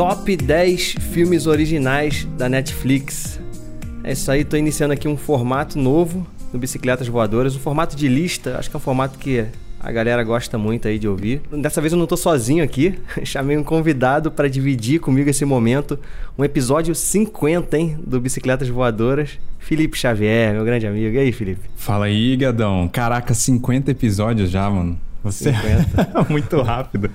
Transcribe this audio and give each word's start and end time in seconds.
Top 0.00 0.34
10 0.34 0.94
filmes 1.12 1.46
originais 1.46 2.26
da 2.38 2.48
Netflix. 2.48 3.38
É 4.02 4.12
isso 4.12 4.30
aí, 4.32 4.44
tô 4.46 4.56
iniciando 4.56 4.94
aqui 4.94 5.06
um 5.06 5.14
formato 5.14 5.78
novo 5.78 6.26
no 6.50 6.58
Bicicletas 6.58 7.06
Voadoras, 7.06 7.54
um 7.54 7.58
formato 7.58 7.94
de 7.94 8.08
lista, 8.08 8.56
acho 8.56 8.70
que 8.70 8.76
é 8.76 8.78
um 8.78 8.80
formato 8.80 9.18
que 9.18 9.44
a 9.78 9.92
galera 9.92 10.24
gosta 10.24 10.56
muito 10.56 10.88
aí 10.88 10.98
de 10.98 11.06
ouvir. 11.06 11.42
Dessa 11.52 11.82
vez 11.82 11.92
eu 11.92 11.98
não 11.98 12.06
tô 12.06 12.16
sozinho 12.16 12.64
aqui, 12.64 12.98
chamei 13.24 13.58
um 13.58 13.62
convidado 13.62 14.30
para 14.30 14.48
dividir 14.48 15.00
comigo 15.00 15.28
esse 15.28 15.44
momento, 15.44 15.98
um 16.38 16.42
episódio 16.42 16.94
50, 16.94 17.76
hein, 17.76 17.98
do 18.02 18.18
Bicicletas 18.18 18.70
Voadoras. 18.70 19.38
Felipe 19.58 19.98
Xavier, 19.98 20.54
meu 20.54 20.64
grande 20.64 20.86
amigo. 20.86 21.14
E 21.14 21.18
aí, 21.18 21.30
Felipe? 21.30 21.68
Fala 21.76 22.06
aí, 22.06 22.38
Gadão. 22.38 22.88
Caraca, 22.88 23.34
50 23.34 23.90
episódios 23.90 24.48
já, 24.48 24.70
mano. 24.70 24.98
Você 25.22 25.52
50. 25.52 26.24
muito 26.30 26.62
rápido. 26.62 27.10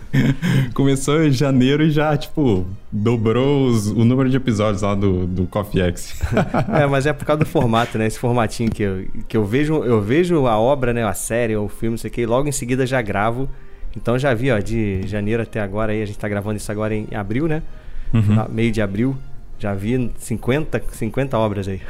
Começou 0.73 1.23
em 1.23 1.31
janeiro 1.31 1.83
e 1.83 1.89
já, 1.89 2.15
tipo, 2.15 2.65
dobrou 2.91 3.67
os, 3.67 3.87
o 3.87 4.05
número 4.05 4.29
de 4.29 4.37
episódios 4.37 4.83
lá 4.83 4.93
do, 4.93 5.25
do 5.25 5.47
Coffee 5.47 5.81
X. 5.81 6.21
é, 6.79 6.85
mas 6.85 7.07
é 7.07 7.13
por 7.13 7.25
causa 7.25 7.39
do 7.39 7.45
formato, 7.45 7.97
né? 7.97 8.05
Esse 8.05 8.19
formatinho 8.19 8.69
que 8.69 8.83
eu, 8.83 9.05
que 9.27 9.35
eu 9.35 9.43
vejo, 9.43 9.83
eu 9.83 10.01
vejo 10.01 10.45
a 10.45 10.57
obra, 10.57 10.93
né? 10.93 11.03
A 11.03 11.13
série 11.13 11.55
ou 11.55 11.65
o 11.65 11.69
filme, 11.69 11.93
não 11.93 11.97
sei 11.97 12.11
o 12.11 12.13
que, 12.13 12.21
e 12.21 12.25
logo 12.25 12.47
em 12.47 12.51
seguida 12.51 12.85
já 12.85 13.01
gravo. 13.01 13.49
Então 13.95 14.19
já 14.19 14.33
vi, 14.33 14.51
ó, 14.51 14.59
de 14.59 15.07
janeiro 15.07 15.41
até 15.41 15.59
agora 15.59 15.91
aí, 15.91 16.01
a 16.01 16.05
gente 16.05 16.19
tá 16.19 16.27
gravando 16.27 16.57
isso 16.57 16.71
agora 16.71 16.93
em 16.93 17.07
abril, 17.15 17.47
né? 17.47 17.63
Uhum. 18.13 18.45
Meio 18.49 18.71
de 18.71 18.81
abril. 18.81 19.17
Já 19.65 19.73
vi 19.73 20.11
50, 20.19 20.79
50 20.91 21.35
obras 21.39 21.67
aí. 21.67 21.81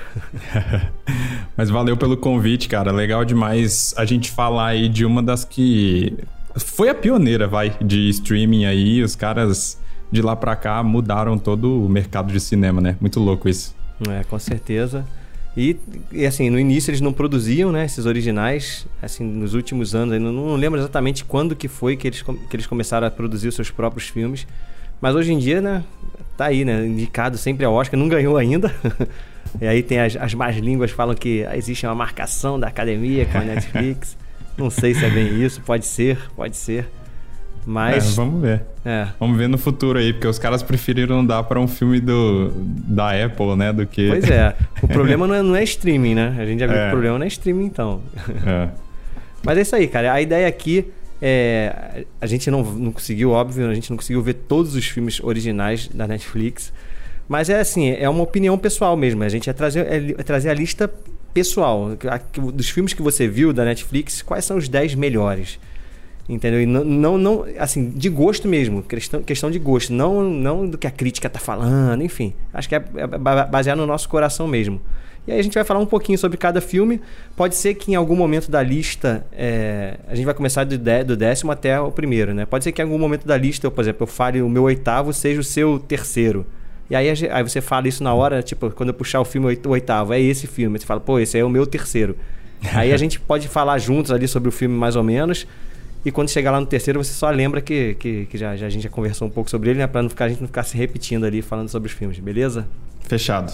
Mas 1.57 1.69
valeu 1.69 1.97
pelo 1.97 2.15
convite, 2.15 2.69
cara. 2.69 2.89
Legal 2.89 3.25
demais 3.25 3.93
a 3.97 4.05
gente 4.05 4.31
falar 4.31 4.67
aí 4.67 4.87
de 4.87 5.03
uma 5.03 5.21
das 5.21 5.43
que 5.43 6.15
foi 6.55 6.87
a 6.87 6.95
pioneira, 6.95 7.49
vai, 7.49 7.75
de 7.81 8.07
streaming 8.07 8.63
aí. 8.63 9.03
Os 9.03 9.13
caras 9.13 9.77
de 10.09 10.21
lá 10.21 10.37
pra 10.37 10.55
cá 10.55 10.81
mudaram 10.81 11.37
todo 11.37 11.83
o 11.83 11.89
mercado 11.89 12.31
de 12.31 12.39
cinema, 12.39 12.79
né? 12.79 12.95
Muito 13.01 13.19
louco 13.19 13.49
isso. 13.49 13.75
É, 14.09 14.23
com 14.23 14.39
certeza. 14.39 15.05
E, 15.57 15.75
e, 16.13 16.25
assim, 16.25 16.49
no 16.49 16.57
início 16.57 16.91
eles 16.91 17.01
não 17.01 17.11
produziam, 17.11 17.73
né, 17.73 17.83
esses 17.83 18.05
originais, 18.05 18.87
assim, 19.01 19.25
nos 19.25 19.53
últimos 19.53 19.93
anos, 19.93 20.17
não, 20.21 20.31
não 20.31 20.55
lembro 20.55 20.79
exatamente 20.79 21.25
quando 21.25 21.57
que 21.57 21.67
foi 21.67 21.97
que 21.97 22.07
eles, 22.07 22.21
que 22.21 22.55
eles 22.55 22.67
começaram 22.67 23.05
a 23.05 23.11
produzir 23.11 23.49
os 23.49 23.55
seus 23.55 23.69
próprios 23.69 24.07
filmes, 24.07 24.47
mas 25.01 25.15
hoje 25.15 25.33
em 25.33 25.38
dia, 25.38 25.61
né, 25.61 25.83
tá 26.38 26.45
aí, 26.45 26.65
né? 26.65 26.85
Indicado 26.85 27.38
sempre 27.38 27.65
ao 27.65 27.73
Oscar, 27.73 27.99
não 27.99 28.07
ganhou 28.07 28.38
ainda. 28.38 28.73
e 29.59 29.67
aí 29.67 29.81
tem 29.81 29.99
as, 29.99 30.15
as 30.15 30.33
más 30.33 30.55
línguas 30.57 30.91
falam 30.91 31.15
que 31.15 31.45
existe 31.53 31.85
uma 31.85 31.95
marcação 31.95 32.59
da 32.59 32.67
academia 32.67 33.25
com 33.25 33.38
a 33.38 33.41
Netflix. 33.45 34.17
não 34.57 34.69
sei 34.69 34.93
se 34.93 35.05
é 35.05 35.09
bem 35.09 35.41
isso, 35.43 35.61
pode 35.61 35.85
ser, 35.85 36.17
pode 36.35 36.57
ser. 36.57 36.88
Mas. 37.66 38.13
É, 38.13 38.16
vamos 38.16 38.41
ver. 38.41 38.61
É. 38.85 39.07
Vamos 39.19 39.38
ver 39.38 39.49
no 39.49 39.57
futuro 39.57 39.97
aí, 39.97 40.13
porque 40.13 40.27
os 40.27 40.38
caras 40.38 40.61
preferiram 40.61 41.25
dar 41.25 41.43
para 41.43 41.59
um 41.59 41.67
filme 41.67 41.99
do, 41.99 42.51
da 42.55 43.11
Apple, 43.25 43.55
né? 43.55 43.73
Do 43.73 43.88
que. 43.88 44.07
Pois 44.07 44.29
é. 44.29 44.55
O 44.83 44.88
problema 44.88 45.25
não 45.27 45.33
é, 45.33 45.41
não 45.41 45.55
é 45.55 45.63
streaming, 45.63 46.13
né? 46.13 46.35
A 46.38 46.45
gente 46.45 46.59
já 46.59 46.67
viu 46.67 46.75
é. 46.75 46.81
que 46.81 46.88
o 46.88 46.91
problema 46.91 47.17
não 47.17 47.25
é 47.25 47.27
streaming, 47.27 47.66
então. 47.66 48.01
É. 48.45 48.69
Mas 49.43 49.57
é 49.57 49.61
isso 49.61 49.75
aí, 49.75 49.88
cara. 49.88 50.13
A 50.13 50.21
ideia 50.21 50.47
aqui 50.47 50.91
é, 51.28 52.06
a 52.22 52.28
gente 52.28 52.52
não, 52.52 52.63
não 52.63 52.91
conseguiu, 52.91 53.31
óbvio, 53.31 53.68
a 53.68 53.74
gente 53.74 53.90
não 53.90 53.97
conseguiu 53.97 54.22
ver 54.22 54.36
todos 54.36 54.75
os 54.75 54.86
filmes 54.86 55.19
originais 55.19 55.88
da 55.88 56.08
Netflix. 56.08 56.72
Mas 57.28 57.50
é 57.50 57.59
assim, 57.59 57.90
é 57.90 58.08
uma 58.08 58.22
opinião 58.22 58.56
pessoal 58.59 58.96
mesmo. 58.96 59.24
A 59.24 59.30
gente 59.30 59.50
é 59.50 59.53
trazer, 59.53 59.88
é, 59.88 60.12
é 60.12 60.24
trazer 60.24 60.52
a 60.52 60.53
lista 60.53 60.88
pessoal. 61.34 61.97
A, 62.08 62.19
dos 62.52 62.69
filmes 62.69 62.94
que 62.94 63.02
você 63.02 63.28
viu 63.28 63.52
da 63.52 63.66
Netflix, 63.66 64.22
quais 64.22 64.46
são 64.46 64.56
os 64.56 64.69
10 64.69 64.94
melhores? 64.94 65.59
Entendeu? 66.28 66.59
E 66.59 66.66
não, 66.66 66.84
não, 66.84 67.18
não, 67.19 67.46
assim, 67.59 67.90
de 67.90 68.09
gosto 68.09 68.47
mesmo, 68.47 68.81
questão, 68.81 69.22
questão 69.22 69.52
de 69.52 69.59
gosto, 69.59 69.94
não, 69.94 70.24
não 70.24 70.68
do 70.68 70.75
que 70.75 70.88
a 70.88 70.91
crítica 70.91 71.30
tá 71.30 71.40
falando, 71.40 72.03
enfim. 72.03 72.34
Acho 72.52 72.68
que 72.68 72.75
é, 72.75 72.84
é 72.96 73.08
baseado 73.08 73.78
no 73.78 73.86
nosso 73.86 74.09
coração 74.09 74.47
mesmo. 74.47 74.81
E 75.28 75.31
aí 75.31 75.40
a 75.40 75.41
gente 75.41 75.53
vai 75.53 75.63
falar 75.63 75.80
um 75.80 75.86
pouquinho 75.86 76.18
sobre 76.18 76.38
cada 76.38 76.62
filme. 76.62 77.02
Pode 77.36 77.56
ser 77.56 77.74
que 77.75 77.91
em 77.91 77.96
algum 77.96 78.16
momento 78.16 78.50
da 78.50 78.62
lista, 78.62 79.25
é, 79.31 79.97
a 80.08 80.16
gente 80.16 80.25
vai 80.25 80.34
começar 80.34 80.63
do, 80.63 80.78
do, 80.78 81.18
décimo 81.18 81.52
até 81.52 81.80
o 81.80 81.91
primeiro, 81.91 82.34
né? 82.34 82.46
Pode 82.46 82.63
ser 82.63 82.72
que 82.72 82.81
em 82.81 82.86
algum 82.86 82.97
momento 82.97 83.25
da 83.25 83.36
lista, 83.36 83.66
eu, 83.66 83.72
por 83.72 83.81
exemplo, 83.81 84.03
eu 84.03 84.07
fale 84.07 84.42
o 84.42 84.50
meu 84.50 84.63
oitavo 84.63 85.13
seja 85.13 85.40
o 85.40 85.44
seu 85.44 85.80
terceiro. 85.80 86.46
E 86.90 86.96
aí, 86.96 87.09
aí 87.09 87.44
você 87.44 87.62
fala 87.62 87.88
isso 87.88 88.03
na 88.03 88.13
hora, 88.13 88.44
tipo, 88.44 88.69
quando 88.72 88.90
eu 88.90 88.94
puxar 88.94 89.19
o 89.19 89.25
filme 89.25 89.59
o 89.66 89.69
oitavo, 89.69 90.13
é 90.13 90.19
esse 90.19 90.46
filme. 90.46 90.78
Você 90.78 90.86
fala, 90.86 91.00
pô, 91.00 91.19
esse 91.19 91.38
é 91.38 91.44
o 91.44 91.50
meu 91.50 91.66
terceiro. 91.66 92.16
aí 92.74 92.94
a 92.94 92.97
gente 92.97 93.19
pode 93.19 93.47
falar 93.47 93.80
juntos 93.80 94.12
ali 94.12 94.28
sobre 94.28 94.50
o 94.50 94.52
filme 94.52 94.75
mais 94.75 94.96
ou 94.96 95.03
menos. 95.03 95.47
E 96.05 96.11
quando 96.11 96.29
chegar 96.29 96.51
lá 96.51 96.59
no 96.59 96.67
terceiro, 96.67 97.03
você 97.03 97.11
só 97.11 97.31
lembra 97.31 97.59
que, 97.59 97.95
que, 97.95 98.27
que 98.27 98.38
já, 98.38 98.55
já, 98.55 98.67
a 98.67 98.69
gente 98.69 98.83
já 98.83 98.89
conversou 98.89 99.27
um 99.27 99.31
pouco 99.31 99.49
sobre 99.49 99.71
ele, 99.71 99.79
né? 99.79 99.88
Pra 99.88 100.03
não 100.03 100.09
ficar, 100.09 100.25
a 100.25 100.29
gente 100.29 100.39
não 100.39 100.47
ficar 100.47 100.61
se 100.61 100.77
repetindo 100.77 101.25
ali 101.25 101.41
falando 101.41 101.67
sobre 101.67 101.89
os 101.89 101.95
filmes, 101.95 102.19
beleza? 102.19 102.67
Fechado. 103.01 103.51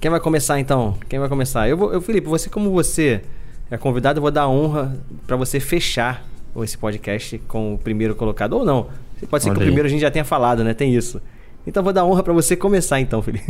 Quem 0.00 0.10
vai 0.10 0.18
começar 0.18 0.58
então? 0.58 0.98
Quem 1.08 1.20
vai 1.20 1.28
começar? 1.28 1.68
Eu, 1.68 1.76
vou, 1.76 1.92
eu 1.92 2.00
Felipe, 2.00 2.26
você 2.26 2.50
como 2.50 2.72
você 2.72 3.22
é 3.70 3.78
convidado, 3.78 4.18
eu 4.18 4.20
vou 4.20 4.32
dar 4.32 4.42
a 4.42 4.48
honra 4.48 4.98
para 5.28 5.36
você 5.36 5.60
fechar 5.60 6.26
esse 6.62 6.76
podcast 6.76 7.38
com 7.48 7.74
o 7.74 7.78
primeiro 7.78 8.16
colocado 8.16 8.54
ou 8.54 8.64
não. 8.64 8.88
Pode 9.30 9.44
ser 9.44 9.50
Olha 9.50 9.56
que 9.56 9.62
aí. 9.62 9.68
o 9.68 9.70
primeiro 9.70 9.86
a 9.86 9.90
gente 9.90 10.00
já 10.00 10.10
tenha 10.10 10.24
falado, 10.24 10.64
né? 10.64 10.74
Tem 10.74 10.94
isso. 10.94 11.22
Então 11.66 11.82
vou 11.82 11.92
dar 11.92 12.02
a 12.02 12.04
honra 12.04 12.22
para 12.22 12.32
você 12.32 12.54
começar 12.56 13.00
então, 13.00 13.22
Felipe. 13.22 13.46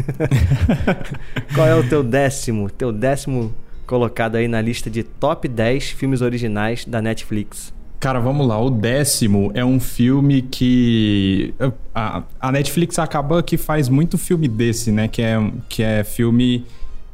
Qual 1.54 1.66
é 1.66 1.75
o 1.75 1.88
teu 1.88 2.03
décimo, 2.03 2.70
teu 2.70 2.93
décimo 2.93 3.53
colocado 3.87 4.37
aí 4.37 4.47
na 4.47 4.60
lista 4.60 4.88
de 4.88 5.03
top 5.03 5.48
10 5.48 5.91
filmes 5.91 6.20
originais 6.20 6.84
da 6.84 7.03
Netflix? 7.03 7.74
Cara, 8.04 8.20
vamos 8.20 8.47
lá. 8.47 8.60
O 8.60 8.69
décimo 8.69 9.50
é 9.54 9.65
um 9.65 9.81
filme 9.81 10.42
que. 10.42 11.54
A, 11.94 12.22
a 12.38 12.53
Netflix 12.53 12.98
acaba 12.98 13.42
que 13.42 13.56
faz 13.56 13.88
muito 13.88 14.19
filme 14.19 14.47
desse, 14.47 14.92
né? 14.92 15.09
Que 15.09 15.22
é, 15.22 15.50
que 15.70 15.82
é 15.82 16.04
filme 16.04 16.66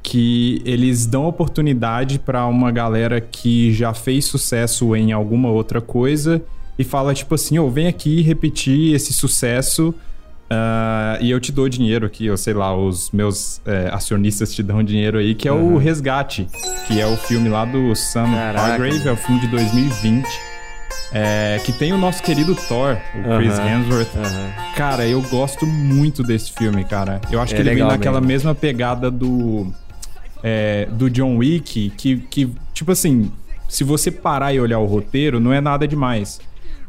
que 0.02 0.60
eles 0.64 1.06
dão 1.06 1.26
oportunidade 1.26 2.18
para 2.18 2.44
uma 2.44 2.72
galera 2.72 3.20
que 3.20 3.72
já 3.72 3.94
fez 3.94 4.24
sucesso 4.24 4.96
em 4.96 5.12
alguma 5.12 5.48
outra 5.48 5.80
coisa 5.80 6.42
e 6.76 6.82
fala 6.82 7.14
tipo 7.14 7.36
assim, 7.36 7.56
ô, 7.60 7.66
oh, 7.66 7.70
vem 7.70 7.86
aqui 7.86 8.20
repetir 8.20 8.92
esse 8.92 9.12
sucesso 9.12 9.90
uh, 10.50 11.22
e 11.22 11.30
eu 11.30 11.38
te 11.38 11.52
dou 11.52 11.68
dinheiro 11.68 12.04
aqui, 12.04 12.28
ou 12.28 12.36
sei 12.36 12.54
lá, 12.54 12.76
os 12.76 13.12
meus 13.12 13.60
é, 13.64 13.90
acionistas 13.92 14.52
te 14.52 14.60
dão 14.60 14.82
dinheiro 14.82 15.18
aí, 15.18 15.36
que 15.36 15.46
é 15.46 15.52
uhum. 15.52 15.74
o 15.74 15.78
Resgate, 15.78 16.48
que 16.88 17.00
é 17.00 17.06
o 17.06 17.16
filme 17.16 17.48
lá 17.48 17.64
do 17.64 17.94
Sam 17.94 18.26
Hargrave, 18.56 19.06
é 19.06 19.12
o 19.12 19.16
filme 19.16 19.40
de 19.40 19.46
2020. 19.46 20.49
É, 21.12 21.60
que 21.64 21.72
tem 21.72 21.92
o 21.92 21.98
nosso 21.98 22.22
querido 22.22 22.54
Thor, 22.54 22.96
o 23.14 23.36
Chris 23.38 23.58
Hemsworth. 23.58 24.10
Cara, 24.76 25.06
eu 25.06 25.20
gosto 25.22 25.66
muito 25.66 26.22
desse 26.22 26.52
filme, 26.52 26.84
cara. 26.84 27.20
Eu 27.30 27.40
acho 27.40 27.52
é 27.52 27.56
que 27.56 27.62
ele 27.62 27.74
vem 27.74 27.84
naquela 27.84 28.20
mesmo. 28.20 28.28
mesma 28.28 28.54
pegada 28.54 29.10
do. 29.10 29.72
É, 30.42 30.86
do 30.92 31.10
John 31.10 31.36
Wick, 31.36 31.90
que, 31.98 32.16
que, 32.18 32.50
tipo 32.72 32.92
assim, 32.92 33.30
se 33.68 33.84
você 33.84 34.10
parar 34.10 34.54
e 34.54 34.60
olhar 34.60 34.78
o 34.78 34.86
roteiro, 34.86 35.38
não 35.38 35.52
é 35.52 35.60
nada 35.60 35.86
demais. 35.86 36.40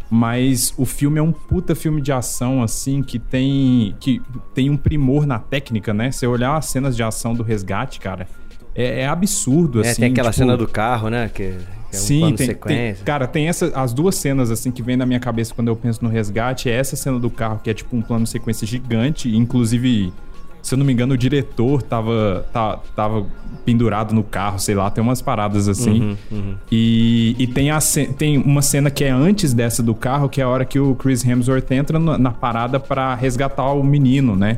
Mas 0.09 0.73
o 0.77 0.85
filme 0.85 1.19
é 1.19 1.21
um 1.21 1.31
puta 1.31 1.73
filme 1.73 2.01
de 2.01 2.11
ação, 2.11 2.61
assim, 2.61 3.01
que 3.01 3.17
tem, 3.17 3.95
que 3.99 4.21
tem 4.53 4.69
um 4.69 4.77
primor 4.77 5.25
na 5.25 5.39
técnica, 5.39 5.93
né? 5.93 6.11
Você 6.11 6.27
olhar 6.27 6.55
as 6.55 6.65
cenas 6.65 6.95
de 6.95 7.03
ação 7.03 7.33
do 7.33 7.43
resgate, 7.43 7.99
cara, 7.99 8.27
é, 8.75 9.01
é 9.01 9.07
absurdo, 9.07 9.81
é, 9.81 9.89
assim. 9.89 10.01
Tem 10.01 10.11
aquela 10.11 10.31
tipo... 10.31 10.43
cena 10.43 10.57
do 10.57 10.67
carro, 10.67 11.09
né? 11.09 11.29
Que 11.33 11.55
é 11.91 11.97
um 11.97 11.99
Sim, 11.99 12.35
tem, 12.35 12.53
tem, 12.55 12.95
cara, 13.05 13.27
tem 13.27 13.47
essa, 13.47 13.67
as 13.75 13.93
duas 13.93 14.15
cenas 14.15 14.49
assim 14.49 14.71
que 14.71 14.81
vem 14.81 14.95
na 14.95 15.05
minha 15.05 15.19
cabeça 15.19 15.53
quando 15.53 15.67
eu 15.67 15.75
penso 15.75 16.03
no 16.03 16.09
resgate. 16.09 16.69
É 16.69 16.73
essa 16.73 16.95
cena 16.95 17.19
do 17.19 17.29
carro 17.29 17.59
que 17.63 17.69
é 17.69 17.73
tipo 17.73 17.95
um 17.95 18.01
plano 18.01 18.25
sequência 18.25 18.65
gigante, 18.65 19.35
inclusive, 19.35 20.13
se 20.61 20.73
eu 20.73 20.77
não 20.77 20.85
me 20.85 20.93
engano, 20.93 21.13
o 21.13 21.17
diretor 21.17 21.81
tava, 21.81 22.45
tá, 22.53 22.79
tava 22.95 23.25
pendurado 23.65 24.13
no 24.13 24.23
carro, 24.23 24.59
sei 24.59 24.75
lá, 24.75 24.89
tem 24.89 25.03
umas 25.03 25.21
paradas 25.21 25.67
assim. 25.67 26.01
Uhum, 26.01 26.17
uhum. 26.31 26.55
E, 26.71 27.35
e 27.37 27.47
tem, 27.47 27.71
a, 27.71 27.79
tem 28.17 28.37
uma 28.37 28.61
cena 28.61 28.89
que 28.89 29.03
é 29.03 29.09
antes 29.09 29.53
dessa 29.53 29.83
do 29.83 29.93
carro, 29.93 30.29
que 30.29 30.39
é 30.39 30.43
a 30.43 30.47
hora 30.47 30.65
que 30.65 30.79
o 30.79 30.95
Chris 30.95 31.25
Hemsworth 31.25 31.71
entra 31.71 31.99
na, 31.99 32.17
na 32.17 32.31
parada 32.31 32.79
para 32.79 33.15
resgatar 33.15 33.71
o 33.73 33.83
menino, 33.83 34.35
né? 34.35 34.57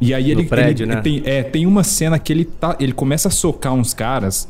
E 0.00 0.14
aí 0.14 0.30
ele, 0.30 0.44
prédio, 0.44 0.84
ele, 0.84 0.94
né? 0.94 1.00
tem, 1.02 1.22
é, 1.26 1.42
tem 1.42 1.66
uma 1.66 1.84
cena 1.84 2.18
que 2.18 2.32
ele 2.32 2.46
tá, 2.46 2.74
ele 2.80 2.92
começa 2.92 3.28
a 3.28 3.30
socar 3.30 3.74
uns 3.74 3.92
caras 3.92 4.48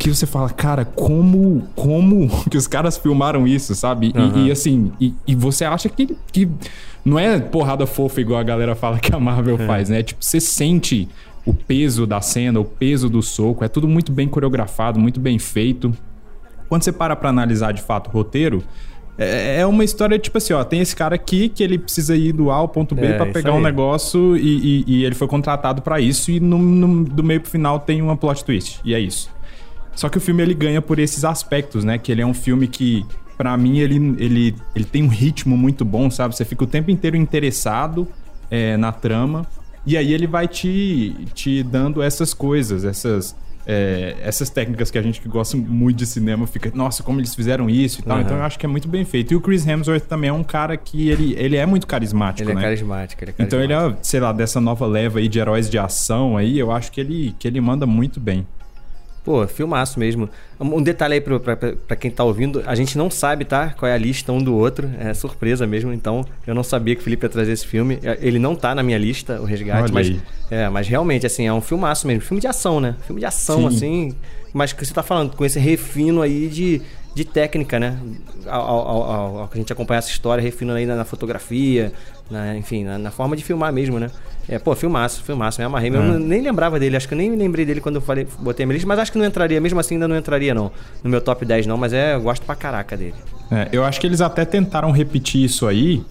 que 0.00 0.08
você 0.08 0.24
fala, 0.24 0.48
cara, 0.48 0.84
como 0.84 1.62
como 1.76 2.26
que 2.48 2.56
os 2.56 2.66
caras 2.66 2.96
filmaram 2.96 3.46
isso, 3.46 3.74
sabe? 3.74 4.12
Uhum. 4.16 4.44
E, 4.44 4.48
e, 4.48 4.50
assim, 4.50 4.92
e, 4.98 5.14
e, 5.26 5.34
você 5.34 5.64
acha 5.64 5.90
que, 5.90 6.16
que 6.32 6.48
não 7.04 7.18
é 7.18 7.38
porrada 7.38 7.86
fofa 7.86 8.20
igual 8.20 8.40
a 8.40 8.42
galera 8.42 8.74
fala 8.74 8.98
que 8.98 9.14
a 9.14 9.20
Marvel 9.20 9.56
é. 9.60 9.66
faz, 9.66 9.90
né? 9.90 10.02
Tipo, 10.02 10.24
você 10.24 10.40
sente 10.40 11.06
o 11.44 11.52
peso 11.52 12.06
da 12.06 12.20
cena, 12.22 12.58
o 12.58 12.64
peso 12.64 13.10
do 13.10 13.22
soco, 13.22 13.62
é 13.62 13.68
tudo 13.68 13.86
muito 13.86 14.10
bem 14.10 14.26
coreografado, 14.26 14.98
muito 14.98 15.20
bem 15.20 15.38
feito. 15.38 15.94
Quando 16.68 16.82
você 16.82 16.92
para 16.92 17.14
pra 17.14 17.28
analisar 17.28 17.72
de 17.72 17.82
fato 17.82 18.08
o 18.08 18.10
roteiro, 18.10 18.64
é, 19.18 19.60
é 19.60 19.66
uma 19.66 19.84
história 19.84 20.18
tipo 20.18 20.38
assim, 20.38 20.54
ó, 20.54 20.64
tem 20.64 20.80
esse 20.80 20.96
cara 20.96 21.14
aqui 21.14 21.50
que 21.50 21.62
ele 21.62 21.78
precisa 21.78 22.16
ir 22.16 22.32
do 22.32 22.50
A 22.50 22.54
ao 22.54 22.68
ponto 22.68 22.94
B 22.94 23.06
é, 23.06 23.12
para 23.18 23.26
pegar 23.26 23.52
um 23.52 23.60
negócio 23.60 24.34
e, 24.34 24.84
e, 24.84 24.84
e, 24.86 25.04
ele 25.04 25.14
foi 25.14 25.28
contratado 25.28 25.82
para 25.82 26.00
isso 26.00 26.30
e 26.30 26.40
no, 26.40 26.56
no, 26.56 27.04
do 27.04 27.22
meio 27.22 27.40
pro 27.42 27.50
final 27.50 27.78
tem 27.78 28.00
uma 28.00 28.16
plot 28.16 28.42
twist, 28.44 28.80
e 28.82 28.94
é 28.94 29.00
isso. 29.00 29.28
Só 30.00 30.08
que 30.08 30.16
o 30.16 30.20
filme 30.20 30.42
ele 30.42 30.54
ganha 30.54 30.80
por 30.80 30.98
esses 30.98 31.26
aspectos, 31.26 31.84
né? 31.84 31.98
Que 31.98 32.10
ele 32.10 32.22
é 32.22 32.26
um 32.26 32.32
filme 32.32 32.66
que 32.66 33.04
para 33.36 33.54
mim, 33.54 33.80
ele, 33.80 33.96
ele, 34.18 34.54
ele 34.74 34.84
tem 34.86 35.02
um 35.02 35.08
ritmo 35.08 35.58
muito 35.58 35.84
bom, 35.84 36.10
sabe? 36.10 36.34
Você 36.34 36.42
fica 36.42 36.64
o 36.64 36.66
tempo 36.66 36.90
inteiro 36.90 37.18
interessado 37.18 38.08
é, 38.50 38.78
na 38.78 38.92
trama. 38.92 39.46
E 39.84 39.98
aí 39.98 40.14
ele 40.14 40.26
vai 40.26 40.48
te, 40.48 41.14
te 41.34 41.62
dando 41.62 42.00
essas 42.00 42.32
coisas, 42.32 42.82
essas, 42.82 43.36
é, 43.66 44.16
essas 44.22 44.48
técnicas 44.48 44.90
que 44.90 44.96
a 44.96 45.02
gente 45.02 45.20
que 45.20 45.28
gosta 45.28 45.54
muito 45.54 45.98
de 45.98 46.06
cinema 46.06 46.46
fica, 46.46 46.72
nossa, 46.74 47.02
como 47.02 47.20
eles 47.20 47.34
fizeram 47.34 47.68
isso 47.68 48.00
e 48.00 48.02
tal. 48.02 48.16
Uhum. 48.16 48.22
Então 48.22 48.38
eu 48.38 48.42
acho 48.42 48.58
que 48.58 48.64
é 48.64 48.68
muito 48.70 48.88
bem 48.88 49.04
feito. 49.04 49.34
E 49.34 49.36
o 49.36 49.40
Chris 49.42 49.66
Hemsworth 49.66 50.06
também 50.06 50.30
é 50.30 50.32
um 50.32 50.44
cara 50.44 50.78
que 50.78 51.10
ele, 51.10 51.34
ele 51.36 51.56
é 51.56 51.66
muito 51.66 51.86
carismático, 51.86 52.42
ele 52.42 52.52
é 52.52 52.54
né? 52.54 52.60
É 52.62 52.64
carismático, 52.64 53.22
ele 53.22 53.32
é 53.32 53.34
carismático. 53.34 53.42
Então 53.42 53.86
ele 53.86 53.92
é, 53.92 53.98
sei 54.02 54.20
lá, 54.20 54.32
dessa 54.32 54.62
nova 54.62 54.86
leva 54.86 55.18
aí 55.18 55.28
de 55.28 55.38
heróis 55.38 55.68
de 55.68 55.78
ação 55.78 56.38
aí, 56.38 56.58
eu 56.58 56.72
acho 56.72 56.90
que 56.90 57.02
ele, 57.02 57.34
que 57.38 57.46
ele 57.46 57.60
manda 57.60 57.86
muito 57.86 58.18
bem. 58.18 58.46
Pô, 59.22 59.46
filmaço 59.46 60.00
mesmo. 60.00 60.30
Um 60.58 60.82
detalhe 60.82 61.14
aí 61.14 61.20
pra, 61.20 61.96
quem 61.96 62.10
tá 62.10 62.24
ouvindo, 62.24 62.62
a 62.66 62.74
gente 62.74 62.96
não 62.96 63.10
sabe, 63.10 63.44
tá? 63.44 63.74
Qual 63.78 63.88
é 63.88 63.94
a 63.94 63.98
lista 63.98 64.32
um 64.32 64.42
do 64.42 64.54
outro. 64.54 64.90
É 64.98 65.12
surpresa 65.12 65.66
mesmo. 65.66 65.92
Então, 65.92 66.24
eu 66.46 66.54
não 66.54 66.62
sabia 66.62 66.94
que 66.94 67.00
o 67.00 67.04
Felipe 67.04 67.26
ia 67.26 67.28
trazer 67.28 67.52
esse 67.52 67.66
filme. 67.66 67.98
É, 68.02 68.18
ele 68.20 68.38
não 68.38 68.56
tá 68.56 68.74
na 68.74 68.82
minha 68.82 68.98
lista, 68.98 69.40
o 69.40 69.44
Resgate, 69.44 69.82
Olha 69.84 69.92
mas. 69.92 70.08
Aí. 70.08 70.20
É, 70.50 70.68
mas 70.68 70.88
realmente, 70.88 71.26
assim, 71.26 71.46
é 71.46 71.52
um 71.52 71.60
filmaço 71.60 72.06
mesmo. 72.06 72.22
Filme 72.22 72.40
de 72.40 72.46
ação, 72.46 72.80
né? 72.80 72.96
Filme 73.06 73.20
de 73.20 73.26
ação, 73.26 73.70
Sim. 73.70 73.76
assim. 73.76 74.16
Mas 74.52 74.72
que 74.72 74.84
você 74.84 74.92
tá 74.92 75.02
falando, 75.02 75.36
com 75.36 75.44
esse 75.44 75.60
refino 75.60 76.22
aí 76.22 76.48
de, 76.48 76.82
de 77.14 77.24
técnica, 77.24 77.78
né? 77.78 77.98
Ao, 78.46 78.60
ao, 78.60 79.02
ao, 79.02 79.38
ao, 79.38 79.48
que 79.48 79.58
a 79.58 79.60
gente 79.60 79.72
acompanha 79.72 79.98
essa 79.98 80.10
história, 80.10 80.42
refino 80.42 80.72
aí 80.72 80.86
na, 80.86 80.96
na 80.96 81.04
fotografia, 81.04 81.92
na, 82.30 82.56
enfim, 82.56 82.84
na, 82.84 82.98
na, 82.98 83.10
forma 83.10 83.36
de 83.36 83.42
filmar 83.42 83.72
mesmo, 83.72 83.98
né? 83.98 84.10
É, 84.48 84.58
pô, 84.58 84.74
filmaço, 84.74 85.22
filmaço, 85.22 85.60
me 85.60 85.64
amarrei. 85.64 85.90
É. 85.90 85.96
Eu 85.96 86.18
nem 86.18 86.40
lembrava 86.40 86.78
dele, 86.78 86.96
acho 86.96 87.08
que 87.08 87.14
eu 87.14 87.18
nem 87.18 87.34
lembrei 87.34 87.64
dele 87.64 87.80
quando 87.80 87.96
eu 87.96 88.00
falei, 88.00 88.26
botei 88.38 88.64
a 88.64 88.66
minha 88.66 88.74
lista, 88.74 88.88
mas 88.88 88.98
acho 88.98 89.12
que 89.12 89.18
não 89.18 89.24
entraria, 89.24 89.60
mesmo 89.60 89.78
assim 89.80 89.94
ainda 89.94 90.08
não 90.08 90.16
entraria 90.16 90.54
não, 90.54 90.70
no 91.02 91.10
meu 91.10 91.20
top 91.20 91.44
10 91.44 91.66
não, 91.66 91.76
mas 91.76 91.92
é, 91.92 92.14
eu 92.14 92.20
gosto 92.20 92.44
pra 92.44 92.54
caraca 92.54 92.96
dele. 92.96 93.14
É, 93.50 93.68
eu 93.72 93.84
acho 93.84 94.00
que 94.00 94.06
eles 94.06 94.20
até 94.20 94.44
tentaram 94.44 94.90
repetir 94.90 95.44
isso 95.44 95.66
aí. 95.66 96.04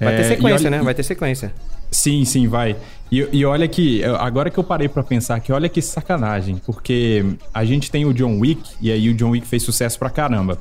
Vai 0.00 0.14
é, 0.14 0.16
ter 0.16 0.24
sequência, 0.24 0.68
olha, 0.68 0.78
né? 0.78 0.82
Vai 0.82 0.94
ter 0.94 1.02
sequência. 1.02 1.52
Sim, 1.90 2.24
sim, 2.24 2.48
vai. 2.48 2.76
E, 3.10 3.28
e 3.32 3.44
olha 3.44 3.66
que, 3.66 4.04
agora 4.04 4.50
que 4.50 4.58
eu 4.58 4.64
parei 4.64 4.88
para 4.88 5.02
pensar 5.02 5.40
que 5.40 5.52
olha 5.52 5.68
que 5.68 5.82
sacanagem, 5.82 6.56
porque 6.64 7.24
a 7.52 7.64
gente 7.64 7.90
tem 7.90 8.04
o 8.04 8.14
John 8.14 8.38
Wick, 8.38 8.62
e 8.80 8.90
aí 8.90 9.08
o 9.08 9.14
John 9.14 9.30
Wick 9.30 9.46
fez 9.46 9.62
sucesso 9.62 9.98
pra 9.98 10.10
caramba. 10.10 10.58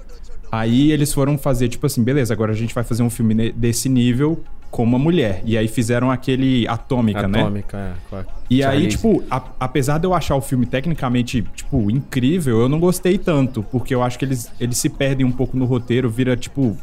Aí 0.51 0.91
eles 0.91 1.13
foram 1.13 1.37
fazer, 1.37 1.67
tipo 1.67 1.85
assim, 1.85 2.03
beleza, 2.03 2.33
agora 2.33 2.51
a 2.51 2.55
gente 2.55 2.73
vai 2.73 2.83
fazer 2.83 3.03
um 3.03 3.09
filme 3.09 3.51
desse 3.51 3.87
nível 3.87 4.43
com 4.71 4.83
uma 4.83 4.97
mulher. 4.97 5.41
E 5.45 5.57
aí 5.57 5.67
fizeram 5.67 6.09
aquele 6.09 6.67
Atômica, 6.67 7.27
né? 7.27 7.41
Atômica, 7.41 7.95
é. 8.11 8.25
E 8.49 8.63
aí, 8.63 8.87
tipo, 8.87 9.23
a, 9.29 9.43
apesar 9.59 9.99
de 9.99 10.07
eu 10.07 10.13
achar 10.13 10.35
o 10.35 10.41
filme 10.41 10.65
tecnicamente, 10.65 11.43
tipo, 11.55 11.91
incrível, 11.91 12.61
eu 12.61 12.69
não 12.69 12.79
gostei 12.79 13.17
tanto, 13.17 13.63
porque 13.71 13.93
eu 13.93 14.01
acho 14.01 14.17
que 14.17 14.25
eles, 14.25 14.51
eles 14.59 14.77
se 14.77 14.89
perdem 14.89 15.25
um 15.25 15.31
pouco 15.31 15.55
no 15.55 15.65
roteiro, 15.65 16.09
vira, 16.09 16.35
tipo, 16.35 16.75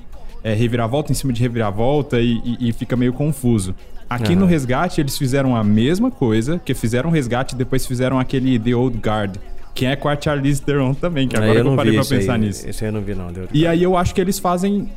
é, 0.44 0.54
reviravolta 0.54 1.10
em 1.10 1.14
cima 1.14 1.32
de 1.32 1.40
reviravolta 1.42 2.20
e, 2.20 2.40
e, 2.44 2.68
e 2.68 2.72
fica 2.72 2.96
meio 2.96 3.12
confuso. 3.12 3.74
Aqui 4.08 4.34
uhum. 4.34 4.40
no 4.40 4.46
Resgate, 4.46 5.00
eles 5.00 5.18
fizeram 5.18 5.56
a 5.56 5.64
mesma 5.64 6.10
coisa, 6.10 6.60
que 6.64 6.74
fizeram 6.74 7.10
o 7.10 7.12
Resgate 7.12 7.54
e 7.54 7.58
depois 7.58 7.84
fizeram 7.86 8.18
aquele 8.18 8.58
The 8.58 8.74
Old 8.74 8.98
Guard. 8.98 9.36
Que 9.74 9.84
é 9.84 9.94
com 9.94 10.08
a 10.08 10.18
Charlize 10.18 10.62
Theron 10.62 10.94
também, 10.94 11.28
que 11.28 11.36
agora 11.36 11.58
eu, 11.58 11.66
eu 11.66 11.76
parei 11.76 11.92
pra 11.92 12.04
pensar 12.04 12.34
aí, 12.34 12.40
nisso. 12.40 12.68
Esse 12.68 12.84
aí 12.84 12.88
eu 12.88 12.94
não 12.94 13.02
vi, 13.02 13.14
não. 13.14 13.28
E 13.52 13.66
aí 13.66 13.82
eu 13.82 13.96
acho 13.96 14.14
que 14.14 14.20
eles 14.20 14.38
fazem. 14.38 14.90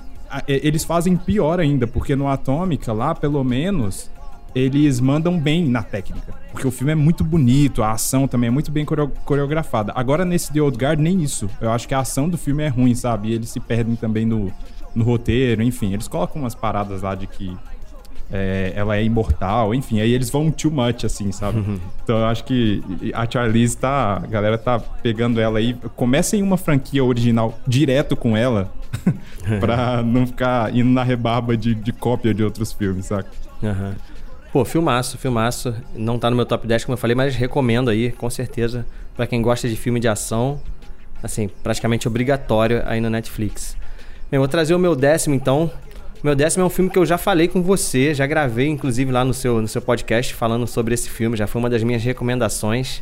Eles 0.47 0.85
fazem 0.85 1.17
pior 1.17 1.59
ainda, 1.59 1.85
porque 1.85 2.15
no 2.15 2.27
Atômica, 2.27 2.93
lá, 2.93 3.13
pelo 3.15 3.43
menos, 3.43 4.09
eles 4.55 4.99
mandam 4.99 5.37
bem 5.37 5.67
na 5.67 5.83
técnica. 5.83 6.33
Porque 6.51 6.67
o 6.67 6.71
filme 6.71 6.91
é 6.93 6.95
muito 6.95 7.23
bonito, 7.23 7.83
a 7.83 7.91
ação 7.91 8.27
também 8.27 8.47
é 8.47 8.51
muito 8.51 8.71
bem 8.71 8.85
coreografada. 9.25 9.91
Agora, 9.95 10.23
nesse 10.23 10.53
The 10.53 10.61
Old 10.61 10.77
Guard, 10.77 10.99
nem 10.99 11.21
isso. 11.21 11.49
Eu 11.59 11.71
acho 11.71 11.87
que 11.87 11.93
a 11.93 11.99
ação 11.99 12.29
do 12.29 12.37
filme 12.37 12.63
é 12.63 12.67
ruim, 12.67 12.95
sabe? 12.95 13.29
E 13.29 13.33
eles 13.33 13.49
se 13.49 13.59
perdem 13.59 13.95
também 13.95 14.25
no, 14.25 14.51
no 14.95 15.03
roteiro, 15.03 15.61
enfim. 15.61 15.93
Eles 15.93 16.07
colocam 16.07 16.41
umas 16.41 16.55
paradas 16.55 17.01
lá 17.01 17.15
de 17.15 17.27
que 17.27 17.55
é, 18.31 18.73
ela 18.75 18.95
é 18.95 19.03
imortal, 19.03 19.73
enfim, 19.73 19.99
aí 19.99 20.11
eles 20.11 20.29
vão 20.29 20.51
too 20.51 20.71
much, 20.71 21.03
assim, 21.03 21.31
sabe? 21.31 21.59
Uhum. 21.59 21.79
Então 22.03 22.19
eu 22.19 22.25
acho 22.25 22.43
que 22.43 22.83
a 23.13 23.29
Charlize 23.29 23.77
tá. 23.77 24.21
A 24.23 24.27
galera 24.27 24.57
tá 24.57 24.79
pegando 24.79 25.39
ela 25.39 25.59
aí. 25.59 25.75
Comecem 25.95 26.43
uma 26.43 26.57
franquia 26.57 27.03
original 27.03 27.57
direto 27.67 28.15
com 28.15 28.37
ela. 28.37 28.71
pra 29.59 30.01
não 30.01 30.25
ficar 30.25 30.75
indo 30.75 30.89
na 30.89 31.03
rebarba 31.03 31.55
de, 31.55 31.75
de 31.75 31.91
cópia 31.91 32.33
de 32.33 32.43
outros 32.43 32.73
filmes, 32.73 33.07
saca? 33.07 33.29
Uhum. 33.61 33.93
Pô, 34.51 34.65
filmaço, 34.65 35.17
filmaço. 35.17 35.75
Não 35.95 36.17
tá 36.17 36.29
no 36.29 36.35
meu 36.35 36.45
top 36.45 36.65
10, 36.65 36.85
como 36.85 36.93
eu 36.93 36.97
falei, 36.97 37.15
mas 37.15 37.35
recomendo 37.35 37.89
aí, 37.89 38.11
com 38.11 38.29
certeza, 38.29 38.85
para 39.15 39.27
quem 39.27 39.41
gosta 39.41 39.69
de 39.69 39.75
filme 39.75 39.99
de 39.99 40.07
ação. 40.07 40.59
Assim, 41.21 41.49
praticamente 41.61 42.07
obrigatório 42.07 42.81
aí 42.85 42.99
no 42.99 43.09
Netflix. 43.09 43.77
Bem, 44.31 44.39
vou 44.39 44.47
trazer 44.47 44.73
o 44.73 44.79
meu 44.79 44.95
décimo 44.95 45.35
então, 45.35 45.69
meu 46.23 46.35
décimo 46.35 46.63
é 46.63 46.65
um 46.65 46.69
filme 46.69 46.89
que 46.89 46.97
eu 46.97 47.05
já 47.05 47.17
falei 47.17 47.47
com 47.47 47.61
você, 47.61 48.13
já 48.13 48.27
gravei 48.27 48.67
inclusive 48.67 49.11
lá 49.11 49.23
no 49.23 49.33
seu, 49.33 49.61
no 49.61 49.67
seu 49.67 49.81
podcast 49.81 50.33
falando 50.33 50.67
sobre 50.67 50.93
esse 50.93 51.09
filme, 51.09 51.37
já 51.37 51.47
foi 51.47 51.61
uma 51.61 51.69
das 51.69 51.81
minhas 51.81 52.03
recomendações. 52.03 53.01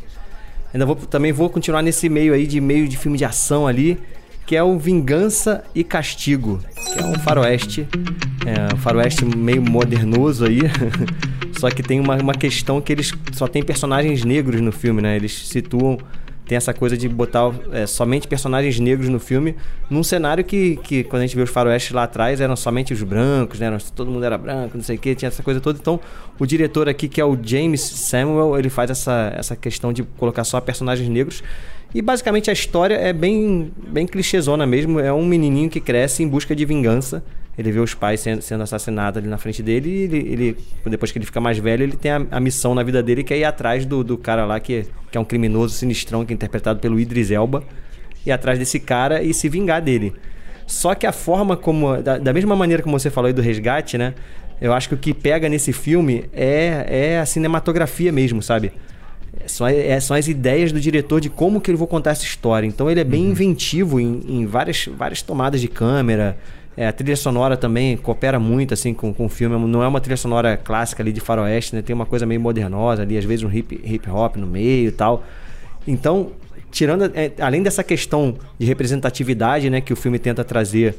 Ainda 0.72 0.86
vou, 0.86 0.94
também 0.94 1.32
vou 1.32 1.50
continuar 1.50 1.82
nesse 1.82 2.08
meio 2.08 2.32
aí 2.32 2.46
de 2.46 2.60
meio 2.60 2.86
de 2.86 2.96
filme 2.96 3.18
de 3.18 3.24
ação 3.24 3.66
ali, 3.66 3.98
que 4.46 4.54
é 4.54 4.62
o 4.62 4.78
Vingança 4.78 5.64
e 5.74 5.82
Castigo, 5.82 6.60
que 6.92 7.00
é 7.00 7.04
um 7.04 7.14
faroeste, 7.18 7.88
é, 8.46 8.74
um 8.74 8.78
faroeste 8.78 9.24
meio 9.24 9.62
modernoso 9.62 10.44
aí, 10.44 10.60
só 11.58 11.70
que 11.70 11.82
tem 11.82 11.98
uma, 11.98 12.16
uma 12.16 12.34
questão 12.34 12.80
que 12.80 12.92
eles 12.92 13.12
só 13.32 13.48
tem 13.48 13.62
personagens 13.62 14.24
negros 14.24 14.60
no 14.60 14.70
filme, 14.70 15.02
né? 15.02 15.16
Eles 15.16 15.48
situam 15.48 15.98
tem 16.48 16.56
essa 16.56 16.72
coisa 16.72 16.96
de 16.96 17.06
botar 17.08 17.52
é, 17.72 17.86
somente 17.86 18.26
personagens 18.26 18.80
negros 18.80 19.08
no 19.10 19.20
filme, 19.20 19.54
num 19.90 20.02
cenário 20.02 20.42
que, 20.42 20.76
que 20.76 21.04
quando 21.04 21.20
a 21.22 21.26
gente 21.26 21.36
vê 21.36 21.42
os 21.42 21.50
faroestes 21.50 21.92
lá 21.92 22.04
atrás, 22.04 22.40
eram 22.40 22.56
somente 22.56 22.92
os 22.94 23.02
brancos, 23.02 23.60
né? 23.60 23.76
todo 23.94 24.10
mundo 24.10 24.24
era 24.24 24.38
branco, 24.38 24.76
não 24.76 24.82
sei 24.82 24.96
o 24.96 24.98
que, 24.98 25.14
tinha 25.14 25.28
essa 25.28 25.42
coisa 25.42 25.60
toda. 25.60 25.78
Então, 25.78 26.00
o 26.38 26.46
diretor 26.46 26.88
aqui, 26.88 27.06
que 27.06 27.20
é 27.20 27.24
o 27.24 27.38
James 27.40 27.82
Samuel, 27.82 28.58
ele 28.58 28.70
faz 28.70 28.90
essa, 28.90 29.32
essa 29.36 29.54
questão 29.54 29.92
de 29.92 30.02
colocar 30.02 30.42
só 30.42 30.58
personagens 30.58 31.08
negros. 31.08 31.42
E 31.94 32.00
basicamente 32.00 32.48
a 32.48 32.52
história 32.52 32.94
é 32.94 33.12
bem, 33.12 33.70
bem 33.76 34.06
clichêzona 34.06 34.66
mesmo. 34.66 35.00
É 35.00 35.12
um 35.12 35.24
menininho 35.24 35.68
que 35.68 35.80
cresce 35.80 36.22
em 36.22 36.28
busca 36.28 36.56
de 36.56 36.64
vingança 36.64 37.22
ele 37.58 37.72
vê 37.72 37.80
os 37.80 37.92
pais 37.92 38.20
sendo, 38.20 38.40
sendo 38.40 38.62
assassinados 38.62 39.18
ali 39.18 39.28
na 39.28 39.36
frente 39.36 39.62
dele 39.62 39.90
e 39.90 40.02
ele, 40.02 40.16
ele, 40.16 40.56
depois 40.86 41.10
que 41.10 41.18
ele 41.18 41.26
fica 41.26 41.40
mais 41.40 41.58
velho, 41.58 41.82
ele 41.82 41.96
tem 41.96 42.12
a, 42.12 42.24
a, 42.30 42.38
missão 42.38 42.72
na 42.72 42.84
vida 42.84 43.02
dele 43.02 43.24
que 43.24 43.34
é 43.34 43.38
ir 43.38 43.44
atrás 43.44 43.84
do, 43.84 44.04
do 44.04 44.16
cara 44.16 44.46
lá 44.46 44.60
que, 44.60 44.86
que 45.10 45.18
é 45.18 45.20
um 45.20 45.24
criminoso 45.24 45.74
sinistrão, 45.74 46.24
que 46.24 46.32
é 46.32 46.34
interpretado 46.34 46.78
pelo 46.78 47.00
Idris 47.00 47.32
Elba, 47.32 47.64
ir 48.24 48.30
atrás 48.30 48.60
desse 48.60 48.78
cara 48.78 49.22
e 49.24 49.34
se 49.34 49.48
vingar 49.48 49.82
dele. 49.82 50.14
Só 50.68 50.94
que 50.94 51.06
a 51.06 51.12
forma 51.12 51.56
como. 51.56 52.00
Da, 52.02 52.18
da 52.18 52.32
mesma 52.32 52.54
maneira 52.54 52.82
como 52.82 52.98
você 52.98 53.10
falou 53.10 53.26
aí 53.26 53.32
do 53.32 53.40
resgate, 53.40 53.96
né? 53.96 54.14
Eu 54.60 54.72
acho 54.72 54.88
que 54.88 54.94
o 54.94 54.98
que 54.98 55.14
pega 55.14 55.48
nesse 55.48 55.72
filme 55.72 56.26
é, 56.32 56.86
é 56.88 57.18
a 57.18 57.26
cinematografia 57.26 58.12
mesmo, 58.12 58.42
sabe? 58.42 58.72
São, 59.46 59.66
é, 59.66 59.98
são 59.98 60.16
as 60.16 60.28
ideias 60.28 60.70
do 60.70 60.80
diretor 60.80 61.20
de 61.20 61.30
como 61.30 61.60
que 61.60 61.70
ele 61.70 61.78
vou 61.78 61.86
contar 61.86 62.10
essa 62.10 62.24
história. 62.24 62.66
Então 62.66 62.90
ele 62.90 63.00
é 63.00 63.04
bem 63.04 63.24
uhum. 63.24 63.30
inventivo 63.30 63.98
em, 63.98 64.20
em 64.28 64.46
várias, 64.46 64.86
várias 64.86 65.22
tomadas 65.22 65.60
de 65.60 65.68
câmera. 65.68 66.36
É, 66.78 66.86
a 66.86 66.92
trilha 66.92 67.16
sonora 67.16 67.56
também 67.56 67.96
coopera 67.96 68.38
muito 68.38 68.72
assim 68.72 68.94
com, 68.94 69.12
com 69.12 69.26
o 69.26 69.28
filme. 69.28 69.58
Não 69.66 69.82
é 69.82 69.88
uma 69.88 70.00
trilha 70.00 70.16
sonora 70.16 70.56
clássica 70.56 71.02
ali 71.02 71.12
de 71.12 71.18
faroeste, 71.18 71.74
né? 71.74 71.82
Tem 71.82 71.92
uma 71.92 72.06
coisa 72.06 72.24
meio 72.24 72.40
modernosa 72.40 73.02
ali, 73.02 73.18
às 73.18 73.24
vezes 73.24 73.44
um 73.44 73.52
hip, 73.52 73.80
hip 73.82 74.08
hop 74.08 74.36
no 74.36 74.46
meio 74.46 74.86
e 74.86 74.92
tal. 74.92 75.24
Então, 75.88 76.30
tirando 76.70 77.10
é, 77.16 77.32
além 77.40 77.64
dessa 77.64 77.82
questão 77.82 78.36
de 78.56 78.64
representatividade, 78.64 79.68
né, 79.68 79.80
que 79.80 79.92
o 79.92 79.96
filme 79.96 80.20
tenta 80.20 80.44
trazer, 80.44 80.94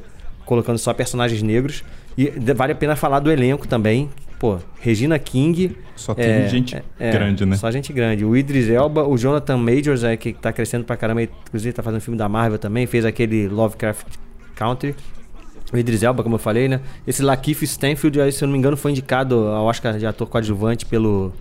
colocando 0.45 0.77
só 0.77 0.93
personagens 0.93 1.41
negros, 1.41 1.81
e 2.17 2.29
vale 2.53 2.73
a 2.73 2.75
pena 2.75 2.97
falar 2.97 3.21
do 3.21 3.31
elenco 3.31 3.65
também. 3.65 4.09
Pô, 4.37 4.57
Regina 4.81 5.17
King. 5.17 5.77
Só 5.95 6.13
tem 6.13 6.25
é, 6.25 6.49
gente 6.49 6.75
é, 6.75 6.83
é, 6.99 7.11
grande, 7.11 7.45
né? 7.45 7.55
Só 7.55 7.71
gente 7.71 7.93
grande. 7.93 8.25
O 8.25 8.35
Idris 8.35 8.69
Elba, 8.69 9.07
o 9.07 9.17
Jonathan 9.17 9.55
Majors, 9.55 10.03
é, 10.03 10.17
que 10.17 10.33
tá 10.33 10.51
crescendo 10.51 10.83
pra 10.83 10.97
caramba, 10.97 11.23
inclusive 11.23 11.71
tá 11.71 11.81
fazendo 11.81 12.01
filme 12.01 12.17
da 12.17 12.27
Marvel 12.27 12.59
também, 12.59 12.85
fez 12.85 13.05
aquele 13.05 13.47
Lovecraft 13.47 14.07
Country. 14.55 14.93
O 15.71 15.77
Idris 15.77 16.01
Elba, 16.01 16.23
como 16.23 16.35
eu 16.35 16.39
falei, 16.39 16.67
né? 16.67 16.79
Esse 17.05 17.21
Lakeith 17.21 17.61
Stanfield, 17.63 18.31
se 18.31 18.43
eu 18.43 18.47
não 18.47 18.53
me 18.53 18.59
engano, 18.59 18.75
foi 18.75 18.91
indicado 18.91 19.47
ao 19.47 19.65
Oscar 19.65 19.97
de 19.97 20.05
ator 20.05 20.27
coadjuvante 20.27 20.85
pelo, 20.85 21.31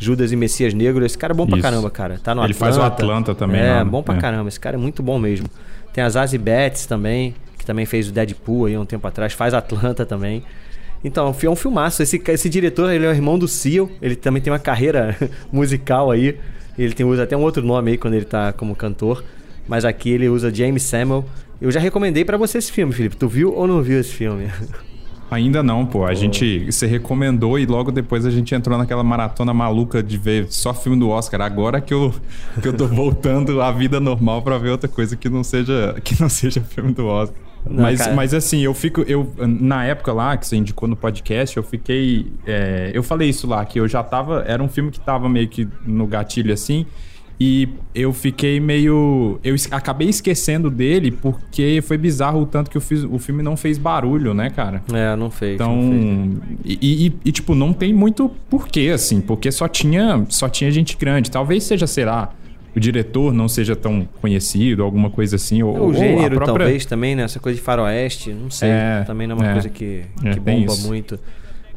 Judas 0.00 0.32
e 0.32 0.36
Messias 0.36 0.72
Negro. 0.72 1.04
Esse 1.04 1.16
cara 1.16 1.34
é 1.34 1.36
bom 1.36 1.44
Isso. 1.44 1.52
pra 1.52 1.60
caramba, 1.60 1.90
cara. 1.90 2.18
Tá 2.18 2.34
no 2.34 2.40
Ele 2.40 2.52
Atlanta. 2.52 2.58
faz 2.58 2.78
o 2.78 2.82
Atlanta 2.82 3.34
também. 3.34 3.60
É, 3.60 3.84
bom 3.84 4.02
pra 4.02 4.16
é. 4.16 4.18
caramba. 4.18 4.48
Esse 4.48 4.58
cara 4.58 4.76
é 4.76 4.80
muito 4.80 5.02
bom 5.02 5.18
mesmo. 5.18 5.46
Tem 5.92 6.02
a 6.02 6.08
Zazie 6.08 6.38
Betts 6.38 6.86
também, 6.86 7.34
que 7.58 7.66
também 7.66 7.84
fez 7.84 8.08
o 8.08 8.12
Deadpool 8.12 8.64
aí 8.64 8.78
um 8.78 8.86
tempo 8.86 9.06
atrás. 9.06 9.34
Faz 9.34 9.52
Atlanta 9.52 10.06
também. 10.06 10.42
Então, 11.04 11.26
é 11.26 11.48
um 11.50 11.56
filmaço. 11.56 12.02
Esse, 12.02 12.20
esse 12.28 12.48
diretor, 12.48 12.90
ele 12.90 13.04
é 13.04 13.08
o 13.10 13.12
irmão 13.12 13.38
do 13.38 13.46
Seal. 13.46 13.90
Ele 14.00 14.16
também 14.16 14.40
tem 14.40 14.50
uma 14.50 14.58
carreira 14.58 15.14
musical 15.52 16.10
aí. 16.10 16.38
Ele 16.78 16.94
tem, 16.94 17.04
usa 17.04 17.24
até 17.24 17.36
um 17.36 17.42
outro 17.42 17.62
nome 17.62 17.90
aí 17.90 17.98
quando 17.98 18.14
ele 18.14 18.24
tá 18.24 18.54
como 18.54 18.74
cantor. 18.74 19.22
Mas 19.68 19.84
aqui 19.84 20.10
ele 20.10 20.30
usa 20.30 20.52
James 20.52 20.82
Samuel. 20.82 21.26
Eu 21.60 21.70
já 21.70 21.78
recomendei 21.78 22.24
para 22.24 22.36
você 22.36 22.58
esse 22.58 22.72
filme, 22.72 22.92
Felipe. 22.92 23.16
Tu 23.16 23.28
viu 23.28 23.52
ou 23.52 23.66
não 23.66 23.82
viu 23.82 24.00
esse 24.00 24.12
filme? 24.12 24.50
Ainda 25.30 25.62
não, 25.62 25.86
pô. 25.86 26.04
A 26.04 26.10
oh. 26.10 26.14
gente. 26.14 26.66
Você 26.66 26.86
recomendou 26.86 27.58
e 27.58 27.66
logo 27.66 27.92
depois 27.92 28.26
a 28.26 28.30
gente 28.30 28.54
entrou 28.54 28.76
naquela 28.76 29.04
maratona 29.04 29.54
maluca 29.54 30.02
de 30.02 30.18
ver 30.18 30.46
só 30.50 30.74
filme 30.74 30.98
do 30.98 31.08
Oscar. 31.08 31.42
Agora 31.42 31.80
que 31.80 31.94
eu, 31.94 32.12
que 32.60 32.66
eu 32.66 32.72
tô 32.72 32.86
voltando 32.88 33.60
à 33.62 33.70
vida 33.70 34.00
normal 34.00 34.42
para 34.42 34.58
ver 34.58 34.70
outra 34.70 34.88
coisa 34.88 35.16
que 35.16 35.28
não 35.28 35.44
seja, 35.44 35.96
que 36.02 36.20
não 36.20 36.28
seja 36.28 36.60
filme 36.60 36.92
do 36.92 37.06
Oscar. 37.06 37.38
Não, 37.64 37.82
mas, 37.82 38.14
mas 38.14 38.34
assim, 38.34 38.60
eu 38.60 38.72
fico. 38.72 39.02
Eu, 39.02 39.30
na 39.38 39.84
época 39.84 40.12
lá 40.12 40.36
que 40.36 40.46
você 40.46 40.56
indicou 40.56 40.88
no 40.88 40.96
podcast, 40.96 41.56
eu 41.56 41.62
fiquei. 41.62 42.32
É, 42.46 42.90
eu 42.94 43.02
falei 43.02 43.28
isso 43.28 43.46
lá, 43.46 43.64
que 43.64 43.78
eu 43.78 43.86
já 43.86 44.02
tava. 44.02 44.42
Era 44.46 44.62
um 44.62 44.68
filme 44.68 44.90
que 44.90 44.98
tava 44.98 45.28
meio 45.28 45.46
que 45.46 45.68
no 45.86 46.06
gatilho 46.06 46.52
assim. 46.52 46.86
E 47.42 47.66
eu 47.94 48.12
fiquei 48.12 48.60
meio. 48.60 49.40
Eu 49.42 49.56
acabei 49.70 50.10
esquecendo 50.10 50.68
dele 50.68 51.10
porque 51.10 51.80
foi 51.82 51.96
bizarro 51.96 52.42
o 52.42 52.46
tanto 52.46 52.70
que 52.70 52.76
eu 52.76 52.82
fiz, 52.82 53.02
o 53.02 53.18
filme 53.18 53.42
não 53.42 53.56
fez 53.56 53.78
barulho, 53.78 54.34
né, 54.34 54.50
cara? 54.50 54.82
É, 54.92 55.16
não 55.16 55.30
fez. 55.30 55.54
Então. 55.54 55.74
Não 55.74 56.36
fez. 56.42 56.58
E, 56.66 57.06
e, 57.06 57.12
e, 57.24 57.32
tipo, 57.32 57.54
não 57.54 57.72
tem 57.72 57.94
muito 57.94 58.30
porquê, 58.50 58.90
assim, 58.92 59.22
porque 59.22 59.50
só 59.50 59.66
tinha, 59.66 60.22
só 60.28 60.50
tinha 60.50 60.70
gente 60.70 60.98
grande. 60.98 61.30
Talvez 61.30 61.64
seja, 61.64 61.86
sei 61.86 62.04
lá, 62.04 62.30
o 62.76 62.78
diretor 62.78 63.32
não 63.32 63.48
seja 63.48 63.74
tão 63.74 64.06
conhecido, 64.20 64.82
alguma 64.82 65.08
coisa 65.08 65.36
assim. 65.36 65.62
Ou, 65.62 65.76
é, 65.76 65.80
o 65.80 65.94
gênero, 65.94 66.36
própria... 66.36 66.58
talvez, 66.58 66.84
também, 66.84 67.16
né? 67.16 67.22
Essa 67.22 67.40
coisa 67.40 67.58
de 67.58 67.64
faroeste, 67.64 68.34
não 68.34 68.50
sei. 68.50 68.68
É, 68.68 69.02
também 69.06 69.26
não 69.26 69.36
é 69.36 69.38
uma 69.38 69.48
é, 69.48 69.52
coisa 69.54 69.68
que, 69.70 70.02
é, 70.22 70.30
que 70.30 70.40
bomba 70.40 70.76
muito. 70.84 71.18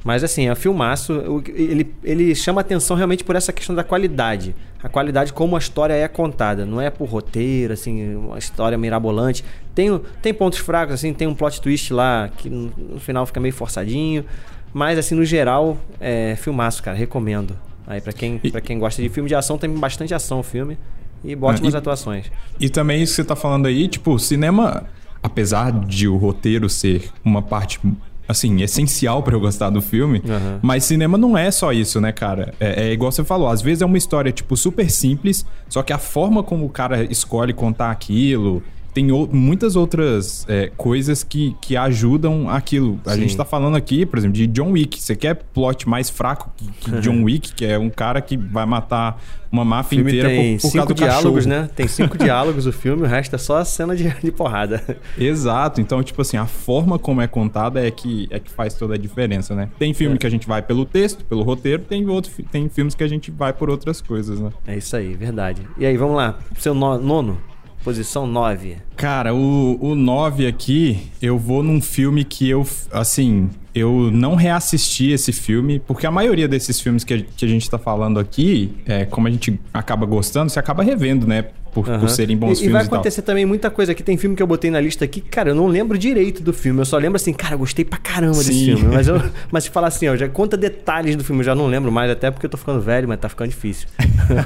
Mas 0.03 0.23
assim, 0.23 0.47
é 0.47 0.51
um 0.51 0.55
filmaço. 0.55 1.43
Ele, 1.47 1.93
ele 2.03 2.35
chama 2.35 2.61
atenção 2.61 2.97
realmente 2.97 3.23
por 3.23 3.35
essa 3.35 3.53
questão 3.53 3.73
da 3.73 3.83
qualidade. 3.83 4.53
A 4.83 4.89
qualidade 4.89 5.31
como 5.31 5.55
a 5.55 5.59
história 5.59 5.93
é 5.93 6.07
contada. 6.09 6.65
Não 6.65 6.81
é 6.81 6.89
por 6.89 7.07
roteiro, 7.07 7.73
assim, 7.73 8.15
uma 8.15 8.37
história 8.37 8.77
mirabolante. 8.77 9.45
Tem, 9.73 9.97
tem 10.21 10.33
pontos 10.33 10.59
fracos, 10.59 10.95
assim, 10.95 11.13
tem 11.13 11.25
um 11.25 11.33
plot 11.33 11.61
twist 11.61 11.93
lá 11.93 12.29
que 12.37 12.49
no, 12.49 12.99
final 12.99 13.25
fica 13.25 13.39
meio 13.39 13.53
forçadinho. 13.53 14.25
Mas 14.73 14.97
assim, 14.97 15.15
no 15.15 15.23
geral, 15.23 15.77
é 16.01 16.35
filmaço, 16.35 16.83
cara. 16.83 16.97
Recomendo. 16.97 17.57
Aí 17.87 18.01
para 18.01 18.11
quem, 18.11 18.41
e... 18.43 18.51
quem 18.61 18.77
gosta 18.77 19.01
de 19.01 19.07
filme 19.07 19.29
de 19.29 19.35
ação, 19.35 19.57
tem 19.57 19.69
bastante 19.69 20.13
ação 20.13 20.39
o 20.39 20.43
filme. 20.43 20.77
E 21.23 21.33
ótimas 21.35 21.73
e, 21.73 21.77
atuações. 21.77 22.29
E 22.59 22.69
também 22.69 23.01
isso 23.01 23.13
que 23.13 23.15
você 23.17 23.23
tá 23.23 23.35
falando 23.35 23.67
aí, 23.67 23.87
tipo, 23.87 24.19
cinema, 24.19 24.85
apesar 25.21 25.71
de 25.71 26.09
o 26.09 26.17
roteiro 26.17 26.67
ser 26.67 27.09
uma 27.23 27.41
parte 27.41 27.79
assim, 28.27 28.61
essencial 28.61 29.21
para 29.21 29.35
eu 29.35 29.39
gostar 29.39 29.69
do 29.69 29.81
filme. 29.81 30.19
Uhum. 30.19 30.59
Mas 30.61 30.85
cinema 30.85 31.17
não 31.17 31.37
é 31.37 31.51
só 31.51 31.71
isso, 31.71 31.99
né, 31.99 32.11
cara? 32.11 32.53
É, 32.59 32.87
é, 32.87 32.93
igual 32.93 33.11
você 33.11 33.23
falou, 33.23 33.47
às 33.47 33.61
vezes 33.61 33.81
é 33.81 33.85
uma 33.85 33.97
história, 33.97 34.31
tipo, 34.31 34.55
super 34.55 34.89
simples, 34.89 35.45
só 35.67 35.83
que 35.83 35.93
a 35.93 35.97
forma 35.97 36.43
como 36.43 36.65
o 36.65 36.69
cara 36.69 37.03
escolhe 37.03 37.53
contar 37.53 37.91
aquilo 37.91 38.63
tem 38.93 39.07
muitas 39.31 39.75
outras 39.75 40.45
é, 40.47 40.71
coisas 40.77 41.23
que, 41.23 41.55
que 41.59 41.75
ajudam 41.75 42.49
aquilo. 42.49 42.99
A 43.05 43.15
Sim. 43.15 43.21
gente 43.21 43.35
tá 43.35 43.43
falando 43.43 43.75
aqui, 43.75 44.05
por 44.05 44.19
exemplo, 44.19 44.35
de 44.35 44.47
John 44.47 44.71
Wick. 44.71 45.01
Você 45.01 45.15
quer 45.15 45.35
plot 45.35 45.89
mais 45.89 46.09
fraco 46.09 46.51
que, 46.55 46.67
que 46.67 46.91
John 47.01 47.23
Wick, 47.23 47.53
que 47.53 47.65
é 47.65 47.77
um 47.77 47.89
cara 47.89 48.21
que 48.21 48.37
vai 48.37 48.65
matar 48.65 49.21
uma 49.51 49.63
máfia 49.63 49.99
inteira 49.99 50.29
tem 50.29 50.57
por, 50.57 50.63
por 50.63 50.71
cinco 50.71 50.93
diálogos, 50.95 51.45
cachorro. 51.45 51.61
né? 51.61 51.69
Tem 51.75 51.85
cinco 51.89 52.17
diálogos 52.17 52.65
o 52.65 52.71
filme, 52.71 53.03
o 53.03 53.05
resto 53.05 53.35
é 53.35 53.37
só 53.37 53.57
a 53.57 53.65
cena 53.65 53.95
de, 53.95 54.09
de 54.09 54.31
porrada. 54.31 54.81
Exato. 55.17 55.79
Então, 55.79 56.01
tipo 56.01 56.21
assim, 56.21 56.37
a 56.37 56.45
forma 56.45 56.97
como 56.97 57.21
é 57.21 57.27
contada 57.27 57.85
é 57.85 57.91
que, 57.91 58.27
é 58.31 58.39
que 58.39 58.49
faz 58.49 58.73
toda 58.73 58.95
a 58.95 58.97
diferença, 58.97 59.55
né? 59.55 59.69
Tem 59.77 59.93
filme 59.93 60.15
é. 60.15 60.17
que 60.17 60.25
a 60.25 60.29
gente 60.29 60.47
vai 60.47 60.61
pelo 60.61 60.85
texto, 60.85 61.23
pelo 61.25 61.43
roteiro, 61.43 61.83
tem, 61.83 62.07
outro, 62.07 62.31
tem 62.51 62.67
filmes 62.67 62.95
que 62.95 63.03
a 63.03 63.07
gente 63.07 63.29
vai 63.29 63.53
por 63.53 63.69
outras 63.69 64.01
coisas, 64.01 64.39
né? 64.39 64.49
É 64.67 64.75
isso 64.75 64.95
aí, 64.95 65.13
verdade. 65.13 65.61
E 65.77 65.85
aí, 65.85 65.97
vamos 65.97 66.15
lá. 66.15 66.39
Seu 66.57 66.73
nono? 66.73 67.52
Posição 67.83 68.25
9. 68.25 68.77
Cara, 68.95 69.33
o, 69.33 69.77
o 69.81 69.93
9 69.93 70.47
aqui, 70.47 71.09
eu 71.21 71.37
vou 71.37 71.61
num 71.61 71.81
filme 71.81 72.23
que 72.23 72.49
eu, 72.49 72.65
assim, 72.91 73.49
eu 73.75 74.09
não 74.11 74.35
reassisti 74.35 75.11
esse 75.11 75.31
filme, 75.31 75.79
porque 75.79 76.05
a 76.05 76.11
maioria 76.11 76.47
desses 76.47 76.79
filmes 76.79 77.03
que 77.03 77.13
a, 77.13 77.21
que 77.21 77.43
a 77.43 77.47
gente 77.47 77.69
tá 77.69 77.77
falando 77.77 78.19
aqui, 78.19 78.73
é, 78.85 79.03
como 79.03 79.27
a 79.27 79.31
gente 79.31 79.59
acaba 79.73 80.05
gostando, 80.05 80.49
você 80.49 80.59
acaba 80.59 80.83
revendo, 80.83 81.27
né? 81.27 81.45
Por, 81.73 81.89
uhum. 81.89 81.99
por 82.01 82.09
serem 82.09 82.37
bons 82.37 82.59
e, 82.59 82.61
filmes. 82.61 82.69
E 82.69 82.71
vai 82.71 82.83
acontecer 82.83 83.21
e 83.21 83.23
também 83.23 83.47
muita 83.47 83.71
coisa 83.71 83.93
aqui. 83.93 84.03
Tem 84.03 84.15
filme 84.15 84.35
que 84.35 84.43
eu 84.43 84.47
botei 84.47 84.69
na 84.69 84.79
lista 84.79 85.03
aqui, 85.03 85.19
cara, 85.19 85.49
eu 85.49 85.55
não 85.55 85.65
lembro 85.65 85.97
direito 85.97 86.43
do 86.43 86.53
filme. 86.53 86.79
Eu 86.79 86.85
só 86.85 86.97
lembro 86.97 87.15
assim, 87.15 87.33
cara, 87.33 87.55
eu 87.55 87.59
gostei 87.59 87.83
pra 87.83 87.97
caramba 87.97 88.35
Sim. 88.35 88.49
desse 88.49 88.65
filme. 88.65 88.95
Mas, 88.95 89.07
eu, 89.07 89.19
mas 89.51 89.63
se 89.63 89.71
falar 89.71 89.87
assim, 89.87 90.07
ó, 90.07 90.15
já 90.15 90.29
conta 90.29 90.55
detalhes 90.55 91.15
do 91.15 91.23
filme, 91.23 91.41
eu 91.41 91.45
já 91.45 91.55
não 91.55 91.65
lembro 91.65 91.91
mais, 91.91 92.11
até 92.11 92.29
porque 92.29 92.45
eu 92.45 92.49
tô 92.49 92.57
ficando 92.57 92.79
velho, 92.79 93.07
mas 93.07 93.19
tá 93.19 93.27
ficando 93.27 93.49
difícil. 93.49 93.87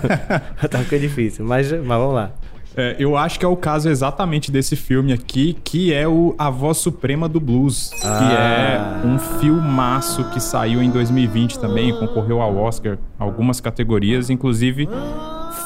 tá 0.71 0.79
ficando 0.79 1.01
difícil. 1.01 1.43
Mas, 1.45 1.69
mas 1.69 1.99
vamos 1.99 2.15
lá. 2.15 2.31
É, 2.77 2.95
eu 2.99 3.17
acho 3.17 3.39
que 3.39 3.45
é 3.45 3.47
o 3.47 3.57
caso 3.57 3.89
exatamente 3.89 4.51
desse 4.51 4.75
filme 4.75 5.11
aqui, 5.11 5.57
que 5.63 5.91
é 5.91 6.07
o 6.07 6.35
A 6.37 6.51
Voz 6.51 6.77
Suprema 6.77 7.27
do 7.27 7.39
Blues, 7.39 7.91
ah. 8.03 8.19
que 8.19 9.03
é 9.03 9.07
um 9.07 9.17
filmaço 9.39 10.23
que 10.29 10.39
saiu 10.39 10.83
em 10.83 10.91
2020 10.91 11.57
também, 11.57 11.91
concorreu 11.97 12.39
ao 12.39 12.55
Oscar 12.55 12.99
algumas 13.17 13.59
categorias, 13.59 14.29
inclusive 14.29 14.87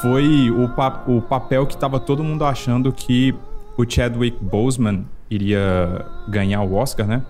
foi 0.01 0.50
o, 0.51 0.70
pa 0.70 1.03
o 1.06 1.22
papel 1.22 1.68
que 1.68 1.74
estava 1.74 2.00
todo 2.00 2.24
mundo 2.24 2.46
achando 2.46 2.94
que 2.94 3.36
o 3.77 3.84
Chadwick 3.88 4.38
Boseman 4.41 5.06
iria 5.30 6.06
ganhar 6.30 6.62
o 6.62 6.75
Oscar, 6.75 7.06
né? 7.06 7.24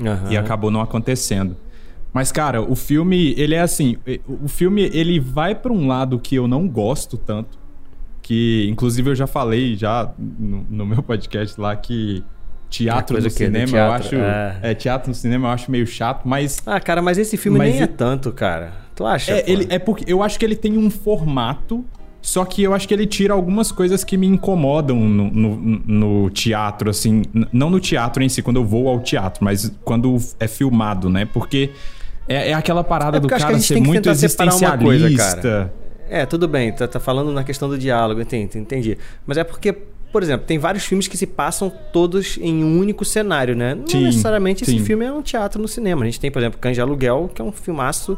Uhum. 0.00 0.32
E 0.32 0.38
acabou 0.38 0.70
não 0.70 0.80
acontecendo. 0.80 1.54
Mas, 2.14 2.32
cara, 2.32 2.62
o 2.62 2.74
filme, 2.74 3.34
ele 3.36 3.54
é 3.54 3.60
assim. 3.60 3.98
O 4.26 4.48
filme, 4.48 4.90
ele 4.92 5.20
vai 5.20 5.54
para 5.54 5.72
um 5.72 5.86
lado 5.86 6.18
que 6.18 6.34
eu 6.34 6.48
não 6.48 6.66
gosto 6.66 7.18
tanto 7.18 7.58
que 8.28 8.68
inclusive 8.68 9.08
eu 9.08 9.14
já 9.14 9.26
falei 9.26 9.74
já 9.74 10.12
no, 10.18 10.66
no 10.68 10.84
meu 10.84 11.02
podcast 11.02 11.58
lá 11.58 11.74
que 11.74 12.22
teatro 12.68 13.18
no 13.18 13.30
cinema 13.30 13.66
teatro, 13.66 13.78
eu 13.78 13.92
acho 13.92 14.14
é. 14.16 14.58
é. 14.70 14.74
teatro 14.74 15.08
no 15.08 15.14
cinema 15.14 15.48
eu 15.48 15.52
acho 15.52 15.70
meio 15.70 15.86
chato 15.86 16.28
mas 16.28 16.60
ah 16.66 16.78
cara 16.78 17.00
mas 17.00 17.16
esse 17.16 17.38
filme 17.38 17.56
mas 17.56 17.72
nem 17.72 17.82
é 17.84 17.86
tanto 17.86 18.30
cara 18.30 18.74
tu 18.94 19.06
acha 19.06 19.32
é, 19.32 19.50
ele 19.50 19.66
é 19.70 19.78
porque 19.78 20.04
eu 20.06 20.22
acho 20.22 20.38
que 20.38 20.44
ele 20.44 20.56
tem 20.56 20.76
um 20.76 20.90
formato 20.90 21.82
só 22.20 22.44
que 22.44 22.62
eu 22.62 22.74
acho 22.74 22.86
que 22.86 22.92
ele 22.92 23.06
tira 23.06 23.32
algumas 23.32 23.72
coisas 23.72 24.04
que 24.04 24.18
me 24.18 24.26
incomodam 24.26 24.98
no, 24.98 25.30
no, 25.30 25.56
no, 25.86 26.30
teatro, 26.30 26.90
assim. 26.90 27.22
Não 27.52 27.70
no 27.70 27.78
teatro 27.78 28.22
em 28.22 28.28
si, 28.28 28.42
quando 28.42 28.56
eu 28.56 28.64
vou 28.66 28.88
ao 28.88 28.98
teatro, 28.98 29.42
mas 29.42 29.72
quando 29.84 30.18
é 30.40 30.48
filmado, 30.48 31.08
né? 31.08 31.24
Porque 31.24 31.70
é, 32.28 32.50
é 32.50 32.54
aquela 32.54 32.84
parada 32.84 33.16
é 33.16 33.20
do 33.20 33.28
cara 33.28 33.58
ser 33.60 33.80
muito 33.80 34.10
existencialista. 34.10 34.84
Coisa, 34.84 35.72
é, 36.10 36.26
tudo 36.26 36.48
bem, 36.48 36.72
tá, 36.72 36.86
tá 36.86 37.00
falando 37.00 37.32
na 37.32 37.44
questão 37.44 37.68
do 37.68 37.78
diálogo, 37.78 38.20
entendi, 38.20 38.58
entendi. 38.58 38.98
Mas 39.26 39.36
é 39.38 39.44
porque, 39.44 39.72
por 39.72 40.22
exemplo, 40.22 40.46
tem 40.46 40.58
vários 40.58 40.84
filmes 40.84 41.06
que 41.06 41.16
se 41.16 41.26
passam 41.26 41.72
todos 41.92 42.38
em 42.38 42.64
um 42.64 42.78
único 42.78 43.04
cenário, 43.04 43.54
né? 43.54 43.74
Não 43.74 43.86
sim, 43.86 44.04
necessariamente 44.04 44.64
sim. 44.64 44.76
esse 44.76 44.84
filme 44.84 45.04
é 45.04 45.12
um 45.12 45.22
teatro 45.22 45.60
no 45.60 45.68
cinema. 45.68 46.02
A 46.02 46.04
gente 46.06 46.20
tem, 46.20 46.30
por 46.30 46.40
exemplo, 46.40 46.58
Cães 46.58 46.74
de 46.74 46.80
Aluguel, 46.80 47.30
que 47.34 47.40
é 47.40 47.44
um 47.44 47.52
filmaço 47.52 48.16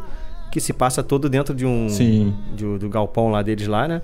que 0.50 0.60
se 0.60 0.72
passa 0.72 1.02
todo 1.02 1.28
dentro 1.28 1.54
de 1.54 1.64
um. 1.64 1.88
Sim. 1.88 2.34
De, 2.54 2.78
do 2.78 2.88
galpão 2.88 3.30
lá 3.30 3.42
deles 3.42 3.66
lá, 3.66 3.86
né? 3.86 4.02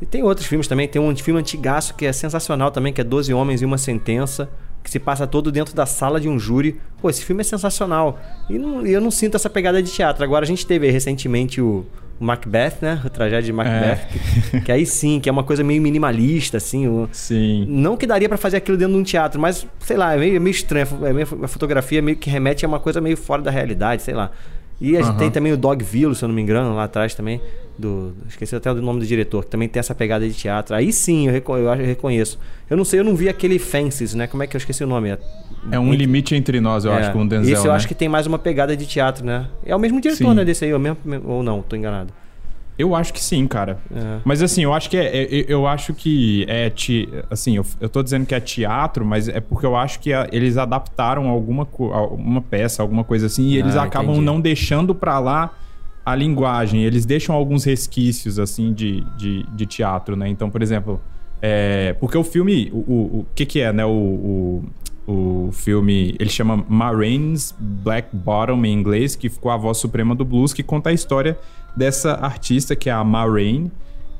E 0.00 0.06
tem 0.06 0.22
outros 0.22 0.46
filmes 0.46 0.66
também. 0.66 0.88
Tem 0.88 1.00
um 1.00 1.14
filme 1.16 1.38
antigaço 1.38 1.94
que 1.94 2.06
é 2.06 2.12
sensacional 2.12 2.70
também, 2.70 2.92
que 2.92 3.00
é 3.00 3.04
Doze 3.04 3.32
Homens 3.32 3.62
e 3.62 3.64
uma 3.64 3.78
Sentença, 3.78 4.48
que 4.82 4.90
se 4.90 4.98
passa 4.98 5.26
todo 5.26 5.52
dentro 5.52 5.74
da 5.74 5.86
sala 5.86 6.20
de 6.20 6.28
um 6.28 6.38
júri. 6.38 6.80
Pô, 7.00 7.08
esse 7.08 7.24
filme 7.24 7.40
é 7.40 7.44
sensacional. 7.44 8.20
E 8.48 8.58
não, 8.58 8.86
eu 8.86 9.00
não 9.00 9.10
sinto 9.10 9.36
essa 9.36 9.48
pegada 9.48 9.82
de 9.82 9.90
teatro. 9.90 10.24
Agora 10.24 10.44
a 10.44 10.46
gente 10.46 10.66
teve 10.66 10.90
recentemente 10.90 11.60
o 11.60 11.86
Macbeth, 12.18 12.74
né? 12.80 13.00
O 13.04 13.10
tragédia 13.10 13.42
de 13.42 13.52
Macbeth. 13.52 13.74
É. 13.74 14.08
Que, 14.50 14.60
que, 14.62 14.72
aí 14.72 14.86
sim, 14.86 15.20
que 15.20 15.28
é 15.28 15.32
uma 15.32 15.44
coisa 15.44 15.64
meio 15.64 15.82
minimalista, 15.82 16.56
assim. 16.56 16.86
O, 16.86 17.08
sim. 17.12 17.66
Não 17.68 17.96
que 17.96 18.06
daria 18.06 18.28
para 18.28 18.38
fazer 18.38 18.58
aquilo 18.58 18.76
dentro 18.76 18.94
de 18.94 19.00
um 19.00 19.04
teatro, 19.04 19.40
mas, 19.40 19.66
sei 19.80 19.96
lá, 19.96 20.14
é 20.14 20.18
meio, 20.18 20.36
é 20.36 20.38
meio 20.38 20.52
estranho. 20.52 20.86
É 21.02 21.12
meio, 21.12 21.26
a 21.42 21.48
fotografia 21.48 22.00
meio 22.00 22.16
que 22.16 22.30
remete 22.30 22.64
a 22.64 22.68
uma 22.68 22.80
coisa 22.80 23.00
meio 23.00 23.16
fora 23.16 23.42
da 23.42 23.50
realidade, 23.50 24.02
sei 24.02 24.14
lá. 24.14 24.30
E 24.80 24.96
a 24.96 25.02
gente 25.02 25.16
tem 25.16 25.30
também 25.30 25.52
o 25.52 25.56
Dogville, 25.56 26.14
se 26.14 26.24
eu 26.24 26.28
não 26.28 26.34
me 26.34 26.42
engano, 26.42 26.74
lá 26.74 26.84
atrás 26.84 27.14
também. 27.14 27.40
Do, 27.78 28.14
esqueci 28.28 28.54
até 28.54 28.70
o 28.70 28.74
nome 28.74 29.00
do 29.00 29.06
diretor, 29.06 29.44
que 29.44 29.50
também 29.50 29.68
tem 29.68 29.80
essa 29.80 29.94
pegada 29.94 30.28
de 30.28 30.34
teatro. 30.34 30.74
Aí 30.74 30.92
sim, 30.92 31.26
eu, 31.26 31.32
reco 31.32 31.56
eu, 31.56 31.64
eu 31.64 31.86
reconheço. 31.86 32.38
Eu 32.68 32.76
não 32.76 32.84
sei, 32.84 33.00
eu 33.00 33.04
não 33.04 33.14
vi 33.14 33.28
aquele 33.28 33.58
Fences, 33.58 34.14
né? 34.14 34.26
Como 34.26 34.42
é 34.42 34.46
que 34.46 34.56
eu 34.56 34.58
esqueci 34.58 34.82
o 34.84 34.86
nome? 34.86 35.10
É, 35.10 35.18
é 35.70 35.78
um 35.78 35.92
limite 35.92 36.34
entre 36.34 36.60
nós, 36.60 36.84
eu 36.84 36.92
é, 36.92 36.98
acho, 36.98 37.12
com 37.12 37.22
o 37.22 37.28
Denzel. 37.28 37.54
Esse 37.54 37.66
eu 37.66 37.70
né? 37.70 37.76
acho 37.76 37.88
que 37.88 37.94
tem 37.94 38.08
mais 38.08 38.26
uma 38.26 38.38
pegada 38.38 38.76
de 38.76 38.86
teatro, 38.86 39.24
né? 39.24 39.46
É 39.64 39.74
o 39.74 39.78
mesmo 39.78 40.00
diretor, 40.00 40.30
sim. 40.30 40.34
né? 40.34 40.44
Desse 40.44 40.64
aí, 40.64 40.72
ou, 40.72 40.78
mesmo, 40.78 40.98
ou 41.24 41.42
não, 41.42 41.62
tô 41.62 41.76
enganado. 41.76 42.12
Eu 42.78 42.94
acho 42.94 43.12
que 43.12 43.20
sim, 43.20 43.46
cara. 43.46 43.78
É. 43.94 44.18
Mas 44.24 44.42
assim, 44.42 44.62
eu 44.62 44.72
acho 44.72 44.88
que 44.88 44.96
é, 44.96 45.24
é, 45.24 45.44
eu 45.46 45.66
acho 45.66 45.92
que 45.92 46.44
é 46.48 46.70
te, 46.70 47.08
assim, 47.30 47.56
eu, 47.56 47.66
eu 47.80 47.88
tô 47.88 48.02
dizendo 48.02 48.24
que 48.24 48.34
é 48.34 48.40
teatro, 48.40 49.04
mas 49.04 49.28
é 49.28 49.40
porque 49.40 49.66
eu 49.66 49.76
acho 49.76 50.00
que 50.00 50.12
a, 50.12 50.28
eles 50.32 50.56
adaptaram 50.56 51.28
alguma 51.28 51.68
uma 52.12 52.40
peça, 52.40 52.82
alguma 52.82 53.04
coisa 53.04 53.26
assim, 53.26 53.48
e 53.48 53.58
eles 53.58 53.76
ah, 53.76 53.84
acabam 53.84 54.12
entendi. 54.12 54.26
não 54.26 54.40
deixando 54.40 54.94
para 54.94 55.18
lá 55.18 55.54
a 56.04 56.14
linguagem, 56.14 56.82
eles 56.82 57.06
deixam 57.06 57.34
alguns 57.34 57.64
resquícios, 57.64 58.38
assim, 58.38 58.72
de, 58.72 59.02
de, 59.16 59.44
de 59.54 59.66
teatro, 59.66 60.16
né? 60.16 60.28
Então, 60.28 60.50
por 60.50 60.60
exemplo, 60.60 61.00
é, 61.40 61.94
porque 62.00 62.16
o 62.18 62.24
filme, 62.24 62.70
o, 62.72 62.78
o, 62.78 63.18
o 63.20 63.26
que 63.34 63.46
que 63.46 63.60
é, 63.60 63.72
né? 63.72 63.84
O, 63.84 63.90
o, 63.90 64.64
o 65.06 65.52
filme, 65.52 66.14
ele 66.18 66.30
chama 66.30 66.64
Marines 66.68 67.54
Black 67.58 68.14
Bottom 68.16 68.64
em 68.64 68.72
inglês, 68.72 69.14
que 69.14 69.28
ficou 69.28 69.50
a 69.50 69.56
voz 69.56 69.78
suprema 69.78 70.14
do 70.14 70.24
blues, 70.24 70.52
que 70.52 70.62
conta 70.62 70.90
a 70.90 70.92
história 70.92 71.38
dessa 71.76 72.14
artista 72.14 72.76
que 72.76 72.88
é 72.88 72.92
a 72.92 73.02
Ma 73.02 73.24
Rain, 73.24 73.70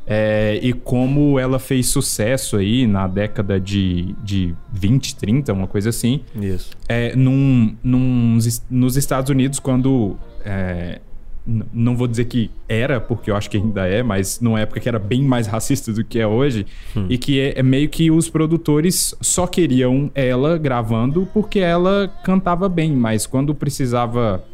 é, 0.06 0.58
e 0.62 0.72
como 0.72 1.38
ela 1.38 1.58
fez 1.58 1.86
sucesso 1.86 2.56
aí 2.56 2.86
na 2.86 3.06
década 3.06 3.60
de, 3.60 4.14
de 4.22 4.54
20, 4.72 5.16
30, 5.16 5.52
uma 5.52 5.66
coisa 5.66 5.90
assim. 5.90 6.22
Isso. 6.34 6.70
É, 6.88 7.14
num, 7.14 7.76
num, 7.82 8.38
nos 8.68 8.96
Estados 8.96 9.30
Unidos, 9.30 9.60
quando 9.60 10.16
é, 10.44 11.00
não 11.46 11.96
vou 11.96 12.06
dizer 12.06 12.26
que 12.26 12.50
era, 12.68 13.00
porque 13.00 13.30
eu 13.30 13.36
acho 13.36 13.50
que 13.50 13.56
ainda 13.56 13.86
é, 13.86 14.02
mas 14.02 14.40
numa 14.40 14.60
época 14.60 14.80
que 14.80 14.88
era 14.88 14.98
bem 14.98 15.22
mais 15.22 15.46
racista 15.46 15.92
do 15.92 16.04
que 16.04 16.18
é 16.18 16.26
hoje, 16.26 16.66
hum. 16.96 17.06
e 17.08 17.18
que 17.18 17.40
é, 17.40 17.58
é, 17.58 17.62
meio 17.62 17.88
que 17.88 18.10
os 18.10 18.28
produtores 18.28 19.14
só 19.20 19.46
queriam 19.46 20.10
ela 20.14 20.56
gravando 20.56 21.28
porque 21.32 21.58
ela 21.58 22.12
cantava 22.24 22.68
bem, 22.68 22.92
mas 22.92 23.26
quando 23.26 23.54
precisava. 23.54 24.44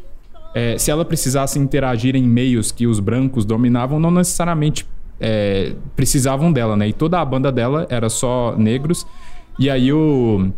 É, 0.53 0.77
se 0.77 0.89
ela 0.89 1.05
precisasse 1.05 1.59
interagir 1.59 2.15
em 2.15 2.23
meios 2.23 2.71
que 2.71 2.87
os 2.87 2.99
brancos 2.99 3.45
dominavam, 3.45 3.99
não 3.99 4.11
necessariamente 4.11 4.87
é, 5.19 5.73
precisavam 5.95 6.51
dela, 6.51 6.75
né? 6.75 6.87
E 6.87 6.93
toda 6.93 7.19
a 7.19 7.25
banda 7.25 7.51
dela 7.51 7.85
era 7.89 8.09
só 8.09 8.55
negros. 8.57 9.05
E 9.59 9.69
aí 9.69 9.91
o, 9.91 10.51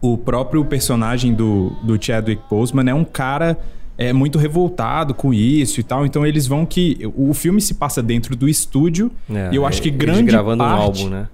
o 0.00 0.18
próprio 0.18 0.64
personagem 0.64 1.34
do, 1.34 1.70
do 1.82 2.02
Chadwick 2.02 2.42
Boseman 2.48 2.90
é 2.90 2.94
um 2.94 3.04
cara 3.04 3.58
é 3.98 4.12
muito 4.12 4.38
revoltado 4.38 5.14
com 5.14 5.32
isso 5.32 5.80
e 5.80 5.82
tal. 5.82 6.04
Então 6.04 6.26
eles 6.26 6.46
vão 6.46 6.66
que. 6.66 6.98
O 7.16 7.32
filme 7.32 7.60
se 7.60 7.74
passa 7.74 8.02
dentro 8.02 8.36
do 8.36 8.48
estúdio. 8.48 9.10
É, 9.30 9.50
e 9.52 9.56
eu 9.56 9.64
acho 9.64 9.80
que 9.80 9.90
grande 9.90 10.24
gravando 10.24 10.62
parte. 10.62 10.78
Um 10.78 10.82
álbum, 10.82 11.08
né? 11.08 11.28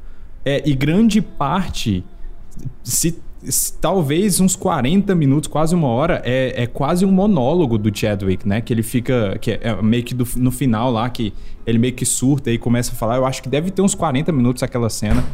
É, 0.45 0.63
e 0.65 0.75
grande 0.75 1.21
parte. 1.21 2.05
Se, 2.83 2.97
se, 3.01 3.23
talvez 3.81 4.41
uns 4.41 4.55
40 4.55 5.15
minutos, 5.15 5.49
quase 5.49 5.75
uma 5.75 5.89
hora, 5.89 6.23
é, 6.25 6.63
é 6.63 6.67
quase 6.67 7.05
um 7.05 7.11
monólogo 7.11 7.77
do 7.77 7.97
Chadwick, 7.97 8.47
né? 8.47 8.61
Que 8.61 8.73
ele 8.73 8.83
fica. 8.83 9.37
Que 9.41 9.53
é, 9.53 9.61
é 9.63 9.83
meio 9.83 10.03
que 10.05 10.15
do, 10.15 10.27
no 10.37 10.51
final 10.51 10.91
lá, 10.91 11.09
que 11.11 11.33
ele 11.67 11.79
meio 11.79 11.93
que 11.93 12.05
surta 12.05 12.51
e 12.51 12.59
começa 12.59 12.93
a 12.93 12.95
falar. 12.95 13.17
Eu 13.17 13.27
acho 13.27 13.43
que 13.43 13.49
deve 13.49 13.71
ter 13.71 13.83
uns 13.83 13.95
40 13.95 14.31
minutos 14.33 14.63
aquela 14.63 14.89
cena. 14.89 15.25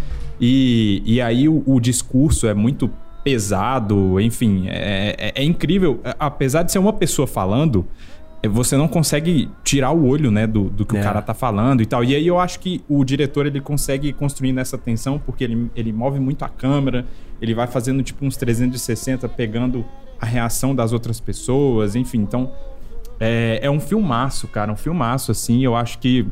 E, 0.40 1.02
e 1.04 1.20
aí 1.20 1.48
o, 1.48 1.62
o 1.66 1.80
discurso 1.80 2.46
é 2.46 2.54
muito 2.54 2.90
pesado, 3.24 4.18
enfim, 4.20 4.68
é, 4.68 5.14
é, 5.18 5.42
é, 5.42 5.44
incrível. 5.44 6.00
Apesar 6.18 6.62
de 6.62 6.72
ser 6.72 6.78
uma 6.78 6.92
pessoa 6.92 7.26
falando, 7.26 7.86
você 8.46 8.76
não 8.76 8.86
consegue 8.86 9.50
tirar 9.64 9.90
o 9.90 10.06
olho, 10.06 10.30
né, 10.30 10.46
do, 10.46 10.64
do 10.64 10.86
que 10.86 10.96
é. 10.96 11.00
o 11.00 11.02
cara 11.02 11.20
tá 11.20 11.34
falando 11.34 11.82
e 11.82 11.86
tal. 11.86 12.04
E 12.04 12.14
aí 12.14 12.26
eu 12.26 12.38
acho 12.38 12.60
que 12.60 12.84
o 12.88 13.02
diretor 13.04 13.46
ele 13.46 13.60
consegue 13.60 14.12
construir 14.12 14.52
nessa 14.52 14.78
tensão 14.78 15.18
porque 15.18 15.42
ele, 15.42 15.70
ele 15.74 15.92
move 15.92 16.20
muito 16.20 16.44
a 16.44 16.48
câmera, 16.48 17.04
ele 17.42 17.54
vai 17.54 17.66
fazendo 17.66 18.02
tipo 18.02 18.24
uns 18.24 18.36
360, 18.36 19.28
pegando 19.30 19.84
a 20.20 20.26
reação 20.26 20.74
das 20.74 20.92
outras 20.92 21.18
pessoas, 21.18 21.96
enfim. 21.96 22.18
Então 22.18 22.52
é, 23.18 23.58
é 23.62 23.70
um 23.70 23.80
filmaço, 23.80 24.46
cara, 24.46 24.70
um 24.70 24.76
filmaço 24.76 25.32
assim. 25.32 25.64
Eu 25.64 25.74
acho 25.74 25.98
que 25.98 26.24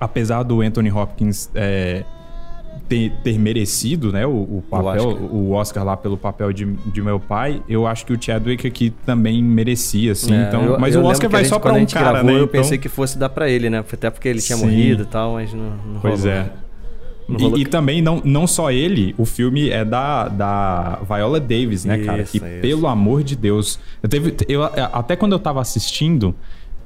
apesar 0.00 0.42
do 0.44 0.62
Anthony 0.62 0.90
Hopkins 0.90 1.50
é, 1.54 2.04
ter, 2.88 3.12
ter 3.22 3.38
merecido 3.38 4.10
né, 4.10 4.26
o, 4.26 4.30
o 4.30 4.64
papel, 4.68 5.04
o 5.04 5.08
Oscar. 5.08 5.34
o 5.34 5.50
Oscar. 5.52 5.84
lá 5.84 5.96
pelo 5.96 6.16
papel 6.16 6.52
de, 6.52 6.64
de 6.64 7.02
meu 7.02 7.20
pai, 7.20 7.62
eu 7.68 7.86
acho 7.86 8.06
que 8.06 8.12
o 8.12 8.20
Chadwick 8.20 8.66
aqui 8.66 8.90
também 9.04 9.42
merecia, 9.42 10.12
assim. 10.12 10.34
É, 10.34 10.48
então, 10.48 10.64
eu, 10.64 10.80
mas 10.80 10.94
eu 10.94 11.02
o 11.02 11.04
Oscar 11.04 11.28
vai 11.28 11.42
gente, 11.42 11.50
só 11.50 11.58
pra 11.58 11.74
um 11.74 11.84
cara, 11.84 12.10
gravou, 12.10 12.30
né? 12.30 12.32
Eu 12.32 12.44
então... 12.44 12.60
pensei 12.60 12.78
que 12.78 12.88
fosse 12.88 13.18
dar 13.18 13.28
para 13.28 13.48
ele, 13.48 13.68
né? 13.68 13.78
Até 13.78 14.10
porque 14.10 14.28
ele 14.28 14.40
tinha 14.40 14.56
Sim. 14.56 14.64
morrido 14.64 15.02
e 15.02 15.06
tal, 15.06 15.34
mas 15.34 15.52
não, 15.52 15.70
não 15.86 16.00
Pois 16.00 16.24
rolou. 16.24 16.36
é. 16.36 16.50
E, 17.28 17.60
e, 17.60 17.66
também, 17.66 18.00
não, 18.00 18.22
não 18.24 18.46
só 18.46 18.70
ele, 18.72 19.14
o 19.18 19.26
filme 19.26 19.68
é 19.68 19.84
da, 19.84 20.28
da 20.28 20.98
Viola 21.06 21.38
Davis, 21.38 21.84
né, 21.84 21.98
cara? 21.98 22.22
Isso, 22.22 22.38
e 22.38 22.38
isso. 22.38 22.60
pelo 22.62 22.86
amor 22.86 23.22
de 23.22 23.36
Deus. 23.36 23.78
Eu 24.02 24.08
teve, 24.08 24.34
eu, 24.48 24.64
até 24.64 25.14
quando 25.14 25.32
eu 25.32 25.38
tava 25.38 25.60
assistindo, 25.60 26.34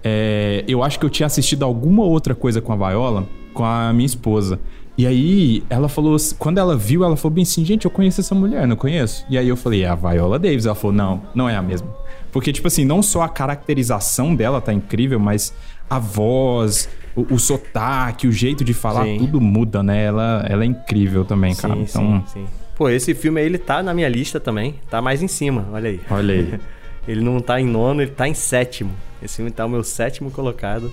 é, 0.03 0.65
eu 0.67 0.83
acho 0.83 0.99
que 0.99 1.07
eu 1.07 1.11
tinha 1.11 1.29
assistido 1.29 1.65
alguma 1.65 2.03
outra 2.03 2.35
coisa 2.35 2.61
com 2.61 2.73
a 2.73 2.77
Viola, 2.77 3.25
com 3.55 3.65
a 3.65 3.93
minha 3.93 4.07
esposa. 4.07 4.59
E 4.97 5.07
aí, 5.07 5.65
ela 5.71 5.89
falou, 5.89 6.17
quando 6.39 6.59
ela 6.59 6.77
viu, 6.77 7.03
ela 7.03 7.17
falou 7.17 7.35
bem 7.35 7.43
assim: 7.43 7.65
gente, 7.65 7.85
eu 7.85 7.91
conheço 7.91 8.21
essa 8.21 8.35
mulher, 8.35 8.67
não 8.67 8.77
conheço? 8.77 9.25
E 9.29 9.39
aí 9.39 9.49
eu 9.49 9.57
falei: 9.57 9.85
é 9.85 9.89
a 9.89 9.95
Viola 9.95 10.39
Davis. 10.39 10.67
Ela 10.67 10.75
falou: 10.75 10.95
não, 10.95 11.23
não 11.35 11.49
é 11.49 11.57
a 11.57 11.63
mesma. 11.63 11.89
Porque, 12.31 12.53
tipo 12.53 12.69
assim, 12.69 12.85
não 12.85 13.03
só 13.03 13.23
a 13.23 13.29
caracterização 13.29 14.35
dela 14.35 14.61
tá 14.61 14.73
incrível, 14.73 15.19
mas 15.19 15.55
a 15.89 15.99
voz, 15.99 16.89
o, 17.17 17.35
o 17.35 17.39
sotaque, 17.39 18.27
o 18.27 18.33
jeito 18.33 18.65
de 18.65 18.75
falar, 18.75 19.05
sim. 19.05 19.19
tudo 19.19 19.41
muda, 19.41 19.83
né? 19.83 20.05
Ela, 20.05 20.45
ela 20.49 20.63
é 20.63 20.67
incrível 20.67 21.25
também, 21.25 21.55
cara. 21.55 21.75
Sim, 21.75 21.83
então... 21.83 22.25
sim, 22.27 22.41
sim. 22.41 22.47
Pô, 22.77 22.89
esse 22.89 23.15
filme 23.15 23.41
aí, 23.41 23.47
ele 23.47 23.59
tá 23.59 23.83
na 23.83 23.95
minha 23.95 24.09
lista 24.09 24.41
também. 24.41 24.75
Tá 24.91 25.01
mais 25.01 25.23
em 25.23 25.29
cima, 25.29 25.69
olha 25.73 25.91
aí. 25.91 26.01
Olha 26.11 26.35
aí. 26.35 26.61
ele 27.07 27.21
não 27.21 27.41
tá 27.41 27.61
em 27.61 27.67
nono, 27.67 28.03
ele 28.03 28.11
tá 28.11 28.29
em 28.29 28.35
sétimo. 28.35 28.93
Esse 29.23 29.37
filme 29.37 29.51
tá 29.51 29.65
o 29.65 29.69
meu 29.69 29.85
sétimo 29.85 30.31
colocado. 30.31 30.93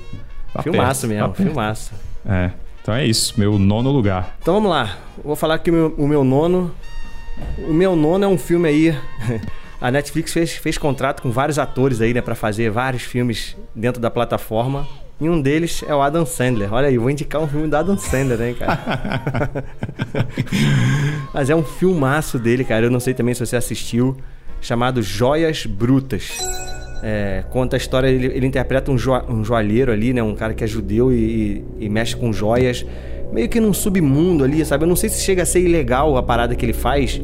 Tá 0.54 0.62
filmaço 0.62 1.08
perto, 1.08 1.14
mesmo, 1.14 1.34
tá 1.34 1.44
filmaço. 1.44 1.94
É. 2.26 2.52
Então 2.90 2.98
é 2.98 3.06
isso, 3.06 3.36
meu 3.38 3.60
nono 3.60 3.92
lugar. 3.92 4.36
Então 4.42 4.56
vamos 4.56 4.72
lá. 4.72 4.98
Vou 5.24 5.36
falar 5.36 5.60
que 5.60 5.70
o 5.70 5.74
meu, 5.74 5.96
o 5.96 6.08
meu 6.08 6.24
nono. 6.24 6.74
O 7.60 7.72
meu 7.72 7.96
nono 7.96 8.26
é 8.26 8.28
um 8.28 8.36
filme 8.36 8.68
aí. 8.68 8.98
A 9.80 9.92
Netflix 9.92 10.34
fez, 10.34 10.54
fez 10.54 10.76
contrato 10.76 11.22
com 11.22 11.30
vários 11.30 11.60
atores 11.60 12.02
aí, 12.02 12.16
né, 12.16 12.22
para 12.22 12.34
fazer 12.34 12.72
vários 12.72 13.04
filmes 13.04 13.56
dentro 13.76 14.02
da 14.02 14.10
plataforma. 14.10 14.88
E 15.22 15.30
um 15.30 15.40
deles 15.40 15.84
é 15.88 15.94
o 15.94 16.02
Adam 16.02 16.26
Sandler. 16.26 16.74
Olha 16.74 16.88
aí, 16.88 16.98
vou 16.98 17.12
indicar 17.12 17.40
um 17.40 17.48
filme 17.48 17.68
do 17.68 17.78
Adam 17.78 17.96
Sandler, 17.96 18.42
hein, 18.42 18.56
cara. 18.56 19.64
Mas 21.32 21.52
é 21.52 21.56
um 21.56 21.64
filmaço 21.64 22.40
dele, 22.40 22.64
cara. 22.64 22.88
Eu 22.88 22.92
não 22.92 23.00
sei 23.00 23.14
também 23.14 23.36
se 23.36 23.46
você 23.46 23.56
assistiu. 23.56 24.18
Chamado 24.62 25.04
Joias 25.04 25.64
Brutas. 25.68 26.40
É, 27.02 27.44
conta 27.50 27.76
a 27.76 27.78
história, 27.78 28.08
ele, 28.08 28.28
ele 28.28 28.46
interpreta 28.46 28.92
um, 28.92 28.98
jo, 28.98 29.14
um 29.30 29.44
joalheiro 29.44 29.92
ali, 29.92 30.14
né? 30.14 30.22
Um 30.22 30.36
cara 30.36 30.54
que 30.54 30.64
é 30.64 30.68
judeu 30.68 31.12
e, 31.12 31.16
e, 31.16 31.86
e, 31.86 31.90
mexe 31.90 32.16
com 32.16 32.32
joias, 32.34 32.86
meio 33.32 33.48
que 33.48 33.60
num 33.60 33.74
submundo 33.74 34.44
ali, 34.44 34.66
sabe? 34.66 34.84
Eu 34.84 34.88
não 34.88 34.96
sei 34.96 35.10
se 35.10 35.22
chega 35.22 35.44
a 35.44 35.46
ser 35.46 35.62
ilegal 35.62 36.18
a 36.18 36.24
parada 36.24 36.56
que 36.56 36.66
ele 36.66 36.74
faz, 36.74 37.22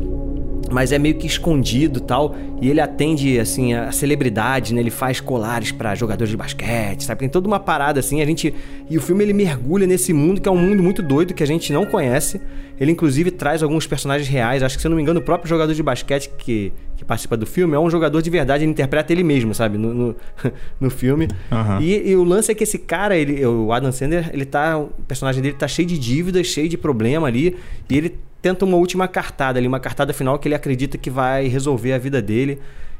mas 0.71 0.91
é 0.91 0.99
meio 0.99 1.15
que 1.15 1.27
escondido 1.27 1.99
tal. 1.99 2.35
E 2.61 2.69
ele 2.69 2.81
atende, 2.81 3.39
assim, 3.39 3.73
a 3.73 3.91
celebridade, 3.91 4.73
né? 4.73 4.79
Ele 4.79 4.89
faz 4.89 5.19
colares 5.19 5.71
para 5.71 5.93
jogadores 5.95 6.31
de 6.31 6.37
basquete, 6.37 7.03
sabe? 7.03 7.19
Tem 7.19 7.29
toda 7.29 7.47
uma 7.47 7.59
parada 7.59 7.99
assim. 7.99 8.21
A 8.21 8.25
gente. 8.25 8.53
E 8.89 8.97
o 8.97 9.01
filme 9.01 9.23
ele 9.23 9.33
mergulha 9.33 9.85
nesse 9.85 10.13
mundo 10.13 10.41
que 10.41 10.49
é 10.49 10.51
um 10.51 10.57
mundo 10.57 10.81
muito 10.81 11.01
doido 11.01 11.33
que 11.33 11.43
a 11.43 11.47
gente 11.47 11.71
não 11.71 11.85
conhece. 11.85 12.41
Ele, 12.79 12.91
inclusive, 12.91 13.31
traz 13.31 13.63
alguns 13.63 13.87
personagens 13.87 14.27
reais. 14.27 14.61
Acho 14.61 14.75
que, 14.75 14.81
se 14.81 14.87
eu 14.87 14.89
não 14.89 14.97
me 14.97 15.01
engano, 15.01 15.19
o 15.19 15.23
próprio 15.23 15.47
jogador 15.47 15.73
de 15.73 15.81
basquete 15.81 16.29
que, 16.37 16.73
que 16.97 17.05
participa 17.05 17.37
do 17.37 17.45
filme 17.45 17.73
é 17.73 17.79
um 17.79 17.89
jogador 17.89 18.21
de 18.21 18.29
verdade. 18.29 18.63
Ele 18.63 18.71
interpreta 18.71 19.13
ele 19.13 19.23
mesmo, 19.23 19.53
sabe? 19.53 19.77
No, 19.77 19.93
no, 19.93 20.15
no 20.79 20.89
filme. 20.89 21.27
Uhum. 21.51 21.81
E, 21.81 22.09
e, 22.09 22.15
o 22.15 22.23
lance 22.23 22.51
é 22.51 22.55
que 22.55 22.63
esse 22.63 22.77
cara, 22.77 23.15
ele, 23.15 23.45
o 23.45 23.71
Adam 23.71 23.91
Sandler, 23.91 24.29
ele 24.33 24.45
tá. 24.45 24.77
O 24.77 24.89
personagem 25.07 25.41
dele 25.41 25.55
tá 25.57 25.67
cheio 25.67 25.87
de 25.87 25.97
dívidas, 25.97 26.47
cheio 26.47 26.67
de 26.67 26.77
problema 26.77 27.27
ali. 27.27 27.55
E 27.89 27.97
ele 27.97 28.15
tenta 28.45 28.63
uma 28.63 28.77
última 28.77 29.07
cartada 29.07 29.57
ali, 29.57 29.67
uma 29.67 29.79
cartada 29.79 30.13
final 30.13 30.37
que 30.37 30.47
ele 30.47 30.53
acredita 30.53 30.99
que 30.99 31.09
vai 31.09 31.47
resolver 31.47 31.93
a 31.93 31.97
vida 31.97 32.21
dele. 32.21 32.59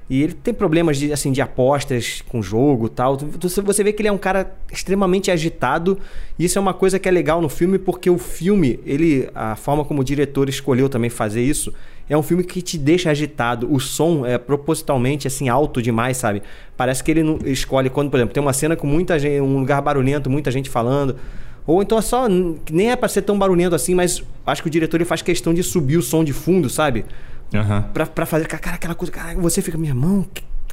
E 0.10 0.23
ele 0.23 0.34
tem 0.34 0.51
problemas 0.51 0.97
de, 0.97 1.13
assim, 1.13 1.31
de 1.31 1.39
apostas 1.39 2.23
com 2.27 2.41
jogo 2.41 2.89
tal. 2.89 3.15
Você 3.15 3.84
vê 3.84 3.93
que 3.93 4.01
ele 4.01 4.10
é 4.10 4.12
um 4.12 4.17
cara 4.17 4.55
extremamente 4.71 5.29
agitado. 5.29 5.99
E 6.39 6.45
isso 6.45 6.58
é 6.58 6.62
uma 6.62 6.73
coisa 6.73 6.97
que 6.97 7.08
é 7.08 7.12
legal 7.12 7.43
no 7.43 7.49
filme, 7.49 7.77
porque 7.77 8.10
o 8.10 8.17
filme, 8.17 8.79
ele, 8.88 9.29
a 9.36 9.55
forma 9.55 9.86
como 9.86 10.01
o 10.01 10.03
diretor 10.03 10.49
escolheu 10.49 10.89
também 10.89 11.12
fazer 11.12 11.43
isso, 11.43 11.71
é 12.10 12.17
um 12.17 12.23
filme 12.23 12.43
que 12.43 12.60
te 12.60 12.75
deixa 12.75 13.12
agitado. 13.12 13.71
O 13.71 13.79
som 13.79 14.25
é 14.25 14.39
propositalmente 14.39 15.27
assim 15.27 15.47
alto 15.47 15.79
demais, 15.79 16.17
sabe? 16.17 16.41
Parece 16.75 17.03
que 17.03 17.12
ele 17.12 17.21
escolhe 17.51 17.91
quando, 17.91 18.10
por 18.10 18.17
exemplo, 18.17 18.34
tem 18.34 18.41
uma 18.41 18.53
cena 18.53 18.75
com 18.75 18.88
muita 18.88 19.19
gente, 19.19 19.41
um 19.41 19.60
lugar 19.60 19.79
barulhento, 19.79 20.27
muita 20.27 20.49
gente 20.49 20.71
falando. 20.71 21.15
Ou 21.67 21.82
então 21.82 21.97
é 21.97 22.01
só. 22.01 22.28
Nem 22.28 22.91
é 22.91 22.95
pra 22.95 23.10
ser 23.10 23.23
tão 23.23 23.38
barulhento 23.38 23.75
assim, 23.75 23.95
mas 23.95 24.23
acho 24.45 24.62
que 24.62 24.67
o 24.67 24.71
diretor 24.71 24.97
ele 24.97 25.06
faz 25.06 25.21
questão 25.21 25.54
de 25.54 25.63
subir 25.63 25.97
o 25.97 26.01
som 26.01 26.23
de 26.23 26.34
fundo, 26.34 26.69
sabe? 26.69 27.06
Uhum. 27.54 27.82
Pra, 27.93 28.06
pra 28.06 28.25
fazer. 28.25 28.47
Cara, 28.47 28.75
aquela 28.75 28.95
coisa. 28.95 29.12
Cara, 29.12 29.36
você 29.36 29.62
fica, 29.62 29.78
meu 29.78 29.88
irmão, 29.88 30.25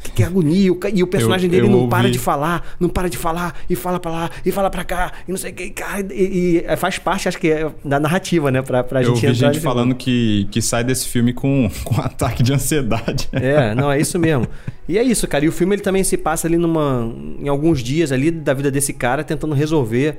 que, 0.02 0.10
que 0.10 0.22
agonia. 0.22 0.70
E 0.92 1.02
o 1.02 1.06
personagem 1.06 1.46
eu, 1.46 1.50
dele 1.50 1.66
eu 1.66 1.70
não 1.70 1.78
ouvi... 1.80 1.90
para 1.90 2.10
de 2.10 2.18
falar, 2.18 2.76
não 2.78 2.88
para 2.88 3.08
de 3.08 3.16
falar, 3.16 3.54
e 3.70 3.76
fala 3.76 3.98
pra 3.98 4.10
lá, 4.10 4.30
e 4.44 4.50
fala 4.50 4.68
pra 4.68 4.84
cá, 4.84 5.12
e 5.26 5.30
não 5.30 5.38
sei 5.38 5.52
o 5.52 5.54
que, 5.54 5.70
cara. 5.70 6.06
E, 6.12 6.14
e, 6.14 6.64
é, 6.66 6.76
faz 6.76 6.98
parte, 6.98 7.28
acho 7.28 7.38
que, 7.38 7.50
é, 7.50 7.70
da 7.84 7.98
narrativa, 7.98 8.50
né? 8.50 8.60
Pra, 8.60 8.84
pra 8.84 9.02
eu 9.02 9.14
gente 9.14 9.26
ouvi 9.26 9.38
gente 9.38 9.60
falando 9.60 9.94
que, 9.94 10.46
que 10.50 10.60
sai 10.60 10.84
desse 10.84 11.08
filme 11.08 11.32
com, 11.32 11.70
com 11.84 11.94
um 11.94 12.00
ataque 12.00 12.42
de 12.42 12.52
ansiedade. 12.52 13.28
É, 13.32 13.74
não, 13.74 13.90
é 13.90 13.98
isso 13.98 14.18
mesmo. 14.18 14.46
E 14.88 14.98
é 14.98 15.02
isso, 15.02 15.26
cara. 15.26 15.44
E 15.44 15.48
o 15.48 15.52
filme 15.52 15.76
ele 15.76 15.82
também 15.82 16.04
se 16.04 16.16
passa 16.16 16.46
ali 16.46 16.58
numa. 16.58 17.10
em 17.38 17.48
alguns 17.48 17.82
dias 17.82 18.12
ali 18.12 18.30
da 18.30 18.52
vida 18.52 18.70
desse 18.70 18.92
cara, 18.92 19.24
tentando 19.24 19.54
resolver 19.54 20.18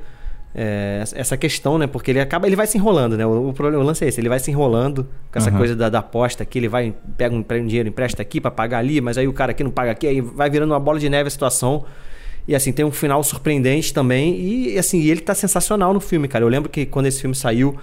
é, 0.55 1.03
essa 1.13 1.35
questão, 1.35 1.77
né? 1.77 1.87
Porque 1.87 2.11
ele 2.11 2.19
acaba, 2.19 2.45
ele 2.45 2.55
vai 2.55 2.67
se 2.67 2.77
enrolando, 2.77 3.17
né? 3.17 3.25
O, 3.25 3.49
o 3.49 3.53
problema, 3.53 3.83
o 3.83 3.85
lance 3.85 4.05
é 4.05 4.07
esse, 4.07 4.21
ele 4.21 4.29
vai 4.29 4.39
se 4.39 4.51
enrolando 4.51 5.07
com 5.31 5.39
essa 5.39 5.49
uhum. 5.49 5.57
coisa 5.57 5.75
da, 5.75 5.89
da, 5.89 5.99
aposta 5.99 6.43
aqui, 6.43 6.59
ele 6.59 6.67
vai, 6.67 6.93
pega 7.17 7.35
um, 7.35 7.39
um 7.39 7.67
dinheiro, 7.67 7.89
empresta 7.89 8.21
aqui 8.21 8.39
para 8.39 8.51
pagar 8.51 8.79
ali, 8.79 9.01
mas 9.01 9.17
aí 9.17 9.27
o 9.27 9.33
cara 9.33 9.51
aqui 9.51 9.63
não 9.63 9.71
paga 9.71 9.91
aqui, 9.91 10.07
aí 10.07 10.21
vai 10.21 10.49
virando 10.49 10.71
uma 10.71 10.79
bola 10.79 10.99
de 10.99 11.09
neve 11.09 11.27
a 11.27 11.31
situação. 11.31 11.85
E 12.47 12.53
assim, 12.53 12.73
tem 12.73 12.83
um 12.83 12.91
final 12.91 13.23
surpreendente 13.23 13.93
também. 13.93 14.37
E 14.37 14.77
assim, 14.77 15.01
ele 15.01 15.21
tá 15.21 15.33
sensacional 15.33 15.93
no 15.93 16.01
filme, 16.01 16.27
cara. 16.27 16.43
Eu 16.43 16.49
lembro 16.49 16.69
que 16.69 16.85
quando 16.85 17.05
esse 17.05 17.21
filme 17.21 17.33
saiu, 17.35 17.77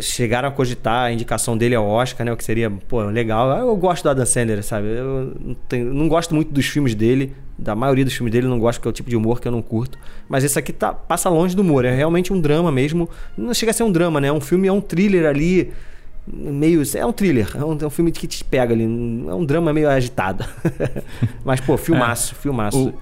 chegaram 0.00 0.48
a 0.48 0.52
cogitar 0.52 1.06
a 1.06 1.12
indicação 1.12 1.56
dele 1.56 1.74
ao 1.74 1.86
Oscar, 1.86 2.24
né? 2.24 2.32
O 2.32 2.36
que 2.36 2.44
seria, 2.44 2.70
pô, 2.70 3.02
legal. 3.04 3.50
Eu 3.58 3.76
gosto 3.76 4.02
do 4.02 4.10
Adam 4.10 4.26
Sandler, 4.26 4.62
sabe? 4.62 4.88
Eu 4.88 5.34
não, 5.40 5.54
tenho, 5.68 5.94
não 5.94 6.08
gosto 6.08 6.34
muito 6.34 6.52
dos 6.52 6.66
filmes 6.66 6.94
dele. 6.94 7.34
Da 7.58 7.74
maioria 7.74 8.04
dos 8.04 8.12
filmes 8.12 8.32
dele, 8.32 8.46
não 8.46 8.58
gosto, 8.58 8.78
porque 8.78 8.88
é 8.88 8.90
o 8.90 8.92
tipo 8.92 9.08
de 9.08 9.16
humor 9.16 9.40
que 9.40 9.48
eu 9.48 9.52
não 9.52 9.62
curto. 9.62 9.98
Mas 10.28 10.44
esse 10.44 10.58
aqui 10.58 10.72
tá, 10.72 10.92
passa 10.92 11.30
longe 11.30 11.56
do 11.56 11.62
humor. 11.62 11.84
É 11.84 11.94
realmente 11.94 12.32
um 12.32 12.40
drama 12.40 12.70
mesmo. 12.70 13.08
Não 13.36 13.54
chega 13.54 13.70
a 13.70 13.74
ser 13.74 13.82
um 13.82 13.90
drama, 13.90 14.20
né? 14.20 14.30
Um 14.30 14.40
filme 14.40 14.68
é 14.68 14.72
um 14.72 14.80
thriller 14.80 15.26
ali 15.26 15.72
meio. 16.26 16.82
É 16.94 17.06
um 17.06 17.12
thriller, 17.12 17.48
é 17.54 17.64
um, 17.64 17.78
é 17.80 17.86
um, 17.86 17.90
filme 17.90 18.12
que 18.12 18.26
te 18.26 18.44
pega 18.44 18.74
ali. 18.74 18.84
É 18.84 19.34
um 19.34 19.44
drama 19.44 19.72
meio 19.72 19.88
agitado. 19.88 20.44
mas, 21.44 21.60
pô, 21.60 21.76
filmaço, 21.76 22.34
é, 22.34 22.42
filmaço. 22.42 22.88
O, 22.88 22.94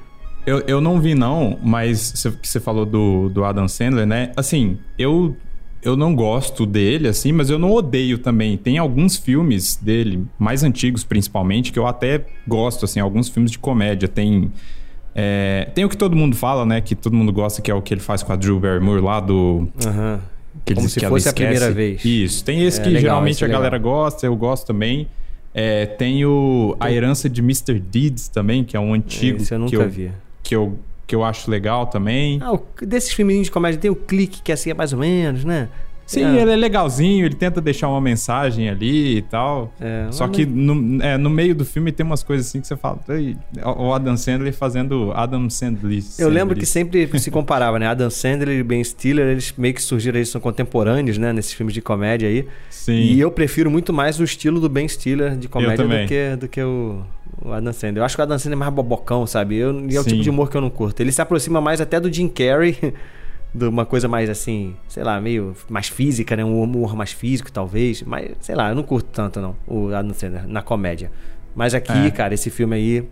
eu, 0.47 0.61
eu 0.67 0.81
não 0.81 1.01
vi, 1.01 1.14
não, 1.14 1.59
mas 1.62 2.12
você 2.43 2.61
falou 2.61 2.85
do, 2.85 3.29
do 3.31 3.45
Adam 3.45 3.67
Sandler, 3.67 4.07
né? 4.07 4.31
Assim, 4.37 4.79
eu. 4.99 5.37
Eu 5.85 5.97
não 5.97 6.14
gosto 6.14 6.64
dele, 6.64 7.09
assim, 7.09 7.31
mas 7.31 7.51
eu 7.51 7.59
não 7.59 7.70
odeio 7.70 8.16
também. 8.16 8.57
Tem 8.57 8.79
alguns 8.79 9.16
filmes 9.16 9.77
dele, 9.77 10.25
mais 10.38 10.64
antigos 10.64 11.05
principalmente, 11.05 11.70
que 11.70 11.79
eu 11.79 11.87
até 11.87 12.25
gosto, 12.49 12.87
assim, 12.87 13.01
alguns 13.01 13.29
filmes 13.29 13.51
de 13.51 13.59
comédia. 13.59 14.09
Tem. 14.09 14.51
É, 15.14 15.70
tem 15.75 15.85
o 15.85 15.88
que 15.88 15.97
todo 15.97 16.16
mundo 16.16 16.35
fala, 16.35 16.64
né? 16.64 16.81
Que 16.81 16.94
todo 16.94 17.14
mundo 17.14 17.33
gosta, 17.33 17.61
que 17.61 17.70
é 17.70 17.75
o 17.75 17.83
que 17.83 17.92
ele 17.92 18.01
faz 18.01 18.23
com 18.23 18.33
a 18.33 18.37
Drew 18.37 18.59
Barrymore 18.59 19.03
lá 19.03 19.20
do. 19.20 19.68
Uhum. 19.85 20.18
Que 20.64 20.75
Como 20.75 20.88
se 20.88 21.01
fosse 21.01 21.29
a 21.29 21.33
primeira 21.33 21.70
vez. 21.70 22.03
Isso. 22.05 22.44
Tem 22.44 22.64
esse 22.64 22.81
é, 22.81 22.85
que 22.85 22.88
legal, 22.88 23.03
geralmente 23.03 23.35
esse 23.35 23.44
a 23.44 23.49
galera 23.49 23.77
gosta, 23.77 24.25
eu 24.25 24.35
gosto 24.35 24.66
também. 24.66 25.07
É, 25.53 25.87
tem 25.87 26.25
o 26.25 26.77
A 26.81 26.90
Herança 26.90 27.29
de 27.29 27.40
Mr. 27.40 27.79
Deeds 27.79 28.29
também, 28.29 28.64
que 28.64 28.77
é 28.77 28.81
um 28.81 28.94
antigo. 28.94 29.42
Esse 29.42 29.55
eu 29.55 29.59
nunca 29.59 29.70
que 29.70 29.77
eu, 29.77 29.88
vi. 29.88 30.11
Que 30.42 30.57
eu, 30.57 30.79
que 31.07 31.14
eu 31.14 31.25
acho 31.25 31.51
legal 31.51 31.87
também. 31.87 32.38
Ah, 32.43 32.53
o, 32.53 32.62
desses 32.83 33.12
filminhos 33.12 33.47
de 33.47 33.51
comédia 33.51 33.81
tem 33.81 33.90
o 33.90 33.97
clique, 33.97 34.43
que 34.43 34.53
é 34.53 34.55
assim 34.55 34.71
é 34.71 34.75
mais 34.75 34.93
ou 34.93 34.99
menos, 34.99 35.45
né? 35.45 35.69
Sim, 36.07 36.25
é. 36.25 36.43
ele 36.43 36.51
é 36.51 36.57
legalzinho, 36.57 37.25
ele 37.25 37.35
tenta 37.35 37.61
deixar 37.61 37.88
uma 37.88 38.01
mensagem 38.01 38.69
ali 38.69 39.19
e 39.19 39.23
tal. 39.23 39.73
É, 39.81 40.07
Só 40.11 40.29
que 40.29 40.45
no, 40.45 41.03
é, 41.03 41.17
no 41.17 41.31
meio 41.31 41.55
do 41.55 41.64
filme 41.64 41.90
tem 41.90 42.05
umas 42.05 42.23
coisas 42.23 42.47
assim 42.47 42.61
que 42.61 42.67
você 42.67 42.77
fala. 42.77 43.01
O 43.79 43.93
Adam 43.93 44.17
Sandler 44.17 44.53
fazendo 44.53 45.12
Adam 45.14 45.49
Sandler. 45.49 46.03
Eu 46.19 46.29
lembro 46.29 46.55
que 46.57 46.67
sempre 46.67 47.09
se 47.19 47.31
comparava, 47.31 47.79
né? 47.79 47.87
Adam 47.87 48.11
Sandler 48.11 48.59
e 48.59 48.62
Ben 48.62 48.83
Stiller, 48.85 49.29
eles 49.29 49.55
meio 49.57 49.75
que 49.75 49.83
surgiram, 49.83 50.19
eles 50.19 50.29
são 50.29 50.40
contemporâneos, 50.40 51.17
né? 51.17 51.33
Nesses 51.33 51.53
filmes 51.53 51.75
de 51.75 51.81
comédia 51.81 52.29
aí. 52.29 52.47
Sim. 52.69 52.93
E 52.93 53.19
eu 53.19 53.31
prefiro 53.31 53.71
muito 53.71 53.93
mais 53.93 54.21
o 54.21 54.25
estilo 54.25 54.61
do 54.61 54.69
Ben 54.69 54.87
Stiller 54.87 55.37
de 55.37 55.49
comédia 55.49 55.87
do 55.87 56.07
que, 56.07 56.37
do 56.37 56.49
que 56.49 56.62
o, 56.62 57.03
o 57.42 57.53
Adam 57.53 57.73
Sandler. 57.73 57.99
Eu 57.99 58.05
acho 58.05 58.16
que 58.16 58.20
o 58.20 58.25
Adam 58.25 58.38
Sandler 58.38 58.57
é 58.57 58.61
mais 58.61 58.73
bobocão, 58.73 59.27
sabe? 59.27 59.57
Eu, 59.57 59.88
e 59.88 59.97
é 59.97 60.01
o 60.01 60.03
Sim. 60.03 60.11
tipo 60.11 60.23
de 60.23 60.31
humor 60.31 60.51
que 60.51 60.57
eu 60.57 60.61
não 60.61 60.70
curto. 60.70 61.01
Ele 61.01 61.12
se 61.12 61.23
aproxima 61.23 61.61
mais 61.61 61.81
até 61.81 61.99
do 61.99 62.12
Jim 62.12 62.29
Carrey. 62.29 62.77
de 63.55 63.66
uma 63.66 63.87
coisa 63.87 64.09
mais 64.09 64.29
assim, 64.29 64.75
sei 64.88 65.05
lá, 65.05 65.20
meio 65.20 65.55
mais 65.68 65.88
física, 65.88 66.35
né? 66.35 66.44
Um 66.44 66.61
humor 66.61 66.97
mais 66.97 67.12
físico, 67.12 67.53
talvez. 67.53 68.03
Mas, 68.03 68.33
sei 68.40 68.57
lá, 68.57 68.70
eu 68.70 68.75
não 68.75 68.83
curto 68.83 69.09
tanto, 69.12 69.40
não, 69.40 69.57
o 69.66 69.94
Adam 69.94 70.12
Sandler 70.12 70.47
na 70.49 70.61
comédia. 70.61 71.11
Mas 71.55 71.73
aqui, 71.73 71.92
é. 71.92 72.11
cara, 72.11 72.35
esse 72.35 72.51
filme 72.51 72.75
aí, 72.75 73.09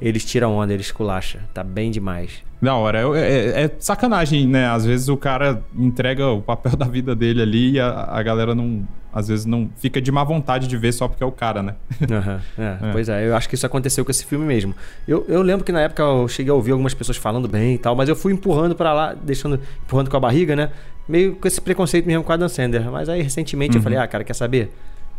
eles 0.00 0.24
tiram 0.24 0.54
onda, 0.54 0.72
eles 0.72 0.90
culacham. 0.90 1.40
Tá 1.52 1.62
bem 1.62 1.90
demais. 1.90 2.42
Da 2.60 2.74
hora. 2.74 3.00
É, 3.18 3.20
é, 3.20 3.64
é, 3.64 3.70
sacanagem, 3.78 4.46
né? 4.46 4.66
Às 4.66 4.84
vezes 4.84 5.08
o 5.08 5.16
cara 5.16 5.62
entrega 5.76 6.26
o 6.28 6.42
papel 6.42 6.76
da 6.76 6.86
vida 6.86 7.14
dele 7.14 7.42
ali 7.42 7.72
e 7.72 7.80
a, 7.80 8.08
a 8.10 8.22
galera 8.22 8.54
não. 8.54 8.86
Às 9.12 9.26
vezes 9.26 9.44
não 9.44 9.68
fica 9.76 10.00
de 10.00 10.12
má 10.12 10.22
vontade 10.22 10.68
de 10.68 10.76
ver 10.76 10.92
só 10.92 11.08
porque 11.08 11.24
é 11.24 11.26
o 11.26 11.32
cara, 11.32 11.62
né? 11.62 11.74
Uhum, 12.00 12.64
é, 12.64 12.92
pois 12.92 13.08
é, 13.08 13.26
eu 13.26 13.34
acho 13.34 13.48
que 13.48 13.56
isso 13.56 13.66
aconteceu 13.66 14.04
com 14.04 14.10
esse 14.10 14.24
filme 14.24 14.44
mesmo. 14.44 14.72
Eu, 15.06 15.24
eu 15.28 15.42
lembro 15.42 15.64
que 15.64 15.72
na 15.72 15.80
época 15.80 16.02
eu 16.02 16.28
cheguei 16.28 16.52
a 16.52 16.54
ouvir 16.54 16.70
algumas 16.70 16.94
pessoas 16.94 17.16
falando 17.16 17.48
bem 17.48 17.74
e 17.74 17.78
tal, 17.78 17.96
mas 17.96 18.08
eu 18.08 18.14
fui 18.14 18.32
empurrando 18.32 18.76
para 18.76 18.92
lá, 18.92 19.12
deixando, 19.14 19.58
empurrando 19.84 20.08
com 20.08 20.16
a 20.16 20.20
barriga, 20.20 20.54
né? 20.54 20.70
Meio 21.08 21.34
com 21.34 21.48
esse 21.48 21.60
preconceito 21.60 22.06
mesmo 22.06 22.22
com 22.22 22.32
a 22.32 22.36
Dan 22.36 22.48
Sander. 22.48 22.88
Mas 22.88 23.08
aí 23.08 23.20
recentemente 23.20 23.72
uhum. 23.72 23.80
eu 23.80 23.82
falei, 23.82 23.98
ah, 23.98 24.06
cara, 24.06 24.22
quer 24.22 24.34
saber? 24.34 24.70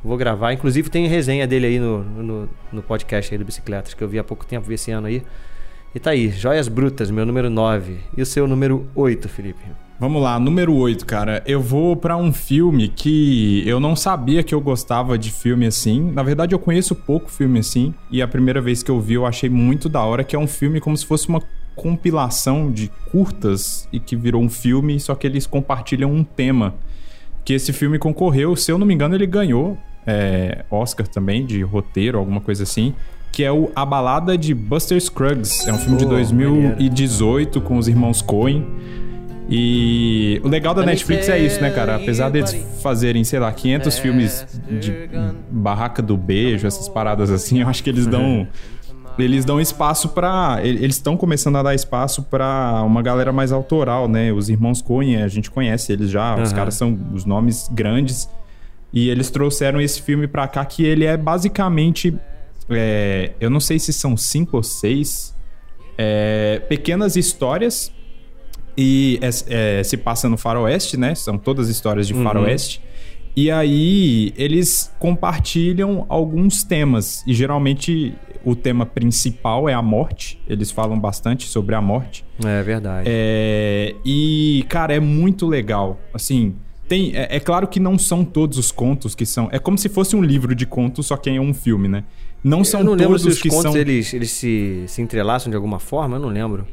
Vou 0.04 0.18
gravar. 0.18 0.54
Inclusive 0.54 0.90
tem 0.90 1.08
resenha 1.08 1.46
dele 1.46 1.68
aí 1.68 1.80
no, 1.80 2.04
no, 2.04 2.50
no 2.72 2.82
podcast 2.82 3.34
aí 3.34 3.38
do 3.38 3.46
Bicicletas, 3.46 3.94
que 3.94 4.04
eu 4.04 4.08
vi 4.08 4.18
há 4.18 4.24
pouco 4.24 4.46
tempo, 4.46 4.68
vi 4.68 4.74
esse 4.74 4.92
ano 4.92 5.08
aí. 5.08 5.24
E 5.94 6.00
tá 6.00 6.12
aí, 6.12 6.30
Joias 6.30 6.68
Brutas, 6.68 7.12
meu 7.12 7.26
número 7.26 7.50
9. 7.50 7.98
E 8.16 8.22
o 8.22 8.26
seu 8.26 8.48
número 8.48 8.88
8, 8.96 9.28
Felipe? 9.28 9.62
Vamos 10.00 10.24
lá, 10.24 10.40
número 10.40 10.74
8, 10.74 11.06
cara. 11.06 11.44
Eu 11.46 11.62
vou 11.62 11.96
para 11.96 12.18
um 12.18 12.34
filme 12.34 12.88
que 12.88 13.62
eu 13.68 13.80
não 13.80 13.96
sabia 13.96 14.42
que 14.42 14.56
eu 14.56 14.62
gostava 14.62 15.18
de 15.18 15.30
filme 15.30 15.68
assim. 15.68 16.12
Na 16.12 16.24
verdade, 16.24 16.56
eu 16.56 16.60
conheço 16.60 16.96
pouco 16.96 17.30
filme 17.30 17.60
assim. 17.60 17.94
E 18.10 18.22
a 18.22 18.28
primeira 18.28 18.60
vez 18.60 18.82
que 18.82 18.90
eu 18.90 19.00
vi, 19.00 19.16
eu 19.16 19.26
achei 19.26 19.50
muito 19.50 19.88
da 19.88 20.02
hora, 20.02 20.24
que 20.24 20.36
é 20.36 20.40
um 20.40 20.48
filme 20.48 20.80
como 20.80 20.98
se 20.98 21.06
fosse 21.06 21.30
uma 21.30 21.44
compilação 21.76 22.72
de 22.72 22.90
curtas 23.12 23.88
e 23.92 24.00
que 24.00 24.16
virou 24.16 24.42
um 24.42 24.50
filme, 24.50 25.00
só 25.00 25.14
que 25.14 25.28
eles 25.28 25.46
compartilham 25.46 26.12
um 26.12 26.24
tema. 26.24 26.74
Que 27.44 27.54
esse 27.54 27.72
filme 27.74 28.00
concorreu, 28.00 28.56
se 28.56 28.72
eu 28.72 28.78
não 28.78 28.88
me 28.88 28.94
engano, 28.94 29.14
ele 29.14 29.28
ganhou 29.28 29.78
é, 30.06 30.66
Oscar 30.70 31.08
também, 31.08 31.46
de 31.46 31.62
roteiro, 31.62 32.18
alguma 32.18 32.42
coisa 32.42 32.64
assim 32.64 32.94
que 33.32 33.44
é 33.44 33.52
o 33.52 33.72
A 33.76 33.86
Balada 33.86 34.38
de 34.38 34.54
Buster 34.54 35.00
Scruggs. 35.00 35.68
É 35.68 35.74
um 35.74 35.78
filme 35.78 35.96
oh, 35.96 36.00
de 36.00 36.06
2018 36.06 37.30
maneiro. 37.30 37.62
com 37.62 37.78
os 37.78 37.88
irmãos 37.88 38.22
Coen. 38.22 38.68
E 39.50 40.40
o 40.44 40.48
legal 40.48 40.74
da 40.74 40.86
Netflix 40.86 41.28
é 41.28 41.38
isso, 41.38 41.60
né, 41.62 41.72
cara? 41.72 41.96
Apesar 41.96 42.30
deles 42.30 42.56
fazerem, 42.82 43.24
sei 43.24 43.40
lá, 43.40 43.52
500 43.52 44.00
filmes 44.00 44.46
de 44.80 45.10
Barraca 45.50 46.02
do 46.02 46.16
Beijo, 46.16 46.66
essas 46.66 46.88
paradas 46.88 47.30
assim, 47.30 47.62
eu 47.62 47.68
acho 47.68 47.84
que 47.84 47.90
eles 47.90 48.08
dão 48.08 48.48
eles 49.20 49.44
dão 49.44 49.60
espaço 49.60 50.10
para 50.10 50.60
eles 50.64 50.96
estão 50.96 51.18
começando 51.18 51.58
a 51.58 51.64
dar 51.64 51.76
espaço 51.76 52.24
para 52.24 52.82
uma 52.86 53.02
galera 53.02 53.34
mais 53.34 53.52
autoral, 53.52 54.08
né? 54.08 54.32
Os 54.32 54.50
irmãos 54.50 54.82
Coen, 54.82 55.22
a 55.22 55.28
gente 55.28 55.52
conhece 55.52 55.92
eles 55.92 56.10
já, 56.10 56.36
uhum. 56.36 56.44
os 56.44 56.54
caras 56.54 56.76
são 56.76 56.98
os 57.14 57.26
nomes 57.26 57.70
grandes. 57.74 58.30
E 58.94 59.10
eles 59.10 59.30
trouxeram 59.30 59.80
esse 59.80 60.02
filme 60.02 60.28
para 60.28 60.48
cá 60.48 60.66
que 60.66 60.84
ele 60.84 61.06
é 61.06 61.16
basicamente 61.16 62.14
é, 62.70 63.32
eu 63.40 63.50
não 63.50 63.60
sei 63.60 63.80
se 63.80 63.92
são 63.92 64.16
cinco 64.16 64.58
ou 64.58 64.64
seis 64.64 65.36
é, 65.98 66.62
pequenas 66.70 67.16
histórias 67.16 67.92
e 68.78 69.20
é, 69.22 69.80
é 69.80 69.84
se 69.84 69.98
passa 69.98 70.30
no 70.30 70.38
faroeste, 70.38 70.98
né? 70.98 71.14
São 71.16 71.38
todas 71.38 71.70
histórias 71.70 72.08
de 72.08 72.14
uhum. 72.14 72.24
faroeste. 72.24 72.82
E 73.36 73.50
aí 73.50 74.34
eles 74.36 74.94
compartilham 75.00 76.06
alguns 76.10 76.64
temas 76.64 77.24
e 77.26 77.34
geralmente 77.34 78.14
o 78.44 78.56
tema 78.56 78.86
principal 78.86 79.70
é 79.70 79.74
a 79.74 79.82
morte. 79.82 80.42
Eles 80.48 80.72
falam 80.72 81.00
bastante 81.00 81.48
sobre 81.48 81.76
a 81.76 81.82
morte. 81.82 82.26
É 82.44 82.62
verdade. 82.64 83.08
É, 83.10 83.96
e 84.04 84.66
cara, 84.68 84.94
é 84.94 85.00
muito 85.00 85.48
legal. 85.48 86.00
Assim, 86.14 86.56
tem 86.92 87.16
é, 87.16 87.38
é, 87.38 87.40
claro 87.40 87.70
que 87.70 87.80
não 87.80 87.98
são 87.98 88.26
todos 88.26 88.58
os 88.58 88.70
contos 88.70 89.16
que 89.16 89.26
são. 89.26 89.48
É 89.50 89.58
como 89.58 89.78
se 89.78 89.88
fosse 89.88 90.14
um 90.14 90.22
livro 90.22 90.54
de 90.54 90.66
contos, 90.66 91.08
só 91.08 91.16
que 91.16 91.30
é 91.30 91.40
um 91.40 91.54
filme, 91.54 91.88
né? 91.88 92.04
Não 92.44 92.66
são 92.66 92.84
não 92.84 92.98
todos 92.98 93.26
os 93.26 93.42
que 93.42 93.48
contos 93.48 93.72
são. 93.72 93.78
Eles, 93.78 94.14
eles 94.14 94.30
se, 94.30 94.84
se 94.88 95.02
entrelaçam 95.02 95.50
de 95.50 95.56
alguma 95.56 95.80
forma, 95.80 96.18
eu 96.18 96.20
não 96.20 96.28
lembro. 96.28 96.68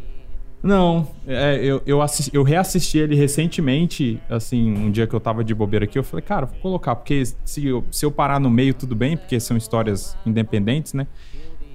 Não, 0.60 1.06
é, 1.24 1.60
eu, 1.62 1.80
eu, 1.86 2.02
assisti, 2.02 2.34
eu 2.34 2.42
reassisti 2.42 2.98
ele 2.98 3.14
recentemente, 3.14 4.20
assim, 4.28 4.72
um 4.72 4.90
dia 4.90 5.06
que 5.06 5.14
eu 5.14 5.20
tava 5.20 5.44
de 5.44 5.54
bobeira 5.54 5.84
aqui, 5.84 5.96
eu 5.96 6.02
falei, 6.02 6.24
cara, 6.24 6.46
vou 6.46 6.58
colocar, 6.58 6.96
porque 6.96 7.22
se 7.44 7.64
eu, 7.64 7.84
se 7.88 8.04
eu 8.04 8.10
parar 8.10 8.40
no 8.40 8.50
meio, 8.50 8.74
tudo 8.74 8.96
bem, 8.96 9.16
porque 9.16 9.38
são 9.38 9.56
histórias 9.56 10.16
independentes, 10.26 10.94
né? 10.94 11.06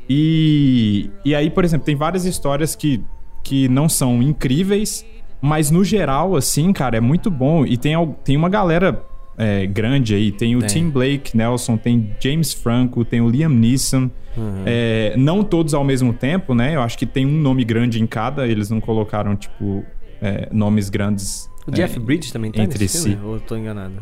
E, 0.10 1.10
e 1.24 1.34
aí, 1.34 1.50
por 1.50 1.64
exemplo, 1.64 1.86
tem 1.86 1.96
várias 1.96 2.26
histórias 2.26 2.76
que, 2.76 3.02
que 3.42 3.70
não 3.70 3.88
são 3.88 4.22
incríveis, 4.22 5.06
mas 5.44 5.70
no 5.70 5.84
geral, 5.84 6.38
assim, 6.38 6.72
cara, 6.72 6.96
é 6.96 7.02
muito 7.02 7.30
bom. 7.30 7.66
E 7.66 7.76
tem, 7.76 7.94
tem 8.24 8.38
uma 8.38 8.48
galera 8.48 9.04
é, 9.38 9.68
grande 9.68 10.16
aí. 10.16 10.32
Tem 10.32 10.56
o 10.56 10.60
tem. 10.60 10.70
Tim 10.70 10.90
Blake 10.90 11.36
Nelson, 11.36 11.76
tem 11.76 12.16
James 12.18 12.54
Franco, 12.54 13.04
tem 13.04 13.20
o 13.20 13.28
Liam 13.28 13.50
Neeson. 13.50 14.10
Uhum. 14.38 14.64
É, 14.66 15.14
não 15.18 15.44
todos 15.44 15.74
ao 15.74 15.84
mesmo 15.84 16.14
tempo, 16.14 16.56
né? 16.56 16.78
Eu 16.78 16.82
acho 16.82 16.98
que 16.98 17.06
tem 17.06 17.26
um 17.26 17.42
nome 17.42 17.66
grande 17.66 18.02
em 18.02 18.08
cada. 18.08 18.48
Eles 18.48 18.70
não 18.70 18.80
colocaram, 18.80 19.36
tipo, 19.36 19.84
é, 20.22 20.48
nomes 20.50 20.90
grandes. 20.90 21.50
O 21.68 21.72
Jeff 21.72 21.98
é, 21.98 22.00
Bridges 22.00 22.32
também 22.32 22.50
tá 22.50 22.64
entre 22.64 22.88
si. 22.88 23.10
Filme, 23.10 23.26
ou 23.26 23.34
eu 23.34 23.42
tô 23.42 23.58
enganado? 23.58 24.02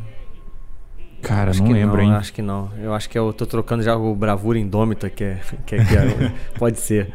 Cara, 1.24 1.50
acho 1.50 1.64
não 1.64 1.72
lembro, 1.72 1.98
não, 1.98 2.04
hein? 2.04 2.12
Acho 2.14 2.34
que 2.34 2.44
não. 2.44 2.70
Eu 2.80 2.94
acho 2.94 3.10
que 3.10 3.18
eu 3.18 3.34
tô 3.34 3.48
trocando 3.48 3.82
já 3.82 3.96
o 3.96 4.16
Bravura 4.16 4.60
Indômita, 4.60 5.10
que 5.10 5.24
é. 5.24 5.40
Que 5.66 5.74
é, 5.74 5.86
que 5.86 5.98
é 5.98 6.32
pode 6.60 6.80
ser. 6.80 7.12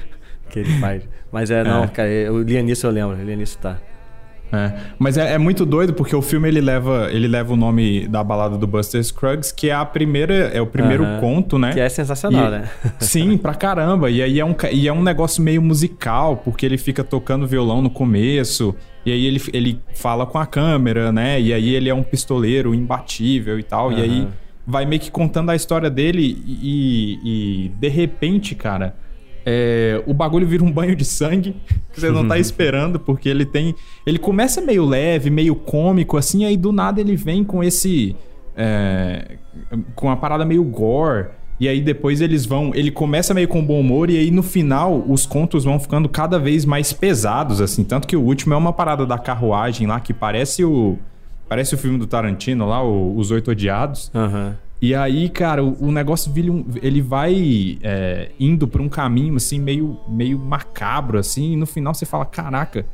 que 0.48 0.60
ele 0.60 0.80
faz. 0.80 1.06
Mas 1.36 1.50
é, 1.50 1.62
não, 1.62 1.84
é. 1.84 1.88
cara, 1.88 2.08
Neeson 2.08 2.88
eu 2.88 2.92
lembro. 2.92 3.14
O 3.18 3.22
Liam 3.22 3.36
Neeson 3.36 3.58
tá. 3.60 3.76
É. 4.50 4.72
Mas 4.98 5.18
é, 5.18 5.34
é, 5.34 5.38
muito 5.38 5.66
doido 5.66 5.92
porque 5.92 6.16
o 6.16 6.22
filme 6.22 6.48
ele 6.48 6.62
leva, 6.62 7.10
ele 7.12 7.28
leva 7.28 7.52
o 7.52 7.56
nome 7.56 8.08
da 8.08 8.24
balada 8.24 8.56
do 8.56 8.66
Buster 8.66 9.04
Scruggs, 9.04 9.52
que 9.52 9.68
é 9.68 9.74
a 9.74 9.84
primeira, 9.84 10.34
é 10.34 10.62
o 10.62 10.66
primeiro 10.66 11.04
uhum. 11.04 11.20
conto, 11.20 11.58
né? 11.58 11.74
Que 11.74 11.80
é 11.80 11.90
sensacional, 11.90 12.46
e, 12.46 12.50
né? 12.52 12.70
sim, 12.98 13.36
pra 13.36 13.54
caramba. 13.54 14.08
E 14.08 14.22
aí 14.22 14.40
é 14.40 14.44
um, 14.46 14.56
e 14.72 14.88
é 14.88 14.92
um 14.94 15.02
negócio 15.02 15.42
meio 15.42 15.60
musical, 15.60 16.38
porque 16.38 16.64
ele 16.64 16.78
fica 16.78 17.04
tocando 17.04 17.46
violão 17.46 17.82
no 17.82 17.90
começo, 17.90 18.74
e 19.04 19.12
aí 19.12 19.26
ele, 19.26 19.42
ele 19.52 19.78
fala 19.94 20.24
com 20.24 20.38
a 20.38 20.46
câmera, 20.46 21.12
né? 21.12 21.38
E 21.38 21.52
aí 21.52 21.74
ele 21.74 21.90
é 21.90 21.94
um 21.94 22.02
pistoleiro 22.02 22.74
imbatível 22.74 23.58
e 23.58 23.62
tal. 23.62 23.88
Uhum. 23.88 23.98
E 23.98 24.00
aí 24.00 24.28
vai 24.66 24.86
meio 24.86 25.02
que 25.02 25.10
contando 25.10 25.50
a 25.50 25.54
história 25.54 25.90
dele 25.90 26.42
e, 26.46 27.66
e 27.66 27.68
de 27.68 27.88
repente, 27.88 28.54
cara 28.54 28.94
é, 29.48 30.02
o 30.04 30.12
bagulho 30.12 30.44
vira 30.44 30.64
um 30.64 30.72
banho 30.72 30.96
de 30.96 31.04
sangue 31.04 31.54
que 31.94 32.00
você 32.00 32.10
não 32.10 32.26
tá 32.26 32.36
esperando, 32.36 32.98
porque 32.98 33.28
ele 33.28 33.46
tem. 33.46 33.76
Ele 34.04 34.18
começa 34.18 34.60
meio 34.60 34.84
leve, 34.84 35.30
meio 35.30 35.54
cômico, 35.54 36.16
assim, 36.16 36.44
aí 36.44 36.56
do 36.56 36.72
nada 36.72 37.00
ele 37.00 37.14
vem 37.14 37.44
com 37.44 37.62
esse. 37.62 38.16
É, 38.56 39.36
com 39.94 40.08
uma 40.08 40.16
parada 40.16 40.44
meio 40.44 40.64
gore. 40.64 41.28
E 41.60 41.68
aí 41.68 41.80
depois 41.80 42.20
eles 42.20 42.44
vão. 42.44 42.72
Ele 42.74 42.90
começa 42.90 43.32
meio 43.32 43.46
com 43.46 43.64
bom 43.64 43.78
humor, 43.80 44.10
e 44.10 44.18
aí 44.18 44.32
no 44.32 44.42
final 44.42 45.04
os 45.08 45.24
contos 45.24 45.62
vão 45.62 45.78
ficando 45.78 46.08
cada 46.08 46.40
vez 46.40 46.64
mais 46.64 46.92
pesados, 46.92 47.60
assim. 47.60 47.84
Tanto 47.84 48.08
que 48.08 48.16
o 48.16 48.20
último 48.20 48.52
é 48.52 48.56
uma 48.56 48.72
parada 48.72 49.06
da 49.06 49.16
carruagem 49.16 49.86
lá 49.86 50.00
que 50.00 50.12
parece 50.12 50.64
o. 50.64 50.98
Parece 51.48 51.76
o 51.76 51.78
filme 51.78 51.96
do 51.96 52.08
Tarantino 52.08 52.66
lá, 52.66 52.82
o, 52.82 53.16
Os 53.16 53.30
Oito 53.30 53.52
Odiados. 53.52 54.10
Uhum. 54.12 54.52
E 54.86 54.94
aí, 54.94 55.28
cara, 55.28 55.64
o, 55.64 55.86
o 55.86 55.90
negócio 55.90 56.32
ele 56.80 57.00
vai 57.00 57.76
é, 57.82 58.30
indo 58.38 58.68
por 58.68 58.80
um 58.80 58.88
caminho 58.88 59.34
assim 59.34 59.58
meio, 59.58 59.98
meio 60.08 60.38
macabro 60.38 61.18
assim, 61.18 61.54
e 61.54 61.56
no 61.56 61.66
final 61.66 61.92
você 61.92 62.06
fala, 62.06 62.24
caraca, 62.24 62.86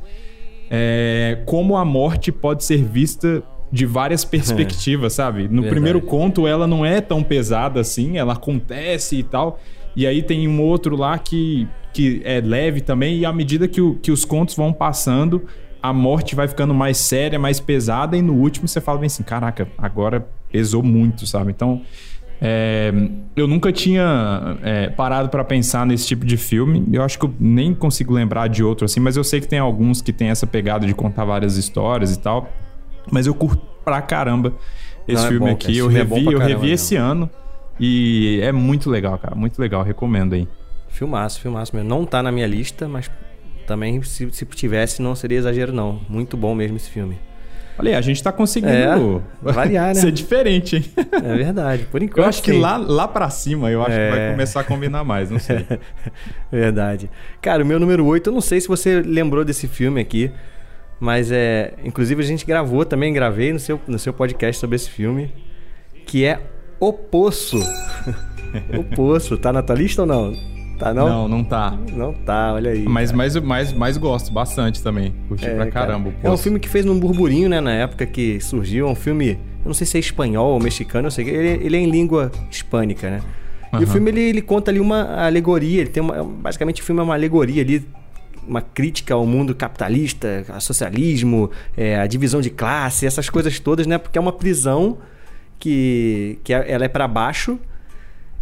é, 0.71 1.43
como 1.45 1.77
a 1.77 1.85
morte 1.85 2.31
pode 2.31 2.63
ser 2.63 2.83
vista 2.83 3.43
de 3.71 3.85
várias 3.85 4.25
perspectivas, 4.25 5.13
é. 5.13 5.15
sabe? 5.21 5.43
No 5.43 5.61
Verdade. 5.61 5.69
primeiro 5.69 6.01
conto 6.01 6.47
ela 6.47 6.65
não 6.65 6.83
é 6.83 6.99
tão 6.99 7.21
pesada 7.21 7.79
assim, 7.81 8.17
ela 8.17 8.33
acontece 8.33 9.17
e 9.17 9.21
tal. 9.21 9.59
E 9.95 10.07
aí 10.07 10.23
tem 10.23 10.47
um 10.47 10.59
outro 10.63 10.95
lá 10.95 11.19
que, 11.19 11.67
que 11.93 12.23
é 12.25 12.41
leve 12.41 12.81
também, 12.81 13.19
e 13.19 13.25
à 13.25 13.31
medida 13.31 13.67
que, 13.67 13.79
o, 13.79 13.93
que 14.01 14.11
os 14.11 14.25
contos 14.25 14.55
vão 14.55 14.73
passando, 14.73 15.45
a 15.79 15.93
morte 15.93 16.33
vai 16.33 16.47
ficando 16.47 16.73
mais 16.73 16.97
séria, 16.97 17.37
mais 17.37 17.59
pesada, 17.59 18.17
e 18.17 18.21
no 18.23 18.33
último 18.33 18.67
você 18.67 18.81
fala 18.81 18.97
bem 18.97 19.05
assim: 19.05 19.21
caraca, 19.21 19.67
agora 19.77 20.27
pesou 20.53 20.81
muito, 20.81 21.27
sabe? 21.27 21.51
Então. 21.51 21.81
É, 22.45 22.91
eu 23.37 23.47
nunca 23.47 23.71
tinha 23.71 24.57
é, 24.63 24.89
parado 24.89 25.29
para 25.29 25.45
pensar 25.45 25.85
nesse 25.85 26.05
tipo 26.05 26.25
de 26.25 26.35
filme. 26.35 26.83
Eu 26.91 27.01
acho 27.01 27.17
que 27.17 27.25
eu 27.25 27.33
nem 27.39 27.73
consigo 27.73 28.13
lembrar 28.13 28.49
de 28.49 28.61
outro 28.61 28.83
assim, 28.83 28.99
mas 28.99 29.15
eu 29.15 29.23
sei 29.23 29.39
que 29.39 29.47
tem 29.47 29.59
alguns 29.59 30.01
que 30.01 30.11
tem 30.11 30.27
essa 30.27 30.45
pegada 30.45 30.85
de 30.85 30.93
contar 30.93 31.23
várias 31.23 31.55
histórias 31.55 32.13
e 32.13 32.19
tal. 32.19 32.49
Mas 33.09 33.27
eu 33.27 33.33
curto 33.33 33.61
pra 33.85 34.01
caramba 34.01 34.53
esse 35.07 35.21
Não, 35.21 35.25
é 35.25 35.29
filme 35.29 35.45
é 35.45 35.49
bom, 35.49 35.55
aqui. 35.55 35.77
Eu 35.77 35.87
revi, 35.87 36.25
eu 36.25 36.39
revi 36.39 36.71
esse 36.71 36.97
ano 36.97 37.29
e 37.79 38.39
é 38.41 38.51
muito 38.51 38.89
legal, 38.89 39.17
cara. 39.17 39.35
Muito 39.35 39.57
legal, 39.59 39.81
recomendo 39.81 40.33
aí. 40.33 40.47
Filmaço, 40.89 41.39
filmaço 41.39 41.73
mesmo. 41.75 41.89
Não 41.89 42.05
tá 42.05 42.21
na 42.21 42.31
minha 42.31 42.47
lista, 42.47 42.87
mas 42.87 43.09
também 43.65 44.01
se, 44.03 44.29
se 44.31 44.45
tivesse 44.45 45.01
não 45.01 45.15
seria 45.15 45.37
exagero 45.37 45.71
não. 45.71 45.99
Muito 46.09 46.35
bom 46.35 46.53
mesmo 46.53 46.77
esse 46.77 46.89
filme. 46.89 47.17
Olha 47.77 47.97
a 47.97 48.01
gente 48.01 48.21
tá 48.21 48.31
conseguindo 48.31 48.71
é, 48.71 49.51
variar, 49.51 49.87
né? 49.87 49.93
ser 50.01 50.11
diferente, 50.11 50.75
hein? 50.75 50.85
É 51.11 51.35
verdade, 51.35 51.85
por 51.85 52.01
enquanto. 52.01 52.19
Eu 52.19 52.25
acho 52.25 52.43
que 52.43 52.51
lá, 52.51 52.77
lá 52.77 53.07
pra 53.07 53.29
cima 53.29 53.71
eu 53.71 53.81
acho 53.81 53.91
é... 53.91 54.11
que 54.11 54.17
vai 54.17 54.31
começar 54.31 54.59
a 54.61 54.63
combinar 54.63 55.03
mais, 55.03 55.31
não 55.31 55.39
sei. 55.39 55.65
verdade. 56.51 57.09
Cara, 57.41 57.63
o 57.63 57.65
meu 57.65 57.79
número 57.79 58.05
8, 58.05 58.29
eu 58.29 58.33
não 58.33 58.41
sei 58.41 58.61
se 58.61 58.67
você 58.67 59.01
lembrou 59.01 59.43
desse 59.43 59.67
filme 59.67 59.99
aqui. 59.99 60.31
Mas 60.99 61.31
é. 61.31 61.73
Inclusive 61.83 62.21
a 62.21 62.25
gente 62.25 62.45
gravou 62.45 62.85
também, 62.85 63.11
gravei 63.11 63.51
no 63.51 63.59
seu, 63.59 63.79
no 63.87 63.99
seu 63.99 64.13
podcast 64.13 64.59
sobre 64.59 64.75
esse 64.75 64.89
filme. 64.89 65.33
Que 66.05 66.25
é 66.25 66.39
O 66.79 66.93
Poço. 66.93 67.59
o 68.77 68.83
Poço, 68.95 69.37
tá 69.37 69.51
na 69.51 69.61
tua 69.61 69.75
lista 69.75 70.03
ou 70.03 70.07
não? 70.07 70.52
Tá 70.83 70.93
não? 70.93 71.07
Não, 71.07 71.27
não 71.29 71.43
tá. 71.45 71.77
Não 71.93 72.11
tá, 72.11 72.51
olha 72.53 72.71
aí. 72.71 72.83
Mas 72.83 73.09
mais, 73.13 73.37
mais, 73.37 73.71
mais 73.71 73.95
gosto 73.95 74.33
bastante 74.33 74.83
também. 74.83 75.15
Curti 75.29 75.45
é, 75.45 75.55
pra 75.55 75.71
caramba. 75.71 76.11
Cara. 76.11 76.27
É 76.27 76.29
um 76.29 76.35
filme 76.35 76.59
que 76.59 76.67
fez 76.67 76.85
um 76.85 76.99
burburinho, 76.99 77.47
né, 77.47 77.61
na 77.61 77.71
época 77.71 78.05
que 78.05 78.41
surgiu. 78.41 78.89
É 78.89 78.91
um 78.91 78.95
filme, 78.95 79.39
eu 79.63 79.67
não 79.67 79.73
sei 79.73 79.87
se 79.87 79.95
é 79.95 80.01
espanhol 80.01 80.51
ou 80.51 80.59
mexicano, 80.59 81.07
eu 81.07 81.11
sei 81.11 81.23
que 81.23 81.31
ele, 81.31 81.65
ele 81.65 81.77
é 81.77 81.79
em 81.79 81.89
língua 81.89 82.29
hispânica, 82.51 83.09
né? 83.09 83.21
Uhum. 83.71 83.79
E 83.79 83.83
o 83.85 83.87
filme 83.87 84.11
ele, 84.11 84.21
ele 84.23 84.41
conta 84.41 84.71
ali 84.71 84.81
uma 84.81 85.25
alegoria, 85.25 85.79
ele 85.79 85.89
tem 85.89 86.03
uma, 86.03 86.21
basicamente 86.21 86.81
o 86.81 86.83
filme 86.83 86.99
é 86.99 87.03
uma 87.05 87.13
alegoria 87.13 87.61
ali 87.61 87.87
uma 88.45 88.61
crítica 88.61 89.13
ao 89.13 89.25
mundo 89.25 89.55
capitalista, 89.55 90.43
ao 90.49 90.59
socialismo, 90.59 91.49
é, 91.77 91.97
a 91.97 92.05
divisão 92.05 92.41
de 92.41 92.49
classe, 92.49 93.05
essas 93.05 93.29
coisas 93.29 93.57
todas, 93.57 93.87
né? 93.87 93.97
Porque 93.97 94.17
é 94.17 94.21
uma 94.21 94.33
prisão 94.33 94.97
que, 95.57 96.39
que 96.43 96.53
é, 96.53 96.69
ela 96.69 96.83
é 96.83 96.89
para 96.89 97.07
baixo 97.07 97.57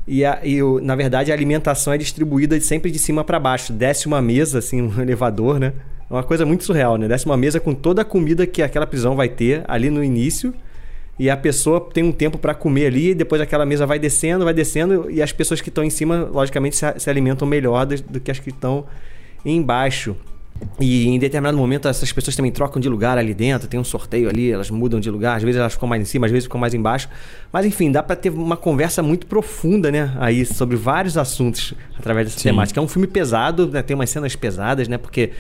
e, 0.08 0.26
a, 0.26 0.40
e 0.44 0.62
o, 0.62 0.80
na 0.80 0.96
verdade 0.96 1.32
a 1.32 1.36
alimentação 1.36 1.94
é 1.94 1.98
distribuída 1.98 2.60
sempre 2.60 2.92
de 2.92 3.00
cima 3.00 3.24
para 3.24 3.40
baixo. 3.40 3.72
Desce 3.74 4.08
uma 4.08 4.22
mesa, 4.22 4.60
assim, 4.60 4.82
um 4.82 4.92
elevador, 5.02 5.60
né? 5.60 5.74
É 6.10 6.14
uma 6.14 6.24
coisa 6.24 6.46
muito 6.46 6.64
surreal, 6.64 6.98
né? 6.98 7.08
Desce 7.08 7.26
uma 7.26 7.38
mesa 7.38 7.60
com 7.60 7.74
toda 7.74 8.02
a 8.02 8.06
comida 8.06 8.46
que 8.46 8.62
aquela 8.62 8.86
prisão 8.86 9.16
vai 9.16 9.30
ter 9.30 9.64
ali 9.68 9.90
no 9.90 10.04
início 10.04 10.54
e 11.22 11.30
a 11.30 11.38
pessoa 11.38 11.80
tem 11.94 12.04
um 12.04 12.12
tempo 12.12 12.40
para 12.40 12.56
comer 12.56 12.88
ali, 12.88 13.10
e 13.10 13.14
depois 13.14 13.40
aquela 13.40 13.64
mesa 13.64 13.86
vai 13.86 14.00
descendo, 14.00 14.44
vai 14.44 14.56
descendo, 14.56 15.08
e 15.08 15.22
as 15.22 15.32
pessoas 15.32 15.62
que 15.62 15.70
estão 15.70 15.84
em 15.84 15.90
cima, 15.92 16.28
logicamente, 16.32 16.76
se, 16.76 16.86
se 16.98 17.10
alimentam 17.12 17.48
melhor 17.48 17.86
do, 17.86 18.02
do, 18.02 18.20
que 18.20 18.32
as 18.32 18.40
que 18.40 18.50
estão 18.50 18.86
embaixo. 19.46 20.16
E 20.80 21.08
em 21.08 21.20
determinado 21.20 21.58
momento 21.58 21.88
essas 21.88 22.12
pessoas 22.12 22.36
também 22.36 22.52
trocam 22.52 22.80
de 22.80 22.90
lugar 22.90 23.18
ali 23.18 23.34
dentro, 23.34 23.68
tem 23.68 23.80
um 23.80 23.84
sorteio 23.84 24.30
ali, 24.30 24.52
elas 24.52 24.70
mudam 24.70 25.00
de 25.00 25.10
lugar, 25.10 25.38
às 25.38 25.44
vezes 25.44 25.60
elas 25.60 25.74
ficam 25.74 25.88
mais 25.88 26.02
em 26.02 26.06
cima, 26.06 26.26
às 26.26 26.32
vezes 26.32 26.46
ficam 26.46 26.60
mais 26.60 26.74
embaixo. 26.74 27.08
Mas 27.52 27.66
enfim, 27.66 27.92
dá 27.92 28.02
para 28.02 28.16
ter 28.16 28.30
uma 28.30 28.58
conversa 28.58 29.04
muito 29.04 29.28
profunda, 29.28 29.92
né, 29.92 30.12
aí 30.20 30.46
sobre 30.46 30.76
vários 30.76 31.18
assuntos 31.18 31.74
através 31.98 32.28
dessa 32.28 32.40
Sim. 32.40 32.50
temática. 32.50 32.80
É 32.80 32.84
um 32.84 32.88
filme 32.88 33.08
pesado, 33.08 33.68
né, 33.68 33.82
tem 33.82 33.96
umas 33.96 34.10
cenas 34.10 34.36
pesadas, 34.36 34.88
né, 34.88 34.98
porque 34.98 35.32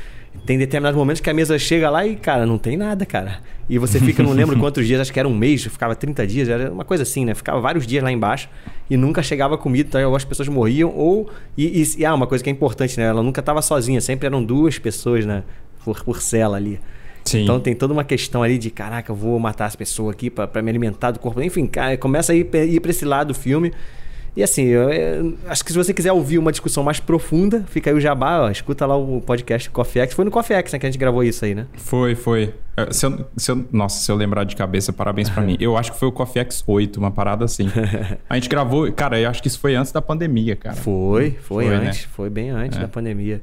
tem 0.45 0.57
determinados 0.57 0.97
momentos 0.97 1.21
que 1.21 1.29
a 1.29 1.33
mesa 1.33 1.57
chega 1.59 1.89
lá 1.89 2.05
e, 2.05 2.15
cara, 2.15 2.45
não 2.45 2.57
tem 2.57 2.75
nada, 2.75 3.05
cara. 3.05 3.39
E 3.69 3.77
você 3.77 3.99
fica, 3.99 4.23
não 4.23 4.31
lembro 4.31 4.57
quantos 4.59 4.87
dias, 4.87 4.99
acho 4.99 5.13
que 5.13 5.19
era 5.19 5.27
um 5.27 5.35
mês, 5.35 5.63
ficava 5.63 5.95
30 5.95 6.25
dias, 6.25 6.49
era 6.49 6.71
uma 6.71 6.83
coisa 6.85 7.03
assim, 7.03 7.25
né? 7.25 7.35
Ficava 7.35 7.59
vários 7.59 7.85
dias 7.85 8.03
lá 8.03 8.11
embaixo 8.11 8.49
e 8.89 8.97
nunca 8.97 9.21
chegava 9.21 9.57
comida, 9.57 9.87
então 9.87 10.15
as 10.15 10.25
pessoas 10.25 10.47
morriam. 10.47 10.91
Ou. 10.95 11.29
E, 11.57 11.81
e, 11.81 11.99
e 11.99 12.05
ah, 12.05 12.13
uma 12.13 12.27
coisa 12.27 12.43
que 12.43 12.49
é 12.49 12.53
importante, 12.53 12.97
né? 12.97 13.05
Ela 13.05 13.21
nunca 13.21 13.39
estava 13.39 13.61
sozinha, 13.61 14.01
sempre 14.01 14.25
eram 14.25 14.43
duas 14.43 14.79
pessoas, 14.79 15.25
né? 15.25 15.43
Por, 15.83 16.03
por 16.03 16.21
cela 16.21 16.57
ali. 16.57 16.79
Sim. 17.23 17.43
Então 17.43 17.59
tem 17.59 17.75
toda 17.75 17.93
uma 17.93 18.03
questão 18.03 18.41
ali 18.41 18.57
de, 18.57 18.71
caraca, 18.71 19.11
eu 19.11 19.15
vou 19.15 19.37
matar 19.39 19.65
as 19.65 19.75
pessoas 19.75 20.13
aqui 20.13 20.29
para 20.29 20.61
me 20.61 20.69
alimentar 20.69 21.11
do 21.11 21.19
corpo. 21.19 21.41
Enfim, 21.41 21.67
cara, 21.67 21.97
começa 21.97 22.31
a 22.33 22.35
ir, 22.35 22.49
ir 22.53 22.79
para 22.79 22.91
esse 22.91 23.05
lado 23.05 23.27
do 23.29 23.33
filme. 23.33 23.71
E 24.35 24.41
assim, 24.41 24.63
eu, 24.63 24.89
eu, 24.89 25.37
acho 25.47 25.63
que 25.63 25.73
se 25.73 25.77
você 25.77 25.93
quiser 25.93 26.13
ouvir 26.13 26.37
uma 26.37 26.51
discussão 26.51 26.83
mais 26.83 27.01
profunda, 27.01 27.65
fica 27.67 27.89
aí 27.89 27.95
o 27.95 27.99
jabá, 27.99 28.43
ó, 28.43 28.49
escuta 28.49 28.85
lá 28.85 28.95
o 28.95 29.19
podcast 29.19 29.69
Coffee 29.69 30.01
X. 30.03 30.13
Foi 30.13 30.23
no 30.23 30.31
Coffee 30.31 30.55
X 30.55 30.71
né, 30.71 30.79
que 30.79 30.85
a 30.85 30.89
gente 30.89 30.97
gravou 30.97 31.21
isso 31.21 31.43
aí, 31.43 31.53
né? 31.53 31.65
Foi, 31.73 32.15
foi. 32.15 32.53
É, 32.77 32.93
se 32.93 33.05
eu, 33.05 33.25
se 33.35 33.51
eu, 33.51 33.65
nossa, 33.73 33.99
se 33.99 34.09
eu 34.09 34.15
lembrar 34.15 34.45
de 34.45 34.55
cabeça, 34.55 34.93
parabéns 34.93 35.29
para 35.29 35.43
mim. 35.43 35.57
Eu 35.59 35.77
acho 35.77 35.91
que 35.91 35.99
foi 35.99 36.07
o 36.07 36.11
Coffee 36.11 36.41
X 36.41 36.63
8, 36.65 36.97
uma 36.97 37.11
parada 37.11 37.43
assim. 37.43 37.69
a 38.29 38.35
gente 38.35 38.47
gravou, 38.47 38.89
cara, 38.93 39.19
eu 39.19 39.29
acho 39.29 39.41
que 39.41 39.49
isso 39.49 39.59
foi 39.59 39.75
antes 39.75 39.91
da 39.91 40.01
pandemia, 40.01 40.55
cara. 40.55 40.75
Foi, 40.75 41.31
foi, 41.31 41.65
foi 41.65 41.67
né? 41.67 41.87
antes, 41.87 42.01
né? 42.03 42.07
foi 42.13 42.29
bem 42.29 42.49
antes 42.49 42.77
é. 42.77 42.81
da 42.81 42.87
pandemia. 42.87 43.41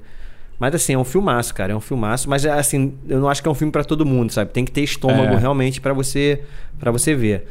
Mas 0.58 0.74
assim, 0.74 0.94
é 0.94 0.98
um 0.98 1.04
filmaço, 1.04 1.54
cara, 1.54 1.72
é 1.72 1.76
um 1.76 1.80
filmaço, 1.80 2.28
mas 2.28 2.44
assim, 2.44 2.94
eu 3.08 3.20
não 3.20 3.28
acho 3.28 3.42
que 3.42 3.48
é 3.48 3.50
um 3.50 3.54
filme 3.54 3.70
para 3.70 3.84
todo 3.84 4.04
mundo, 4.04 4.32
sabe? 4.32 4.50
Tem 4.50 4.64
que 4.64 4.72
ter 4.72 4.82
estômago 4.82 5.34
é. 5.34 5.38
realmente 5.38 5.80
para 5.80 5.92
você 5.92 6.42
para 6.78 6.90
você 6.90 7.14
ver. 7.14 7.46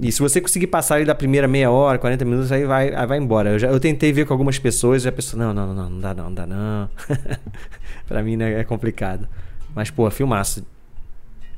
E 0.00 0.10
se 0.10 0.20
você 0.20 0.40
conseguir 0.40 0.66
passar 0.68 0.96
ali 0.96 1.04
da 1.04 1.14
primeira 1.14 1.46
meia 1.46 1.70
hora, 1.70 1.98
40 1.98 2.24
minutos, 2.24 2.50
aí 2.50 2.64
vai, 2.64 2.94
aí 2.94 3.06
vai 3.06 3.18
embora. 3.18 3.50
Eu, 3.50 3.58
já, 3.58 3.68
eu 3.68 3.78
tentei 3.78 4.12
ver 4.12 4.26
com 4.26 4.32
algumas 4.32 4.58
pessoas 4.58 5.04
e 5.04 5.08
a 5.08 5.12
pessoa, 5.12 5.42
não, 5.42 5.52
não, 5.52 5.74
não, 5.74 5.90
não 5.90 6.00
dá 6.00 6.14
não, 6.14 6.24
não 6.24 6.34
dá 6.34 6.46
não. 6.46 6.88
pra 8.08 8.22
mim 8.22 8.36
né, 8.36 8.60
é 8.60 8.64
complicado. 8.64 9.28
Mas, 9.74 9.90
pô, 9.90 10.10
filmaço. 10.10 10.64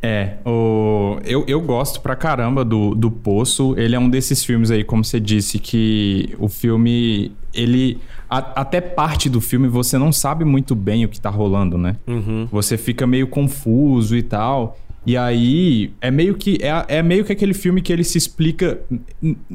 É, 0.02 0.34
o... 0.44 1.18
eu, 1.24 1.44
eu 1.48 1.60
gosto 1.62 2.02
pra 2.02 2.14
caramba 2.14 2.64
do, 2.64 2.94
do 2.94 3.10
Poço. 3.10 3.74
Ele 3.78 3.94
é 3.94 3.98
um 3.98 4.10
desses 4.10 4.44
filmes 4.44 4.70
aí, 4.70 4.84
como 4.84 5.04
você 5.04 5.18
disse, 5.18 5.58
que 5.58 6.34
o 6.38 6.48
filme, 6.48 7.32
ele... 7.54 7.98
A, 8.28 8.60
até 8.60 8.80
parte 8.80 9.30
do 9.30 9.40
filme 9.40 9.68
você 9.68 9.96
não 9.96 10.12
sabe 10.12 10.44
muito 10.44 10.74
bem 10.74 11.04
o 11.04 11.08
que 11.08 11.20
tá 11.20 11.30
rolando, 11.30 11.78
né? 11.78 11.96
Uhum. 12.06 12.46
Você 12.50 12.76
fica 12.76 13.06
meio 13.06 13.26
confuso 13.28 14.16
e 14.16 14.22
tal. 14.22 14.76
E 15.06 15.16
aí 15.16 15.92
é 16.00 16.10
meio 16.10 16.34
que 16.34 16.58
é, 16.62 16.98
é 16.98 17.02
meio 17.02 17.24
que 17.24 17.32
aquele 17.32 17.52
filme 17.52 17.82
que 17.82 17.92
ele 17.92 18.04
se 18.04 18.16
explica, 18.16 18.80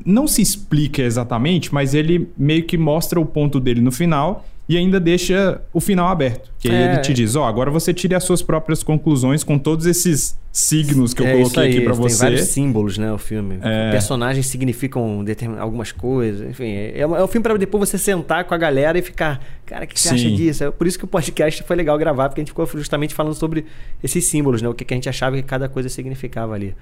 não 0.05 0.27
se 0.27 0.41
explica 0.41 1.01
exatamente, 1.01 1.73
mas 1.73 1.93
ele 1.93 2.29
meio 2.37 2.63
que 2.63 2.77
mostra 2.77 3.19
o 3.19 3.25
ponto 3.25 3.59
dele 3.59 3.81
no 3.81 3.91
final 3.91 4.45
e 4.69 4.77
ainda 4.77 4.99
deixa 4.99 5.59
o 5.73 5.81
final 5.81 6.07
aberto. 6.09 6.51
Que 6.59 6.69
aí 6.69 6.75
é. 6.75 6.91
ele 6.91 7.01
te 7.01 7.11
diz, 7.11 7.35
ó, 7.35 7.41
oh, 7.41 7.45
agora 7.45 7.71
você 7.71 7.91
tire 7.91 8.13
as 8.13 8.23
suas 8.23 8.43
próprias 8.43 8.83
conclusões 8.83 9.43
com 9.43 9.57
todos 9.57 9.87
esses 9.87 10.37
signos 10.51 11.11
que 11.11 11.23
eu 11.23 11.25
é 11.25 11.37
coloquei 11.37 11.63
aí, 11.63 11.69
aqui 11.69 11.81
para 11.81 11.93
você. 11.93 12.19
Tem 12.19 12.29
vários 12.29 12.49
símbolos, 12.49 12.95
né, 12.99 13.11
o 13.11 13.17
filme. 13.17 13.57
É. 13.63 13.89
Personagens 13.89 14.45
significam 14.45 15.25
algumas 15.57 15.91
coisas, 15.91 16.47
enfim. 16.47 16.71
É, 16.71 16.99
é 16.99 17.07
um 17.07 17.27
filme 17.27 17.41
para 17.41 17.57
depois 17.57 17.89
você 17.89 17.97
sentar 17.97 18.43
com 18.43 18.53
a 18.53 18.57
galera 18.59 18.99
e 18.99 19.01
ficar, 19.01 19.43
cara, 19.65 19.85
o 19.85 19.87
que 19.87 19.99
você 19.99 20.09
Sim. 20.09 20.15
acha 20.15 20.29
disso? 20.29 20.63
É 20.63 20.69
por 20.69 20.85
isso 20.85 20.99
que 20.99 21.05
o 21.05 21.07
podcast 21.07 21.63
foi 21.63 21.75
legal 21.75 21.97
gravar, 21.97 22.29
porque 22.29 22.41
a 22.41 22.43
gente 22.43 22.51
ficou 22.51 22.67
justamente 22.67 23.15
falando 23.15 23.33
sobre 23.33 23.65
esses 24.03 24.23
símbolos, 24.25 24.61
né, 24.61 24.69
o 24.69 24.75
que 24.75 24.93
a 24.93 24.95
gente 24.95 25.09
achava 25.09 25.35
que 25.35 25.41
cada 25.41 25.67
coisa 25.67 25.89
significava 25.89 26.53
ali. 26.53 26.75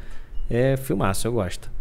É 0.50 0.76
filmaço, 0.76 1.26
eu 1.26 1.32
gosto. 1.32 1.72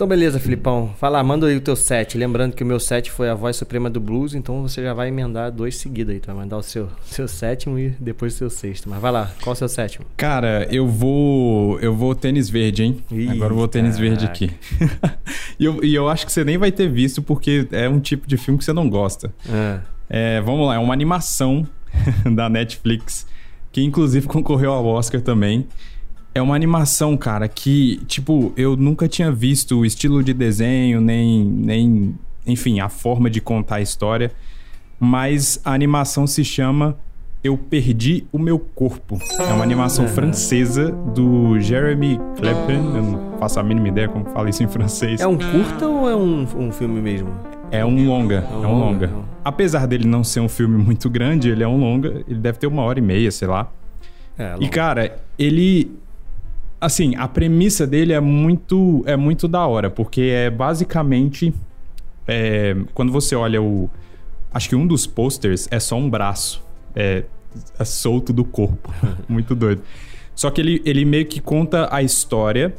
Então, 0.00 0.08
beleza, 0.08 0.40
Filipão. 0.40 0.94
Fala, 0.96 1.22
manda 1.22 1.46
aí 1.46 1.58
o 1.58 1.60
teu 1.60 1.76
set. 1.76 2.16
Lembrando 2.16 2.54
que 2.54 2.62
o 2.62 2.66
meu 2.66 2.80
set 2.80 3.10
foi 3.10 3.28
a 3.28 3.34
voz 3.34 3.54
suprema 3.54 3.90
do 3.90 4.00
blues, 4.00 4.34
então 4.34 4.62
você 4.62 4.82
já 4.82 4.94
vai 4.94 5.08
emendar 5.08 5.52
dois 5.52 5.76
seguidos 5.76 6.14
aí. 6.14 6.18
Tu 6.18 6.24
vai 6.24 6.36
mandar 6.36 6.56
o 6.56 6.62
seu, 6.62 6.88
seu 7.04 7.28
sétimo 7.28 7.78
e 7.78 7.90
depois 8.00 8.32
o 8.32 8.36
seu 8.38 8.48
sexto. 8.48 8.88
Mas 8.88 8.98
vai 8.98 9.12
lá, 9.12 9.30
qual 9.42 9.52
o 9.52 9.54
seu 9.54 9.68
sétimo? 9.68 10.06
Cara, 10.16 10.66
eu 10.70 10.88
vou. 10.88 11.78
Eu 11.80 11.94
vou 11.94 12.14
tênis 12.14 12.48
verde, 12.48 12.82
hein? 12.82 13.04
Ih, 13.12 13.28
Agora 13.28 13.52
eu 13.52 13.56
vou 13.58 13.68
tênis 13.68 13.96
caraca. 13.96 14.08
verde 14.08 14.24
aqui. 14.24 14.50
e, 15.60 15.66
eu, 15.66 15.84
e 15.84 15.94
eu 15.94 16.08
acho 16.08 16.24
que 16.24 16.32
você 16.32 16.44
nem 16.44 16.56
vai 16.56 16.72
ter 16.72 16.88
visto, 16.88 17.20
porque 17.20 17.68
é 17.70 17.86
um 17.86 18.00
tipo 18.00 18.26
de 18.26 18.38
filme 18.38 18.56
que 18.56 18.64
você 18.64 18.72
não 18.72 18.88
gosta. 18.88 19.30
É. 19.46 19.80
É, 20.08 20.40
vamos 20.40 20.66
lá, 20.66 20.76
é 20.76 20.78
uma 20.78 20.94
animação 20.94 21.68
da 22.34 22.48
Netflix, 22.48 23.26
que 23.70 23.82
inclusive 23.82 24.26
concorreu 24.26 24.72
ao 24.72 24.86
Oscar 24.86 25.20
também. 25.20 25.66
É 26.34 26.40
uma 26.40 26.54
animação, 26.54 27.16
cara, 27.16 27.48
que, 27.48 28.00
tipo, 28.06 28.52
eu 28.56 28.76
nunca 28.76 29.08
tinha 29.08 29.32
visto 29.32 29.80
o 29.80 29.84
estilo 29.84 30.22
de 30.22 30.32
desenho, 30.32 31.00
nem, 31.00 31.44
nem 31.44 32.14
enfim, 32.46 32.80
a 32.80 32.88
forma 32.88 33.28
de 33.28 33.40
contar 33.40 33.76
a 33.76 33.80
história. 33.80 34.30
Mas 34.98 35.60
a 35.64 35.72
animação 35.72 36.26
se 36.26 36.44
chama 36.44 36.96
Eu 37.42 37.56
Perdi 37.56 38.26
o 38.30 38.38
Meu 38.38 38.58
Corpo. 38.58 39.18
É 39.38 39.52
uma 39.52 39.64
animação 39.64 40.06
francesa 40.06 40.92
do 40.92 41.58
Jeremy 41.58 42.20
Kleppen. 42.36 42.76
Eu 42.76 43.02
não 43.02 43.38
faço 43.38 43.58
a 43.58 43.62
mínima 43.62 43.88
ideia 43.88 44.08
como 44.08 44.26
fala 44.26 44.50
isso 44.50 44.62
em 44.62 44.68
francês. 44.68 45.20
É 45.20 45.26
um 45.26 45.38
curta 45.38 45.88
ou 45.88 46.08
é 46.08 46.14
um, 46.14 46.46
um 46.56 46.70
filme 46.70 47.00
mesmo? 47.00 47.30
É 47.72 47.84
um 47.84 48.06
longa, 48.06 48.46
é 48.50 48.56
um, 48.56 48.64
é 48.64 48.66
um 48.66 48.78
longa. 48.78 49.06
longa. 49.06 49.24
Apesar 49.44 49.86
dele 49.86 50.06
não 50.06 50.22
ser 50.22 50.40
um 50.40 50.48
filme 50.48 50.76
muito 50.76 51.08
grande, 51.08 51.48
ele 51.48 51.64
é 51.64 51.68
um 51.68 51.78
longa. 51.78 52.22
Ele 52.28 52.38
deve 52.38 52.58
ter 52.58 52.66
uma 52.66 52.82
hora 52.82 52.98
e 52.98 53.02
meia, 53.02 53.30
sei 53.30 53.48
lá. 53.48 53.72
É, 54.38 54.56
e 54.60 54.68
cara, 54.68 55.18
ele 55.38 55.90
assim, 56.80 57.14
a 57.16 57.28
premissa 57.28 57.86
dele 57.86 58.12
é 58.12 58.20
muito 58.20 59.02
é 59.06 59.16
muito 59.16 59.46
da 59.46 59.66
hora, 59.66 59.90
porque 59.90 60.22
é 60.22 60.50
basicamente 60.50 61.52
é, 62.26 62.76
quando 62.94 63.12
você 63.12 63.34
olha 63.34 63.60
o 63.60 63.90
acho 64.52 64.68
que 64.68 64.76
um 64.76 64.86
dos 64.86 65.06
posters 65.06 65.68
é 65.70 65.78
só 65.78 65.96
um 65.96 66.08
braço, 66.08 66.64
é, 66.94 67.24
é 67.78 67.84
solto 67.84 68.32
do 68.32 68.44
corpo, 68.44 68.92
muito 69.28 69.54
doido. 69.54 69.82
Só 70.34 70.50
que 70.50 70.60
ele, 70.60 70.80
ele 70.84 71.04
meio 71.04 71.26
que 71.26 71.40
conta 71.40 71.88
a 71.92 72.02
história 72.02 72.74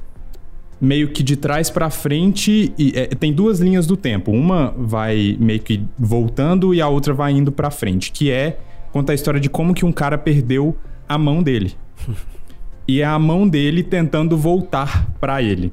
meio 0.81 1.09
que 1.09 1.21
de 1.21 1.35
trás 1.35 1.69
para 1.69 1.91
frente 1.91 2.73
e 2.75 2.91
é, 2.95 3.05
tem 3.05 3.31
duas 3.31 3.59
linhas 3.59 3.85
do 3.85 3.95
tempo. 3.95 4.31
Uma 4.31 4.73
vai 4.75 5.37
meio 5.39 5.59
que 5.59 5.85
voltando 5.97 6.73
e 6.73 6.81
a 6.81 6.87
outra 6.87 7.13
vai 7.13 7.31
indo 7.33 7.51
para 7.51 7.69
frente, 7.69 8.11
que 8.11 8.31
é 8.31 8.57
conta 8.91 9.11
a 9.11 9.15
história 9.15 9.39
de 9.39 9.47
como 9.47 9.75
que 9.75 9.85
um 9.85 9.91
cara 9.91 10.17
perdeu 10.17 10.75
a 11.07 11.19
mão 11.19 11.43
dele. 11.43 11.75
e 12.87 13.01
é 13.01 13.05
a 13.05 13.17
mão 13.19 13.47
dele 13.47 13.83
tentando 13.83 14.37
voltar 14.37 15.07
para 15.19 15.41
ele. 15.41 15.71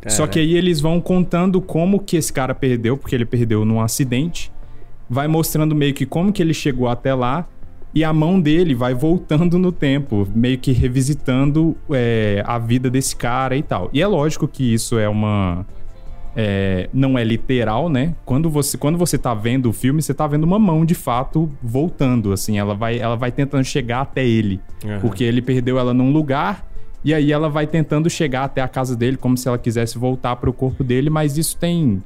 Cara. 0.00 0.14
Só 0.14 0.26
que 0.26 0.38
aí 0.38 0.56
eles 0.56 0.80
vão 0.80 1.00
contando 1.00 1.60
como 1.60 2.00
que 2.00 2.16
esse 2.16 2.32
cara 2.32 2.54
perdeu, 2.54 2.96
porque 2.96 3.14
ele 3.14 3.24
perdeu 3.24 3.64
num 3.64 3.80
acidente. 3.80 4.52
Vai 5.10 5.26
mostrando 5.26 5.74
meio 5.74 5.94
que 5.94 6.06
como 6.06 6.32
que 6.32 6.42
ele 6.42 6.54
chegou 6.54 6.88
até 6.88 7.14
lá 7.14 7.48
e 7.94 8.04
a 8.04 8.12
mão 8.12 8.40
dele 8.40 8.74
vai 8.74 8.94
voltando 8.94 9.58
no 9.58 9.72
tempo, 9.72 10.28
meio 10.34 10.58
que 10.58 10.72
revisitando 10.72 11.76
é, 11.90 12.42
a 12.46 12.58
vida 12.58 12.90
desse 12.90 13.16
cara 13.16 13.56
e 13.56 13.62
tal. 13.62 13.90
E 13.92 14.00
é 14.00 14.06
lógico 14.06 14.46
que 14.46 14.72
isso 14.72 14.98
é 14.98 15.08
uma. 15.08 15.66
É, 16.36 16.88
não 16.92 17.18
é 17.18 17.24
literal, 17.24 17.88
né? 17.88 18.14
Quando 18.24 18.48
você, 18.48 18.78
quando 18.78 18.96
você 18.96 19.18
tá 19.18 19.34
vendo 19.34 19.68
o 19.68 19.72
filme, 19.72 20.00
você 20.00 20.14
tá 20.14 20.26
vendo 20.26 20.44
uma 20.44 20.58
mão 20.58 20.84
de 20.84 20.94
fato 20.94 21.50
voltando, 21.62 22.32
assim. 22.32 22.58
Ela 22.58 22.74
vai, 22.74 22.98
ela 22.98 23.16
vai 23.16 23.32
tentando 23.32 23.64
chegar 23.64 24.02
até 24.02 24.26
ele. 24.26 24.60
Uhum. 24.84 25.00
Porque 25.00 25.24
ele 25.24 25.42
perdeu 25.42 25.78
ela 25.78 25.92
num 25.92 26.12
lugar 26.12 26.66
e 27.04 27.12
aí 27.14 27.32
ela 27.32 27.48
vai 27.48 27.66
tentando 27.66 28.08
chegar 28.08 28.44
até 28.44 28.60
a 28.60 28.68
casa 28.68 28.96
dele, 28.96 29.16
como 29.16 29.36
se 29.36 29.48
ela 29.48 29.58
quisesse 29.58 29.98
voltar 29.98 30.36
para 30.36 30.50
o 30.50 30.52
corpo 30.52 30.84
dele, 30.84 31.10
mas 31.10 31.36
isso 31.38 31.56
tem. 31.56 32.02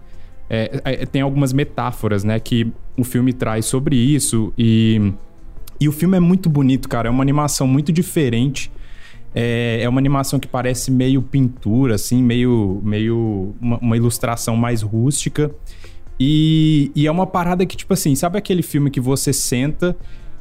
É, 0.49 0.81
é, 0.85 1.07
tem 1.07 1.23
algumas 1.23 1.53
metáforas, 1.53 2.25
né? 2.25 2.39
Que 2.39 2.71
o 2.97 3.05
filme 3.05 3.33
traz 3.33 3.67
sobre 3.67 3.97
isso. 3.97 4.53
E 4.57 5.13
e 5.83 5.89
o 5.89 5.93
filme 5.93 6.17
é 6.17 6.21
muito 6.21 6.49
bonito, 6.49 6.89
cara. 6.89 7.09
É 7.09 7.11
uma 7.11 7.25
animação 7.25 7.67
muito 7.67 7.91
diferente. 7.91 8.71
É, 9.35 9.81
é 9.83 9.89
uma 9.89 9.99
animação 9.99 10.39
que 10.39 10.47
parece 10.47 10.91
meio 10.91 11.23
pintura, 11.23 11.95
assim, 11.95 12.23
meio, 12.23 12.81
meio 12.85 13.55
uma, 13.61 13.79
uma 13.79 13.97
ilustração 13.97 14.57
mais 14.57 14.83
rústica. 14.83 15.51
E, 16.21 16.93
e, 16.95 17.07
é 17.07 17.11
uma 17.11 17.27
parada 17.27 17.65
que, 17.65 17.77
tipo 17.77 17.93
assim, 17.95 18.15
sabe 18.15 18.39
aquele 18.39 18.63
filme 18.63 18.91
que 18.91 19.01
você 19.01 19.33
senta 19.33 19.97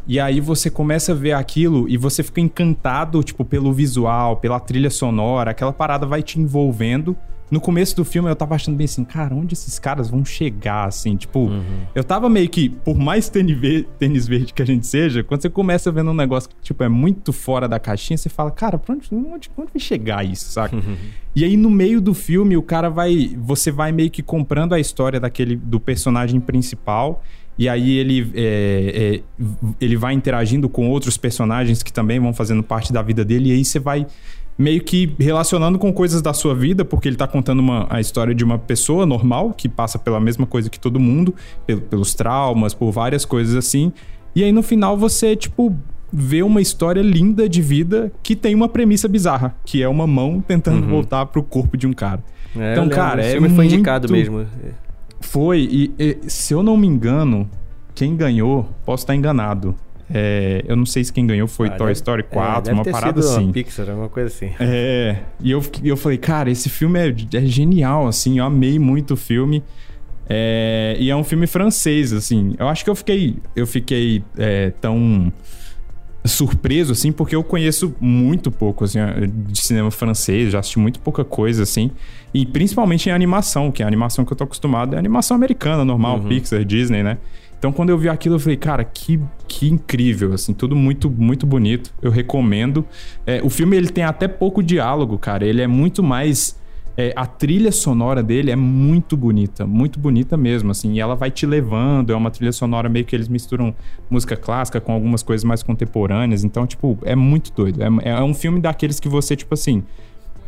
e 0.08 0.19
aí 0.19 0.39
você 0.39 0.69
começa 0.69 1.12
a 1.12 1.15
ver 1.15 1.34
aquilo 1.34 1.88
e 1.88 1.97
você 1.97 2.21
fica 2.23 2.41
encantado, 2.41 3.23
tipo, 3.23 3.45
pelo 3.45 3.71
visual, 3.71 4.38
pela 4.38 4.60
trilha 4.60 4.89
sonora, 4.89 5.51
aquela 5.51 5.71
parada 5.71 6.06
vai 6.06 6.21
te 6.21 6.39
envolvendo 6.39 7.15
no 7.52 7.60
começo 7.60 7.96
do 7.98 8.06
filme 8.06 8.30
eu 8.30 8.36
tava 8.36 8.56
achando 8.56 8.78
bem 8.78 8.86
assim, 8.86 9.04
cara, 9.04 9.36
onde 9.36 9.54
esses 9.54 9.78
caras 9.78 10.10
vão 10.10 10.24
chegar, 10.24 10.88
assim? 10.88 11.18
Tipo, 11.18 11.42
uhum. 11.42 11.82
eu 11.94 12.02
tava 12.02 12.30
meio 12.30 12.48
que, 12.48 12.70
por 12.70 12.98
mais 12.98 13.30
tênis 13.30 14.26
verde, 14.28 14.54
que 14.54 14.62
a 14.62 14.66
gente 14.66 14.88
seja, 14.88 15.22
quando 15.22 15.42
você 15.42 15.50
começa 15.50 15.92
vendo 15.92 16.12
um 16.12 16.16
negócio 16.16 16.50
que, 16.50 16.56
tipo, 16.62 16.82
é 16.82 16.88
muito 16.88 17.34
fora 17.34 17.68
da 17.68 17.78
caixinha, 17.78 18.18
você 18.18 18.30
fala, 18.30 18.50
cara, 18.52 18.78
pra 18.78 18.96
onde, 18.96 19.10
onde, 19.14 19.52
onde 19.58 19.72
vai 19.74 19.80
chegar 19.80 20.26
isso, 20.26 20.46
saca? 20.46 20.76
Uhum. 20.76 20.96
E 21.34 21.46
aí, 21.46 21.56
no 21.56 21.70
meio 21.70 22.02
do 22.02 22.14
filme, 22.14 22.58
o 22.58 22.62
cara 22.62 22.90
vai. 22.90 23.34
Você 23.38 23.72
vai 23.72 23.94
meio 23.94 24.12
que 24.12 24.22
comprando 24.22 24.74
a 24.74 24.80
história 24.82 25.18
daquele 25.18 25.56
do 25.56 25.80
personagem 25.80 26.42
principal. 26.42 27.24
E 27.58 27.70
aí 27.70 27.98
ele, 27.98 28.32
é, 28.34 29.22
é, 29.40 29.46
ele 29.80 29.96
vai 29.96 30.14
interagindo 30.14 30.68
com 30.68 30.90
outros 30.90 31.16
personagens 31.18 31.84
que 31.84 31.94
também 31.94 32.20
vão 32.20 32.34
fazendo 32.34 32.64
parte 32.64 32.92
da 32.92 33.02
vida 33.02 33.24
dele. 33.24 33.50
E 33.50 33.54
aí 33.54 33.64
você 33.64 33.80
vai 33.80 34.08
meio 34.62 34.82
que 34.82 35.13
relacionando 35.19 35.80
com 35.80 35.91
coisas 35.91 36.21
da 36.21 36.34
sua 36.34 36.54
vida, 36.54 36.86
porque 36.86 37.08
ele 37.10 37.15
tá 37.15 37.28
contando 37.28 37.60
uma, 37.60 37.88
a 37.89 38.00
história 38.00 38.34
de 38.34 38.43
uma 38.43 38.60
pessoa 38.60 39.06
normal 39.06 39.52
que 39.52 39.67
passa 39.67 39.97
pela 39.97 40.19
mesma 40.19 40.45
coisa 40.45 40.69
que 40.69 40.80
todo 40.80 41.00
mundo, 41.00 41.34
pelos 41.89 42.13
traumas, 42.13 42.74
por 42.74 42.91
várias 42.91 43.26
coisas 43.26 43.56
assim. 43.56 43.91
E 44.36 44.43
aí 44.43 44.52
no 44.52 44.62
final 44.62 44.95
você, 44.95 45.36
tipo, 45.36 45.76
vê 46.13 46.43
uma 46.43 46.62
história 46.62 47.02
linda 47.02 47.50
de 47.50 47.62
vida 47.62 48.12
que 48.21 48.36
tem 48.36 48.54
uma 48.54 48.69
premissa 48.69 49.08
bizarra, 49.08 49.56
que 49.65 49.82
é 49.82 49.88
uma 49.88 50.06
mão 50.06 50.39
tentando 50.39 50.84
uhum. 50.84 50.89
voltar 50.89 51.26
pro 51.26 51.41
corpo 51.41 51.76
de 51.76 51.88
um 51.88 51.93
cara. 51.93 52.24
É, 52.56 52.74
então, 52.74 52.88
cara, 52.88 53.26
é 53.26 53.39
muito... 53.39 53.56
foi 53.56 53.65
indicado 53.65 54.12
mesmo. 54.12 54.45
Foi, 55.19 55.60
e, 55.60 55.93
e 55.97 56.17
se 56.30 56.54
eu 56.54 56.62
não 56.62 56.78
me 56.78 56.86
engano, 56.86 57.50
quem 57.95 58.15
ganhou, 58.15 58.69
posso 58.86 59.04
estar 59.04 59.15
enganado. 59.15 59.76
É, 60.13 60.63
eu 60.67 60.76
não 60.76 60.86
sei 60.86 61.04
se 61.04 61.12
quem 61.12 61.26
ganhou 61.26 61.47
foi 61.47 61.67
ah, 61.67 61.71
Toy 61.71 61.88
deve, 61.88 61.93
Story 61.93 62.24
4, 62.24 62.71
é, 62.71 62.74
uma 62.74 62.84
parada 62.84 63.19
assim. 63.19 63.52
Pixar, 63.52 63.89
alguma 63.89 64.10
coisa 64.10 64.28
assim. 64.28 64.52
É, 64.60 65.17
e 65.39 65.52
eu, 65.52 65.63
eu 65.84 65.95
falei, 65.95 66.17
cara, 66.17 66.50
esse 66.50 66.69
filme 66.69 67.00
é, 67.00 67.15
é 67.38 67.45
genial, 67.45 68.08
assim, 68.08 68.39
eu 68.39 68.45
amei 68.45 68.78
muito 68.78 69.13
o 69.13 69.17
filme. 69.17 69.63
É, 70.30 70.95
e 71.00 71.10
é 71.10 71.15
um 71.15 71.24
filme 71.24 71.47
francês, 71.47 72.13
assim. 72.13 72.56
Eu 72.58 72.67
acho 72.67 72.84
que 72.84 72.89
eu 72.89 72.95
fiquei, 72.95 73.38
eu 73.56 73.67
fiquei 73.67 74.24
é, 74.38 74.71
tão 74.82 75.32
surpreso, 76.24 76.91
assim, 76.91 77.12
porque 77.12 77.36
eu 77.36 77.43
conheço 77.43 77.95
muito 78.00 78.52
pouco, 78.52 78.84
assim, 78.84 79.00
de 79.47 79.60
cinema 79.60 79.89
francês, 79.89 80.52
já 80.52 80.60
assisti 80.60 80.80
muito 80.80 81.00
pouca 81.00 81.24
coisa, 81.24 81.63
assim. 81.63 81.91
E 82.34 82.45
principalmente 82.45 83.10
em 83.10 83.12
animação, 83.12 83.71
que 83.71 83.82
é 83.82 83.86
a 83.86 83.88
animação 83.88 84.24
que 84.24 84.32
eu 84.32 84.38
tô 84.38 84.43
acostumado 84.43 84.95
é 84.95 85.00
animação 85.00 85.36
americana, 85.36 85.84
normal, 85.84 86.17
uhum. 86.17 86.28
Pixar, 86.28 86.63
Disney, 86.63 87.04
né? 87.04 87.17
Então, 87.62 87.71
quando 87.71 87.91
eu 87.91 87.97
vi 88.00 88.10
aquilo, 88.10 88.38
eu 88.38 88.39
falei, 88.39 88.58
cara, 88.58 88.84
que, 88.84 89.19
que 89.47 89.69
incrível, 89.69 90.34
assim, 90.34 90.52
tudo 90.52 90.76
muito, 90.76 91.12
muito 91.12 91.45
bonito. 91.45 91.93
Eu 92.02 92.10
recomendo. 92.10 92.84
É, 93.24 93.39
o 93.43 93.52
filme, 93.52 93.78
ele 93.78 93.89
tem 93.89 94.04
até 94.04 94.28
pouco 94.28 94.63
diálogo, 94.63 95.15
cara. 95.19 95.45
Ele 95.45 95.62
é 95.62 95.67
muito 95.67 96.02
mais... 96.02 96.60
É, 96.97 97.13
a 97.15 97.28
trilha 97.28 97.71
sonora 97.71 98.24
dele 98.24 98.50
é 98.50 98.56
muito 98.56 99.15
bonita, 99.15 99.63
muito 99.67 100.00
bonita 100.00 100.36
mesmo, 100.36 100.71
assim, 100.71 100.93
e 100.93 101.00
ela 101.00 101.15
vai 101.15 101.30
te 101.30 101.45
levando, 101.45 102.12
é 102.12 102.15
uma 102.15 102.32
trilha 102.32 102.52
sonora 102.52 102.89
meio 102.89 103.06
que 103.06 103.15
eles 103.15 103.30
misturam 103.30 103.74
música 104.10 104.36
clássica 104.36 104.82
com 104.82 104.91
algumas 104.91 105.24
coisas 105.24 105.43
mais 105.43 105.63
contemporâneas, 105.63 106.43
então, 106.43 106.67
tipo, 106.67 106.97
é 107.04 107.15
muito 107.15 107.54
doido. 107.54 107.82
É, 107.82 108.10
é 108.10 108.24
um 108.24 108.34
filme 108.34 108.60
daqueles 108.60 109.00
que 109.00 109.08
você, 109.08 109.36
tipo 109.36 109.54
assim, 109.54 109.84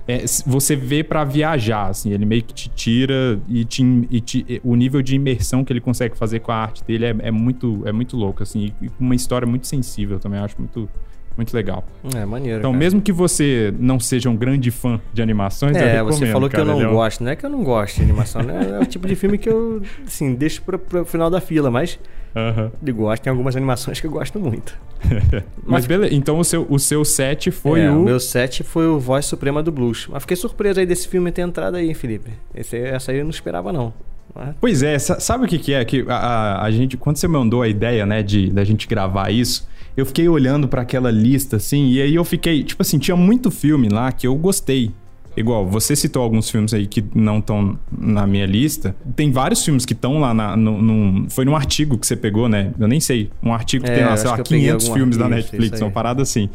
é, 0.07 0.25
você 0.45 0.75
vê 0.75 1.03
para 1.03 1.23
viajar, 1.23 1.87
assim, 1.87 2.11
ele 2.11 2.25
meio 2.25 2.43
que 2.43 2.53
te 2.53 2.69
tira 2.69 3.39
e, 3.47 3.63
te, 3.63 3.83
e 4.09 4.19
te, 4.19 4.61
o 4.63 4.75
nível 4.75 5.01
de 5.01 5.15
imersão 5.15 5.63
que 5.63 5.71
ele 5.71 5.79
consegue 5.79 6.17
fazer 6.17 6.39
com 6.41 6.51
a 6.51 6.55
arte 6.55 6.83
dele 6.83 7.05
é, 7.05 7.15
é 7.19 7.31
muito, 7.31 7.81
é 7.85 7.91
muito 7.91 8.17
louco, 8.17 8.43
assim, 8.43 8.73
e 8.81 8.91
uma 8.99 9.15
história 9.15 9.47
muito 9.47 9.65
sensível 9.65 10.19
também, 10.19 10.39
acho 10.39 10.55
muito, 10.59 10.89
muito 11.37 11.53
legal. 11.53 11.85
É, 12.15 12.25
maneiro. 12.25 12.59
Então, 12.59 12.71
cara. 12.71 12.79
mesmo 12.79 13.01
que 13.01 13.11
você 13.11 13.73
não 13.79 13.99
seja 13.99 14.29
um 14.29 14.35
grande 14.35 14.71
fã 14.71 14.99
de 15.13 15.21
animações, 15.21 15.75
é, 15.75 16.01
você 16.03 16.27
falou 16.27 16.49
cara, 16.49 16.63
que 16.63 16.69
eu 16.69 16.79
não 16.79 16.93
gosto, 16.93 17.23
não 17.23 17.31
é 17.31 17.35
que 17.35 17.45
eu 17.45 17.49
não 17.49 17.63
gosto 17.63 17.97
de 17.97 18.03
animação, 18.03 18.43
né? 18.43 18.77
É 18.79 18.83
o 18.83 18.85
tipo 18.85 19.07
de 19.07 19.15
filme 19.15 19.37
que 19.37 19.49
eu, 19.49 19.81
assim, 20.05 20.33
deixo 20.33 20.61
para 20.61 20.77
pro 20.77 21.05
final 21.05 21.29
da 21.29 21.41
fila, 21.41 21.69
mas 21.71 21.99
Uhum. 22.35 22.71
De 22.81 22.91
gosto, 22.91 23.21
tem 23.21 23.31
algumas 23.31 23.55
animações 23.55 23.99
que 23.99 24.07
eu 24.07 24.11
gosto 24.11 24.39
muito. 24.39 24.75
Mas, 25.03 25.43
Mas 25.63 25.85
beleza, 25.85 26.15
então 26.15 26.39
o 26.39 26.43
seu, 26.43 26.65
o 26.69 26.79
seu 26.79 27.05
set 27.05 27.51
foi 27.51 27.81
é, 27.81 27.91
o. 27.91 28.01
O 28.01 28.05
meu 28.05 28.19
set 28.19 28.63
foi 28.63 28.87
o 28.87 28.99
Voz 28.99 29.25
Suprema 29.25 29.61
do 29.61 29.71
Blues. 29.71 30.07
Mas 30.09 30.23
fiquei 30.23 30.35
surpreso 30.35 30.79
aí 30.79 30.85
desse 30.85 31.07
filme 31.07 31.31
ter 31.31 31.41
entrado 31.41 31.75
aí, 31.75 31.93
Felipe. 31.93 32.31
Esse, 32.55 32.77
essa 32.77 33.11
aí 33.11 33.19
eu 33.19 33.23
não 33.23 33.29
esperava, 33.29 33.71
não. 33.71 33.93
Mas... 34.33 34.55
Pois 34.59 34.81
é, 34.81 34.97
sabe 34.97 35.45
o 35.45 35.47
que, 35.47 35.59
que 35.59 35.73
é? 35.73 35.85
Que 35.85 36.05
a, 36.07 36.15
a, 36.15 36.63
a, 36.63 36.71
gente, 36.71 36.97
quando 36.97 37.17
você 37.17 37.27
mandou 37.27 37.61
a 37.61 37.67
ideia, 37.67 38.05
né, 38.05 38.23
de 38.23 38.49
da 38.49 38.63
gente 38.63 38.87
gravar 38.87 39.29
isso, 39.29 39.67
eu 39.95 40.05
fiquei 40.05 40.27
olhando 40.27 40.67
para 40.67 40.81
aquela 40.81 41.11
lista, 41.11 41.57
assim, 41.57 41.89
e 41.89 42.01
aí 42.01 42.15
eu 42.15 42.23
fiquei, 42.23 42.63
tipo 42.63 42.81
assim, 42.81 42.97
tinha 42.97 43.15
muito 43.15 43.51
filme 43.51 43.89
lá 43.89 44.11
que 44.11 44.25
eu 44.25 44.35
gostei. 44.35 44.91
Igual, 45.35 45.65
você 45.65 45.95
citou 45.95 46.21
alguns 46.21 46.49
filmes 46.49 46.73
aí 46.75 46.85
que 46.85 47.03
não 47.15 47.39
estão 47.39 47.77
na 47.91 48.27
minha 48.27 48.45
lista. 48.45 48.95
Tem 49.15 49.31
vários 49.31 49.65
filmes 49.65 49.83
que 49.83 49.93
estão 49.93 50.19
lá 50.19 50.31
na, 50.31 50.55
no, 50.55 50.79
num, 50.79 51.27
Foi 51.27 51.43
num 51.43 51.55
artigo 51.55 51.97
que 51.97 52.05
você 52.05 52.15
pegou, 52.15 52.47
né? 52.47 52.71
Eu 52.79 52.87
nem 52.87 52.99
sei. 52.99 53.31
Um 53.41 53.51
artigo 53.51 53.83
que 53.83 53.89
é, 53.89 53.95
tem 53.95 54.05
lá, 54.05 54.15
sei 54.15 54.29
lá, 54.29 54.37
500 54.37 54.87
filmes 54.89 55.17
da 55.17 55.27
Netflix, 55.27 55.81
uma 55.81 55.89
parada 55.89 56.21
assim. 56.21 56.49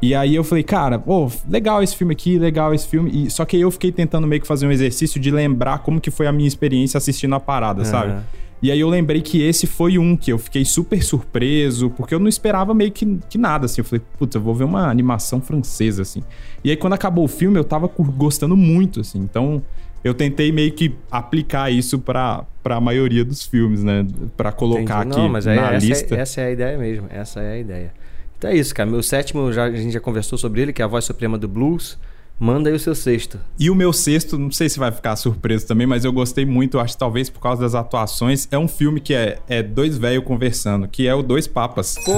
E 0.00 0.14
aí 0.14 0.34
eu 0.34 0.44
falei, 0.44 0.62
cara, 0.62 0.98
pô, 0.98 1.30
legal 1.48 1.82
esse 1.82 1.96
filme 1.96 2.12
aqui, 2.12 2.38
legal 2.38 2.72
esse 2.72 2.86
filme. 2.86 3.10
E, 3.12 3.30
só 3.30 3.44
que 3.44 3.56
aí 3.56 3.62
eu 3.62 3.70
fiquei 3.70 3.92
tentando 3.92 4.26
meio 4.26 4.40
que 4.40 4.46
fazer 4.46 4.66
um 4.66 4.70
exercício 4.70 5.20
de 5.20 5.30
lembrar 5.30 5.78
como 5.80 6.00
que 6.00 6.10
foi 6.10 6.26
a 6.26 6.32
minha 6.32 6.48
experiência 6.48 6.96
assistindo 6.96 7.34
a 7.34 7.40
parada, 7.40 7.84
sabe? 7.84 8.22
E 8.62 8.70
aí 8.70 8.80
eu 8.80 8.88
lembrei 8.88 9.20
que 9.20 9.42
esse 9.42 9.66
foi 9.66 9.98
um 9.98 10.16
que 10.16 10.32
eu 10.32 10.38
fiquei 10.38 10.64
super 10.64 11.02
surpreso, 11.02 11.90
porque 11.90 12.14
eu 12.14 12.18
não 12.18 12.28
esperava 12.28 12.72
meio 12.72 12.90
que, 12.90 13.18
que 13.28 13.36
nada, 13.36 13.66
assim. 13.66 13.80
Eu 13.80 13.84
falei, 13.84 14.02
putz, 14.18 14.34
eu 14.34 14.40
vou 14.40 14.54
ver 14.54 14.64
uma 14.64 14.88
animação 14.88 15.40
francesa, 15.40 16.02
assim. 16.02 16.22
E 16.64 16.70
aí 16.70 16.76
quando 16.76 16.94
acabou 16.94 17.24
o 17.24 17.28
filme, 17.28 17.58
eu 17.58 17.64
tava 17.64 17.86
gostando 17.88 18.56
muito, 18.56 19.00
assim. 19.00 19.18
Então 19.18 19.62
eu 20.02 20.14
tentei 20.14 20.52
meio 20.52 20.72
que 20.72 20.94
aplicar 21.10 21.70
isso 21.70 21.98
para 21.98 22.46
a 22.64 22.80
maioria 22.80 23.24
dos 23.24 23.44
filmes, 23.44 23.82
né? 23.82 24.06
Para 24.36 24.52
colocar 24.52 25.00
Entendi. 25.00 25.14
aqui 25.14 25.20
Não, 25.20 25.28
mas 25.28 25.46
na 25.46 25.74
essa 25.74 25.86
lista. 25.86 26.14
É, 26.14 26.20
essa 26.20 26.40
é 26.40 26.46
a 26.46 26.50
ideia 26.50 26.78
mesmo, 26.78 27.06
essa 27.10 27.40
é 27.40 27.52
a 27.52 27.58
ideia. 27.58 27.92
Então 28.38 28.50
é 28.50 28.56
isso, 28.56 28.74
cara. 28.74 28.88
Meu 28.88 29.02
sétimo, 29.02 29.52
já, 29.52 29.64
a 29.64 29.72
gente 29.72 29.92
já 29.92 30.00
conversou 30.00 30.38
sobre 30.38 30.62
ele, 30.62 30.72
que 30.72 30.80
é 30.80 30.84
a 30.84 30.88
voz 30.88 31.04
suprema 31.04 31.36
do 31.36 31.48
blues. 31.48 31.98
Manda 32.38 32.68
aí 32.68 32.76
o 32.76 32.78
seu 32.78 32.94
sexto. 32.94 33.40
E 33.58 33.70
o 33.70 33.74
meu 33.74 33.94
sexto, 33.94 34.38
não 34.38 34.50
sei 34.50 34.68
se 34.68 34.78
vai 34.78 34.92
ficar 34.92 35.16
surpreso 35.16 35.66
também, 35.66 35.86
mas 35.86 36.04
eu 36.04 36.12
gostei 36.12 36.44
muito, 36.44 36.78
acho 36.78 36.92
que 36.92 36.98
talvez 36.98 37.30
por 37.30 37.40
causa 37.40 37.62
das 37.62 37.74
atuações. 37.74 38.46
É 38.50 38.58
um 38.58 38.68
filme 38.68 39.00
que 39.00 39.14
é, 39.14 39.38
é 39.48 39.62
dois 39.62 39.96
velhos 39.96 40.22
conversando, 40.22 40.86
que 40.86 41.08
é 41.08 41.14
o 41.14 41.22
Dois 41.22 41.46
Papas. 41.46 41.94
Pô, 42.04 42.12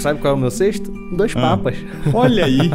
sabe 0.00 0.20
qual 0.20 0.32
é 0.32 0.36
o 0.36 0.40
meu 0.40 0.50
sexto? 0.50 0.90
Dois 1.14 1.32
ah, 1.36 1.40
Papas. 1.40 1.76
Olha 2.14 2.46
aí. 2.46 2.70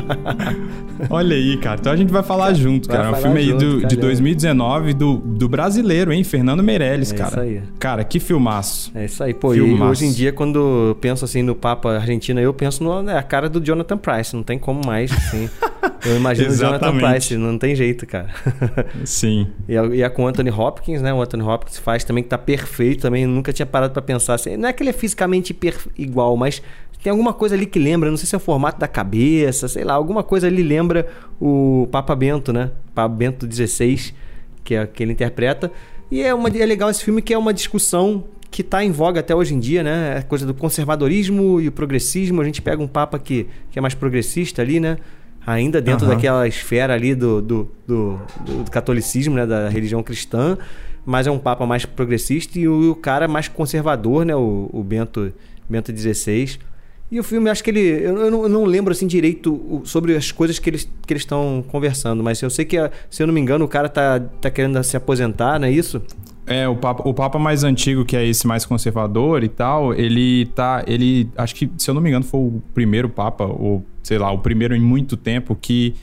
olha 1.09 1.35
aí, 1.35 1.57
cara. 1.57 1.79
Então 1.79 1.91
a 1.91 1.95
gente 1.95 2.11
vai 2.11 2.21
falar 2.21 2.45
cara, 2.45 2.55
junto, 2.55 2.89
cara. 2.89 3.07
É 3.07 3.11
um 3.11 3.15
filme 3.15 3.43
junto, 3.43 3.65
aí 3.65 3.81
do, 3.81 3.87
de 3.87 3.95
2019 3.95 4.93
do, 4.93 5.17
do 5.17 5.49
brasileiro, 5.49 6.13
hein? 6.13 6.23
Fernando 6.23 6.61
Meirelles, 6.61 7.11
é 7.11 7.15
cara. 7.15 7.29
Isso 7.29 7.39
aí. 7.39 7.61
Cara, 7.79 8.03
que 8.03 8.19
filmaço. 8.19 8.91
É 8.93 9.05
isso 9.05 9.23
aí. 9.23 9.33
Pô, 9.33 9.51
filmaço. 9.51 9.83
e 9.83 9.87
hoje 9.87 10.05
em 10.05 10.11
dia, 10.11 10.31
quando 10.31 10.89
eu 10.89 10.95
penso 11.01 11.25
assim 11.25 11.41
no 11.41 11.55
Papa 11.55 11.93
argentino, 11.93 12.39
eu 12.39 12.53
penso 12.53 12.83
na 12.83 13.01
né, 13.01 13.21
cara 13.23 13.49
do 13.49 13.59
Jonathan 13.59 13.97
Price. 13.97 14.35
Não 14.35 14.43
tem 14.43 14.59
como 14.59 14.81
mais, 14.85 15.11
assim. 15.11 15.49
Eu 16.05 16.17
imagino 16.17 16.51
o 16.51 16.55
Jonathan 16.55 16.97
Price, 16.97 17.35
não 17.37 17.57
tem 17.57 17.75
jeito, 17.75 18.05
cara. 18.05 18.29
Sim. 19.03 19.47
E 19.67 19.77
a, 19.77 19.85
e 19.87 20.03
a, 20.03 20.09
com 20.09 20.23
o 20.23 20.27
Anthony 20.27 20.51
Hopkins, 20.51 21.01
né? 21.01 21.13
O 21.13 21.21
Anthony 21.21 21.43
Hopkins 21.43 21.77
faz 21.77 22.03
também 22.03 22.23
que 22.23 22.29
tá 22.29 22.37
perfeito 22.37 23.01
também. 23.01 23.25
Nunca 23.25 23.51
tinha 23.51 23.65
parado 23.65 23.93
para 23.93 24.01
pensar 24.01 24.35
assim. 24.35 24.55
Não 24.57 24.69
é 24.69 24.73
que 24.73 24.83
ele 24.83 24.91
é 24.91 24.93
fisicamente 24.93 25.57
igual, 25.97 26.37
mas 26.37 26.61
tem 27.05 27.11
alguma 27.11 27.33
coisa 27.33 27.53
ali 27.53 27.67
que 27.67 27.77
lembra, 27.77 28.09
não 28.09 28.17
sei 28.17 28.25
se 28.25 28.33
é 28.33 28.37
o 28.37 28.41
formato 28.41 28.79
da 28.79 28.87
cabeça, 28.87 29.67
sei 29.67 29.83
lá, 29.83 29.93
alguma 29.93 30.23
coisa 30.23 30.47
ali 30.47 30.63
lembra 30.63 31.07
o 31.39 31.87
Papa 31.91 32.15
Bento, 32.15 32.51
né? 32.51 32.71
Papa 32.95 33.13
Bento 33.13 33.45
XVI, 33.45 34.11
que 34.63 34.73
é 34.73 34.87
que 34.87 35.03
ele 35.03 35.11
interpreta. 35.11 35.71
E 36.09 36.23
é, 36.23 36.33
uma, 36.33 36.49
é 36.49 36.65
legal 36.65 36.89
esse 36.89 37.03
filme 37.03 37.21
que 37.21 37.31
é 37.31 37.37
uma 37.37 37.53
discussão 37.53 38.23
que 38.49 38.61
está 38.61 38.83
em 38.83 38.91
voga 38.91 39.19
até 39.19 39.35
hoje 39.35 39.53
em 39.53 39.59
dia, 39.59 39.83
né? 39.83 40.17
A 40.17 40.23
coisa 40.23 40.47
do 40.47 40.53
conservadorismo 40.55 41.61
e 41.61 41.67
o 41.67 41.71
progressismo. 41.71 42.41
A 42.41 42.43
gente 42.43 42.59
pega 42.59 42.81
um 42.81 42.87
Papa 42.87 43.19
que, 43.19 43.47
que 43.69 43.77
é 43.77 43.81
mais 43.81 43.93
progressista 43.93 44.63
ali, 44.63 44.79
né? 44.79 44.97
Ainda 45.45 45.81
dentro 45.81 46.07
uhum. 46.07 46.13
daquela 46.13 46.47
esfera 46.47 46.93
ali 46.93 47.13
do, 47.13 47.41
do, 47.41 47.71
do, 47.87 48.19
do, 48.45 48.71
catolicismo, 48.71 49.35
né, 49.35 49.45
da 49.45 49.69
religião 49.69 50.01
cristã, 50.01 50.57
mas 51.05 51.27
é 51.27 51.31
um 51.31 51.37
papa 51.37 51.65
mais 51.65 51.85
progressista 51.85 52.57
e 52.57 52.67
o, 52.67 52.91
o 52.91 52.95
cara 52.95 53.27
mais 53.27 53.47
conservador, 53.47 54.25
né, 54.25 54.35
o, 54.35 54.69
o 54.73 54.83
Bento, 54.83 55.31
Bento 55.69 55.95
XVI. 55.95 56.57
E 57.11 57.19
o 57.19 57.23
filme, 57.23 57.49
acho 57.51 57.63
que 57.63 57.69
ele. 57.69 57.87
Eu, 57.87 58.17
eu, 58.17 58.31
não, 58.31 58.43
eu, 58.43 58.49
não, 58.49 58.65
lembro 58.65 58.91
assim 58.91 59.05
direito 59.05 59.81
sobre 59.85 60.15
as 60.15 60.31
coisas 60.31 60.57
que 60.57 60.69
eles 60.69 60.89
que 61.05 61.13
eles 61.13 61.21
estão 61.21 61.63
conversando, 61.67 62.23
mas 62.23 62.41
eu 62.41 62.49
sei 62.49 62.65
que, 62.65 62.77
se 63.11 63.21
eu 63.21 63.27
não 63.27 63.33
me 63.33 63.39
engano, 63.39 63.63
o 63.63 63.67
cara 63.67 63.87
tá, 63.87 64.19
tá 64.41 64.49
querendo 64.49 64.83
se 64.83 64.97
aposentar, 64.97 65.59
não 65.59 65.67
é 65.67 65.71
isso? 65.71 66.01
É, 66.47 66.67
o 66.67 66.75
Papa, 66.75 67.07
o 67.07 67.13
Papa 67.13 67.39
mais 67.39 67.63
antigo, 67.63 68.05
que 68.05 68.15
é 68.15 68.25
esse 68.25 68.45
mais 68.45 68.65
conservador 68.65 69.43
e 69.43 69.49
tal, 69.49 69.93
ele 69.93 70.45
tá. 70.47 70.83
Ele. 70.85 71.29
Acho 71.35 71.55
que, 71.55 71.69
se 71.77 71.89
eu 71.89 71.95
não 71.95 72.01
me 72.01 72.09
engano, 72.09 72.23
foi 72.23 72.39
o 72.39 72.61
primeiro 72.73 73.09
Papa, 73.09 73.45
ou 73.45 73.83
sei 74.03 74.17
lá, 74.17 74.31
o 74.31 74.37
primeiro 74.37 74.75
em 74.75 74.79
muito 74.79 75.17
tempo 75.17 75.55
que 75.55 75.95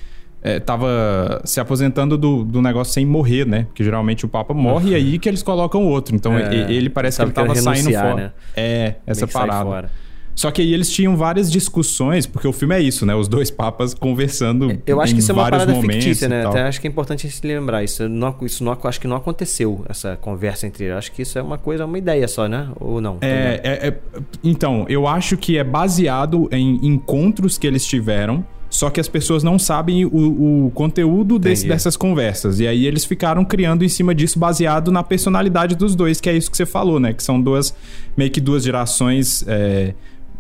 é, 0.43 0.59
tava 0.59 1.41
se 1.45 1.61
aposentando 1.61 2.19
do, 2.19 2.45
do 2.45 2.61
negócio 2.61 2.93
sem 2.93 3.07
morrer, 3.07 3.47
né? 3.47 3.65
Porque 3.65 3.85
geralmente 3.85 4.25
o 4.25 4.29
Papa 4.29 4.53
morre 4.53 4.87
uhum. 4.87 4.93
e 4.93 4.95
aí 4.97 5.19
que 5.19 5.29
eles 5.29 5.43
colocam 5.43 5.87
outro. 5.87 6.17
Então 6.17 6.37
é, 6.37 6.73
ele 6.73 6.91
parece 6.91 7.19
que 7.19 7.23
ele 7.23 7.33
tava 7.33 7.55
saindo 7.55 7.93
fora. 7.93 8.15
Né? 8.17 8.33
É, 8.57 8.95
essa 9.07 9.29
parada. 9.29 9.89
Só 10.35 10.51
que 10.51 10.63
aí 10.63 10.73
eles 10.73 10.91
tinham 10.91 11.17
várias 11.17 11.51
discussões, 11.51 12.27
porque 12.27 12.49
o 12.49 12.53
filme 12.53 12.75
é 12.75 12.81
isso, 12.81 13.05
né? 13.05 13.15
Os 13.15 13.29
dois 13.29 13.51
papas 13.51 13.95
conversando. 13.95 14.79
Eu 14.87 15.01
acho 15.01 15.15
que 15.15 15.21
isso 15.21 15.31
é 15.31 15.35
uma 15.35 15.45
parada 15.45 15.75
fictícia, 15.75 16.29
né? 16.29 16.47
Até 16.47 16.63
acho 16.63 16.81
que 16.81 16.87
é 16.87 16.91
importante 16.91 17.27
a 17.27 17.31
gente 17.31 17.47
lembrar. 17.47 17.85
Isso 17.85 18.09
não, 18.09 18.35
isso 18.43 18.65
não 18.65 18.77
acho 18.83 19.01
que 19.01 19.07
não 19.07 19.17
aconteceu, 19.17 19.85
essa 19.89 20.17
conversa 20.17 20.67
entre 20.67 20.85
eles. 20.85 20.97
Acho 20.97 21.13
que 21.13 21.23
isso 21.23 21.39
é 21.39 21.43
uma 21.43 21.59
coisa, 21.59 21.85
uma 21.85 21.99
ideia 21.99 22.27
só, 22.27 22.49
né? 22.49 22.69
Ou 22.81 23.01
não? 23.01 23.19
É, 23.21 23.61
é, 23.63 23.89
é, 23.89 23.95
então, 24.43 24.87
eu 24.89 25.07
acho 25.07 25.37
que 25.37 25.59
é 25.59 25.65
baseado 25.65 26.49
em 26.51 26.87
encontros 26.87 27.59
que 27.59 27.67
eles 27.67 27.85
tiveram. 27.85 28.45
Só 28.73 28.89
que 28.89 28.99
as 28.99 29.07
pessoas 29.07 29.43
não 29.43 29.59
sabem 29.59 30.07
o, 30.07 30.67
o 30.67 30.71
conteúdo 30.71 31.39
desse, 31.39 31.69
dessas 31.69 31.95
conversas. 31.95 32.59
E 32.59 32.67
aí 32.67 32.87
eles 32.87 33.05
ficaram 33.05 33.45
criando 33.45 33.85
em 33.85 33.89
cima 33.89 34.15
disso, 34.15 34.39
baseado 34.39 34.91
na 34.91 35.03
personalidade 35.03 35.77
dos 35.77 35.95
dois, 35.95 36.23
que 36.23 36.31
é 36.31 36.35
isso 36.35 36.51
que 36.51 36.57
você 36.57 36.65
falou, 36.65 36.99
né? 36.99 37.13
Que 37.13 37.23
são 37.23 37.39
duas, 37.39 37.75
meio 38.17 38.31
que 38.31 38.41
duas 38.41 38.65
gerações. 38.65 39.45
É, 39.47 39.93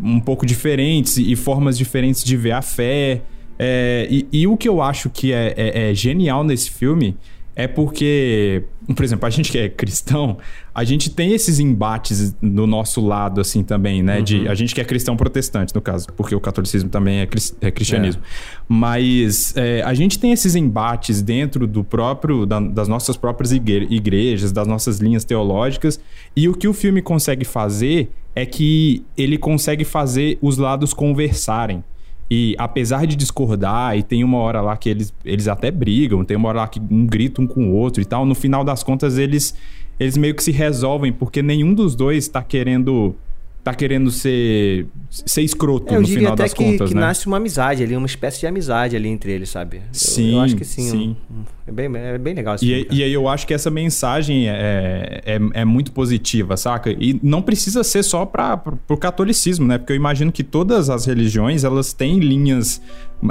um 0.02 0.18
pouco 0.18 0.44
diferentes 0.44 1.16
e 1.16 1.36
formas 1.36 1.78
diferentes 1.78 2.24
de 2.24 2.36
ver 2.36 2.52
a 2.52 2.62
fé. 2.62 3.22
É, 3.58 4.08
e, 4.10 4.26
e, 4.32 4.46
o 4.46 4.56
que 4.56 4.68
eu 4.68 4.82
acho 4.82 5.08
que 5.08 5.32
é, 5.32 5.54
é, 5.56 5.90
é, 5.90 5.94
genial 5.94 6.42
nesse 6.42 6.70
filme 6.70 7.16
é 7.54 7.68
porque, 7.68 8.64
por 8.94 9.04
exemplo, 9.04 9.26
a 9.26 9.30
gente 9.30 9.52
que 9.52 9.58
é 9.58 9.68
cristão, 9.68 10.38
a 10.74 10.84
gente 10.84 11.10
tem 11.10 11.32
esses 11.32 11.58
embates 11.58 12.34
do 12.40 12.66
nosso 12.66 13.04
lado, 13.04 13.40
assim, 13.40 13.62
também, 13.62 14.02
né? 14.02 14.18
Uhum. 14.18 14.24
De, 14.24 14.48
a 14.48 14.54
gente 14.54 14.74
que 14.74 14.80
é 14.80 14.84
cristão 14.84 15.16
protestante, 15.16 15.74
no 15.74 15.80
caso, 15.80 16.06
porque 16.16 16.34
o 16.34 16.40
catolicismo 16.40 16.88
também 16.88 17.20
é, 17.20 17.28
é 17.60 17.70
cristianismo. 17.70 18.22
É. 18.22 18.26
Mas 18.66 19.54
é, 19.54 19.82
a 19.82 19.92
gente 19.92 20.18
tem 20.18 20.32
esses 20.32 20.54
embates 20.54 21.20
dentro 21.20 21.66
do 21.66 21.84
próprio, 21.84 22.46
da, 22.46 22.58
das 22.58 22.88
nossas 22.88 23.16
próprias 23.18 23.52
igrejas, 23.52 24.50
das 24.50 24.66
nossas 24.66 24.98
linhas 24.98 25.24
teológicas, 25.24 26.00
e 26.34 26.48
o 26.48 26.54
que 26.54 26.66
o 26.66 26.72
filme 26.72 27.02
consegue 27.02 27.44
fazer 27.44 28.10
é 28.34 28.46
que 28.46 29.04
ele 29.16 29.36
consegue 29.36 29.84
fazer 29.84 30.38
os 30.40 30.56
lados 30.56 30.94
conversarem. 30.94 31.84
E 32.30 32.54
apesar 32.58 33.06
de 33.06 33.14
discordar, 33.14 33.96
e 33.96 34.02
tem 34.02 34.24
uma 34.24 34.38
hora 34.38 34.60
lá 34.60 34.76
que 34.76 34.88
eles, 34.88 35.12
eles 35.24 35.48
até 35.48 35.70
brigam, 35.70 36.24
tem 36.24 36.36
uma 36.36 36.48
hora 36.48 36.60
lá 36.60 36.68
que 36.68 36.80
um 36.90 37.06
grita 37.06 37.42
um 37.42 37.46
com 37.46 37.68
o 37.68 37.72
outro 37.74 38.02
e 38.02 38.06
tal, 38.06 38.24
no 38.24 38.34
final 38.34 38.64
das 38.64 38.82
contas 38.82 39.18
eles, 39.18 39.54
eles 40.00 40.16
meio 40.16 40.34
que 40.34 40.42
se 40.42 40.50
resolvem, 40.50 41.12
porque 41.12 41.42
nenhum 41.42 41.74
dos 41.74 41.94
dois 41.94 42.24
está 42.24 42.42
querendo 42.42 43.14
tá 43.62 43.72
querendo 43.72 44.10
ser 44.10 44.86
ser 45.08 45.42
escroto 45.42 45.94
é, 45.94 45.98
no 45.98 46.06
final 46.06 46.34
das 46.34 46.52
que, 46.52 46.64
contas, 46.64 46.88
que 46.88 46.94
né? 46.94 47.02
nasce 47.02 47.26
uma 47.26 47.36
amizade 47.36 47.82
ali, 47.82 47.94
uma 47.94 48.06
espécie 48.06 48.40
de 48.40 48.46
amizade 48.46 48.96
ali 48.96 49.08
entre 49.08 49.30
eles, 49.30 49.50
sabe? 49.50 49.82
Sim, 49.92 50.30
eu, 50.30 50.36
eu 50.36 50.40
acho 50.40 50.56
que 50.56 50.64
sim. 50.64 50.90
sim. 50.90 51.16
Um, 51.30 51.44
é, 51.66 51.70
bem, 51.70 51.90
é 51.94 52.18
bem 52.18 52.34
legal 52.34 52.56
esse 52.56 52.64
e, 52.64 52.80
filme, 52.80 52.96
e 52.96 53.02
aí 53.04 53.12
eu 53.12 53.28
acho 53.28 53.46
que 53.46 53.54
essa 53.54 53.70
mensagem 53.70 54.48
é, 54.48 55.22
é, 55.24 55.38
é, 55.52 55.64
muito 55.64 55.92
positiva, 55.92 56.56
saca? 56.56 56.90
E 56.90 57.20
não 57.22 57.40
precisa 57.40 57.84
ser 57.84 58.02
só 58.02 58.26
para 58.26 58.60
o 58.88 58.96
catolicismo, 58.96 59.66
né? 59.66 59.78
Porque 59.78 59.92
eu 59.92 59.96
imagino 59.96 60.32
que 60.32 60.42
todas 60.42 60.90
as 60.90 61.04
religiões, 61.06 61.62
elas 61.62 61.92
têm 61.92 62.18
linhas 62.18 62.82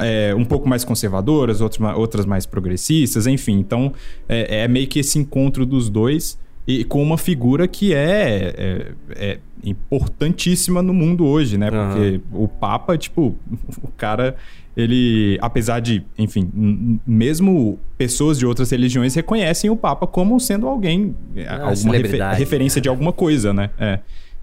é, 0.02 0.34
um 0.36 0.46
pouco 0.46 0.70
mais 0.70 0.86
conservadoras, 0.86 1.60
outras, 1.60 1.98
outras 1.98 2.26
mais 2.26 2.46
progressistas, 2.46 3.28
enfim. 3.28 3.60
Então, 3.60 3.92
é, 4.30 4.64
é 4.64 4.68
meio 4.68 4.88
que 4.88 5.00
esse 5.00 5.20
encontro 5.20 5.66
dos 5.66 5.90
dois 5.90 6.40
e 6.68 6.84
com 6.84 7.02
uma 7.02 7.18
figura 7.18 7.68
que 7.68 7.94
é, 7.94 8.54
é, 8.58 8.92
é 9.16 9.40
importantíssima 9.64 10.82
no 10.82 10.94
mundo 10.94 11.26
hoje, 11.26 11.58
né? 11.58 11.70
Porque 11.70 12.22
uhum. 12.32 12.44
o 12.44 12.48
Papa, 12.48 12.98
tipo, 12.98 13.36
o 13.82 13.88
cara, 13.98 14.36
ele, 14.78 15.38
apesar 15.42 15.80
de, 15.80 16.04
enfim, 16.18 17.00
mesmo 17.06 17.80
pessoas 17.98 18.38
de 18.38 18.46
outras 18.46 18.70
religiões 18.70 19.16
reconhecem 19.16 19.70
o 19.70 19.76
Papa 19.76 20.06
como 20.06 20.40
sendo 20.40 20.68
alguém, 20.68 21.16
é, 21.36 21.48
alguma 21.48 21.96
refer 21.96 22.22
referência 22.36 22.80
de 22.80 22.90
alguma 22.90 23.12
coisa, 23.12 23.54
né? 23.54 23.70
É. 23.80 24.00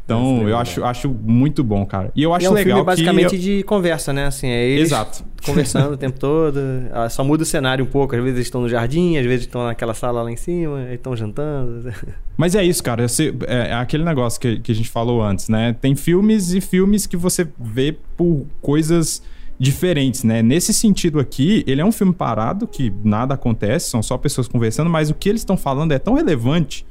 Então, 0.09 0.49
eu 0.49 0.57
acho, 0.57 0.83
acho 0.83 1.07
muito 1.07 1.63
bom, 1.63 1.85
cara. 1.85 2.11
E 2.17 2.23
eu 2.23 2.33
acho 2.33 2.47
e 2.47 2.47
é 2.47 2.51
um 2.51 2.55
legal 2.55 2.79
filme 2.79 2.87
basicamente 2.87 3.31
que... 3.33 3.39
de 3.39 3.63
conversa, 3.63 4.11
né? 4.11 4.25
Assim, 4.25 4.47
é 4.47 4.67
eles 4.67 4.89
Exato. 4.89 5.23
conversando 5.45 5.93
o 5.93 5.97
tempo 5.99 6.19
todo. 6.19 6.59
Ah, 6.91 7.11
só 7.11 7.23
muda 7.23 7.43
o 7.43 7.47
cenário 7.47 7.85
um 7.85 7.89
pouco. 7.89 8.17
Às 8.17 8.23
vezes 8.23 8.37
eles 8.37 8.47
estão 8.47 8.63
no 8.63 8.71
jardim, 8.71 9.19
às 9.19 9.27
vezes 9.27 9.43
estão 9.45 9.67
naquela 9.67 9.93
sala 9.93 10.23
lá 10.23 10.33
em 10.33 10.37
cima, 10.37 10.89
estão 10.95 11.15
jantando. 11.15 11.93
Mas 12.39 12.55
é 12.55 12.65
isso, 12.65 12.83
cara. 12.83 13.05
É, 13.47 13.69
é 13.69 13.75
aquele 13.75 14.03
negócio 14.03 14.41
que, 14.41 14.59
que 14.61 14.73
a 14.73 14.75
gente 14.75 14.89
falou 14.89 15.23
antes, 15.23 15.51
né? 15.51 15.77
Tem 15.79 15.95
filmes 15.95 16.55
e 16.55 16.61
filmes 16.63 17.07
que 17.07 17.17
você 17.17 17.47
vê 17.61 17.95
por 18.17 18.47
coisas 18.63 19.23
diferentes, 19.59 20.25
né? 20.25 20.41
Nesse 20.41 20.73
sentido 20.73 21.21
aqui, 21.21 21.65
ele 21.67 21.83
é 21.83 21.85
um 21.85 21.93
filme 21.93 22.15
parado, 22.15 22.67
que 22.67 22.91
nada 23.05 23.35
acontece, 23.35 23.91
são 23.91 24.03
só 24.03 24.17
pessoas 24.17 24.49
conversando, 24.49 24.89
mas 24.89 25.11
o 25.11 25.15
que 25.15 25.29
eles 25.29 25.43
estão 25.43 25.57
falando 25.57 25.93
é 25.93 25.99
tão 25.99 26.15
relevante 26.15 26.87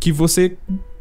que 0.00 0.10
você 0.10 0.56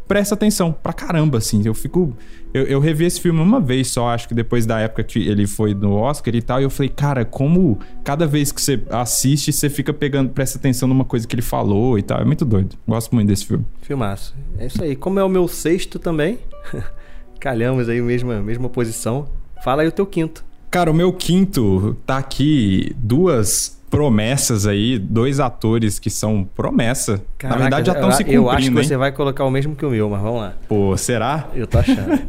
presta 0.08 0.36
atenção 0.36 0.72
pra 0.72 0.94
caramba, 0.94 1.38
assim. 1.38 1.62
Eu 1.66 1.74
fico. 1.74 2.16
Eu, 2.54 2.64
eu 2.64 2.80
revi 2.80 3.06
esse 3.06 3.20
filme 3.20 3.40
uma 3.40 3.60
vez 3.60 3.90
só, 3.90 4.10
acho 4.10 4.28
que 4.28 4.34
depois 4.34 4.66
da 4.66 4.80
época 4.80 5.04
que 5.04 5.28
ele 5.28 5.48
foi 5.48 5.74
no 5.74 5.94
Oscar 5.94 6.36
e 6.36 6.42
tal, 6.42 6.62
e 6.62 6.64
eu 6.64 6.70
falei, 6.70 6.90
cara, 6.90 7.26
como 7.26 7.80
cada 8.04 8.28
vez 8.28 8.52
que 8.52 8.62
você 8.62 8.82
assiste, 8.92 9.52
você 9.52 9.70
fica 9.70 9.92
pegando, 9.92 10.30
presta 10.30 10.60
atenção 10.60 10.88
numa 10.88 11.04
coisa 11.04 11.28
que 11.28 11.36
ele 11.36 11.42
falou 11.42 11.98
e 11.98 12.04
tal. 12.04 12.22
É 12.22 12.26
muito 12.26 12.46
doido. 12.46 12.76
Gosto 12.88 13.16
muito 13.16 13.28
desse 13.28 13.46
filme. 13.46 13.66
Filmaço. 13.82 14.36
É 14.58 14.68
isso 14.68 14.84
aí. 14.84 14.96
Como 14.96 15.20
é 15.20 15.24
o 15.24 15.30
meu 15.30 15.48
sexto 15.48 15.98
também, 15.98 16.38
calhamos 17.40 17.90
aí, 17.90 18.02
mesma, 18.02 18.42
mesma 18.42 18.70
posição. 18.70 19.28
Fala 19.64 19.82
aí 19.82 19.88
o 19.88 19.92
teu 19.92 20.06
quinto. 20.06 20.46
Cara, 20.70 20.90
o 20.90 20.94
meu 20.94 21.14
quinto 21.14 21.96
tá 22.06 22.18
aqui 22.18 22.96
duas 22.98 23.80
promessas 23.94 24.66
aí, 24.66 24.98
dois 24.98 25.40
atores 25.40 26.00
que 26.00 26.10
são 26.10 26.44
promessa. 26.44 27.24
Caraca, 27.38 27.60
Na 27.60 27.64
verdade, 27.64 27.86
já 27.86 27.94
estão 27.94 28.12
se 28.12 28.24
cumprindo. 28.24 28.42
Eu 28.42 28.50
acho 28.50 28.72
que 28.72 28.78
hein? 28.80 28.84
você 28.84 28.98
vai 28.98 29.12
colocar 29.12 29.46
o 29.46 29.52
mesmo 29.52 29.76
que 29.76 29.86
o 29.86 29.92
meu, 29.92 30.10
mas 30.10 30.20
vamos 30.20 30.42
lá. 30.42 30.54
Pô, 30.68 30.98
será? 30.98 31.48
Eu 31.54 31.68
tô 31.68 31.78
achando. 31.78 32.20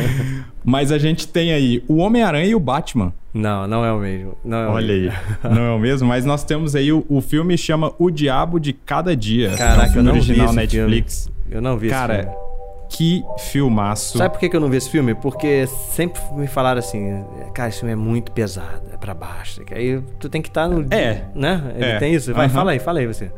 mas 0.64 0.90
a 0.90 0.96
gente 0.96 1.28
tem 1.28 1.52
aí 1.52 1.84
o 1.86 1.98
Homem-Aranha 1.98 2.46
e 2.46 2.54
o 2.54 2.60
Batman. 2.60 3.12
Não, 3.34 3.66
não 3.68 3.84
é 3.84 3.92
o 3.92 3.98
mesmo. 3.98 4.34
Não 4.42 4.56
é 4.56 4.66
o 4.66 4.70
Olha 4.70 4.94
mesmo. 4.94 5.12
aí, 5.44 5.50
não 5.54 5.62
é 5.62 5.70
o 5.72 5.78
mesmo, 5.78 6.08
mas 6.08 6.24
nós 6.24 6.42
temos 6.42 6.74
aí 6.74 6.90
o, 6.90 7.04
o 7.06 7.20
filme 7.20 7.58
chama 7.58 7.92
O 7.98 8.10
Diabo 8.10 8.58
de 8.58 8.72
Cada 8.72 9.14
Dia. 9.14 9.50
Caraca, 9.50 9.92
é 9.92 9.96
um 9.96 9.96
eu 9.96 10.02
não 10.02 10.12
original 10.12 10.48
vi 10.48 10.56
Netflix. 10.56 11.24
Filme. 11.24 11.38
Eu 11.50 11.60
não 11.60 11.76
vi 11.76 11.90
Cara, 11.90 12.14
esse 12.14 12.22
filme. 12.22 12.49
Que 12.90 13.24
filmaço. 13.38 14.18
Sabe 14.18 14.34
por 14.34 14.40
que 14.40 14.54
eu 14.54 14.60
não 14.60 14.68
vi 14.68 14.76
esse 14.76 14.90
filme? 14.90 15.14
Porque 15.14 15.66
sempre 15.66 16.20
me 16.34 16.48
falaram 16.48 16.80
assim, 16.80 17.24
cara, 17.54 17.68
esse 17.68 17.78
filme 17.78 17.92
é 17.92 17.96
muito 17.96 18.32
pesado, 18.32 18.82
é 18.92 18.96
pra 18.96 19.14
baixo. 19.14 19.62
Aí 19.70 20.02
tu 20.18 20.28
tem 20.28 20.42
que 20.42 20.48
estar 20.48 20.68
tá 20.68 20.74
no. 20.74 20.86
É. 20.92 21.24
Né? 21.34 21.72
Ele 21.76 21.84
é. 21.84 21.98
tem 21.98 22.12
isso? 22.12 22.34
Vai, 22.34 22.48
uhum. 22.48 22.52
fala 22.52 22.72
aí, 22.72 22.78
fala 22.80 22.98
aí 22.98 23.06
você. 23.06 23.30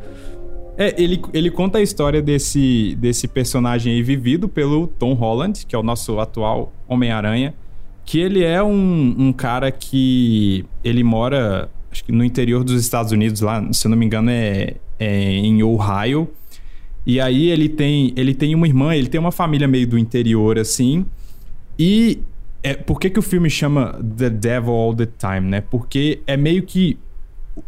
É, 0.75 0.99
ele, 1.01 1.21
ele 1.31 1.51
conta 1.51 1.77
a 1.77 1.81
história 1.83 2.19
desse, 2.19 2.97
desse 2.99 3.27
personagem 3.27 3.93
aí 3.93 4.01
vivido 4.01 4.49
pelo 4.49 4.87
Tom 4.87 5.13
Holland, 5.13 5.67
que 5.67 5.75
é 5.75 5.79
o 5.79 5.83
nosso 5.83 6.19
atual 6.19 6.73
Homem-Aranha. 6.87 7.53
Que 8.03 8.19
ele 8.19 8.43
é 8.43 8.61
um, 8.61 9.15
um 9.17 9.31
cara 9.31 9.71
que. 9.71 10.65
Ele 10.83 11.03
mora, 11.03 11.69
acho 11.91 12.03
que 12.03 12.11
no 12.11 12.23
interior 12.23 12.63
dos 12.63 12.81
Estados 12.81 13.11
Unidos, 13.11 13.39
lá, 13.39 13.71
se 13.71 13.85
eu 13.85 13.91
não 13.91 13.97
me 13.97 14.05
engano, 14.05 14.31
é, 14.31 14.73
é 14.99 15.29
em 15.29 15.61
Ohio. 15.61 16.27
E 17.05 17.19
aí 17.19 17.49
ele 17.49 17.67
tem, 17.67 18.13
ele 18.15 18.33
tem 18.33 18.55
uma 18.55 18.67
irmã, 18.67 18.95
ele 18.95 19.07
tem 19.07 19.19
uma 19.19 19.31
família 19.31 19.67
meio 19.67 19.87
do 19.87 19.97
interior, 19.97 20.57
assim. 20.57 21.05
E 21.77 22.19
é, 22.61 22.73
por 22.73 22.99
que, 22.99 23.09
que 23.09 23.19
o 23.19 23.21
filme 23.21 23.49
chama 23.49 23.99
The 24.17 24.29
Devil 24.29 24.71
All 24.71 24.95
the 24.95 25.07
Time, 25.17 25.49
né? 25.49 25.61
Porque 25.61 26.21
é 26.25 26.37
meio 26.37 26.63
que. 26.63 26.97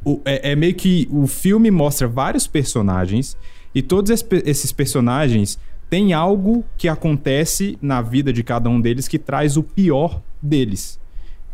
O, 0.03 0.19
é, 0.25 0.51
é 0.51 0.55
meio 0.55 0.73
que 0.73 1.07
o 1.11 1.27
filme 1.27 1.69
mostra 1.69 2.07
vários 2.07 2.47
personagens 2.47 3.37
e 3.73 3.81
todos 3.81 4.09
esses 4.45 4.71
personagens 4.71 5.59
têm 5.89 6.13
algo 6.13 6.63
que 6.77 6.87
acontece 6.87 7.77
na 7.81 8.01
vida 8.01 8.33
de 8.33 8.41
cada 8.41 8.69
um 8.69 8.81
deles 8.81 9.07
que 9.07 9.19
traz 9.19 9.57
o 9.57 9.63
pior 9.63 10.21
deles. 10.41 10.99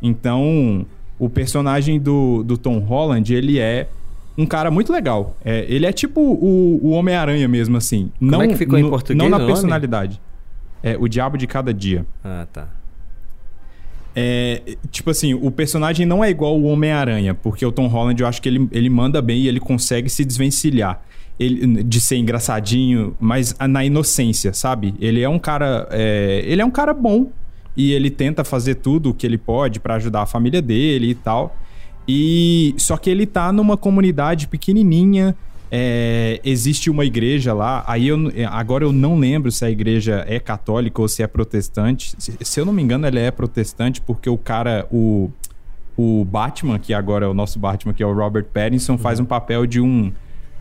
Então, 0.01 0.85
o 1.19 1.29
personagem 1.29 1.99
do, 1.99 2.43
do 2.43 2.57
Tom 2.57 2.79
Holland, 2.79 3.33
ele 3.33 3.59
é 3.59 3.89
um 4.37 4.45
cara 4.45 4.71
muito 4.71 4.91
legal. 4.91 5.37
É, 5.43 5.65
ele 5.67 5.85
é 5.85 5.91
tipo 5.91 6.19
o, 6.21 6.79
o 6.83 6.91
Homem-Aranha 6.91 7.47
mesmo, 7.47 7.77
assim. 7.77 8.11
Como 8.19 8.31
não, 8.31 8.41
é 8.41 8.47
que 8.47 8.55
ficou 8.55 8.77
em 8.77 8.89
português? 8.89 9.17
Não 9.17 9.29
na 9.29 9.45
personalidade. 9.45 10.19
É 10.83 10.97
o 10.97 11.07
diabo 11.07 11.37
de 11.37 11.45
cada 11.47 11.73
dia. 11.73 12.05
Ah, 12.23 12.47
tá. 12.51 12.67
É, 14.15 14.75
tipo 14.89 15.09
assim, 15.09 15.33
o 15.33 15.49
personagem 15.51 16.05
não 16.05 16.23
é 16.23 16.29
igual 16.29 16.59
o 16.59 16.63
Homem-Aranha, 16.63 17.33
porque 17.33 17.65
o 17.65 17.71
Tom 17.71 17.87
Holland 17.87 18.21
eu 18.21 18.27
acho 18.27 18.41
que 18.41 18.49
ele, 18.49 18.67
ele 18.71 18.89
manda 18.89 19.21
bem 19.21 19.41
e 19.41 19.47
ele 19.47 19.59
consegue 19.59 20.09
se 20.09 20.25
desvencilhar 20.25 21.01
ele, 21.39 21.83
de 21.83 21.99
ser 21.99 22.17
engraçadinho, 22.17 23.15
mas 23.19 23.55
na 23.69 23.83
inocência, 23.83 24.53
sabe? 24.53 24.93
Ele 24.99 25.21
é 25.21 25.29
um 25.29 25.39
cara. 25.39 25.87
É, 25.91 26.43
ele 26.45 26.61
é 26.61 26.65
um 26.65 26.71
cara 26.71 26.93
bom 26.93 27.31
e 27.75 27.93
ele 27.93 28.09
tenta 28.09 28.43
fazer 28.43 28.75
tudo 28.75 29.09
o 29.09 29.13
que 29.13 29.25
ele 29.25 29.37
pode 29.37 29.79
para 29.79 29.95
ajudar 29.95 30.21
a 30.21 30.25
família 30.25 30.61
dele 30.61 31.11
e 31.11 31.15
tal. 31.15 31.55
E 32.07 32.73
só 32.77 32.97
que 32.97 33.09
ele 33.09 33.25
tá 33.25 33.51
numa 33.51 33.77
comunidade 33.77 34.47
pequenininha. 34.47 35.35
É, 35.73 36.41
existe 36.43 36.89
uma 36.89 37.05
igreja 37.05 37.53
lá. 37.53 37.83
Aí 37.87 38.07
eu, 38.09 38.17
agora 38.49 38.83
eu 38.83 38.91
não 38.91 39.17
lembro 39.17 39.51
se 39.51 39.63
a 39.63 39.69
igreja 39.69 40.25
é 40.27 40.39
católica 40.39 41.01
ou 41.01 41.07
se 41.07 41.23
é 41.23 41.27
protestante. 41.27 42.13
Se, 42.17 42.37
se 42.41 42.59
eu 42.59 42.65
não 42.65 42.73
me 42.73 42.81
engano, 42.81 43.07
ela 43.07 43.19
é 43.19 43.31
protestante 43.31 44.01
porque 44.01 44.29
o 44.29 44.37
cara, 44.37 44.85
o, 44.91 45.31
o 45.95 46.25
Batman, 46.25 46.77
que 46.77 46.93
agora 46.93 47.25
é 47.25 47.29
o 47.29 47.33
nosso 47.33 47.57
Batman, 47.57 47.93
que 47.93 48.03
é 48.03 48.05
o 48.05 48.13
Robert 48.13 48.45
Pattinson, 48.45 48.93
uhum. 48.93 48.97
faz 48.97 49.19
um 49.19 49.25
papel 49.25 49.65
de 49.65 49.79
um. 49.79 50.11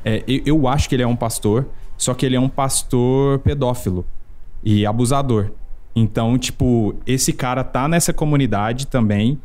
É, 0.05 0.23
eu, 0.29 0.43
eu 0.47 0.69
acho 0.69 0.89
que 0.89 0.95
ele 0.95 1.03
é 1.03 1.07
um 1.07 1.17
pastor, 1.17 1.67
só 1.97 2.15
que 2.15 2.25
ele 2.25 2.37
é 2.37 2.41
um 2.41 2.49
pastor 2.49 3.41
pedófilo 3.41 4.07
e 4.63 4.87
abusador. 4.87 5.51
Então, 5.95 6.39
tipo, 6.39 6.95
esse 7.05 7.33
cara 7.33 7.65
tá 7.65 7.89
nessa 7.89 8.13
comunidade 8.13 8.87
também 8.87 9.39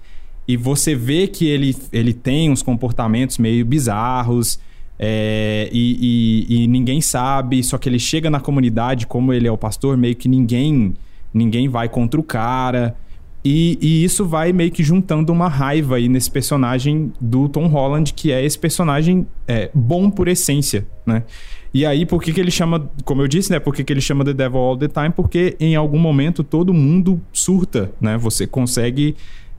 e 0.47 0.55
você 0.55 0.95
vê 0.95 1.27
que 1.27 1.47
ele, 1.47 1.75
ele 1.91 2.13
tem 2.13 2.51
uns 2.51 2.61
comportamentos 2.61 3.37
meio 3.37 3.65
bizarros 3.65 4.59
é, 4.97 5.69
e, 5.71 6.45
e, 6.49 6.63
e, 6.63 6.67
ninguém 6.67 7.01
sabe, 7.01 7.61
só 7.63 7.77
que 7.77 7.89
ele 7.89 7.99
chega 7.99 8.29
na 8.29 8.39
comunidade, 8.39 9.05
como 9.05 9.33
ele 9.33 9.47
é 9.47 9.51
o 9.51 9.57
pastor, 9.57 9.97
meio 9.97 10.15
que 10.15 10.29
ninguém 10.29 10.93
ninguém 11.33 11.67
vai 11.67 11.89
contra 11.89 12.17
o 12.17 12.23
cara. 12.23 12.95
E, 13.43 13.77
e, 13.79 14.03
isso 14.03 14.25
vai 14.25 14.53
meio 14.53 14.71
que 14.71 14.83
juntando 14.83 15.31
uma 15.31 15.47
raiva 15.49 15.97
aí 15.97 16.07
nesse 16.07 16.31
personagem 16.31 17.11
do 17.19 17.49
Tom 17.49 17.67
Holland, 17.67 18.13
que 18.13 18.31
é 18.31 18.43
esse 18.43 18.57
personagem 18.57 19.27
é, 19.47 19.69
bom 19.73 20.09
por 20.09 20.27
essência, 20.27 20.87
né? 21.05 21.23
E 21.71 21.85
aí, 21.85 22.05
por 22.05 22.23
que, 22.23 22.31
que 22.31 22.39
ele 22.39 22.49
chama, 22.49 22.89
como 23.03 23.21
eu 23.21 23.27
disse, 23.27 23.51
né? 23.51 23.59
Por 23.59 23.75
que, 23.75 23.83
que 23.83 23.91
ele 23.91 23.99
chama 23.99 24.23
The 24.23 24.33
Devil 24.33 24.57
All 24.57 24.77
the 24.77 24.87
Time? 24.87 25.09
Porque 25.09 25.57
em 25.59 25.75
algum 25.75 25.99
momento 25.99 26.41
todo 26.41 26.73
mundo 26.73 27.21
surta, 27.33 27.91
né? 27.99 28.17
Você 28.17 28.47
consegue 28.47 29.15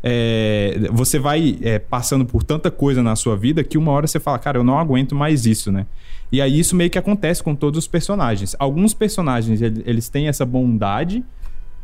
é, 0.08 0.88
você 0.92 1.18
vai 1.18 1.58
é, 1.62 1.80
passando 1.80 2.24
por 2.24 2.44
tanta 2.44 2.70
coisa 2.70 3.02
na 3.02 3.16
sua 3.16 3.36
vida 3.36 3.64
que 3.64 3.76
uma 3.76 3.90
hora 3.90 4.06
você 4.06 4.20
fala, 4.20 4.38
cara, 4.38 4.56
eu 4.56 4.62
não 4.62 4.78
aguento 4.78 5.16
mais 5.16 5.46
isso, 5.46 5.72
né? 5.72 5.84
E 6.30 6.40
aí 6.40 6.60
isso 6.60 6.76
meio 6.76 6.88
que 6.88 6.96
acontece 6.96 7.42
com 7.42 7.56
todos 7.56 7.78
os 7.78 7.88
personagens. 7.88 8.54
Alguns 8.56 8.94
personagens, 8.94 9.60
eles 9.60 10.08
têm 10.08 10.28
essa 10.28 10.46
bondade, 10.46 11.24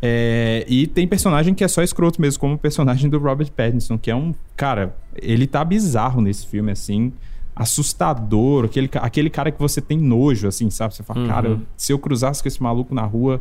é, 0.00 0.64
e 0.68 0.86
tem 0.86 1.06
personagem 1.06 1.52
que 1.52 1.64
é 1.64 1.68
só 1.68 1.82
escroto 1.82 2.20
mesmo, 2.20 2.38
como 2.38 2.54
o 2.54 2.58
personagem 2.58 3.10
do 3.10 3.18
Robert 3.18 3.50
Pattinson, 3.50 3.98
que 3.98 4.08
é 4.08 4.14
um. 4.14 4.32
Cara, 4.56 4.94
ele 5.20 5.48
tá 5.48 5.64
bizarro 5.64 6.20
nesse 6.20 6.46
filme, 6.46 6.70
assim. 6.70 7.12
Assustador, 7.56 8.66
aquele, 8.66 8.88
aquele 8.94 9.30
cara 9.30 9.50
que 9.50 9.58
você 9.58 9.80
tem 9.80 9.98
nojo, 9.98 10.46
assim, 10.46 10.70
sabe? 10.70 10.94
Você 10.94 11.02
fala, 11.02 11.20
uhum. 11.20 11.26
cara, 11.26 11.60
se 11.76 11.92
eu 11.92 11.98
cruzasse 11.98 12.40
com 12.40 12.48
esse 12.48 12.62
maluco 12.62 12.94
na 12.94 13.02
rua. 13.02 13.40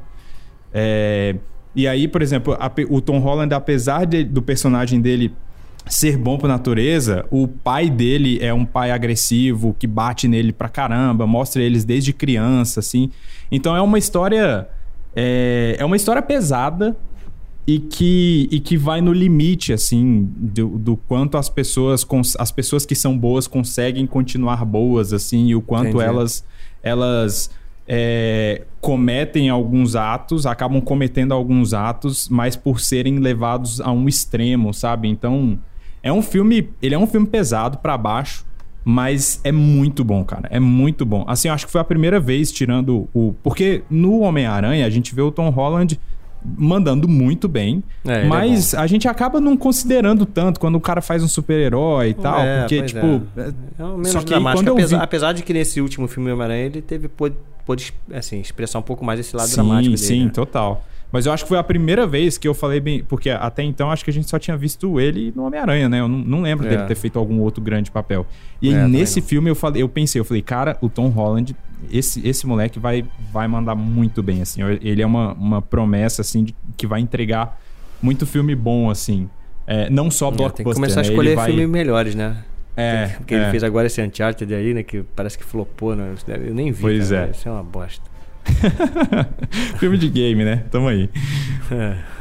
É, 0.74 1.36
e 1.76 1.88
aí, 1.88 2.08
por 2.08 2.22
exemplo, 2.22 2.56
a, 2.60 2.72
o 2.90 3.02
Tom 3.02 3.20
Holland, 3.20 3.54
apesar 3.54 4.06
de, 4.06 4.24
do 4.24 4.42
personagem 4.42 5.00
dele 5.00 5.34
ser 5.88 6.18
bom 6.18 6.38
por 6.38 6.48
natureza, 6.48 7.26
o 7.32 7.48
pai 7.48 7.90
dele 7.90 8.40
é 8.42 8.54
um 8.54 8.66
pai 8.66 8.92
agressivo, 8.92 9.76
que 9.78 9.88
bate 9.88 10.28
nele 10.28 10.54
pra 10.54 10.70
caramba, 10.70 11.26
mostra 11.26 11.62
eles 11.62 11.84
desde 11.84 12.14
criança, 12.14 12.80
assim. 12.80 13.10
Então 13.52 13.76
é 13.76 13.82
uma 13.82 13.98
história. 13.98 14.68
É, 15.16 15.76
é 15.78 15.86
uma 15.86 15.96
história 15.96 16.22
pesada 16.22 16.96
e 17.68 17.80
que, 17.80 18.48
e 18.52 18.60
que 18.60 18.78
vai 18.78 19.02
no 19.02 19.12
limite, 19.12 19.74
assim, 19.74 20.30
do, 20.36 20.70
do 20.78 20.96
quanto 20.96 21.38
as 21.38 21.50
pessoas, 21.50 22.06
as 22.40 22.52
pessoas 22.52 22.86
que 22.86 22.96
são 22.96 23.18
boas 23.18 23.48
conseguem 23.48 24.06
continuar 24.08 24.64
boas, 24.66 25.12
assim, 25.14 25.48
e 25.48 25.56
o 25.56 25.62
quanto 25.62 25.90
Entendi. 25.90 26.04
elas. 26.04 26.46
elas 26.82 27.50
é, 27.94 28.62
cometem 28.80 29.50
alguns 29.50 29.98
atos, 29.98 30.46
acabam 30.46 30.80
cometendo 30.80 31.34
alguns 31.34 31.74
atos, 31.74 32.30
mas 32.30 32.56
por 32.56 32.80
serem 32.80 33.20
levados 33.20 33.82
a 33.82 33.92
um 33.92 34.08
extremo, 34.08 34.74
sabe? 34.74 35.10
Então, 35.10 35.60
é 36.02 36.12
um 36.12 36.22
filme, 36.22 36.70
ele 36.82 36.96
é 36.96 36.98
um 36.98 37.06
filme 37.06 37.28
pesado 37.28 37.80
para 37.80 37.98
baixo, 37.98 38.46
mas 38.86 39.42
é 39.44 39.52
muito 39.52 40.06
bom, 40.06 40.24
cara. 40.24 40.48
É 40.50 40.58
muito 40.58 41.06
bom. 41.06 41.26
Assim, 41.28 41.50
eu 41.50 41.54
acho 41.54 41.66
que 41.66 41.72
foi 41.72 41.82
a 41.82 41.84
primeira 41.84 42.18
vez 42.18 42.50
tirando 42.50 43.10
o, 43.14 43.36
porque 43.44 43.84
no 43.90 44.22
Homem-Aranha 44.22 44.86
a 44.86 44.90
gente 44.90 45.14
vê 45.14 45.22
o 45.22 45.30
Tom 45.30 45.50
Holland 45.50 46.00
mandando 46.44 47.08
muito 47.08 47.48
bem, 47.48 47.84
é, 48.06 48.22
é 48.22 48.24
mas 48.26 48.74
é 48.74 48.78
a 48.80 48.88
gente 48.88 49.08
acaba 49.08 49.40
não 49.40 49.56
considerando 49.56 50.26
tanto 50.26 50.60
quando 50.60 50.76
o 50.76 50.82
cara 50.82 51.02
faz 51.02 51.24
um 51.24 51.28
super-herói 51.28 52.10
e 52.10 52.14
tal, 52.14 52.40
é, 52.42 52.60
porque 52.62 52.82
tipo, 52.84 53.22
é. 53.38 53.42
é 53.80 53.84
menos 53.84 54.10
só 54.10 54.20
que 54.20 54.26
dramático, 54.26 54.72
apesar, 54.72 54.98
vi... 54.98 55.04
apesar, 55.04 55.34
de 55.34 55.44
que 55.44 55.54
nesse 55.54 55.80
último 55.80 56.08
filme 56.08 56.32
Homem-Aranha 56.32 56.66
ele 56.66 56.82
teve 56.82 57.08
pôde, 57.08 57.36
pôde 57.66 57.94
assim, 58.14 58.40
expressar 58.40 58.80
um 58.80 58.84
pouco 58.84 59.06
mais 59.06 59.20
esse 59.20 59.36
lado 59.36 59.48
sim, 59.48 59.56
dramático 59.56 59.96
dele. 59.96 59.98
Sim, 59.98 60.26
né? 60.26 60.32
total. 60.32 60.84
Mas 61.12 61.26
eu 61.26 61.34
acho 61.34 61.44
que 61.44 61.50
foi 61.50 61.58
a 61.58 61.64
primeira 61.64 62.08
vez 62.08 62.38
que 62.38 62.48
eu 62.48 62.54
falei 62.54 62.80
bem. 62.80 63.04
Porque 63.04 63.30
até 63.30 63.64
então 63.64 63.92
acho 63.92 64.04
que 64.04 64.10
a 64.10 64.14
gente 64.14 64.30
só 64.30 64.40
tinha 64.40 64.56
visto 64.56 65.00
ele 65.00 65.34
no 65.36 65.44
Homem-Aranha, 65.44 65.90
né? 65.90 66.00
Eu 66.00 66.08
não, 66.08 66.20
não 66.20 66.42
lembro 66.42 66.66
é. 66.66 66.70
dele 66.70 66.84
ter 66.84 66.96
feito 66.96 67.20
algum 67.20 67.40
outro 67.40 67.62
grande 67.62 67.92
papel. 67.92 68.26
E 68.62 68.74
é, 68.74 68.88
nesse 68.88 69.22
filme 69.22 69.50
eu 69.50 69.56
falei, 69.56 69.82
eu 69.82 69.90
pensei, 69.90 70.22
eu 70.22 70.26
falei, 70.26 70.42
cara, 70.42 70.78
o 70.82 70.88
Tom 70.88 71.10
Holland, 71.10 71.56
esse, 71.92 72.26
esse 72.26 72.48
moleque 72.48 72.80
vai, 72.80 73.04
vai 73.32 73.48
mandar 73.48 73.76
muito 73.76 74.24
bem, 74.24 74.42
assim. 74.42 74.62
Ele 74.82 75.02
é 75.02 75.06
uma, 75.06 75.34
uma 75.34 75.62
promessa, 75.62 76.22
assim, 76.22 76.46
de, 76.46 76.56
que 76.78 76.88
vai 76.88 77.02
entregar 77.02 77.60
muito 78.02 78.26
filme 78.26 78.56
bom, 78.56 78.90
assim. 78.90 79.30
É, 79.68 79.90
não 79.90 80.10
só 80.10 80.32
blockbuster, 80.32 80.56
Tem 80.56 80.66
que 80.66 80.74
começar 80.74 81.02
né? 81.02 81.08
a 81.08 81.10
escolher 81.10 81.36
vai... 81.36 81.48
filmes 81.48 81.70
melhores, 81.70 82.16
né? 82.16 82.38
É. 82.76 83.08
Porque 83.18 83.36
é. 83.36 83.38
ele 83.42 83.52
fez 83.52 83.64
agora 83.64 83.88
esse 83.88 84.02
Uncharted 84.02 84.54
aí, 84.54 84.74
né? 84.74 84.84
Que 84.84 85.04
parece 85.16 85.38
que 85.38 85.44
flopou, 85.44 85.96
né? 85.96 86.14
Eu 86.28 86.54
nem 86.54 86.72
vi. 86.72 86.82
Pois 86.82 87.10
cara, 87.10 87.28
é. 87.28 87.32
Isso 87.32 87.48
é 87.48 87.52
uma 87.52 87.64
bosta. 87.64 88.11
filme 89.80 89.98
de 89.98 90.10
game, 90.10 90.44
né? 90.44 90.64
Tamo 90.72 90.88
aí. 90.88 91.10
É. 91.72 92.12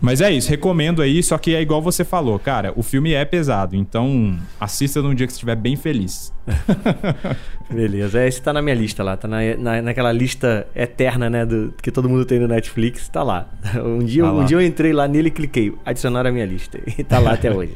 Mas 0.00 0.20
é 0.20 0.30
isso, 0.30 0.48
recomendo 0.48 1.02
aí, 1.02 1.22
só 1.22 1.38
que 1.38 1.54
é 1.54 1.60
igual 1.60 1.82
você 1.82 2.04
falou, 2.04 2.38
cara, 2.38 2.72
o 2.76 2.82
filme 2.82 3.12
é 3.12 3.24
pesado, 3.24 3.74
então 3.74 4.38
assista 4.60 5.02
num 5.02 5.14
dia 5.14 5.26
que 5.26 5.32
você 5.32 5.36
estiver 5.36 5.56
bem 5.56 5.76
feliz. 5.76 6.32
Beleza, 7.68 8.24
esse 8.24 8.40
tá 8.40 8.52
na 8.52 8.62
minha 8.62 8.76
lista 8.76 9.02
lá, 9.02 9.16
tá 9.16 9.26
na, 9.26 9.38
na, 9.58 9.82
naquela 9.82 10.12
lista 10.12 10.66
eterna, 10.74 11.28
né, 11.28 11.44
do, 11.44 11.74
que 11.82 11.90
todo 11.90 12.08
mundo 12.08 12.24
tem 12.24 12.38
no 12.38 12.46
Netflix, 12.46 13.08
tá 13.08 13.22
lá. 13.22 13.48
Um 13.86 13.98
dia, 14.04 14.22
tá 14.22 14.32
um 14.32 14.44
dia 14.44 14.56
eu 14.56 14.62
entrei 14.62 14.92
lá 14.92 15.08
nele 15.08 15.28
e 15.28 15.30
cliquei, 15.30 15.74
adicionar 15.84 16.26
a 16.26 16.30
minha 16.30 16.46
lista, 16.46 16.78
e 16.98 17.02
tá 17.02 17.18
lá 17.18 17.32
até 17.32 17.52
hoje. 17.52 17.72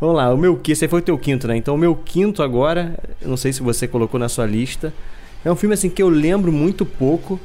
Vamos 0.00 0.16
lá, 0.16 0.32
o 0.32 0.36
meu 0.36 0.56
quinto, 0.56 0.72
esse 0.72 0.88
foi 0.88 1.00
o 1.00 1.02
teu 1.02 1.18
quinto, 1.18 1.48
né? 1.48 1.56
Então 1.56 1.74
o 1.74 1.78
meu 1.78 1.94
quinto 1.96 2.42
agora, 2.42 2.96
não 3.22 3.36
sei 3.36 3.52
se 3.52 3.62
você 3.62 3.88
colocou 3.88 4.20
na 4.20 4.28
sua 4.28 4.46
lista, 4.46 4.92
é 5.44 5.50
um 5.50 5.56
filme 5.56 5.74
assim 5.74 5.88
que 5.88 6.02
eu 6.02 6.08
lembro 6.08 6.52
muito 6.52 6.84
pouco, 6.84 7.38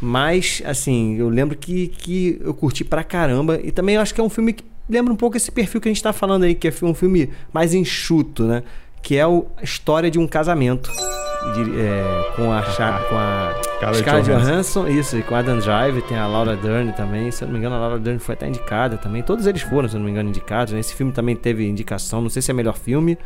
mas, 0.00 0.62
assim, 0.64 1.16
eu 1.16 1.28
lembro 1.28 1.56
que, 1.56 1.88
que 1.88 2.40
eu 2.44 2.54
curti 2.54 2.84
pra 2.84 3.02
caramba. 3.02 3.58
E 3.62 3.70
também 3.70 3.96
eu 3.96 4.00
acho 4.00 4.14
que 4.14 4.20
é 4.20 4.24
um 4.24 4.28
filme 4.28 4.52
que 4.52 4.64
lembra 4.88 5.12
um 5.12 5.16
pouco 5.16 5.36
esse 5.36 5.50
perfil 5.50 5.80
que 5.80 5.88
a 5.88 5.92
gente 5.92 6.02
tá 6.02 6.12
falando 6.12 6.44
aí, 6.44 6.54
que 6.54 6.68
é 6.68 6.72
um 6.82 6.94
filme 6.94 7.30
mais 7.52 7.74
enxuto, 7.74 8.44
né? 8.44 8.62
Que 9.02 9.16
é 9.16 9.26
o, 9.26 9.46
a 9.56 9.62
história 9.62 10.10
de 10.10 10.18
um 10.18 10.26
casamento. 10.26 10.90
De, 11.54 11.80
é, 11.80 12.32
com 12.34 12.52
a, 12.52 12.62
com 12.62 13.16
a 13.16 13.94
Scarlett 13.94 14.28
Johansson, 14.28 14.88
isso, 14.88 15.16
e 15.16 15.22
com 15.22 15.36
a 15.36 15.38
Adam 15.38 15.58
Drive, 15.60 16.02
tem 16.02 16.18
a 16.18 16.26
Laura 16.26 16.56
Dern 16.56 16.92
também. 16.92 17.30
Se 17.30 17.42
eu 17.42 17.46
não 17.46 17.52
me 17.52 17.58
engano, 17.58 17.76
a 17.76 17.78
Laura 17.78 17.98
Dern 17.98 18.18
foi 18.18 18.34
até 18.34 18.48
indicada 18.48 18.98
também. 18.98 19.22
Todos 19.22 19.46
eles 19.46 19.62
foram, 19.62 19.88
se 19.88 19.94
eu 19.94 19.98
não 19.98 20.06
me 20.06 20.10
engano, 20.10 20.28
indicados. 20.28 20.72
Né? 20.72 20.80
Esse 20.80 20.94
filme 20.94 21.12
também 21.12 21.36
teve 21.36 21.66
indicação, 21.66 22.20
não 22.20 22.28
sei 22.28 22.42
se 22.42 22.50
é 22.50 22.54
melhor 22.54 22.76
filme, 22.76 23.16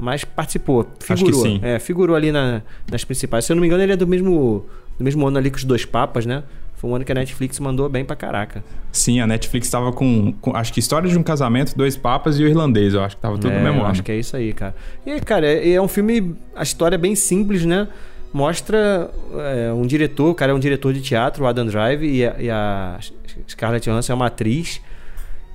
mas 0.00 0.24
participou, 0.24 0.86
figurou. 0.98 1.30
Acho 1.30 1.42
que 1.42 1.48
sim. 1.48 1.60
É, 1.62 1.78
figurou 1.78 2.16
ali 2.16 2.32
na, 2.32 2.62
nas 2.90 3.04
principais. 3.04 3.44
Se 3.44 3.52
eu 3.52 3.56
não 3.56 3.60
me 3.60 3.66
engano, 3.66 3.82
ele 3.82 3.92
é 3.92 3.96
do 3.96 4.06
mesmo 4.06 4.64
no 4.98 5.04
mesmo 5.04 5.26
ano 5.26 5.38
ali 5.38 5.50
que 5.50 5.56
os 5.56 5.64
dois 5.64 5.84
papas, 5.84 6.26
né? 6.26 6.42
Foi 6.76 6.88
um 6.88 6.94
ano 6.94 7.04
que 7.04 7.12
a 7.12 7.14
Netflix 7.14 7.58
mandou 7.60 7.88
bem 7.88 8.04
pra 8.04 8.16
caraca. 8.16 8.64
Sim, 8.90 9.20
a 9.20 9.26
Netflix 9.26 9.68
tava 9.68 9.92
com, 9.92 10.32
com, 10.40 10.56
acho 10.56 10.72
que 10.72 10.80
História 10.80 11.10
de 11.10 11.18
um 11.18 11.22
Casamento, 11.22 11.76
Dois 11.76 11.96
Papas 11.96 12.38
e 12.38 12.44
o 12.44 12.48
Irlandês. 12.48 12.94
Eu 12.94 13.02
acho 13.02 13.16
que 13.16 13.22
tava 13.22 13.36
tudo 13.36 13.52
é, 13.52 13.58
no 13.58 13.64
mesmo 13.64 13.80
ano. 13.80 13.90
acho 13.90 14.02
que 14.02 14.10
é 14.10 14.16
isso 14.16 14.34
aí, 14.34 14.52
cara. 14.54 14.74
E, 15.04 15.20
cara, 15.20 15.46
é, 15.46 15.72
é 15.72 15.82
um 15.82 15.88
filme... 15.88 16.34
A 16.54 16.62
história 16.62 16.94
é 16.94 16.98
bem 16.98 17.14
simples, 17.14 17.66
né? 17.66 17.86
Mostra 18.32 19.10
é, 19.34 19.72
um 19.72 19.86
diretor, 19.86 20.30
o 20.30 20.34
cara 20.34 20.52
é 20.52 20.54
um 20.54 20.58
diretor 20.58 20.94
de 20.94 21.02
teatro, 21.02 21.44
o 21.44 21.46
Adam 21.46 21.66
Drive, 21.66 22.02
e 22.02 22.24
a, 22.24 22.36
e 22.38 22.50
a 22.50 22.98
Scarlett 23.46 23.88
Johansson 23.88 24.12
é 24.12 24.16
uma 24.16 24.26
atriz. 24.26 24.80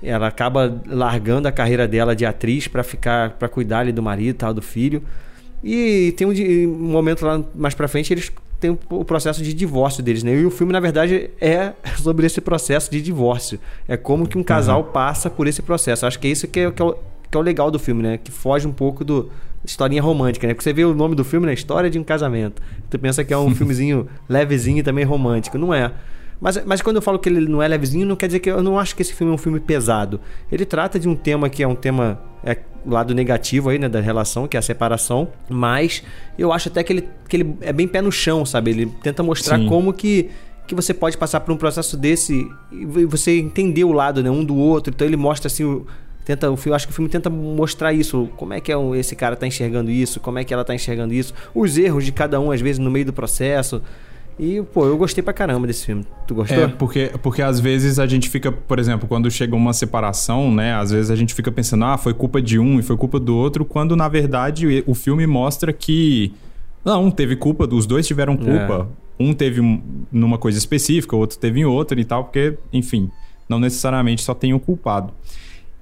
Ela 0.04 0.28
acaba 0.28 0.82
largando 0.86 1.48
a 1.48 1.52
carreira 1.52 1.88
dela 1.88 2.16
de 2.16 2.26
atriz 2.26 2.68
para 2.68 2.84
ficar, 2.84 3.32
para 3.32 3.48
cuidar 3.48 3.80
ali 3.80 3.92
do 3.92 4.04
marido 4.04 4.30
e 4.30 4.34
tal, 4.34 4.54
do 4.54 4.62
filho. 4.62 5.02
E 5.64 6.14
tem 6.18 6.28
um, 6.28 6.32
um 6.72 6.92
momento 6.92 7.26
lá 7.26 7.44
mais 7.56 7.74
pra 7.74 7.88
frente, 7.88 8.14
eles 8.14 8.32
tem 8.60 8.78
o 8.90 9.06
processo 9.06 9.44
de 9.44 9.54
divórcio 9.54 10.02
deles, 10.02 10.24
né? 10.24 10.34
E 10.34 10.46
o 10.46 10.52
filme, 10.52 10.72
na 10.72 10.80
verdade, 10.80 11.30
é 11.40 11.74
sobre 12.02 12.26
esse 12.26 12.42
processo 12.42 12.90
de 12.90 13.02
divórcio. 13.02 13.60
É 13.88 13.98
como 13.98 14.28
que 14.28 14.38
um 14.38 14.44
casal 14.44 14.82
uhum. 14.82 14.92
passa 14.92 15.30
por 15.30 15.48
esse 15.48 15.62
processo. 15.62 16.06
Acho 16.06 16.20
que 16.20 16.28
é 16.28 16.32
isso 16.32 16.48
que 16.48 16.60
é, 16.60 16.72
que 16.72 16.82
é, 16.82 16.86
o, 16.86 16.94
que 16.94 17.38
é 17.38 17.38
o 17.38 17.42
legal 17.42 17.70
do 17.70 17.78
filme, 17.78 18.02
né? 18.02 18.18
Que 18.18 18.32
foge 18.32 18.68
um 18.68 18.72
pouco 18.72 19.04
do 19.04 19.30
historinha 19.64 20.02
romântica, 20.02 20.48
né? 20.48 20.54
Porque 20.54 20.64
você 20.64 20.74
vê 20.74 20.86
o 20.86 20.94
nome 20.94 21.16
do 21.16 21.24
filme, 21.24 21.46
né? 21.46 21.54
História 21.54 21.90
de 21.90 22.00
um 22.00 22.04
casamento. 22.04 22.62
Tu 22.90 22.98
pensa 22.98 23.24
que 23.24 23.34
é 23.34 23.38
um 23.38 23.54
filmezinho 23.56 24.08
levezinho 24.30 24.80
e 24.80 24.84
também 24.84 25.04
romântico. 25.04 25.58
Não 25.58 25.74
é. 25.74 25.92
Mas, 26.40 26.64
mas 26.66 26.82
quando 26.82 26.98
eu 26.98 27.02
falo 27.02 27.18
que 27.18 27.30
ele 27.30 27.48
não 27.48 27.62
é 27.62 27.68
levezinho, 27.68 28.06
não 28.06 28.16
quer 28.16 28.28
dizer 28.28 28.40
que 28.40 28.50
eu 28.50 28.62
não 28.62 28.78
acho 28.78 28.96
que 28.96 29.02
esse 29.02 29.14
filme 29.14 29.32
é 29.32 29.36
um 29.36 29.38
filme 29.38 29.60
pesado. 29.60 30.20
Ele 30.52 30.66
trata 30.66 31.00
de 31.00 31.08
um 31.08 31.16
tema 31.16 31.50
que 31.50 31.64
é 31.64 31.68
um 31.68 31.76
tema. 31.76 32.20
É, 32.44 32.58
lado 32.88 33.16
negativo 33.16 33.70
aí, 33.70 33.80
né, 33.80 33.90
da 33.90 34.00
relação, 34.00 34.48
que 34.48 34.56
é 34.56 34.60
a 34.60 34.62
separação, 34.62 35.30
mas 35.50 36.04
eu 36.38 36.54
acho 36.54 36.70
até 36.70 36.84
que 36.84 36.94
ele, 36.94 37.10
que 37.28 37.38
ele 37.38 37.58
é 37.62 37.74
bem 37.74 37.88
pé 37.88 38.00
no 38.00 38.12
chão, 38.12 38.46
sabe? 38.46 38.70
Ele 38.70 38.86
tenta 39.02 39.24
mostrar 39.24 39.58
Sim. 39.58 39.68
como 39.68 39.92
que 39.92 40.30
que 40.68 40.74
você 40.74 40.94
pode 40.94 41.18
passar 41.18 41.42
por 41.42 41.52
um 41.52 41.58
processo 41.58 41.96
desse 41.96 42.48
e 42.72 42.86
você 43.06 43.40
entender 43.40 43.84
o 43.84 43.92
lado, 43.92 44.24
né, 44.24 44.30
um 44.30 44.44
do 44.44 44.56
outro. 44.56 44.92
Então 44.94 45.08
ele 45.08 45.16
mostra 45.16 45.48
assim, 45.48 45.64
o, 45.64 45.86
tenta 46.24 46.50
o 46.50 46.58
filme, 46.58 46.76
acho 46.76 46.88
que 46.88 46.92
o 46.92 46.96
filme 46.96 47.10
tenta 47.10 47.30
mostrar 47.30 47.94
isso, 47.94 48.30
como 48.36 48.54
é 48.54 48.60
que 48.60 48.72
é 48.72 48.76
esse 48.98 49.16
cara 49.16 49.36
tá 49.36 49.46
enxergando 49.46 49.92
isso, 49.92 50.20
como 50.20 50.40
é 50.40 50.44
que 50.44 50.54
ela 50.54 50.66
tá 50.66 50.74
enxergando 50.74 51.14
isso, 51.14 51.34
os 51.54 51.78
erros 51.78 52.04
de 52.04 52.12
cada 52.12 52.40
um 52.40 52.52
às 52.52 52.62
vezes 52.62 52.80
no 52.80 52.90
meio 52.90 53.06
do 53.06 53.14
processo. 53.14 53.82
E, 54.38 54.62
pô, 54.74 54.86
eu 54.86 54.98
gostei 54.98 55.24
pra 55.24 55.34
caramba 55.34 55.66
desse 55.66 55.86
filme. 55.86 56.06
Tu 56.28 56.36
gostou? 56.36 56.58
É, 56.58 56.68
porque, 56.68 57.12
porque 57.24 57.42
às 57.42 57.60
vezes 57.60 58.00
a 58.00 58.06
gente 58.06 58.30
fica, 58.30 58.52
por 58.52 58.80
exemplo, 58.80 59.08
quando 59.08 59.32
chega 59.32 59.56
uma 59.56 59.72
separação, 59.72 60.54
né? 60.54 60.74
Às 60.74 60.92
vezes 60.92 61.10
a 61.10 61.16
gente 61.16 61.34
fica 61.34 61.52
pensando, 61.52 61.86
ah, 61.86 61.98
foi 61.98 62.14
culpa 62.14 62.42
de 62.42 62.60
um 62.60 62.78
e 62.78 62.84
foi 62.84 62.98
culpa 62.98 63.20
do 63.20 63.36
outro, 63.36 63.64
quando 63.64 63.96
na 63.96 64.08
verdade 64.08 64.84
o 64.86 64.94
filme 64.94 65.26
mostra 65.26 65.72
que. 65.72 66.34
Não, 66.84 67.10
teve 67.10 67.36
culpa, 67.36 67.66
os 67.74 67.86
dois 67.86 68.06
tiveram 68.06 68.36
culpa. 68.36 68.90
É. 69.20 69.24
Um 69.24 69.34
teve 69.34 69.62
numa 70.12 70.38
coisa 70.38 70.58
específica, 70.58 71.16
o 71.16 71.20
outro 71.20 71.38
teve 71.38 71.62
em 71.62 71.66
outra 71.66 72.00
e 72.00 72.04
tal, 72.04 72.26
porque, 72.26 72.58
enfim, 72.74 73.10
não 73.48 73.60
necessariamente 73.60 74.22
só 74.22 74.34
tem 74.34 74.54
um 74.54 74.60
culpado. 74.60 75.14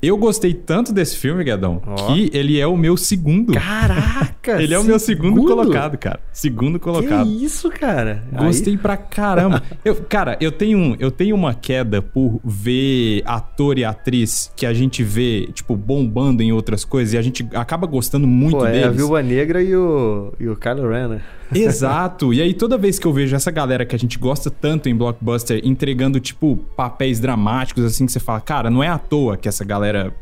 Eu 0.04 0.18
gostei 0.18 0.54
tanto 0.54 0.92
desse 0.92 1.16
filme, 1.16 1.46
Guedão, 1.46 1.82
oh. 1.88 1.96
que 2.08 2.30
ele 2.34 2.60
é 2.60 2.68
o 2.68 2.76
meu 2.76 2.98
segundo. 2.98 3.54
Caraca! 3.54 4.52
ele 4.62 4.74
é 4.74 4.78
o 4.78 4.84
meu 4.84 5.00
segundo 5.00 5.46
colocado, 5.46 5.98
cara. 5.98 6.20
Segundo 6.34 6.78
colocado. 6.78 7.26
Que 7.26 7.46
isso, 7.46 7.70
cara? 7.70 8.22
Gostei 8.34 8.74
Aí... 8.74 8.78
pra 8.78 8.98
caramba. 8.98 9.64
eu, 9.86 9.96
cara, 9.96 10.38
eu 10.42 10.52
tenho, 10.52 10.98
eu 11.00 11.10
tenho 11.10 11.34
uma 11.34 11.54
queda 11.54 12.02
por 12.02 12.42
ver 12.44 13.22
ator 13.26 13.80
e 13.80 13.86
atriz 13.86 14.52
que 14.58 14.66
a 14.66 14.74
gente 14.74 15.02
vê, 15.02 15.48
tipo, 15.54 15.74
bombando 15.78 16.44
em 16.44 16.52
outras 16.52 16.84
coisas 16.84 17.14
e 17.14 17.18
a 17.18 17.22
gente 17.22 17.48
acaba 17.54 17.88
gostando 17.88 18.28
muito 18.28 18.58
Pô, 18.58 18.66
deles. 18.66 18.84
É 18.84 18.88
a 18.88 18.92
Viúva 18.92 19.24
Negra 19.24 19.64
e 19.64 19.74
o, 19.74 20.34
e 20.38 20.50
o 20.50 20.58
Kylo 20.58 20.90
Ren, 20.90 21.08
né? 21.08 21.22
Exato. 21.60 22.34
E 22.34 22.42
aí, 22.42 22.54
toda 22.54 22.78
vez 22.78 23.00
que 23.00 23.06
eu 23.06 23.14
vejo 23.14 23.36
essa 23.36 23.52
galera 23.52 23.86
que 23.86 23.96
a 23.96 24.00
gente 24.00 24.18
gosta 24.18 24.50
tanto 24.50 24.90
em 24.90 24.96
blockbuster 24.96 25.62
entregando, 25.64 26.20
tipo, 26.20 26.58
papéis 26.76 27.20
dramáticos, 27.20 27.84
assim, 27.84 28.06
que 28.06 28.12
você 28.12 28.20
fala, 28.20 28.40
cara, 28.42 28.70
não 28.70 28.84
é 28.84 28.88
à 28.88 28.98
toa 28.98 29.38
que 29.38 29.48
essa 29.48 29.64
galera 29.64 30.14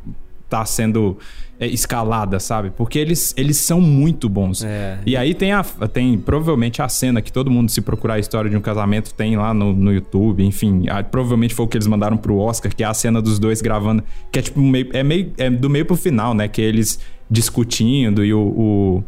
tá 0.49 0.65
sendo 0.65 1.17
é, 1.57 1.65
escalada, 1.65 2.39
sabe? 2.39 2.71
Porque 2.71 2.99
eles, 2.99 3.34
eles 3.38 3.55
são 3.55 3.79
muito 3.79 4.27
bons. 4.27 4.63
É. 4.63 4.99
E 5.05 5.15
aí 5.15 5.34
tem, 5.34 5.53
a, 5.53 5.63
tem 5.63 6.17
provavelmente 6.17 6.82
a 6.82 6.89
cena 6.89 7.21
que 7.21 7.32
todo 7.32 7.49
mundo, 7.49 7.71
se 7.71 7.79
procurar 7.82 8.15
a 8.15 8.19
história 8.19 8.49
de 8.49 8.57
um 8.57 8.61
casamento, 8.61 9.13
tem 9.13 9.38
lá 9.38 9.53
no, 9.53 9.71
no 9.71 9.93
YouTube, 9.93 10.43
enfim. 10.43 10.89
A, 10.89 11.01
provavelmente 11.03 11.55
foi 11.55 11.65
o 11.65 11.67
que 11.69 11.77
eles 11.77 11.88
mandaram 11.88 12.17
pro 12.17 12.38
Oscar, 12.38 12.75
que 12.75 12.84
é 12.84 12.88
a 12.88 12.93
cena 12.93 13.21
dos 13.21 13.39
dois 13.39 13.61
gravando, 13.61 14.03
que 14.29 14.39
é 14.39 14.41
tipo 14.41 14.59
meio, 14.59 14.89
é 14.91 15.03
meio 15.03 15.32
é 15.38 15.49
do 15.49 15.69
meio 15.69 15.86
pro 15.86 15.95
final, 15.95 16.34
né? 16.34 16.47
Que 16.49 16.61
eles 16.61 16.99
discutindo 17.29 18.25
e 18.25 18.34
o, 18.34 18.41
o 18.41 19.03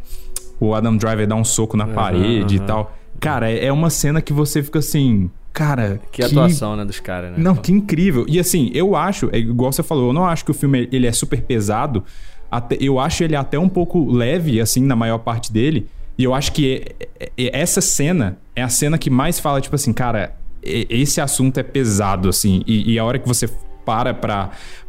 o 0.65 0.75
Adam 0.75 0.95
Driver 0.97 1.27
dá 1.27 1.35
um 1.35 1.43
soco 1.43 1.75
na 1.75 1.85
uhum, 1.85 1.93
parede 1.93 2.57
uhum. 2.57 2.63
e 2.63 2.67
tal. 2.67 2.93
Cara, 3.19 3.49
é, 3.49 3.71
uma 3.71 3.89
cena 3.89 4.21
que 4.21 4.33
você 4.33 4.61
fica 4.61 4.79
assim. 4.79 5.29
Cara. 5.51 5.99
Que, 6.11 6.21
que... 6.21 6.23
atuação, 6.23 6.75
né, 6.75 6.83
dos 6.83 6.99
caras, 6.99 7.31
né? 7.31 7.37
Não, 7.37 7.55
que 7.55 7.71
incrível. 7.71 8.25
E 8.27 8.39
assim, 8.39 8.71
eu 8.73 8.95
acho, 8.95 9.29
é 9.31 9.37
igual 9.37 9.71
você 9.71 9.83
falou, 9.83 10.07
eu 10.09 10.13
não 10.13 10.25
acho 10.25 10.43
que 10.43 10.51
o 10.51 10.53
filme 10.53 10.89
ele 10.91 11.07
é 11.07 11.11
super 11.11 11.41
pesado. 11.41 12.03
Até, 12.51 12.77
eu 12.79 12.99
acho 12.99 13.23
ele 13.23 13.35
até 13.35 13.57
um 13.57 13.69
pouco 13.69 14.11
leve, 14.11 14.59
assim, 14.59 14.81
na 14.83 14.95
maior 14.95 15.19
parte 15.19 15.51
dele. 15.51 15.87
E 16.17 16.23
eu 16.23 16.33
acho 16.33 16.51
que 16.51 16.83
é, 16.99 17.07
é, 17.19 17.31
é, 17.37 17.61
essa 17.61 17.81
cena 17.81 18.37
é 18.55 18.61
a 18.61 18.69
cena 18.69 18.97
que 18.97 19.09
mais 19.09 19.39
fala, 19.39 19.59
tipo 19.59 19.75
assim, 19.75 19.91
cara, 19.91 20.35
esse 20.61 21.19
assunto 21.19 21.59
é 21.59 21.63
pesado, 21.63 22.29
assim. 22.29 22.63
E, 22.67 22.93
e 22.93 22.99
a 22.99 23.05
hora 23.05 23.17
que 23.17 23.27
você 23.27 23.49
para 23.85 24.13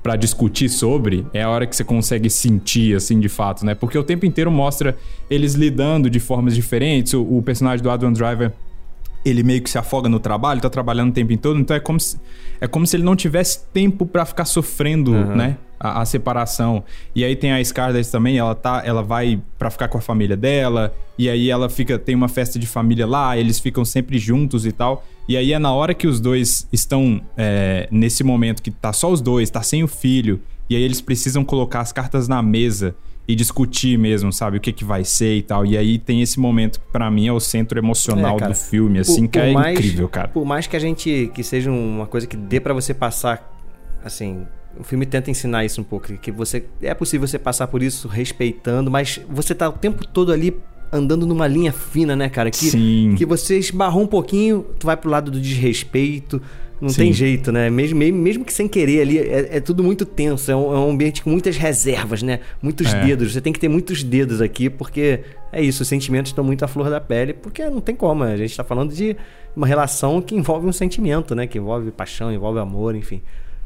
pra 0.03 0.17
discutir 0.17 0.69
sobre, 0.69 1.27
é 1.33 1.43
a 1.43 1.49
hora 1.49 1.67
que 1.67 1.75
você 1.75 1.83
consegue 1.83 2.29
sentir, 2.29 2.95
assim, 2.95 3.19
de 3.19 3.29
fato, 3.29 3.65
né? 3.65 3.75
Porque 3.75 3.97
o 3.97 4.03
tempo 4.03 4.27
inteiro 4.27 4.51
mostra 4.51 4.97
eles 5.31 5.55
lidando 5.55 6.11
de 6.11 6.21
formas 6.21 6.55
diferentes. 6.55 7.15
O, 7.15 7.23
o 7.23 7.43
personagem 7.43 7.83
do 7.83 7.91
Adam 7.91 8.13
Driver 8.13 8.53
ele 9.25 9.43
meio 9.43 9.63
que 9.63 9.71
se 9.71 9.79
afoga 9.79 10.09
no 10.09 10.21
trabalho, 10.21 10.61
tá 10.61 10.69
trabalhando 10.69 11.11
o 11.11 11.13
tempo 11.13 11.37
todo, 11.39 11.59
então 11.59 11.77
é 11.77 11.81
como 11.81 11.99
se, 11.99 12.21
é 12.61 12.67
como 12.67 12.87
se 12.87 12.97
ele 12.97 13.05
não 13.05 13.17
tivesse 13.17 13.61
tempo 13.73 14.05
para 14.05 14.25
ficar 14.25 14.45
sofrendo, 14.45 15.13
uhum. 15.13 15.35
né? 15.35 15.57
A, 15.81 16.03
a, 16.03 16.05
separação. 16.05 16.85
E 17.15 17.25
aí 17.25 17.37
tem 17.37 17.53
a 17.53 17.63
Scarlett 17.63 18.11
também, 18.11 18.39
ela 18.39 18.55
tá, 18.55 18.83
ela 18.85 19.03
vai 19.03 19.41
para 19.59 19.71
ficar 19.71 19.89
com 19.89 19.99
a 19.99 20.01
família 20.01 20.37
dela, 20.37 20.95
e 21.19 21.29
aí 21.29 21.51
ela 21.51 21.69
fica, 21.69 21.99
tem 21.99 22.15
uma 22.15 22.29
festa 22.29 22.59
de 22.59 22.67
família 22.67 23.07
lá, 23.07 23.37
eles 23.37 23.59
ficam 23.59 23.85
sempre 23.85 24.19
juntos 24.19 24.65
e 24.65 24.73
tal. 24.73 25.05
E 25.29 25.37
aí 25.37 25.53
é 25.53 25.59
na 25.59 25.73
hora 25.73 25.93
que 25.95 26.07
os 26.07 26.21
dois 26.21 26.69
estão 26.73 27.21
é, 27.37 27.89
nesse 27.91 28.23
momento 28.23 28.63
que 28.63 28.71
tá 28.71 28.93
só 28.93 29.11
os 29.11 29.21
dois, 29.21 29.51
tá 29.51 29.63
sem 29.63 29.83
o 29.83 29.89
filho, 29.89 30.41
e 30.69 30.77
aí 30.77 30.83
eles 30.83 31.01
precisam 31.01 31.45
colocar 31.45 31.81
as 31.81 31.93
cartas 31.93 32.29
na 32.29 32.43
mesa 32.43 32.95
e 33.27 33.35
discutir 33.35 33.99
mesmo, 33.99 34.33
sabe, 34.33 34.59
o 34.59 34.61
que 34.61 34.73
que 34.73 34.85
vai 34.85 35.05
ser 35.05 35.37
e 35.37 35.43
tal. 35.43 35.65
E 35.65 35.79
aí 35.79 35.99
tem 35.99 36.21
esse 36.21 36.39
momento 36.39 36.79
que 36.79 36.87
para 36.93 37.11
mim 37.11 37.27
é 37.27 37.33
o 37.33 37.41
centro 37.41 37.79
emocional 37.79 38.37
é, 38.37 38.41
cara, 38.41 38.53
do 38.53 38.57
filme, 38.57 38.99
assim, 38.99 39.23
por, 39.27 39.33
que 39.33 39.39
é 39.39 39.53
mais, 39.53 39.79
incrível, 39.79 40.09
cara. 40.09 40.29
Por 40.29 40.45
mais 40.45 40.67
que 40.67 40.77
a 40.77 40.79
gente 40.79 41.31
que 41.35 41.43
seja 41.43 41.71
uma 41.71 42.07
coisa 42.07 42.27
que 42.27 42.37
dê 42.37 42.61
para 42.61 42.75
você 42.75 42.93
passar 42.93 43.51
assim, 44.05 44.47
o 44.79 44.85
filme 44.85 45.07
tenta 45.07 45.31
ensinar 45.31 45.65
isso 45.65 45.81
um 45.81 45.85
pouco, 45.85 46.13
que 46.19 46.31
você 46.31 46.65
é 46.83 46.93
possível 46.93 47.27
você 47.27 47.39
passar 47.39 47.67
por 47.67 47.83
isso 47.83 48.07
respeitando, 48.09 48.91
mas 48.91 49.21
você 49.29 49.55
tá 49.55 49.69
o 49.69 49.73
tempo 49.73 50.07
todo 50.07 50.33
ali 50.33 50.55
andando 50.93 51.27
numa 51.27 51.47
linha 51.47 51.73
fina, 51.73 52.15
né, 52.15 52.29
cara? 52.29 52.51
Que, 52.51 52.67
Sim. 52.67 53.15
que 53.17 53.25
você 53.25 53.59
esbarrou 53.59 54.03
um 54.03 54.07
pouquinho, 54.07 54.65
tu 54.79 54.87
vai 54.87 54.97
pro 54.97 55.11
lado 55.11 55.31
do 55.31 55.41
desrespeito, 55.41 56.41
Não 56.85 56.91
Sim. 56.91 57.05
tem 57.05 57.13
jeito, 57.15 57.51
né? 57.51 57.71
Mesmo, 57.71 57.99
mesmo 57.99 58.45
que 58.45 58.53
sem 58.53 58.69
querer 58.69 59.01
ali, 59.01 59.19
é, 59.19 59.57
é 59.57 59.61
tudo 59.61 59.83
muito 59.83 60.05
tenso. 60.05 60.51
É 60.51 60.55
um, 60.55 60.75
é 60.75 60.79
um, 60.79 60.91
ambiente 60.91 61.23
com 61.23 61.31
muitas 61.31 61.57
reservas, 61.57 62.23
né? 62.23 62.41
Muitos 62.61 62.93
é. 62.93 63.07
dedos. 63.07 63.33
Você 63.33 63.41
tem 63.41 63.55
que 63.55 63.59
ter 63.59 63.71
muitos 63.71 64.03
dedos 64.03 64.43
aqui, 64.43 64.69
porque 64.69 65.21
é 65.51 65.63
isso, 65.63 65.83
os 65.83 65.89
sentimentos 65.89 66.31
estão 66.31 66.45
muito 66.45 66.63
à 66.63 66.69
flor 66.69 66.91
da 66.91 67.01
pele, 67.01 67.33
porque 67.33 67.65
não 67.71 67.81
tem 67.81 67.97
como. 67.97 68.23
A 68.23 68.37
gente 68.37 68.51
está 68.51 68.63
falando 68.63 68.93
de 68.93 69.17
uma 69.57 69.67
relação 69.67 70.21
que 70.21 70.35
envolve 70.35 70.67
um 70.67 70.75
sentimento, 70.75 71.35
né? 71.35 71.47
Que 71.47 71.57
envolve 71.57 71.91
paixão, 71.91 72.31
envolve 72.31 72.59
amor, 72.59 72.95
enfim. 72.95 73.23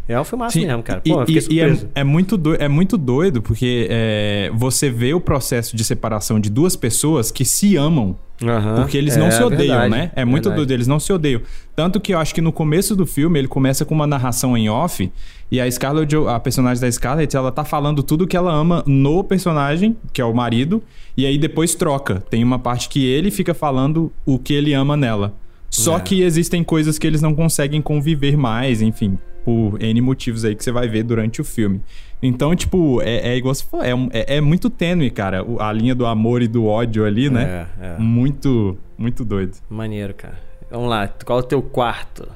É 0.09 0.19
um 0.19 0.25
filmaço 0.25 0.59
Sim, 0.59 0.67
mesmo, 0.67 0.83
cara. 0.83 1.03
Pô, 1.03 1.23
e, 1.29 1.55
e 1.55 1.61
é, 1.61 1.77
é, 1.97 2.03
muito 2.03 2.39
doido, 2.39 2.63
é 2.63 2.67
muito 2.67 2.97
doido 2.97 3.43
porque 3.43 3.87
é, 3.91 4.51
você 4.55 4.89
vê 4.89 5.13
o 5.13 5.21
processo 5.21 5.77
de 5.77 5.85
separação 5.85 6.41
de 6.41 6.49
duas 6.49 6.75
pessoas 6.75 7.31
que 7.31 7.45
se 7.45 7.77
amam. 7.77 8.17
Uhum, 8.41 8.77
porque 8.77 8.97
eles 8.97 9.17
é, 9.17 9.21
não 9.21 9.31
se 9.31 9.43
odeiam, 9.43 9.81
verdade, 9.81 9.91
né? 9.91 10.13
É 10.17 10.25
muito 10.25 10.45
verdade. 10.45 10.57
doido, 10.57 10.71
eles 10.71 10.87
não 10.87 10.99
se 10.99 11.13
odeiam. 11.13 11.43
Tanto 11.77 12.01
que 12.01 12.15
eu 12.15 12.19
acho 12.19 12.35
que 12.35 12.41
no 12.41 12.53
começo 12.53 12.97
do 12.97 13.05
filme 13.05 13.39
ele 13.39 13.49
começa 13.49 13.85
com 13.85 13.95
uma 13.95 14.07
narração 14.07 14.57
em 14.57 14.71
off 14.71 15.13
e 15.51 15.61
a 15.61 15.71
Scarlett, 15.71 16.15
a 16.17 16.41
personagem 16.41 16.81
da 16.81 16.91
Scarlett, 16.91 17.37
ela 17.37 17.53
tá 17.53 17.65
falando 17.65 18.03
tudo 18.03 18.27
que 18.27 18.37
ela 18.37 18.53
ama 18.53 18.83
no 18.87 19.23
personagem, 19.25 19.97
que 20.13 20.21
é 20.21 20.25
o 20.25 20.35
marido, 20.35 20.83
e 21.17 21.27
aí 21.27 21.37
depois 21.37 21.75
troca. 21.75 22.23
Tem 22.31 22.43
uma 22.43 22.59
parte 22.59 22.89
que 22.89 23.05
ele 23.05 23.31
fica 23.31 23.53
falando 23.53 24.13
o 24.25 24.39
que 24.39 24.55
ele 24.55 24.73
ama 24.73 24.97
nela. 24.97 25.35
Só 25.71 25.99
é. 25.99 26.01
que 26.01 26.23
existem 26.23 26.65
coisas 26.65 26.99
que 26.99 27.07
eles 27.07 27.21
não 27.21 27.35
conseguem 27.35 27.83
conviver 27.83 28.37
mais, 28.37 28.81
enfim, 28.81 29.19
por 29.49 29.83
N 29.83 29.99
motivos 30.03 30.45
aí 30.45 30.55
que 30.55 30.63
você 30.63 30.71
vai 30.71 30.87
ver 30.89 31.05
durante 31.05 31.41
o 31.41 31.45
filme. 31.45 31.81
Então, 32.23 32.55
tipo, 32.55 33.01
é, 33.01 33.31
é 33.31 33.37
igual 33.39 33.55
você 33.55 33.65
falou, 33.65 33.87
é, 33.87 33.93
é, 34.13 34.37
é, 34.37 34.41
muito 34.43 34.69
tênue, 34.69 35.11
cara, 35.11 35.43
a 35.59 35.73
linha 35.73 35.95
do 35.95 36.05
amor 36.05 36.43
e 36.43 36.49
do 36.49 36.67
ódio 36.67 37.07
ali, 37.07 37.31
né? 37.31 37.67
É, 37.81 37.87
é. 37.87 37.99
Muito, 37.99 38.77
muito 38.99 39.25
doido. 39.25 39.57
Maneiro, 39.71 40.13
cara. 40.13 40.39
Vamos 40.71 40.91
lá, 40.91 41.09
qual 41.25 41.39
é 41.39 41.43
o 41.43 41.45
teu 41.47 41.63
quarto? 41.63 42.29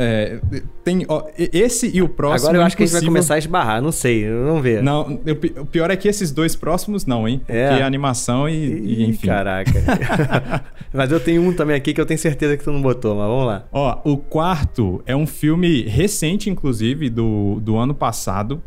É, 0.00 0.38
tem 0.84 1.04
ó, 1.08 1.24
esse 1.36 1.90
e 1.92 2.00
o 2.00 2.08
próximo. 2.08 2.50
Agora 2.50 2.62
eu 2.62 2.66
acho 2.66 2.76
que 2.76 2.84
a 2.84 2.86
gente 2.86 2.94
vai 2.94 3.04
começar 3.04 3.34
a 3.34 3.38
esbarrar, 3.38 3.82
não 3.82 3.90
sei, 3.90 4.30
vamos 4.30 4.62
ver. 4.62 4.80
Não, 4.80 5.20
o 5.56 5.66
pior 5.66 5.90
é 5.90 5.96
que 5.96 6.06
esses 6.06 6.30
dois 6.30 6.54
próximos 6.54 7.04
não, 7.04 7.26
hein? 7.26 7.40
Porque 7.40 7.52
é, 7.52 7.82
animação 7.82 8.48
e, 8.48 8.54
e, 8.54 9.04
enfim. 9.08 9.26
Caraca. 9.26 9.72
mas 10.94 11.10
eu 11.10 11.18
tenho 11.18 11.42
um 11.42 11.52
também 11.52 11.74
aqui 11.74 11.92
que 11.92 12.00
eu 12.00 12.06
tenho 12.06 12.20
certeza 12.20 12.56
que 12.56 12.62
tu 12.62 12.70
não 12.70 12.80
botou, 12.80 13.16
mas 13.16 13.26
vamos 13.26 13.46
lá. 13.46 13.64
Ó, 13.72 13.98
o 14.04 14.16
quarto 14.16 15.02
é 15.04 15.16
um 15.16 15.26
filme 15.26 15.82
recente, 15.82 16.48
inclusive, 16.48 17.10
do, 17.10 17.58
do 17.60 17.76
ano 17.76 17.92
passado. 17.92 18.62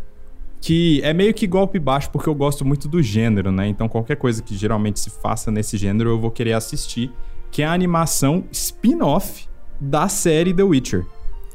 Que 0.59 1.01
é 1.01 1.13
meio 1.13 1.33
que 1.33 1.47
golpe 1.47 1.79
baixo, 1.79 2.09
porque 2.11 2.27
eu 2.27 2.35
gosto 2.35 2.65
muito 2.65 2.89
do 2.89 3.01
gênero, 3.01 3.53
né? 3.53 3.67
Então 3.67 3.87
qualquer 3.87 4.17
coisa 4.17 4.43
que 4.43 4.55
geralmente 4.55 4.99
se 4.99 5.09
faça 5.09 5.49
nesse 5.49 5.77
gênero 5.77 6.09
eu 6.09 6.19
vou 6.19 6.29
querer 6.29 6.53
assistir. 6.53 7.09
Que 7.49 7.61
é 7.61 7.65
a 7.65 7.71
animação 7.71 8.43
spin-off 8.51 9.47
da 9.79 10.09
série 10.09 10.53
The 10.53 10.63
Witcher. 10.63 11.05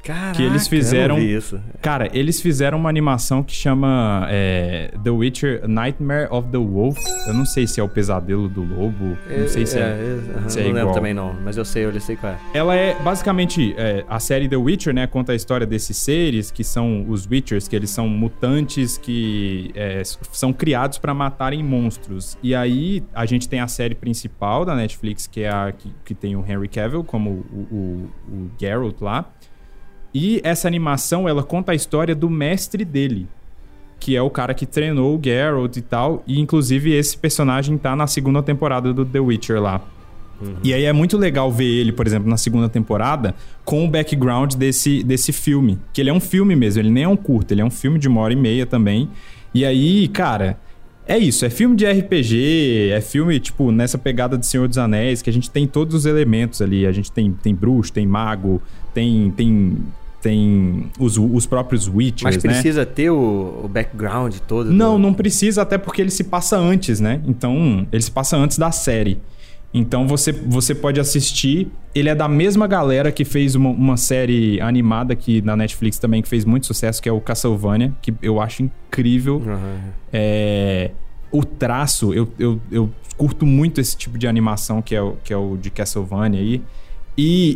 Caraca, 0.07 0.33
que 0.37 0.43
eles 0.43 0.69
fizeram. 0.69 1.19
isso. 1.19 1.61
Cara, 1.83 2.09
eles 2.13 2.41
fizeram 2.41 2.79
uma 2.79 2.89
animação 2.89 3.43
que 3.43 3.53
chama 3.53 4.27
é, 4.31 4.93
The 5.03 5.11
Witcher 5.11 5.67
Nightmare 5.67 6.29
of 6.31 6.49
the 6.51 6.59
Wolf. 6.59 6.97
Eu 7.27 7.35
não 7.35 7.45
sei 7.45 7.67
se 7.67 7.81
é 7.81 7.83
o 7.83 7.89
pesadelo 7.89 8.49
do 8.49 8.63
lobo. 8.63 9.19
É, 9.29 9.41
não 9.41 9.49
sei 9.49 9.67
se 9.67 9.79
é. 9.79 9.83
é, 9.83 10.49
se 10.49 10.61
é 10.61 10.63
não 10.63 10.71
igual. 10.71 10.85
lembro 10.85 10.95
também 10.95 11.13
não, 11.13 11.35
mas 11.43 11.57
eu 11.57 11.65
sei, 11.65 11.85
eu 11.85 12.01
sei 12.01 12.15
qual 12.15 12.35
é. 12.35 12.39
Ela 12.55 12.77
é 12.77 12.95
basicamente 13.03 13.75
é, 13.77 14.05
a 14.09 14.21
série 14.21 14.49
The 14.49 14.57
Witcher, 14.57 14.95
né? 14.95 15.09
Conta 15.09 15.33
a 15.33 15.35
história 15.35 15.67
desses 15.67 15.97
seres 15.97 16.53
que 16.53 16.63
são 16.63 17.05
os 17.09 17.27
Witchers, 17.27 17.67
que 17.67 17.75
eles 17.75 17.91
são 17.91 18.09
mutantes 18.09 18.97
que 18.97 19.73
é, 19.75 20.03
são 20.05 20.53
criados 20.53 20.99
para 20.99 21.13
matarem 21.13 21.65
monstros. 21.65 22.39
E 22.43 22.55
aí 22.55 23.03
a 23.13 23.27
gente 23.27 23.49
tem 23.49 23.59
a 23.59 23.67
série 23.67 23.95
principal 23.95 24.65
da 24.65 24.77
Netflix, 24.77 25.27
que 25.27 25.43
é 25.43 25.49
a 25.49 25.73
que, 25.73 25.93
que 26.05 26.15
tem 26.15 26.37
o 26.37 26.45
Henry 26.47 26.69
Cavill 26.69 27.03
como 27.03 27.31
o, 27.31 27.67
o, 27.75 28.11
o 28.33 28.51
Geralt 28.59 29.01
lá. 29.01 29.33
E 30.19 30.41
essa 30.43 30.67
animação, 30.67 31.29
ela 31.29 31.43
conta 31.43 31.73
a 31.73 31.75
história 31.75 32.15
do 32.15 32.31
mestre 32.31 32.87
dele, 32.87 33.27
que 34.01 34.17
é 34.17 34.23
o 34.23 34.31
cara 34.31 34.55
que 34.55 34.65
treinou 34.65 35.15
o 35.15 35.21
Geralt 35.23 35.77
e 35.77 35.83
tal, 35.83 36.25
e 36.27 36.41
inclusive 36.41 36.91
esse 36.91 37.19
personagem 37.19 37.77
tá 37.77 37.95
na 37.95 38.07
segunda 38.07 38.43
temporada 38.43 38.95
do 38.95 39.05
The 39.05 39.21
Witcher 39.21 39.61
lá. 39.61 39.83
Uhum. 40.41 40.55
E 40.65 40.73
aí 40.73 40.85
é 40.85 40.93
muito 40.95 41.19
legal 41.19 41.53
ver 41.53 41.67
ele, 41.67 41.93
por 41.93 42.07
exemplo, 42.07 42.31
na 42.31 42.39
segunda 42.39 42.67
temporada, 42.67 43.35
com 43.63 43.85
o 43.85 43.91
background 43.91 44.55
desse, 44.55 45.03
desse 45.03 45.35
filme. 45.35 45.79
Que 45.93 46.01
ele 46.01 46.09
é 46.09 46.15
um 46.15 46.21
filme 46.21 46.57
mesmo, 46.57 46.81
ele 46.81 46.91
nem 46.91 47.05
é 47.05 47.09
um 47.09 47.17
curto, 47.17 47.53
ele 47.53 47.61
é 47.61 47.65
um 47.65 47.71
filme 47.71 47.99
de 47.99 48.09
uma 48.09 48.23
hora 48.23 48.33
e 48.33 48.37
meia 48.37 48.65
também. 48.65 49.11
E 49.53 49.67
aí, 49.67 50.09
cara, 50.09 50.59
é 51.07 51.19
isso, 51.19 51.45
é 51.45 51.51
filme 51.51 51.77
de 51.77 51.85
RPG, 51.85 52.89
é 52.91 53.03
filme, 53.03 53.39
tipo, 53.39 53.71
nessa 53.71 53.99
pegada 53.99 54.39
de 54.39 54.47
Senhor 54.47 54.67
dos 54.67 54.79
Anéis, 54.79 55.21
que 55.21 55.29
a 55.29 55.33
gente 55.33 55.51
tem 55.51 55.67
todos 55.67 55.95
os 55.95 56.07
elementos 56.07 56.63
ali. 56.63 56.87
A 56.87 56.93
gente 56.93 57.13
tem, 57.13 57.31
tem 57.33 57.55
bruxo, 57.55 57.93
tem 57.93 58.07
mago, 58.07 58.63
tem, 58.95 59.31
tem 59.37 59.77
tem 60.27 60.91
os, 60.99 61.17
os 61.17 61.47
próprios 61.47 61.87
Witchers, 61.87 62.35
Mas 62.35 62.43
né? 62.43 62.51
precisa 62.51 62.81
né? 62.81 62.87
ter 62.87 63.11
o, 63.11 63.61
o, 63.63 63.69
background 63.69 64.35
todo? 64.49 64.73
Não, 64.73 64.95
do... 64.95 64.99
não 64.99 65.15
precisa, 65.15 65.63
até 65.63 65.79
porque 65.79 66.03
ele 66.03 66.11
se 66.11 66.25
passa 66.25 66.59
antes, 66.59 66.99
né? 66.99 67.21
Então, 67.29 67.87
ele 67.93 68.03
se 68.03 68.11
passa 68.11 68.37
antes 68.37 68.59
da 68.59 68.73
série. 68.73 69.21
Então 69.73 70.09
você, 70.09 70.33
você 70.33 70.75
pode 70.75 70.99
assistir. 70.99 71.69
Ele 71.95 72.09
é 72.09 72.15
da 72.15 72.27
mesma 72.27 72.67
galera 72.67 73.13
que 73.13 73.25
fez 73.25 73.55
uma, 73.55 73.69
uma 73.71 73.97
série 73.97 74.61
animada 74.61 75.13
aqui 75.13 75.41
na 75.43 75.55
Netflix 75.55 75.99
também, 75.99 76.23
que 76.23 76.29
fez 76.29 76.45
muito 76.45 76.67
sucesso, 76.67 77.01
que 77.01 77.09
é 77.09 77.13
o 77.13 77.21
Castlevania, 77.21 77.93
que 78.03 78.13
eu 78.21 78.41
acho 78.41 78.65
incrível. 78.65 79.37
Uhum. 79.37 79.79
É, 80.13 80.91
o 81.31 81.45
traço, 81.45 82.13
eu, 82.13 82.29
eu, 82.39 82.61
eu 82.73 82.91
curto 83.17 83.47
muito 83.47 83.81
esse 83.81 83.97
tipo 83.97 84.19
de 84.19 84.27
animação 84.27 84.83
que 84.83 84.95
é, 84.97 85.03
o, 85.03 85.17
que 85.23 85.33
é 85.33 85.37
o 85.37 85.57
de 85.57 85.71
Castlevania 85.71 86.41
aí. 86.41 86.55
E, 86.55 86.63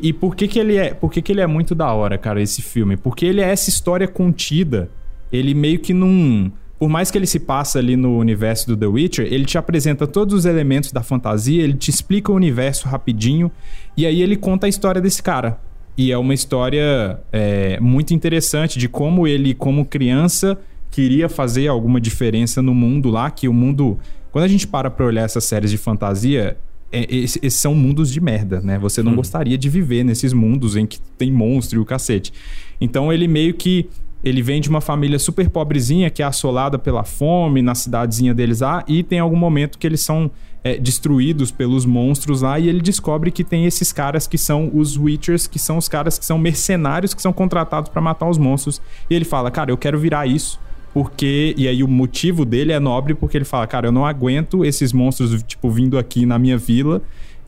e 0.02 0.12
por 0.12 0.34
que 0.34 0.48
que 0.48 0.58
ele 0.58 0.76
é, 0.76 0.94
por 0.94 1.12
que 1.12 1.20
que 1.20 1.30
ele 1.32 1.40
é 1.40 1.46
muito 1.46 1.74
da 1.74 1.92
hora, 1.92 2.16
cara, 2.16 2.40
esse 2.40 2.62
filme? 2.62 2.96
Porque 2.96 3.26
ele 3.26 3.40
é 3.40 3.50
essa 3.50 3.68
história 3.68 4.08
contida. 4.08 4.88
Ele 5.30 5.54
meio 5.54 5.78
que 5.78 5.92
não, 5.92 6.50
por 6.78 6.88
mais 6.88 7.10
que 7.10 7.18
ele 7.18 7.26
se 7.26 7.38
passe 7.38 7.76
ali 7.76 7.94
no 7.94 8.16
universo 8.16 8.66
do 8.66 8.74
The 8.74 8.86
Witcher, 8.86 9.26
ele 9.30 9.44
te 9.44 9.58
apresenta 9.58 10.06
todos 10.06 10.34
os 10.34 10.44
elementos 10.46 10.90
da 10.92 11.02
fantasia, 11.02 11.62
ele 11.62 11.74
te 11.74 11.90
explica 11.90 12.32
o 12.32 12.34
universo 12.34 12.88
rapidinho 12.88 13.50
e 13.94 14.06
aí 14.06 14.22
ele 14.22 14.34
conta 14.34 14.64
a 14.64 14.68
história 14.68 15.00
desse 15.00 15.22
cara. 15.22 15.60
E 15.96 16.10
é 16.10 16.16
uma 16.16 16.32
história 16.32 17.20
é, 17.30 17.78
muito 17.80 18.14
interessante 18.14 18.78
de 18.78 18.88
como 18.88 19.28
ele, 19.28 19.52
como 19.52 19.84
criança, 19.84 20.58
queria 20.90 21.28
fazer 21.28 21.68
alguma 21.68 22.00
diferença 22.00 22.62
no 22.62 22.74
mundo 22.74 23.10
lá, 23.10 23.30
que 23.30 23.46
o 23.46 23.52
mundo. 23.52 23.98
Quando 24.32 24.44
a 24.44 24.48
gente 24.48 24.66
para 24.66 24.90
pra 24.90 25.04
olhar 25.04 25.24
essas 25.24 25.44
séries 25.44 25.70
de 25.70 25.76
fantasia, 25.76 26.56
é, 26.92 27.06
esses 27.14 27.54
são 27.54 27.74
mundos 27.74 28.12
de 28.12 28.20
merda, 28.20 28.60
né? 28.60 28.78
Você 28.78 29.02
não 29.02 29.12
hum. 29.12 29.16
gostaria 29.16 29.56
de 29.56 29.68
viver 29.68 30.04
nesses 30.04 30.32
mundos 30.32 30.76
em 30.76 30.86
que 30.86 31.00
tem 31.16 31.32
monstro 31.32 31.78
e 31.78 31.82
o 31.82 31.84
cacete. 31.84 32.32
Então 32.80 33.12
ele 33.12 33.28
meio 33.28 33.54
que 33.54 33.88
ele 34.22 34.42
vem 34.42 34.60
de 34.60 34.68
uma 34.68 34.80
família 34.80 35.18
super 35.18 35.48
pobrezinha 35.48 36.10
que 36.10 36.22
é 36.22 36.26
assolada 36.26 36.78
pela 36.78 37.04
fome 37.04 37.62
na 37.62 37.74
cidadezinha 37.74 38.34
deles 38.34 38.60
lá 38.60 38.84
e 38.86 39.02
tem 39.02 39.18
algum 39.18 39.36
momento 39.36 39.78
que 39.78 39.86
eles 39.86 40.02
são 40.02 40.30
é, 40.62 40.76
destruídos 40.76 41.50
pelos 41.50 41.86
monstros 41.86 42.42
lá 42.42 42.58
e 42.58 42.68
ele 42.68 42.82
descobre 42.82 43.30
que 43.30 43.42
tem 43.42 43.64
esses 43.64 43.92
caras 43.92 44.26
que 44.26 44.36
são 44.36 44.70
os 44.74 44.98
Witchers, 44.98 45.46
que 45.46 45.58
são 45.58 45.78
os 45.78 45.88
caras 45.88 46.18
que 46.18 46.26
são 46.26 46.38
mercenários 46.38 47.14
que 47.14 47.22
são 47.22 47.32
contratados 47.32 47.90
para 47.90 48.02
matar 48.02 48.28
os 48.28 48.36
monstros. 48.36 48.80
E 49.08 49.14
ele 49.14 49.24
fala, 49.24 49.50
cara, 49.50 49.70
eu 49.70 49.78
quero 49.78 49.98
virar 49.98 50.26
isso 50.26 50.60
porque. 50.92 51.54
E 51.56 51.68
aí 51.68 51.82
o 51.82 51.88
motivo 51.88 52.44
dele 52.44 52.72
é 52.72 52.80
nobre 52.80 53.14
porque 53.14 53.36
ele 53.36 53.44
fala, 53.44 53.66
cara, 53.66 53.88
eu 53.88 53.92
não 53.92 54.04
aguento 54.04 54.64
esses 54.64 54.92
monstros, 54.92 55.42
tipo, 55.42 55.70
vindo 55.70 55.98
aqui 55.98 56.26
na 56.26 56.38
minha 56.38 56.58
vila. 56.58 57.02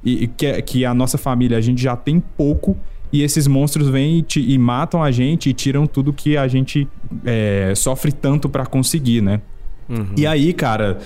E, 0.04 0.26
que, 0.26 0.62
que 0.62 0.84
a 0.84 0.92
nossa 0.92 1.16
família, 1.16 1.56
a 1.56 1.60
gente 1.60 1.80
já 1.80 1.94
tem 1.96 2.20
pouco. 2.36 2.76
E 3.12 3.22
esses 3.22 3.46
monstros 3.46 3.88
vêm 3.88 4.18
e, 4.18 4.22
te, 4.22 4.40
e 4.40 4.58
matam 4.58 5.02
a 5.02 5.10
gente 5.10 5.50
e 5.50 5.52
tiram 5.52 5.86
tudo 5.86 6.12
que 6.12 6.36
a 6.36 6.48
gente 6.48 6.88
é, 7.24 7.72
sofre 7.76 8.10
tanto 8.10 8.48
para 8.48 8.64
conseguir, 8.66 9.20
né? 9.20 9.40
Uhum. 9.88 10.14
E 10.16 10.26
aí, 10.26 10.52
cara. 10.52 10.98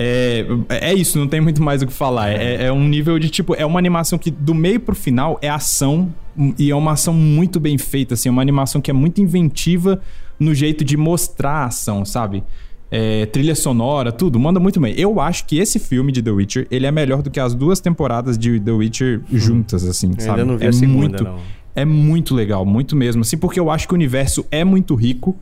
É, 0.00 0.46
é 0.68 0.94
isso, 0.94 1.18
não 1.18 1.26
tem 1.26 1.40
muito 1.40 1.60
mais 1.60 1.82
o 1.82 1.86
que 1.86 1.92
falar. 1.92 2.30
É, 2.30 2.66
é, 2.66 2.72
um 2.72 2.86
nível 2.86 3.18
de 3.18 3.28
tipo. 3.28 3.54
É 3.56 3.66
uma 3.66 3.80
animação 3.80 4.16
que 4.16 4.30
do 4.30 4.54
meio 4.54 4.78
pro 4.78 4.94
final 4.94 5.38
é 5.42 5.48
ação. 5.48 6.14
E 6.56 6.70
é 6.70 6.76
uma 6.76 6.92
ação 6.92 7.12
muito 7.12 7.58
bem 7.58 7.76
feita, 7.76 8.14
assim. 8.14 8.28
É 8.28 8.32
uma 8.32 8.40
animação 8.40 8.80
que 8.80 8.92
é 8.92 8.94
muito 8.94 9.20
inventiva 9.20 10.00
no 10.38 10.54
jeito 10.54 10.84
de 10.84 10.96
mostrar 10.96 11.50
a 11.50 11.64
ação, 11.66 12.04
sabe? 12.04 12.44
É, 12.90 13.26
trilha 13.26 13.54
sonora, 13.54 14.10
tudo, 14.10 14.38
manda 14.38 14.58
muito 14.58 14.80
bem. 14.80 14.94
Eu 14.96 15.20
acho 15.20 15.44
que 15.44 15.58
esse 15.58 15.78
filme 15.78 16.10
de 16.10 16.22
The 16.22 16.30
Witcher, 16.30 16.66
ele 16.70 16.86
é 16.86 16.90
melhor 16.90 17.22
do 17.22 17.30
que 17.30 17.38
as 17.38 17.54
duas 17.54 17.80
temporadas 17.80 18.38
de 18.38 18.58
The 18.58 18.70
Witcher 18.70 19.20
hum. 19.30 19.38
juntas, 19.38 19.84
assim, 19.84 20.12
eu 20.16 20.20
sabe? 20.20 20.40
Ainda 20.40 20.52
não 20.52 20.58
vi 20.58 20.64
é 20.64 20.68
a 20.68 20.72
segunda, 20.72 20.98
muito, 20.98 21.24
não. 21.24 21.38
É 21.74 21.84
muito 21.84 22.34
legal, 22.34 22.64
muito 22.64 22.96
mesmo, 22.96 23.22
assim, 23.22 23.36
porque 23.36 23.60
eu 23.60 23.70
acho 23.70 23.86
que 23.86 23.92
o 23.92 23.96
universo 23.96 24.44
é 24.50 24.64
muito 24.64 24.94
rico. 24.94 25.36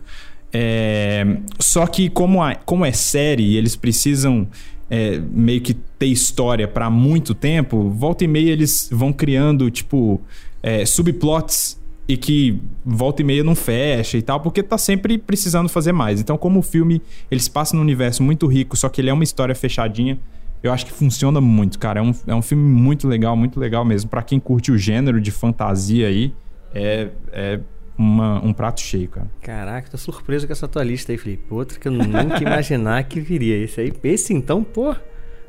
É... 0.53 1.39
Só 1.61 1.87
que 1.87 2.09
como, 2.11 2.43
a, 2.43 2.55
como 2.55 2.85
é 2.85 2.93
série, 2.93 3.57
eles 3.57 3.77
precisam 3.77 4.47
é, 4.91 5.21
meio 5.31 5.61
que 5.61 5.75
ter 5.75 6.07
história 6.07 6.67
para 6.67 6.89
muito 6.91 7.35
tempo. 7.35 7.91
Volta 7.91 8.25
e 8.25 8.29
meia 8.29 8.51
eles 8.51 8.89
vão 8.93 9.13
criando 9.13 9.71
tipo 9.71 10.21
é, 10.63 10.85
subplots 10.85 11.79
e 12.09 12.17
que 12.17 12.61
volta 12.85 13.23
e 13.23 13.25
meia 13.25 13.43
não 13.43 13.55
fecha 13.55 14.17
e 14.17 14.23
tal, 14.23 14.41
porque 14.41 14.63
tá 14.63 14.79
sempre 14.79 15.19
precisando 15.19 15.69
fazer 15.69 15.93
mais. 15.93 16.21
Então, 16.21 16.39
como 16.39 16.61
o 16.61 16.63
filme 16.63 17.03
ele 17.31 17.41
se 17.41 17.51
passa 17.51 17.75
num 17.75 17.83
universo 17.83 18.23
muito 18.23 18.47
rico, 18.47 18.77
só 18.77 18.89
que 18.89 19.01
ele 19.01 19.11
é 19.11 19.13
uma 19.13 19.25
história 19.25 19.55
fechadinha, 19.55 20.19
eu 20.63 20.73
acho 20.73 20.87
que 20.87 20.93
funciona 20.93 21.41
muito, 21.41 21.79
cara. 21.79 22.01
É 22.01 22.03
um, 22.03 22.15
é 22.27 22.35
um 22.35 22.43
filme 22.43 22.63
muito 22.63 23.09
legal, 23.09 23.37
muito 23.37 23.59
legal 23.59 23.85
mesmo. 23.85 24.09
para 24.09 24.23
quem 24.23 24.39
curte 24.39 24.71
o 24.71 24.79
gênero 24.79 25.21
de 25.21 25.31
fantasia 25.31 26.07
aí, 26.07 26.35
é, 26.73 27.09
é 27.33 27.61
uma, 27.99 28.45
um 28.45 28.53
prato 28.53 28.81
cheio, 28.81 29.09
cara. 29.09 29.29
Caraca, 29.41 29.91
tô 29.91 29.99
surpreso 29.99 30.47
com 30.47 30.53
essa 30.53 30.69
tua 30.69 30.85
lista 30.85 31.13
aí, 31.13 31.19
Felipe. 31.19 31.45
Outro 31.51 31.81
que 31.81 31.89
eu 31.89 31.93
nunca 31.93 32.39
imaginar 32.43 33.03
que 33.05 33.21
viria. 33.21 33.57
Esse 33.57 33.81
aí, 33.81 33.93
esse 34.05 34.33
então, 34.33 34.63
pô. 34.63 34.95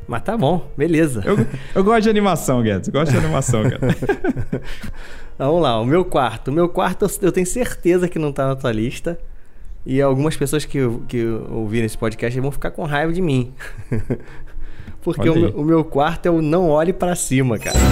Mas 0.07 0.21
tá 0.23 0.37
bom, 0.37 0.71
beleza. 0.77 1.21
Eu, 1.25 1.37
eu 1.75 1.83
gosto 1.83 2.03
de 2.03 2.09
animação, 2.09 2.61
Guedes. 2.61 2.87
Gosto 2.89 3.11
de 3.11 3.17
animação, 3.17 3.63
cara. 3.63 3.79
Vamos 5.37 5.61
lá, 5.61 5.79
o 5.79 5.85
meu 5.85 6.05
quarto. 6.05 6.47
O 6.47 6.51
meu 6.53 6.69
quarto 6.69 7.05
eu 7.21 7.31
tenho 7.31 7.45
certeza 7.45 8.07
que 8.07 8.17
não 8.17 8.31
tá 8.31 8.47
na 8.47 8.55
tua 8.55 8.71
lista. 8.71 9.19
E 9.85 10.01
algumas 10.01 10.35
pessoas 10.35 10.65
que, 10.65 10.79
que 11.07 11.25
ouviram 11.49 11.85
esse 11.85 11.97
podcast 11.97 12.39
vão 12.39 12.51
ficar 12.51 12.71
com 12.71 12.83
raiva 12.83 13.13
de 13.13 13.21
mim. 13.21 13.53
Porque 15.13 15.29
o, 15.29 15.61
o, 15.61 15.63
meu 15.63 15.85
quarto 15.85 16.25
é 16.25 16.29
o 16.29 16.41
não 16.41 16.69
olhe 16.69 16.91
para 16.91 17.15
cima, 17.15 17.57
cara. 17.57 17.77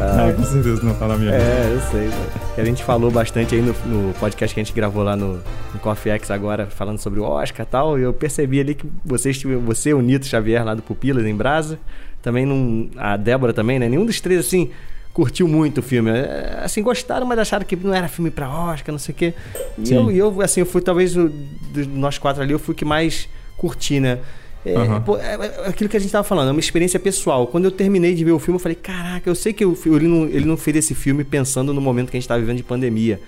ah, 0.00 0.32
com 0.34 0.42
certeza 0.42 0.82
não 0.82 0.94
tá 0.94 1.06
na 1.06 1.18
minha 1.18 1.32
É, 1.32 1.70
eu 1.70 1.80
sei. 1.90 2.08
Que 2.54 2.62
a 2.62 2.64
gente 2.64 2.82
falou 2.82 3.10
bastante 3.10 3.54
aí 3.54 3.60
no, 3.60 3.74
no, 3.84 4.14
podcast 4.14 4.54
que 4.54 4.60
a 4.60 4.64
gente 4.64 4.72
gravou 4.74 5.02
lá 5.02 5.14
no, 5.16 5.34
no 5.34 5.80
Coffee 5.82 6.12
X 6.12 6.30
agora, 6.30 6.64
falando 6.64 6.98
sobre 6.98 7.20
o 7.20 7.24
Oscar 7.24 7.66
e 7.66 7.68
tal. 7.68 7.98
E 7.98 8.02
eu 8.04 8.14
percebi 8.14 8.58
ali 8.58 8.74
que 8.74 8.86
vocês, 9.04 9.42
você, 9.42 9.92
o 9.92 10.00
Nito 10.00 10.24
Xavier 10.24 10.64
lá 10.64 10.74
do 10.74 10.80
Pupilas, 10.80 11.26
em 11.26 11.34
Brasa, 11.34 11.78
também 12.22 12.46
não. 12.46 12.88
A 12.96 13.18
Débora 13.18 13.52
também, 13.52 13.78
né? 13.78 13.86
Nenhum 13.86 14.06
dos 14.06 14.18
três, 14.18 14.40
assim, 14.40 14.70
curtiu 15.12 15.46
muito 15.46 15.78
o 15.78 15.82
filme. 15.82 16.10
É, 16.10 16.60
assim, 16.62 16.82
gostaram, 16.82 17.26
mas 17.26 17.38
acharam 17.38 17.66
que 17.66 17.76
não 17.76 17.92
era 17.92 18.08
filme 18.08 18.30
pra 18.30 18.48
Oscar, 18.48 18.92
não 18.92 18.98
sei 18.98 19.14
o 19.14 19.18
quê. 19.18 19.34
E 19.76 19.92
eu, 19.92 20.10
eu, 20.10 20.40
assim, 20.40 20.60
eu 20.60 20.66
fui, 20.66 20.80
talvez, 20.80 21.12
dos 21.12 21.86
nós 21.86 22.16
quatro 22.16 22.42
ali, 22.42 22.52
eu 22.52 22.58
fui 22.58 22.72
o 22.72 22.76
que 22.76 22.86
mais 22.86 23.28
curti, 23.58 24.00
né? 24.00 24.20
É, 24.64 24.78
uhum. 24.78 25.00
pô, 25.02 25.18
é, 25.18 25.34
é, 25.34 25.68
aquilo 25.68 25.90
que 25.90 25.96
a 25.96 26.00
gente 26.00 26.10
tava 26.10 26.24
falando, 26.24 26.48
é 26.48 26.52
uma 26.52 26.60
experiência 26.60 26.98
pessoal. 26.98 27.46
Quando 27.46 27.66
eu 27.66 27.70
terminei 27.70 28.14
de 28.14 28.24
ver 28.24 28.32
o 28.32 28.38
filme, 28.38 28.56
eu 28.56 28.62
falei, 28.62 28.76
caraca, 28.76 29.28
eu 29.28 29.34
sei 29.34 29.52
que 29.52 29.64
eu, 29.64 29.76
ele, 29.86 30.08
não, 30.08 30.24
ele 30.24 30.44
não 30.46 30.56
fez 30.56 30.76
esse 30.76 30.94
filme 30.94 31.22
pensando 31.22 31.74
no 31.74 31.80
momento 31.80 32.10
que 32.10 32.16
a 32.16 32.20
gente 32.20 32.28
tá 32.28 32.38
vivendo 32.38 32.56
de 32.56 32.62
pandemia. 32.62 33.20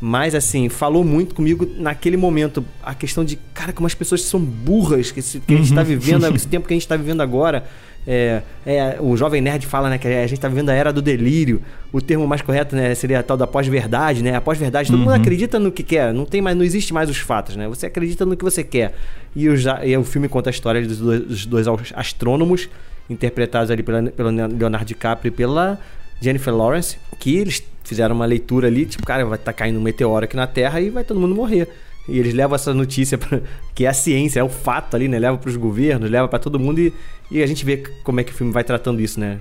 Mas, 0.00 0.34
assim, 0.34 0.68
falou 0.68 1.02
muito 1.04 1.34
comigo 1.34 1.68
naquele 1.76 2.16
momento. 2.16 2.64
A 2.82 2.94
questão 2.94 3.24
de, 3.24 3.36
cara, 3.52 3.72
como 3.72 3.86
as 3.86 3.94
pessoas 3.94 4.22
são 4.22 4.38
burras 4.38 5.10
que, 5.10 5.20
esse, 5.20 5.40
que 5.40 5.54
a 5.54 5.56
gente 5.56 5.70
está 5.70 5.80
uhum. 5.80 5.86
vivendo, 5.86 6.26
esse 6.36 6.46
tempo 6.46 6.66
que 6.66 6.74
a 6.74 6.76
gente 6.76 6.82
está 6.82 6.96
vivendo 6.96 7.22
agora. 7.22 7.66
É, 8.06 8.42
é, 8.66 8.98
o 9.00 9.16
Jovem 9.16 9.40
Nerd 9.40 9.66
fala 9.66 9.88
né, 9.88 9.98
que 9.98 10.06
a 10.06 10.26
gente 10.26 10.34
está 10.34 10.48
vivendo 10.48 10.68
a 10.70 10.74
era 10.74 10.92
do 10.92 11.00
delírio. 11.00 11.62
O 11.92 12.00
termo 12.00 12.26
mais 12.26 12.42
correto 12.42 12.76
né, 12.76 12.94
seria 12.94 13.20
a 13.20 13.22
tal 13.22 13.36
da 13.36 13.46
pós-verdade. 13.46 14.22
Né? 14.22 14.34
A 14.34 14.40
pós-verdade, 14.40 14.90
todo 14.90 14.98
uhum. 14.98 15.04
mundo 15.06 15.14
acredita 15.14 15.58
no 15.58 15.72
que 15.72 15.82
quer. 15.82 16.12
Não, 16.12 16.24
tem 16.24 16.40
mais, 16.40 16.56
não 16.56 16.64
existe 16.64 16.92
mais 16.92 17.08
os 17.08 17.18
fatos. 17.18 17.56
Né? 17.56 17.66
Você 17.68 17.86
acredita 17.86 18.26
no 18.26 18.36
que 18.36 18.44
você 18.44 18.62
quer. 18.62 18.94
E 19.34 19.48
o, 19.48 19.54
e 19.82 19.96
o 19.96 20.04
filme 20.04 20.28
conta 20.28 20.50
a 20.50 20.52
história 20.52 20.82
dos 20.86 20.98
dois, 20.98 21.20
dos 21.22 21.46
dois 21.46 21.66
astrônomos, 21.94 22.68
interpretados 23.08 23.70
ali 23.70 23.82
pela, 23.82 24.02
pelo 24.10 24.30
Leonardo 24.30 24.86
DiCaprio 24.86 25.28
e 25.28 25.32
pela 25.32 25.78
Jennifer 26.20 26.54
Lawrence, 26.54 26.96
que 27.18 27.36
eles 27.36 27.62
fizeram 27.82 28.14
uma 28.14 28.24
leitura 28.24 28.66
ali, 28.66 28.86
tipo, 28.86 29.04
cara, 29.04 29.24
vai 29.24 29.36
estar 29.36 29.52
tá 29.52 29.58
caindo 29.58 29.78
um 29.78 29.82
meteoro 29.82 30.24
aqui 30.24 30.36
na 30.36 30.46
Terra 30.46 30.80
e 30.80 30.90
vai 30.90 31.04
todo 31.04 31.20
mundo 31.20 31.34
morrer. 31.34 31.68
E 32.08 32.18
eles 32.18 32.34
levam 32.34 32.54
essa 32.54 32.74
notícia, 32.74 33.16
pra, 33.16 33.40
que 33.74 33.84
é 33.86 33.88
a 33.88 33.94
ciência, 33.94 34.40
é 34.40 34.44
o 34.44 34.48
fato 34.48 34.94
ali, 34.94 35.08
né? 35.08 35.18
Leva 35.18 35.38
para 35.38 35.48
os 35.48 35.56
governos, 35.56 36.10
leva 36.10 36.28
para 36.28 36.38
todo 36.38 36.58
mundo 36.58 36.80
e, 36.80 36.92
e 37.30 37.42
a 37.42 37.46
gente 37.46 37.64
vê 37.64 37.78
como 38.02 38.20
é 38.20 38.24
que 38.24 38.32
o 38.32 38.34
filme 38.34 38.52
vai 38.52 38.64
tratando 38.64 39.00
isso, 39.00 39.18
né? 39.18 39.38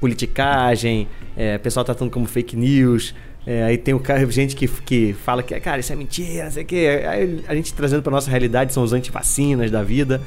Politicagem, 0.00 1.08
é, 1.36 1.58
pessoal 1.58 1.84
tratando 1.84 2.10
como 2.10 2.26
fake 2.26 2.56
news. 2.56 3.14
É, 3.46 3.64
aí 3.64 3.78
tem 3.78 3.94
o 3.94 3.98
cara, 3.98 4.24
gente 4.30 4.54
que, 4.54 4.68
que 4.68 5.12
fala 5.12 5.42
que, 5.42 5.58
cara, 5.60 5.80
isso 5.80 5.92
é 5.92 5.96
mentira, 5.96 6.44
não 6.44 6.52
sei 6.52 6.62
o 6.62 6.66
quê. 6.66 7.02
Aí 7.08 7.44
a 7.48 7.54
gente 7.54 7.72
trazendo 7.74 8.02
para 8.02 8.12
nossa 8.12 8.30
realidade 8.30 8.72
são 8.72 8.82
os 8.82 8.92
antivacinas 8.92 9.70
da 9.70 9.82
vida. 9.82 10.20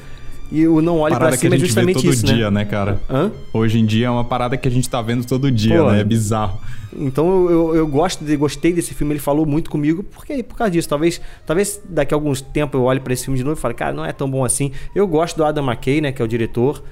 E 0.50 0.66
o 0.66 0.80
não 0.80 1.00
olhe 1.00 1.16
para 1.16 1.36
cima 1.36 1.56
é 1.56 1.58
justamente 1.58 2.02
todo 2.02 2.12
isso, 2.12 2.24
dia, 2.24 2.50
né? 2.50 2.60
né, 2.60 2.64
cara? 2.64 3.00
Hã? 3.10 3.32
Hoje 3.52 3.78
em 3.78 3.86
dia 3.86 4.06
é 4.06 4.10
uma 4.10 4.24
parada 4.24 4.56
que 4.56 4.68
a 4.68 4.70
gente 4.70 4.88
tá 4.88 5.02
vendo 5.02 5.26
todo 5.26 5.50
dia, 5.50 5.82
Pô, 5.82 5.90
né? 5.90 6.00
É 6.00 6.04
bizarro. 6.04 6.60
Então 6.98 7.50
eu, 7.50 7.74
eu 7.74 7.86
gosto 7.86 8.24
de, 8.24 8.36
gostei 8.36 8.72
desse 8.72 8.94
filme, 8.94 9.12
ele 9.12 9.20
falou 9.20 9.44
muito 9.44 9.68
comigo, 9.68 10.02
porque 10.02 10.42
por 10.42 10.56
causa 10.56 10.70
disso. 10.70 10.88
Talvez, 10.88 11.20
talvez 11.44 11.80
daqui 11.88 12.14
a 12.14 12.16
alguns 12.16 12.40
tempos 12.40 12.78
eu 12.78 12.84
olhe 12.84 13.00
para 13.00 13.12
esse 13.12 13.24
filme 13.24 13.36
de 13.36 13.44
novo 13.44 13.58
e 13.58 13.60
fale, 13.60 13.74
cara, 13.74 13.92
não 13.92 14.04
é 14.04 14.12
tão 14.12 14.30
bom 14.30 14.44
assim. 14.44 14.70
Eu 14.94 15.06
gosto 15.06 15.36
do 15.36 15.44
Adam 15.44 15.64
McKay, 15.64 16.00
né, 16.00 16.12
que 16.12 16.22
é 16.22 16.24
o 16.24 16.28
diretor. 16.28 16.82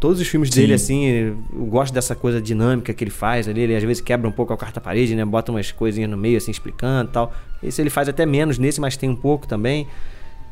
Todos 0.00 0.20
os 0.20 0.26
filmes 0.26 0.48
Sim. 0.48 0.60
dele, 0.60 0.74
assim, 0.74 1.06
eu 1.06 1.64
gosto 1.66 1.94
dessa 1.94 2.16
coisa 2.16 2.42
dinâmica 2.42 2.92
que 2.92 3.04
ele 3.04 3.10
faz 3.10 3.46
ali. 3.46 3.60
Ele 3.60 3.76
às 3.76 3.84
vezes 3.84 4.00
quebra 4.00 4.28
um 4.28 4.32
pouco 4.32 4.52
a 4.52 4.56
quarta-parede, 4.56 5.14
né? 5.14 5.24
Bota 5.24 5.52
umas 5.52 5.70
coisinhas 5.70 6.10
no 6.10 6.16
meio, 6.16 6.38
assim, 6.38 6.50
explicando 6.50 7.10
e 7.10 7.12
tal. 7.12 7.32
Esse 7.62 7.80
ele 7.80 7.88
faz 7.88 8.08
até 8.08 8.26
menos 8.26 8.58
nesse, 8.58 8.80
mas 8.80 8.96
tem 8.96 9.08
um 9.08 9.14
pouco 9.14 9.46
também. 9.46 9.86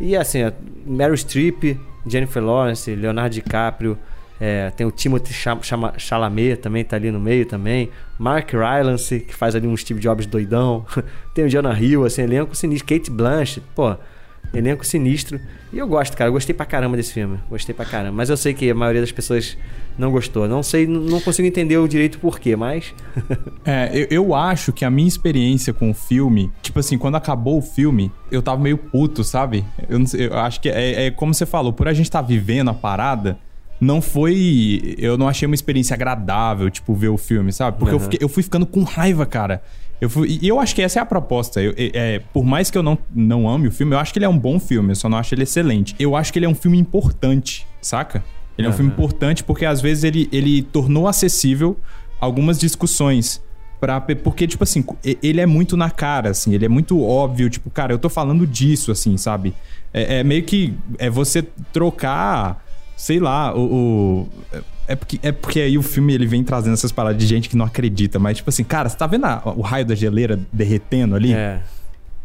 E 0.01 0.17
assim, 0.17 0.41
Meryl 0.87 1.17
Streep, 1.17 1.79
Jennifer 2.07 2.43
Lawrence, 2.43 2.95
Leonardo 2.95 3.35
DiCaprio, 3.35 3.99
é, 4.41 4.71
tem 4.71 4.87
o 4.87 4.91
Timothy 4.91 5.35
Chalamet 5.99 6.57
também 6.57 6.83
tá 6.83 6.97
ali 6.97 7.11
no 7.11 7.21
meio 7.21 7.45
também. 7.45 7.91
Mark 8.19 8.51
Rylance, 8.53 9.21
que 9.21 9.35
faz 9.35 9.55
ali 9.55 9.67
um 9.67 9.77
Steve 9.77 10.01
Jobs 10.01 10.25
doidão. 10.25 10.87
tem 11.35 11.45
o 11.45 11.49
Jonah 11.49 11.79
Hill, 11.79 12.07
assim, 12.07 12.23
elenco 12.23 12.57
sinistro. 12.57 12.89
Kate 12.89 13.11
Blanchett, 13.11 13.63
pô, 13.75 13.95
elenco 14.53 14.85
sinistro. 14.85 15.41
E 15.73 15.79
eu 15.79 15.87
gosto, 15.87 16.17
cara, 16.17 16.29
eu 16.29 16.33
gostei 16.33 16.55
pra 16.55 16.67
caramba 16.67 16.97
desse 16.97 17.13
filme. 17.13 17.39
Gostei 17.49 17.75
pra 17.75 17.85
caramba. 17.85 18.17
Mas 18.17 18.29
eu 18.29 18.37
sei 18.37 18.53
que 18.53 18.71
a 18.71 18.75
maioria 18.75 19.01
das 19.01 19.13
pessoas 19.13 19.57
não 19.97 20.11
gostou. 20.11 20.49
Não 20.49 20.63
sei, 20.63 20.87
não 20.87 21.21
consigo 21.21 21.47
entender 21.47 21.77
o 21.77 21.87
direito 21.87 22.19
porquê, 22.19 22.57
mas. 22.57 22.95
é, 23.65 23.91
eu, 23.93 24.07
eu, 24.11 24.35
acho 24.35 24.73
que 24.73 24.85
a 24.85 24.91
minha 24.91 25.09
experiência 25.09 25.73
com 25.73 25.91
o 25.91 25.95
filme, 25.95 26.51
tipo 26.63 26.79
assim, 26.81 26.99
quando 26.99 27.17
acabou 27.17 27.59
o 27.59 27.63
filme, 27.63 28.11
eu 28.31 28.43
tava 28.43 28.61
meio 28.61 28.79
puto, 28.79 29.23
sabe? 29.23 29.65
Eu, 29.89 30.05
sei, 30.07 30.27
eu 30.27 30.39
acho 30.39 30.61
que 30.61 30.69
é, 30.69 31.07
é, 31.07 31.11
como 31.11 31.33
você 31.33 31.47
falou, 31.47 31.73
por 31.73 31.87
a 31.87 31.93
gente 31.93 32.07
estar 32.07 32.23
tá 32.23 32.27
vivendo 32.27 32.71
a 32.71 32.75
parada 32.75 33.39
não 33.81 34.03
foi. 34.03 34.97
Eu 34.99 35.17
não 35.17 35.27
achei 35.27 35.47
uma 35.47 35.55
experiência 35.55 35.95
agradável, 35.95 36.69
tipo, 36.71 36.95
ver 36.95 37.09
o 37.09 37.17
filme, 37.17 37.53
sabe? 37.53 37.79
Porque 37.79 37.95
uhum. 37.95 38.01
eu, 38.01 38.05
fiquei, 38.05 38.19
eu 38.23 38.29
fui 38.29 38.43
ficando 38.43 38.67
com 38.67 38.83
raiva, 38.83 39.25
cara. 39.25 39.63
Eu 40.01 40.09
fui, 40.09 40.39
e 40.41 40.49
eu 40.49 40.59
acho 40.59 40.75
que 40.75 40.81
essa 40.81 40.99
é 40.99 41.03
a 41.03 41.07
proposta. 41.07 41.61
Eu, 41.61 41.75
é, 41.77 42.21
por 42.33 42.45
mais 42.45 42.71
que 42.71 42.79
eu 42.79 42.83
não, 42.83 42.99
não 43.15 43.49
ame 43.49 43.69
o 43.69 43.73
filme, 43.73 43.95
eu 43.95 43.99
acho 43.99 44.13
que 44.13 44.19
ele 44.19 44.25
é 44.25 44.29
um 44.29 44.39
bom 44.39 44.59
filme, 44.59 44.93
eu 44.93 44.97
só 44.97 45.09
não 45.09 45.19
acho 45.19 45.35
ele 45.35 45.43
excelente. 45.43 45.95
Eu 45.99 46.17
acho 46.17 46.33
que 46.33 46.39
ele 46.39 46.47
é 46.47 46.49
um 46.49 46.55
filme 46.55 46.79
importante, 46.79 47.67
saca? 47.83 48.25
Ele 48.57 48.67
é 48.67 48.71
um 48.71 48.75
filme 48.75 48.91
importante 48.91 49.43
porque 49.43 49.65
às 49.65 49.81
vezes 49.81 50.05
ele, 50.05 50.29
ele 50.31 50.63
tornou 50.63 51.09
acessível 51.09 51.79
algumas 52.21 52.59
discussões. 52.59 53.43
Pra, 53.81 53.99
porque, 53.99 54.47
tipo 54.47 54.63
assim, 54.63 54.85
ele 55.23 55.41
é 55.41 55.47
muito 55.47 55.75
na 55.75 55.89
cara, 55.89 56.29
assim, 56.29 56.53
ele 56.53 56.67
é 56.67 56.69
muito 56.69 57.03
óbvio, 57.03 57.49
tipo, 57.49 57.71
cara, 57.71 57.95
eu 57.95 57.99
tô 57.99 58.11
falando 58.11 58.47
disso, 58.47 58.93
assim, 58.93 59.17
sabe? 59.17 59.55
É, 59.91 60.19
é 60.19 60.25
meio 60.25 60.43
que 60.43 60.75
é 60.99 61.09
você 61.09 61.43
trocar 61.73 62.63
sei 63.01 63.19
lá, 63.19 63.57
o, 63.57 63.61
o. 63.61 64.29
é, 64.87 64.95
porque, 64.95 65.19
é 65.23 65.33
porque 65.33 65.59
aí 65.59 65.79
o 65.79 65.83
filme 65.83 66.13
ele 66.13 66.27
vem 66.27 66.45
trazendo 66.45 66.75
essas 66.75 66.93
paradas 66.93 67.19
de 67.19 67.27
gente 67.27 67.49
que 67.49 67.57
não 67.57 67.65
acredita, 67.65 68.19
mas 68.19 68.37
tipo 68.37 68.51
assim, 68.51 68.63
cara, 68.63 68.91
você 68.91 68.97
tá 68.97 69.07
vendo 69.07 69.25
a, 69.25 69.43
o 69.57 69.63
raio 69.63 69.87
da 69.87 69.95
geleira 69.95 70.39
derretendo 70.53 71.17
ali? 71.17 71.33
É. 71.33 71.63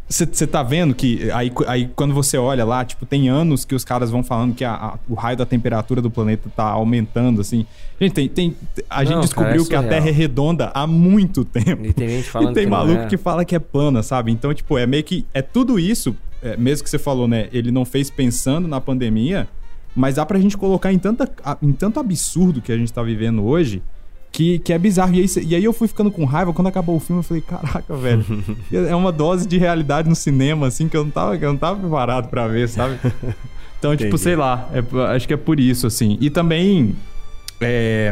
Você 0.07 0.45
tá 0.45 0.61
vendo 0.61 0.93
que 0.93 1.31
aí, 1.31 1.49
aí 1.65 1.89
quando 1.95 2.13
você 2.13 2.37
olha 2.37 2.65
lá, 2.65 2.83
tipo, 2.83 3.05
tem 3.05 3.29
anos 3.29 3.63
que 3.63 3.73
os 3.73 3.85
caras 3.85 4.11
vão 4.11 4.21
falando 4.21 4.53
que 4.53 4.65
a, 4.65 4.73
a, 4.73 4.99
o 5.07 5.13
raio 5.13 5.37
da 5.37 5.45
temperatura 5.45 6.01
do 6.01 6.11
planeta 6.11 6.49
tá 6.53 6.65
aumentando, 6.65 7.39
assim. 7.39 7.65
Gente, 7.99 8.13
tem, 8.13 8.27
tem 8.27 8.55
a 8.89 9.01
não, 9.01 9.11
gente 9.13 9.21
descobriu 9.21 9.65
cara, 9.65 9.65
é 9.65 9.67
que 9.67 9.75
a 9.75 9.89
Terra 9.89 10.09
é 10.09 10.11
redonda 10.11 10.71
há 10.75 10.85
muito 10.85 11.45
tempo. 11.45 11.85
E 11.85 11.93
tem 11.93 12.09
gente 12.09 12.29
falando 12.29 12.51
e 12.51 12.53
tem 12.53 12.65
que 12.65 12.69
maluco 12.69 13.03
é. 13.03 13.05
que 13.07 13.15
fala 13.15 13.45
que 13.45 13.55
é 13.55 13.59
plana, 13.59 14.03
sabe? 14.03 14.29
Então, 14.29 14.53
tipo, 14.53 14.77
é 14.77 14.85
meio 14.85 15.05
que 15.05 15.25
é 15.33 15.41
tudo 15.41 15.79
isso, 15.79 16.13
é, 16.43 16.57
mesmo 16.57 16.83
que 16.83 16.89
você 16.89 16.99
falou, 16.99 17.29
né? 17.29 17.47
Ele 17.53 17.71
não 17.71 17.85
fez 17.85 18.09
pensando 18.09 18.67
na 18.67 18.81
pandemia, 18.81 19.47
mas 19.95 20.15
dá 20.15 20.25
pra 20.25 20.39
gente 20.39 20.57
colocar 20.57 20.91
em, 20.91 20.99
tanta, 20.99 21.29
em 21.61 21.71
tanto 21.71 21.99
absurdo 21.99 22.61
que 22.61 22.71
a 22.71 22.77
gente 22.77 22.91
tá 22.91 23.01
vivendo 23.01 23.43
hoje 23.43 23.81
que, 24.35 24.59
que 24.59 24.73
é 24.73 24.77
bizarro. 24.77 25.15
E 25.15 25.21
aí, 25.21 25.27
e 25.45 25.55
aí 25.55 25.63
eu 25.63 25.71
fui 25.71 25.87
ficando 25.87 26.11
com 26.11 26.25
raiva. 26.25 26.51
Quando 26.51 26.67
acabou 26.67 26.97
o 26.97 26.99
filme, 26.99 27.19
eu 27.19 27.23
falei, 27.23 27.41
caraca, 27.41 27.95
velho. 27.95 28.25
é 28.69 28.93
uma 28.93 29.11
dose 29.11 29.47
de 29.47 29.57
realidade 29.57 30.09
no 30.09 30.15
cinema, 30.15 30.67
assim, 30.67 30.89
que 30.89 30.97
eu 30.97 31.05
não 31.05 31.11
tava, 31.11 31.37
eu 31.37 31.49
não 31.53 31.57
tava 31.57 31.79
preparado 31.79 32.27
para 32.27 32.45
ver, 32.47 32.67
sabe? 32.67 32.99
Então, 33.77 33.91
tipo, 33.91 34.07
Entendi. 34.07 34.17
tipo, 34.17 34.17
sei 34.17 34.35
lá. 34.35 34.67
É, 34.73 35.15
acho 35.15 35.27
que 35.27 35.33
é 35.33 35.37
por 35.37 35.59
isso, 35.59 35.85
assim. 35.85 36.17
E 36.19 36.29
também. 36.29 36.95
É, 37.61 38.11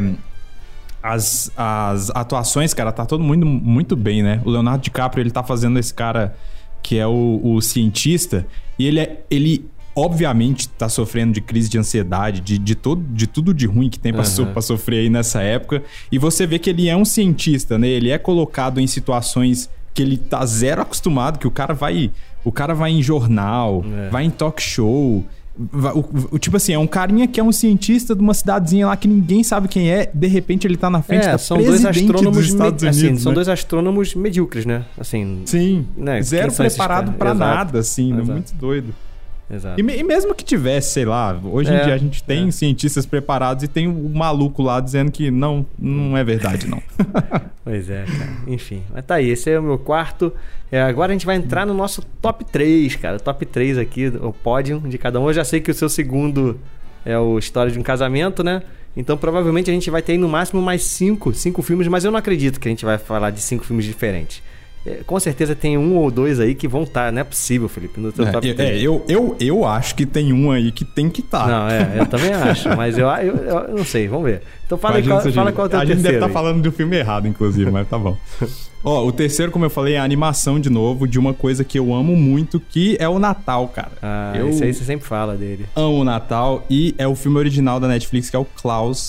as, 1.02 1.52
as 1.58 2.12
atuações, 2.12 2.74
cara, 2.74 2.92
tá 2.92 3.06
todo 3.06 3.24
mundo 3.24 3.46
muito 3.46 3.96
bem, 3.96 4.22
né? 4.22 4.40
O 4.46 4.52
Leonardo 4.52 4.84
DiCaprio, 4.84 5.24
ele 5.24 5.32
tá 5.32 5.42
fazendo 5.42 5.80
esse 5.80 5.92
cara 5.92 6.36
que 6.84 7.00
é 7.00 7.08
o, 7.08 7.42
o 7.44 7.60
cientista. 7.62 8.46
E 8.78 8.86
ele 8.86 9.00
é. 9.00 9.24
Ele 9.32 9.66
obviamente 9.96 10.62
está 10.62 10.89
sofrendo 10.89 11.34
de 11.34 11.41
crise 11.41 11.70
de 11.70 11.78
ansiedade, 11.78 12.41
de, 12.41 12.58
de, 12.58 12.76
todo, 12.76 13.04
de 13.14 13.28
tudo 13.28 13.54
de 13.54 13.66
ruim 13.66 13.89
que 13.89 14.00
tem 14.00 14.12
para 14.12 14.22
uhum. 14.22 14.26
so, 14.26 14.62
sofrer 14.62 15.02
aí 15.02 15.10
nessa 15.10 15.41
época. 15.41 15.84
E 16.12 16.18
você 16.18 16.48
vê 16.48 16.58
que 16.60 16.70
ele 16.70 16.89
é 16.89 16.96
um 16.96 17.06
cientista, 17.06 17.78
né? 17.78 17.88
Ele 17.88 18.10
é 18.10 18.18
colocado 18.18 18.80
em 18.80 18.88
situações 18.88 19.70
que 19.94 20.02
ele 20.02 20.18
tá 20.18 20.46
zero 20.46 20.82
acostumado, 20.82 21.38
que 21.38 21.48
o 21.48 21.52
cara 21.52 21.74
vai. 21.74 22.12
O 22.44 22.52
cara 22.52 22.74
vai 22.74 22.91
em 22.91 23.02
jornal, 23.02 23.86
é. 23.86 24.10
vai 24.10 24.26
em 24.26 24.30
talk 24.30 24.62
show. 24.62 25.24
O, 25.56 26.36
o, 26.36 26.39
tipo 26.39 26.58
assim, 26.58 26.74
é 26.74 26.80
um 26.80 26.88
carinha 26.88 27.28
que 27.28 27.39
é 27.39 27.44
um 27.44 27.52
cientista 27.52 28.16
de 28.16 28.22
uma 28.22 28.34
cidadezinha 28.34 28.88
lá 28.88 28.98
que 28.98 29.08
ninguém 29.08 29.44
sabe 29.44 29.68
quem 29.68 29.91
é, 29.91 30.10
de 30.12 30.26
repente 30.26 30.66
ele 30.66 30.76
tá 30.76 30.89
na 30.89 31.04
frente 31.04 31.28
é, 31.28 31.34
da 31.34 31.38
são 31.38 31.62
dois 31.62 31.86
astrônomos 31.86 32.38
dos 32.38 32.48
Estados 32.48 32.84
assim, 32.84 33.02
Unidos. 33.02 33.22
São 33.22 33.32
né? 33.32 33.36
dois 33.36 33.48
astrônomos 33.48 34.16
medíocres, 34.16 34.66
né? 34.66 34.84
Assim, 34.98 35.44
Sim. 35.46 35.86
Né? 35.96 36.24
Zero 36.24 36.52
preparado 36.52 37.14
para 37.14 37.36
nada, 37.36 37.80
assim, 37.80 38.12
né? 38.12 38.24
muito 38.24 38.56
doido. 38.56 38.96
Exato. 39.50 39.80
E, 39.80 40.00
e, 40.00 40.04
mesmo 40.04 40.34
que 40.34 40.44
tivesse, 40.44 40.91
sei 40.91 41.06
lá, 41.06 41.39
hoje 41.44 41.72
é, 41.72 41.82
em 41.82 41.86
dia 41.86 41.94
a 41.94 41.98
gente 41.98 42.24
tem 42.24 42.48
é. 42.48 42.52
cientistas 42.52 43.06
preparados 43.06 43.64
e 43.64 43.68
tem 43.68 43.88
um 43.88 44.10
maluco 44.10 44.62
lá 44.62 44.80
dizendo 44.80 45.12
que 45.12 45.30
não, 45.30 45.66
não 45.78 46.18
é 46.18 46.24
verdade, 46.24 46.68
não. 46.68 46.82
pois 47.64 47.89
é, 47.89 48.04
cara. 48.06 48.32
Enfim. 48.48 48.84
Mas 48.94 49.06
tá 49.06 49.16
aí, 49.16 49.30
esse 49.30 49.50
é 49.50 49.60
o 49.60 49.64
meu 49.64 49.78
quarto. 49.78 50.34
É, 50.72 50.82
agora 50.82 51.12
a 51.12 51.14
gente 51.14 51.26
vai 51.26 51.36
entrar 51.36 51.66
no 51.66 51.74
nosso 51.74 52.02
top 52.22 52.46
3, 52.46 52.96
cara. 52.96 53.20
Top 53.20 53.46
3 53.46 53.78
aqui, 53.78 54.08
o 54.08 54.34
pódio 54.34 54.80
de 54.80 54.98
cada 54.98 55.20
um. 55.20 55.28
Eu 55.28 55.34
já 55.34 55.44
sei 55.44 55.60
que 55.60 55.70
o 55.70 55.74
seu 55.74 55.89
segundo 55.89 56.60
é 57.06 57.18
o 57.18 57.38
História 57.38 57.72
de 57.72 57.78
um 57.78 57.84
Casamento, 57.84 58.44
né? 58.44 58.64
Então 58.96 59.18
provavelmente 59.18 59.70
a 59.70 59.74
gente 59.74 59.89
vai 59.89 60.02
ter 60.02 60.18
no 60.18 60.30
máximo 60.30 60.62
mais 60.62 60.84
cinco, 60.84 61.34
cinco 61.34 61.62
filmes, 61.62 61.88
mas 61.88 62.06
eu 62.06 62.12
não 62.12 62.20
acredito 62.20 62.60
que 62.60 62.68
a 62.68 62.72
gente 62.72 62.86
vai 62.86 62.98
falar 62.98 63.32
de 63.32 63.41
cinco 63.41 63.66
filmes 63.66 63.86
diferentes. 63.86 64.41
É, 64.86 65.02
com 65.06 65.18
certeza 65.20 65.56
tem 65.56 65.78
um 65.78 65.96
ou 65.96 66.12
dois 66.12 66.40
aí 66.40 66.54
que 66.54 66.68
vão 66.68 66.84
estar, 66.84 67.06
tá, 67.06 67.12
não 67.12 67.22
é 67.22 67.24
possível, 67.24 67.70
Felipe, 67.70 68.00
no 68.00 68.12
teu 68.12 68.28
é, 68.28 68.32
top 68.32 68.56
É, 68.58 68.78
eu, 68.78 69.04
eu, 69.08 69.36
eu 69.40 69.66
acho 69.66 69.96
que 69.96 70.06
tem 70.06 70.34
um 70.34 70.52
aí 70.52 70.72
que 70.72 70.84
tem 70.84 71.10
que 71.10 71.22
estar. 71.22 71.46
Tá. 71.46 71.48
Não, 71.48 71.70
é, 71.70 72.00
eu 72.00 72.06
também 72.06 72.34
acho, 72.34 72.70
mas 72.76 72.98
eu, 72.98 73.08
eu, 73.08 73.36
eu, 73.36 73.78
não 73.78 73.86
sei, 73.86 74.08
vamos 74.08 74.26
ver. 74.26 74.42
Então 74.66 74.78
fala, 74.78 75.02
qual, 75.02 75.22
fala 75.32 75.52
qual 75.52 75.66
é 75.66 75.68
o 75.68 75.70
teu 75.70 75.80
A 75.80 75.86
gente 75.86 76.02
deve 76.02 76.16
estar 76.16 76.28
tá 76.28 76.34
falando 76.34 76.62
do 76.62 76.72
filme 76.72 76.98
errado, 76.98 77.28
inclusive, 77.28 77.72
mas 77.72 77.88
tá 77.88 77.98
bom. 77.98 78.18
Ó, 78.84 79.06
o 79.06 79.12
terceiro, 79.14 79.50
como 79.50 79.64
eu 79.64 79.70
falei, 79.70 79.94
é 79.94 80.00
a 80.00 80.04
animação 80.04 80.60
de 80.60 80.70
novo 80.70 81.08
de 81.08 81.18
uma 81.18 81.34
coisa 81.34 81.64
que 81.64 81.80
eu 81.80 81.94
amo 81.94 82.18
muito, 82.18 82.60
que 82.60 82.98
é 83.00 83.08
o 83.08 83.18
Natal, 83.18 83.70
cara. 83.70 83.94
Ah, 84.02 84.34
eu 84.36 84.50
isso 84.50 84.62
aí 84.62 84.74
você 84.74 84.84
sempre 84.84 85.08
fala 85.08 85.38
dele. 85.38 85.66
Amo 85.74 86.02
o 86.02 86.04
Natal 86.04 86.66
e 86.70 86.94
é 86.98 87.08
o 87.08 87.16
filme 87.16 87.38
original 87.38 87.80
da 87.80 87.88
Netflix, 87.88 88.30
que 88.30 88.36
é 88.36 88.40
o 88.40 88.44
Klaus. 88.44 89.08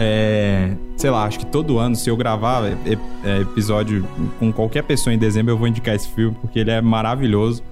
É, 0.00 0.76
sei 0.96 1.10
lá, 1.10 1.24
acho 1.24 1.40
que 1.40 1.46
todo 1.46 1.76
ano, 1.78 1.96
se 1.96 2.08
eu 2.08 2.16
gravar 2.16 2.62
é, 2.66 3.40
episódio 3.40 4.06
com 4.38 4.52
qualquer 4.52 4.84
pessoa 4.84 5.12
em 5.12 5.18
dezembro, 5.18 5.52
eu 5.52 5.58
vou 5.58 5.66
indicar 5.66 5.94
esse 5.96 6.08
filme, 6.08 6.36
porque 6.40 6.60
ele 6.60 6.70
é 6.70 6.80
maravilhoso. 6.80 7.64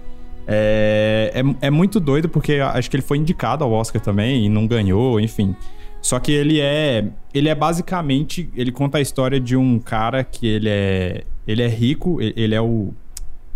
É, 0.44 1.30
é, 1.34 1.66
é 1.66 1.70
muito 1.70 2.00
doido, 2.00 2.28
porque 2.28 2.54
acho 2.54 2.90
que 2.90 2.96
ele 2.96 3.02
foi 3.02 3.18
indicado 3.18 3.62
ao 3.62 3.70
Oscar 3.70 4.02
também 4.02 4.44
e 4.44 4.48
não 4.48 4.66
ganhou, 4.66 5.20
enfim. 5.20 5.54
Só 6.02 6.18
que 6.18 6.32
ele 6.32 6.60
é. 6.60 7.08
Ele 7.32 7.48
é 7.48 7.54
basicamente. 7.54 8.50
Ele 8.54 8.72
conta 8.72 8.98
a 8.98 9.00
história 9.00 9.40
de 9.40 9.56
um 9.56 9.78
cara 9.78 10.24
que 10.24 10.46
ele 10.46 10.68
é. 10.68 11.24
Ele 11.46 11.62
é 11.62 11.68
rico, 11.68 12.20
ele 12.20 12.54
é 12.54 12.60
o. 12.60 12.92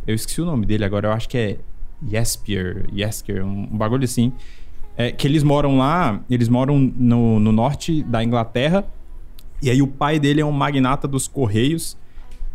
Eu 0.07 0.15
esqueci 0.15 0.41
o 0.41 0.45
nome 0.45 0.65
dele 0.65 0.85
agora, 0.85 1.09
eu 1.09 1.13
acho 1.13 1.29
que 1.29 1.37
é 1.37 1.59
Yespier, 2.09 2.87
Yesker, 2.93 3.45
um 3.45 3.67
bagulho 3.67 4.05
assim. 4.05 4.33
É, 5.01 5.11
que 5.11 5.27
eles 5.27 5.43
moram 5.43 5.79
lá, 5.79 6.21
eles 6.29 6.47
moram 6.47 6.79
no, 6.79 7.41
no 7.41 7.53
norte 7.53 8.03
da 8.03 8.23
Inglaterra. 8.23 8.85
E 9.63 9.71
aí 9.71 9.81
o 9.81 9.87
pai 9.87 10.19
dele 10.19 10.43
é 10.43 10.45
um 10.45 10.53
magnata 10.53 11.09
dos 11.09 11.27
Correios. 11.27 11.97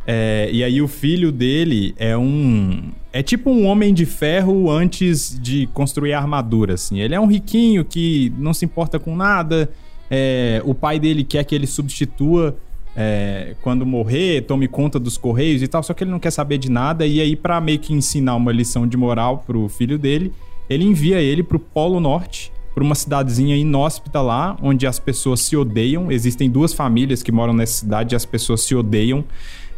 É, 0.06 0.48
e 0.54 0.64
aí 0.64 0.80
o 0.80 0.88
filho 0.88 1.32
dele 1.32 1.96
é 1.98 2.16
um. 2.16 2.92
É 3.12 3.24
tipo 3.24 3.50
um 3.50 3.66
homem 3.66 3.92
de 3.96 4.06
ferro 4.06 4.70
antes 4.70 5.40
de 5.42 5.66
construir 5.74 6.14
a 6.14 6.20
armadura, 6.20 6.76
assim. 6.76 7.00
Ele 7.00 7.16
é 7.16 7.20
um 7.20 7.26
riquinho 7.26 7.84
que 7.84 8.32
não 8.38 8.54
se 8.54 8.64
importa 8.64 9.00
com 9.00 9.16
nada. 9.16 9.72
É, 10.12 10.62
o 10.66 10.76
pai 10.76 11.00
dele 11.00 11.24
quer 11.24 11.44
que 11.46 11.56
ele 11.56 11.66
substitua 11.66 12.56
é, 12.96 13.56
quando 13.64 13.88
morrer, 13.88 14.42
tome 14.42 14.68
conta 14.68 15.00
dos 15.00 15.18
correios 15.18 15.64
e 15.64 15.68
tal, 15.68 15.82
só 15.82 15.96
que 15.96 16.04
ele 16.04 16.12
não 16.12 16.20
quer 16.20 16.32
saber 16.32 16.60
de 16.60 16.70
nada. 16.70 17.08
E 17.08 17.20
aí, 17.20 17.36
para 17.36 17.60
meio 17.60 17.80
que 17.80 17.92
ensinar 17.92 18.36
uma 18.36 18.52
lição 18.52 18.88
de 18.88 18.96
moral 18.96 19.44
pro 19.48 19.68
filho 19.68 19.98
dele, 19.98 20.32
ele 20.70 20.84
envia 20.84 21.20
ele 21.22 21.44
pro 21.44 21.60
Polo 21.60 22.00
Norte, 22.00 22.52
para 22.74 22.84
uma 22.84 22.96
cidadezinha 22.96 23.56
inóspita 23.56 24.22
lá, 24.22 24.58
onde 24.62 24.86
as 24.86 25.00
pessoas 25.00 25.40
se 25.40 25.56
odeiam. 25.56 26.12
Existem 26.12 26.50
duas 26.50 26.74
famílias 26.74 27.24
que 27.24 27.32
moram 27.32 27.54
nessa 27.54 27.80
cidade 27.80 28.14
e 28.14 28.18
as 28.18 28.26
pessoas 28.26 28.62
se 28.62 28.76
odeiam. 28.76 29.24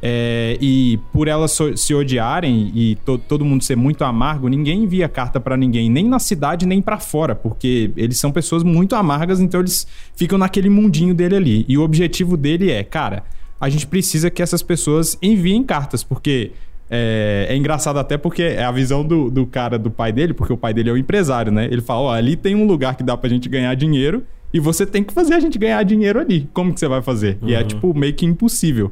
É, 0.02 0.58
e 0.62 1.00
por 1.12 1.28
elas 1.28 1.52
so, 1.52 1.76
se 1.76 1.94
odiarem 1.94 2.72
e 2.76 2.96
to, 2.98 3.18
todo 3.18 3.44
mundo 3.44 3.64
ser 3.64 3.76
muito 3.76 4.04
amargo, 4.04 4.48
ninguém 4.48 4.84
envia 4.84 5.10
carta 5.10 5.40
para 5.40 5.58
ninguém, 5.58 5.90
nem 5.90 6.08
na 6.08 6.20
cidade 6.20 6.68
nem 6.68 6.82
para 6.82 7.00
fora, 7.00 7.34
porque 7.34 7.92
eles 7.98 8.18
são 8.20 8.32
pessoas 8.32 8.64
muito 8.64 8.96
amargas, 8.96 9.40
então 9.40 9.60
eles 9.60 9.88
ficam 10.16 10.38
naquele 10.38 10.70
mundinho 10.70 11.16
dele 11.16 11.36
ali. 11.36 11.66
E 11.68 11.78
o 11.78 11.84
objetivo 11.84 12.38
dele 12.38 12.72
é, 12.72 12.84
cara, 12.84 13.24
a 13.60 13.70
gente 13.70 13.88
precisa 13.88 14.30
que 14.30 14.42
essas 14.42 14.62
pessoas 14.62 15.18
enviem 15.22 15.64
cartas, 15.64 16.04
porque 16.04 16.52
é, 16.90 17.48
é, 17.50 17.56
engraçado 17.56 18.00
até 18.00 18.18
porque 18.18 18.42
é 18.42 18.64
a 18.64 18.72
visão 18.72 19.04
do, 19.04 19.30
do 19.30 19.46
cara, 19.46 19.78
do 19.78 19.92
pai 19.92 20.12
dele, 20.12 20.34
porque 20.34 20.54
o 20.54 20.58
pai 20.58 20.74
dele 20.74 20.90
é 20.90 20.94
o 20.94 20.98
empresário, 20.98 21.52
né? 21.52 21.66
Ele 21.66 21.82
fala: 21.82 22.02
ó, 22.02 22.14
ali 22.14 22.36
tem 22.36 22.56
um 22.56 22.66
lugar 22.66 22.96
que 22.96 23.04
dá 23.04 23.18
pra 23.18 23.30
gente 23.30 23.50
ganhar 23.50 23.74
dinheiro 23.76 24.24
e 24.54 24.60
você 24.60 24.86
tem 24.86 25.04
que 25.04 25.14
fazer 25.14 25.34
a 25.34 25.40
gente 25.40 25.58
ganhar 25.58 25.84
dinheiro 25.84 26.20
ali. 26.20 26.50
Como 26.54 26.74
que 26.74 26.80
você 26.80 26.88
vai 26.88 27.02
fazer? 27.02 27.38
Uhum. 27.42 27.50
E 27.50 27.54
é, 27.54 27.60
uhum. 27.60 27.68
tipo, 27.68 27.94
meio 27.94 28.14
que 28.14 28.26
impossível. 28.26 28.92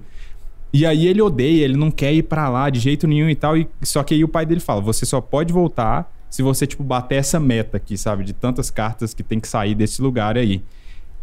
E 0.74 0.86
aí 0.86 1.08
ele 1.08 1.22
odeia, 1.22 1.64
ele 1.64 1.78
não 1.78 1.90
quer 1.90 2.14
ir 2.14 2.24
para 2.24 2.50
lá 2.50 2.70
de 2.70 2.80
jeito 2.80 3.08
nenhum 3.08 3.30
e 3.30 3.36
tal. 3.36 3.58
E, 3.58 3.68
só 3.82 4.04
que 4.04 4.14
aí 4.14 4.24
o 4.24 4.28
pai 4.28 4.46
dele 4.46 4.60
fala: 4.60 4.82
você 4.82 5.06
só 5.06 5.22
pode 5.22 5.54
voltar 5.54 6.14
se 6.30 6.42
você, 6.42 6.68
tipo, 6.68 6.84
bater 6.84 7.16
essa 7.16 7.40
meta 7.40 7.78
aqui, 7.78 7.98
sabe? 7.98 8.26
De 8.26 8.34
tantas 8.34 8.70
cartas 8.70 9.14
que 9.14 9.24
tem 9.24 9.40
que 9.40 9.48
sair 9.48 9.74
desse 9.74 10.02
lugar 10.02 10.38
aí. 10.38 10.62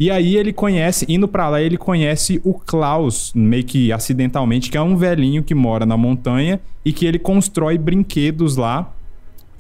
E 0.03 0.11
aí 0.11 0.37
ele 0.37 0.53
conhece, 0.53 1.07
indo 1.09 1.29
para 1.29 1.49
lá, 1.49 1.63
ele 1.63 1.77
conhece 1.77 2.41
o 2.43 2.55
Klaus, 2.55 3.33
meio 3.37 3.63
que 3.63 3.93
acidentalmente, 3.93 4.69
que 4.69 4.77
é 4.77 4.83
um 4.83 4.97
velhinho 4.97 5.45
que 5.45 5.55
mora 5.55 5.87
na 5.87 5.97
montanha 5.97 6.61
e 6.85 6.93
que 6.93 7.07
ele 7.07 7.21
constrói 7.21 7.79
brinquedos 7.79 8.57
lá. 8.57 8.93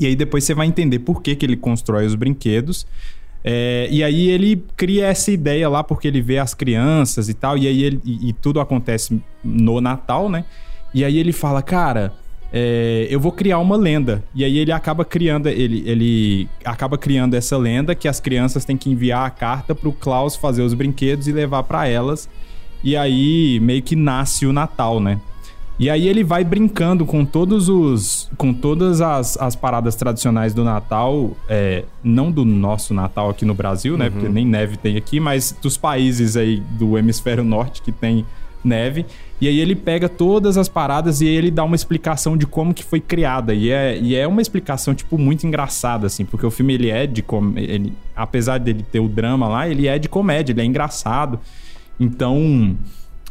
E 0.01 0.05
aí 0.05 0.17
depois 0.17 0.43
você 0.43 0.53
vai 0.53 0.67
entender 0.67 0.99
por 0.99 1.23
que, 1.23 1.37
que 1.37 1.47
ele 1.47 1.57
constrói 1.57 2.07
os 2.07 2.17
brinquedos. 2.17 2.85
É, 3.45 3.87
e 3.89 4.03
aí 4.03 4.31
ele 4.31 4.65
cria 4.77 5.07
essa 5.07 5.31
ideia 5.31 5.69
lá 5.69 5.85
porque 5.85 6.09
ele 6.09 6.21
vê 6.21 6.39
as 6.39 6.55
crianças 6.55 7.29
e 7.29 7.35
tal, 7.35 7.57
e 7.57 7.69
aí 7.69 7.81
ele, 7.85 8.01
e, 8.05 8.31
e 8.31 8.33
tudo 8.33 8.59
acontece 8.59 9.23
no 9.45 9.81
Natal, 9.81 10.29
né? 10.29 10.45
E 10.93 11.05
aí 11.05 11.19
ele 11.19 11.33
fala, 11.33 11.63
cara, 11.63 12.15
é, 12.53 13.07
eu 13.09 13.19
vou 13.19 13.33
criar 13.33 13.59
uma 13.59 13.77
lenda. 13.77 14.23
E 14.35 14.45
aí 14.45 14.59
ele 14.59 14.71
acaba 14.71 15.05
criando, 15.05 15.49
ele, 15.49 15.83
ele 15.87 16.49
acaba 16.65 16.99
criando 16.99 17.35
essa 17.35 17.57
lenda 17.57 17.95
que 17.95 18.07
as 18.07 18.21
crianças 18.21 18.65
têm 18.65 18.77
que 18.77 18.91
enviar 18.91 19.27
a 19.27 19.31
carta 19.31 19.75
pro 19.75 19.93
Klaus 19.93 20.37
fazer 20.37 20.63
os 20.63 20.75
brinquedos 20.75 21.27
e 21.27 21.33
levar 21.33 21.63
para 21.63 21.89
elas. 21.89 22.29
E 22.85 22.97
aí 22.97 23.59
meio 23.61 23.83
que 23.83 23.97
nasce 23.97 24.45
o 24.45 24.53
Natal, 24.53 25.01
né? 25.01 25.19
E 25.79 25.89
aí 25.89 26.07
ele 26.07 26.23
vai 26.23 26.45
brincando 26.45 27.07
com 27.07 27.25
todos 27.25 27.69
os. 27.69 28.31
com 28.37 28.53
todas 28.53 29.01
as, 29.01 29.37
as 29.39 29.57
paradas 29.57 29.97
tradicionais 29.97 30.53
do 30.53 30.63
Natal. 30.63 31.35
É, 31.49 31.85
não 32.05 32.31
do 32.31 32.45
nosso 32.45 32.93
Natal 32.93 33.31
aqui 33.31 33.47
no 33.47 33.55
Brasil, 33.55 33.97
né? 33.97 34.07
Uhum. 34.07 34.11
Porque 34.13 34.29
nem 34.29 34.47
neve 34.47 34.77
tem 34.77 34.97
aqui, 34.97 35.19
mas 35.19 35.57
dos 35.63 35.79
países 35.79 36.37
aí 36.37 36.61
do 36.79 36.99
hemisfério 36.99 37.43
norte 37.43 37.81
que 37.81 37.91
tem 37.91 38.27
neve. 38.65 39.05
E 39.41 39.49
aí 39.49 39.59
ele 39.59 39.75
pega 39.75 40.09
todas 40.09 40.57
as 40.57 40.69
paradas 40.69 41.21
e 41.21 41.27
ele 41.27 41.51
dá 41.51 41.65
uma 41.65 41.75
explicação 41.75 42.37
de 42.37 42.47
como 42.47 42.73
que 42.73 42.85
foi 42.85 43.01
criada. 43.01 43.53
E 43.53 43.71
é, 43.71 43.99
e 43.99 44.15
é 44.15 44.27
uma 44.27 44.41
explicação, 44.41 44.95
tipo, 44.95 45.19
muito 45.19 45.47
engraçada, 45.47 46.07
assim, 46.07 46.25
porque 46.25 46.47
o 46.47 46.51
filme 46.51 46.75
ele 46.75 46.91
é 46.91 47.07
de 47.07 47.23
comédia. 47.23 47.93
Apesar 48.15 48.59
dele 48.59 48.85
ter 48.91 49.01
o 49.01 49.09
drama 49.09 49.49
lá, 49.49 49.69
ele 49.69 49.89
é 49.89 49.99
de 49.99 50.09
comédia, 50.09 50.53
ele 50.53 50.61
é 50.61 50.65
engraçado. 50.65 51.41
Então. 51.99 52.77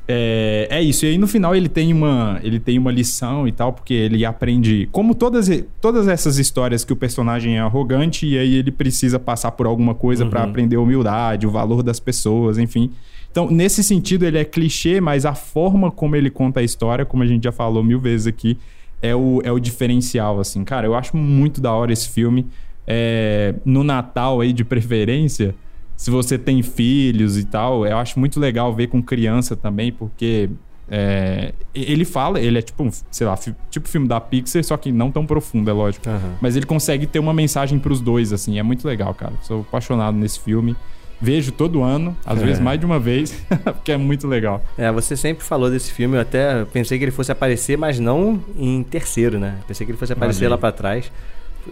É, 0.08 0.68
é, 0.70 0.82
isso. 0.82 1.06
E 1.06 1.10
aí 1.10 1.18
no 1.18 1.28
final 1.28 1.56
ele 1.56 1.70
tem 1.70 1.94
uma 1.94 2.38
ele 2.44 2.60
tem 2.60 2.78
uma 2.78 2.92
lição 2.92 3.48
e 3.48 3.52
tal, 3.54 3.72
porque 3.72 3.94
ele 3.94 4.26
aprende. 4.26 4.90
Como 4.92 5.16
todas, 5.16 5.50
todas 5.80 6.08
essas 6.10 6.38
histórias 6.38 6.84
que 6.84 6.92
o 6.92 6.96
personagem 6.96 7.56
é 7.56 7.62
arrogante, 7.62 8.28
e 8.28 8.38
aí 8.38 8.56
ele 8.56 8.72
precisa 8.72 9.18
passar 9.18 9.52
por 9.52 9.66
alguma 9.66 9.96
coisa 9.96 10.26
uhum. 10.26 10.30
para 10.30 10.44
aprender 10.44 10.76
a 10.76 10.82
humildade, 10.82 11.48
o 11.48 11.52
valor 11.52 11.82
das 11.84 12.00
pessoas, 12.00 12.58
enfim. 12.58 12.92
Então, 13.32 13.50
nesse 13.50 13.84
sentido, 13.84 14.26
ele 14.26 14.38
é 14.38 14.44
clichê, 14.44 15.00
mas 15.00 15.26
a 15.26 15.34
forma 15.34 15.90
como 15.90 16.16
ele 16.16 16.30
conta 16.30 16.60
a 16.60 16.64
história, 16.64 17.06
como 17.06 17.24
a 17.24 17.26
gente 17.26 17.44
já 17.46 17.52
falou 17.52 17.82
mil 17.82 18.00
vezes 18.00 18.28
aqui, 18.28 18.58
é 19.02 19.16
o, 19.16 19.42
é 19.44 19.52
o 19.52 19.60
diferencial, 19.60 20.40
assim. 20.40 20.64
Cara, 20.64 20.86
eu 20.86 20.94
acho 20.94 21.16
muito 21.16 21.62
da 21.62 21.72
hora 21.74 21.94
esse 21.94 22.10
filme. 22.10 22.48
É, 22.86 23.56
no 23.64 23.84
Natal 23.84 24.42
aí, 24.42 24.52
de 24.52 24.66
preferência, 24.66 25.56
se 25.96 26.12
você 26.12 26.38
tem 26.38 26.62
filhos 26.62 27.38
e 27.38 27.46
tal, 27.46 27.86
eu 27.86 27.98
acho 27.98 28.20
muito 28.20 28.40
legal 28.40 28.74
ver 28.74 28.88
com 28.88 29.02
criança 29.02 29.56
também, 29.56 29.92
porque 29.92 30.50
é, 30.90 31.54
ele 31.74 32.04
fala, 32.04 32.38
ele 32.38 32.58
é 32.58 32.62
tipo, 32.62 32.90
sei 33.10 33.26
lá, 33.26 33.38
tipo 33.70 33.88
filme 33.88 34.10
da 34.10 34.20
Pixar, 34.20 34.62
só 34.62 34.76
que 34.76 34.92
não 34.92 35.10
tão 35.10 35.26
profundo, 35.26 35.70
é 35.70 35.74
lógico. 35.74 36.10
Uhum. 36.10 36.34
Mas 36.42 36.58
ele 36.58 36.66
consegue 36.66 37.08
ter 37.08 37.20
uma 37.20 37.34
mensagem 37.34 37.80
para 37.80 37.94
os 37.94 38.02
dois, 38.02 38.34
assim, 38.34 38.60
é 38.60 38.64
muito 38.64 38.86
legal, 38.86 39.14
cara. 39.14 39.34
Sou 39.42 39.62
apaixonado 39.62 40.18
nesse 40.18 40.40
filme. 40.42 40.76
Vejo 41.22 41.52
todo 41.52 41.84
ano, 41.84 42.18
às 42.26 42.42
é. 42.42 42.46
vezes 42.46 42.60
mais 42.60 42.80
de 42.80 42.86
uma 42.86 43.00
vez, 43.00 43.32
porque 43.64 43.92
é 43.92 43.98
muito 43.98 44.28
legal. 44.28 44.64
É, 44.78 44.92
você 44.92 45.16
sempre 45.16 45.44
falou 45.44 45.70
desse 45.70 45.92
filme, 45.92 46.18
eu 46.18 46.22
até 46.22 46.66
pensei 46.66 46.98
que 46.98 47.04
ele 47.04 47.12
fosse 47.12 47.32
aparecer, 47.32 47.78
mas 47.78 48.00
não 48.00 48.44
em 48.58 48.82
terceiro, 48.82 49.40
né? 49.40 49.58
Pensei 49.68 49.86
que 49.86 49.92
ele 49.92 50.00
fosse 50.00 50.14
aparecer 50.14 50.48
lá 50.48 50.58
para 50.58 50.72
trás. 50.72 51.12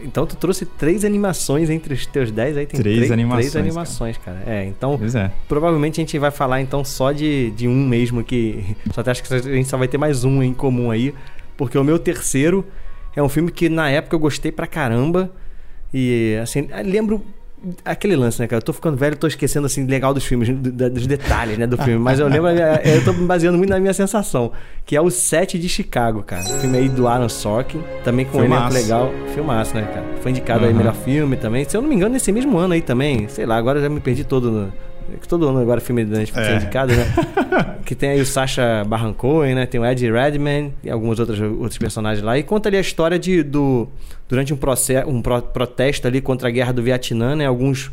Então 0.03 0.25
tu 0.25 0.35
trouxe 0.35 0.65
três 0.65 1.03
animações 1.03 1.69
entre 1.69 1.93
os 1.93 2.05
teus 2.05 2.31
dez, 2.31 2.55
aí 2.55 2.65
tem 2.67 2.79
três, 2.79 2.97
três 2.97 3.11
animações, 3.11 3.51
três 3.51 3.65
animações 3.65 4.17
cara. 4.17 4.37
cara. 4.37 4.55
É, 4.57 4.65
então 4.65 4.99
é. 5.15 5.31
provavelmente 5.47 5.99
a 5.99 6.03
gente 6.03 6.19
vai 6.19 6.29
falar 6.29 6.61
então 6.61 6.85
só 6.85 7.11
de, 7.11 7.49
de 7.51 7.67
um 7.67 7.87
mesmo 7.87 8.23
que 8.23 8.75
só 8.93 9.01
até 9.01 9.11
acho 9.11 9.23
que 9.23 9.33
a 9.33 9.39
gente 9.39 9.67
só 9.67 9.77
vai 9.77 9.87
ter 9.87 9.97
mais 9.97 10.23
um 10.23 10.43
em 10.43 10.53
comum 10.53 10.91
aí, 10.91 11.13
porque 11.57 11.77
o 11.77 11.83
meu 11.83 11.97
terceiro 11.97 12.63
é 13.15 13.23
um 13.23 13.29
filme 13.29 13.51
que 13.51 13.67
na 13.67 13.89
época 13.89 14.15
eu 14.15 14.19
gostei 14.19 14.51
pra 14.51 14.67
caramba 14.67 15.31
e 15.91 16.37
assim, 16.41 16.67
lembro 16.85 17.25
aquele 17.83 18.15
lance, 18.15 18.39
né, 18.39 18.47
cara? 18.47 18.59
Eu 18.59 18.65
tô 18.65 18.73
ficando 18.73 18.97
velho, 18.97 19.15
tô 19.15 19.27
esquecendo, 19.27 19.65
assim, 19.65 19.85
legal 19.85 20.13
dos 20.13 20.25
filmes, 20.25 20.49
do, 20.49 20.89
dos 20.89 21.07
detalhes, 21.07 21.57
né, 21.57 21.67
do 21.67 21.77
filme. 21.77 21.99
Mas 21.99 22.19
eu 22.19 22.27
lembro, 22.27 22.47
é, 22.47 22.81
eu 22.85 23.03
tô 23.03 23.13
me 23.13 23.25
baseando 23.25 23.57
muito 23.57 23.69
na 23.69 23.79
minha 23.79 23.93
sensação, 23.93 24.51
que 24.85 24.95
é 24.95 25.01
o 25.01 25.09
Set 25.09 25.57
de 25.57 25.69
Chicago, 25.69 26.23
cara. 26.23 26.43
O 26.43 26.59
filme 26.59 26.77
aí 26.77 26.89
do 26.89 27.07
Aaron 27.07 27.29
Sorkin, 27.29 27.81
também 28.03 28.25
com 28.25 28.39
Filmaço. 28.39 28.63
um 28.63 28.77
elenco 28.77 28.81
legal. 28.81 29.11
Filmaço, 29.33 29.75
né, 29.75 29.83
cara? 29.83 30.05
Foi 30.21 30.31
indicado 30.31 30.61
uhum. 30.61 30.69
aí 30.69 30.73
melhor 30.73 30.95
filme 30.95 31.35
também. 31.37 31.67
Se 31.67 31.75
eu 31.75 31.81
não 31.81 31.89
me 31.89 31.95
engano, 31.95 32.13
nesse 32.13 32.31
mesmo 32.31 32.57
ano 32.57 32.73
aí 32.73 32.81
também. 32.81 33.27
Sei 33.27 33.45
lá, 33.45 33.57
agora 33.57 33.79
eu 33.79 33.83
já 33.83 33.89
me 33.89 33.99
perdi 33.99 34.23
todo 34.23 34.51
no 34.51 34.73
que 35.17 35.27
todo 35.27 35.47
ano 35.47 35.59
agora 35.59 35.79
filme 35.81 36.05
da 36.05 36.17
Netflix 36.17 36.47
é, 36.47 36.51
é 36.51 36.55
indicado, 36.55 36.93
né? 36.93 37.05
que 37.85 37.95
tem 37.95 38.09
aí 38.09 38.21
o 38.21 38.25
Sacha 38.25 38.83
Baron 38.85 39.13
Cohen, 39.13 39.55
né? 39.55 39.65
Tem 39.65 39.79
o 39.79 39.85
Ed 39.85 40.11
Redman 40.11 40.73
e 40.83 40.89
alguns 40.89 41.19
outros, 41.19 41.39
outros 41.39 41.77
personagens 41.77 42.23
lá. 42.23 42.37
E 42.37 42.43
conta 42.43 42.69
ali 42.69 42.77
a 42.77 42.81
história 42.81 43.17
de, 43.17 43.43
do, 43.43 43.87
durante 44.27 44.53
um, 44.53 44.57
processo, 44.57 45.09
um 45.09 45.21
pro, 45.21 45.41
protesto 45.41 46.07
ali 46.07 46.21
contra 46.21 46.47
a 46.47 46.51
guerra 46.51 46.71
do 46.71 46.83
Vietnã, 46.83 47.35
né? 47.35 47.45
Alguns 47.45 47.91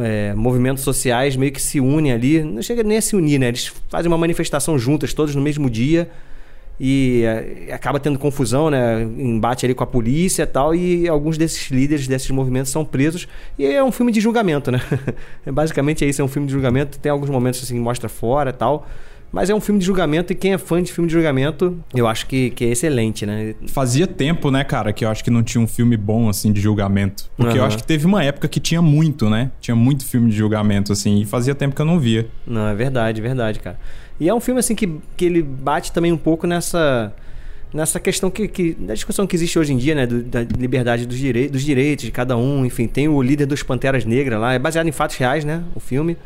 é, 0.00 0.32
movimentos 0.34 0.82
sociais 0.82 1.36
meio 1.36 1.52
que 1.52 1.60
se 1.60 1.80
unem 1.80 2.12
ali. 2.12 2.42
Não 2.42 2.62
chega 2.62 2.82
nem 2.82 2.98
a 2.98 3.02
se 3.02 3.16
unir, 3.16 3.38
né? 3.38 3.48
Eles 3.48 3.72
fazem 3.88 4.10
uma 4.10 4.18
manifestação 4.18 4.78
juntas, 4.78 5.12
todos 5.12 5.34
no 5.34 5.42
mesmo 5.42 5.68
dia 5.68 6.10
e 6.78 7.22
é, 7.24 7.72
acaba 7.72 8.00
tendo 8.00 8.18
confusão, 8.18 8.70
né? 8.70 9.02
Embate 9.02 9.64
ali 9.64 9.74
com 9.74 9.84
a 9.84 9.86
polícia 9.86 10.42
e 10.42 10.46
tal, 10.46 10.74
e 10.74 11.08
alguns 11.08 11.38
desses 11.38 11.70
líderes 11.70 12.08
desses 12.08 12.30
movimentos 12.30 12.70
são 12.70 12.84
presos. 12.84 13.28
E 13.58 13.64
é 13.64 13.82
um 13.82 13.92
filme 13.92 14.10
de 14.10 14.20
julgamento, 14.20 14.70
né? 14.70 14.80
Basicamente 15.46 16.04
é 16.04 16.08
isso, 16.08 16.20
é 16.20 16.24
um 16.24 16.28
filme 16.28 16.46
de 16.46 16.52
julgamento. 16.52 16.98
Tem 16.98 17.10
alguns 17.10 17.30
momentos 17.30 17.62
assim, 17.62 17.78
mostra 17.78 18.08
fora 18.08 18.50
e 18.50 18.54
tal. 18.54 18.86
Mas 19.34 19.50
é 19.50 19.54
um 19.54 19.60
filme 19.60 19.80
de 19.80 19.86
julgamento 19.86 20.32
e 20.32 20.36
quem 20.36 20.52
é 20.52 20.58
fã 20.58 20.80
de 20.80 20.92
filme 20.92 21.08
de 21.08 21.12
julgamento, 21.12 21.76
eu 21.92 22.06
acho 22.06 22.24
que, 22.24 22.50
que 22.50 22.66
é 22.66 22.68
excelente, 22.68 23.26
né? 23.26 23.56
Fazia 23.66 24.06
tempo, 24.06 24.48
né, 24.48 24.62
cara, 24.62 24.92
que 24.92 25.04
eu 25.04 25.08
acho 25.08 25.24
que 25.24 25.30
não 25.30 25.42
tinha 25.42 25.60
um 25.60 25.66
filme 25.66 25.96
bom, 25.96 26.28
assim, 26.28 26.52
de 26.52 26.60
julgamento. 26.60 27.28
Porque 27.36 27.54
uhum. 27.54 27.58
eu 27.58 27.64
acho 27.64 27.78
que 27.78 27.82
teve 27.82 28.06
uma 28.06 28.22
época 28.22 28.46
que 28.46 28.60
tinha 28.60 28.80
muito, 28.80 29.28
né? 29.28 29.50
Tinha 29.60 29.74
muito 29.74 30.06
filme 30.06 30.30
de 30.30 30.36
julgamento, 30.36 30.92
assim, 30.92 31.20
e 31.20 31.24
fazia 31.24 31.52
tempo 31.52 31.74
que 31.74 31.82
eu 31.82 31.86
não 31.86 31.98
via. 31.98 32.28
Não, 32.46 32.68
é 32.68 32.76
verdade, 32.76 33.20
verdade, 33.20 33.58
cara. 33.58 33.76
E 34.18 34.28
é 34.28 34.34
um 34.34 34.40
filme 34.40 34.60
assim 34.60 34.74
que, 34.74 35.00
que 35.16 35.24
ele 35.24 35.42
bate 35.42 35.92
também 35.92 36.12
um 36.12 36.16
pouco 36.16 36.46
nessa 36.46 37.12
nessa 37.74 37.98
questão 37.98 38.30
que, 38.30 38.46
que 38.46 38.72
da 38.74 38.94
discussão 38.94 39.26
que 39.26 39.34
existe 39.34 39.58
hoje 39.58 39.72
em 39.72 39.76
dia, 39.76 39.96
né, 39.96 40.06
do, 40.06 40.22
da 40.22 40.42
liberdade 40.42 41.04
dos, 41.04 41.18
direi 41.18 41.48
dos 41.48 41.62
direitos 41.62 42.04
de 42.04 42.12
cada 42.12 42.36
um, 42.36 42.64
enfim, 42.64 42.86
tem 42.86 43.08
o 43.08 43.20
líder 43.20 43.46
dos 43.46 43.64
Panteras 43.64 44.04
Negras 44.04 44.40
lá, 44.40 44.54
é 44.54 44.58
baseado 44.60 44.86
em 44.86 44.92
fatos 44.92 45.16
reais, 45.16 45.44
né, 45.44 45.64
o 45.74 45.80
filme, 45.80 46.16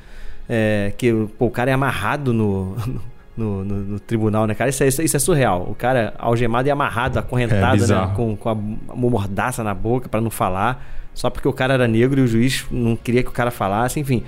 é, 0.47 0.93
que 0.99 1.11
pô, 1.39 1.47
o 1.47 1.51
cara 1.51 1.71
é 1.71 1.73
amarrado 1.73 2.35
no, 2.35 2.77
no, 3.35 3.65
no, 3.65 3.75
no, 3.77 3.99
tribunal, 4.01 4.47
né, 4.47 4.55
cara, 4.55 4.69
isso 4.69 4.85
é, 4.85 4.89
isso 4.89 5.17
é 5.17 5.19
surreal, 5.19 5.67
o 5.71 5.75
cara 5.75 6.13
algemado 6.19 6.69
e 6.69 6.71
amarrado, 6.71 7.19
acorrentado, 7.19 7.83
é 7.83 7.87
né, 7.87 8.13
com, 8.15 8.37
com 8.37 8.51
a 8.51 8.55
mordaça 8.55 9.65
na 9.65 9.73
boca 9.73 10.07
para 10.07 10.21
não 10.21 10.31
falar, 10.31 10.87
só 11.15 11.31
porque 11.31 11.49
o 11.49 11.53
cara 11.53 11.73
era 11.73 11.89
negro 11.89 12.21
e 12.21 12.25
o 12.25 12.27
juiz 12.27 12.67
não 12.71 12.95
queria 12.95 13.23
que 13.23 13.31
o 13.31 13.33
cara 13.33 13.51
falasse, 13.51 13.99
enfim, 13.99 14.23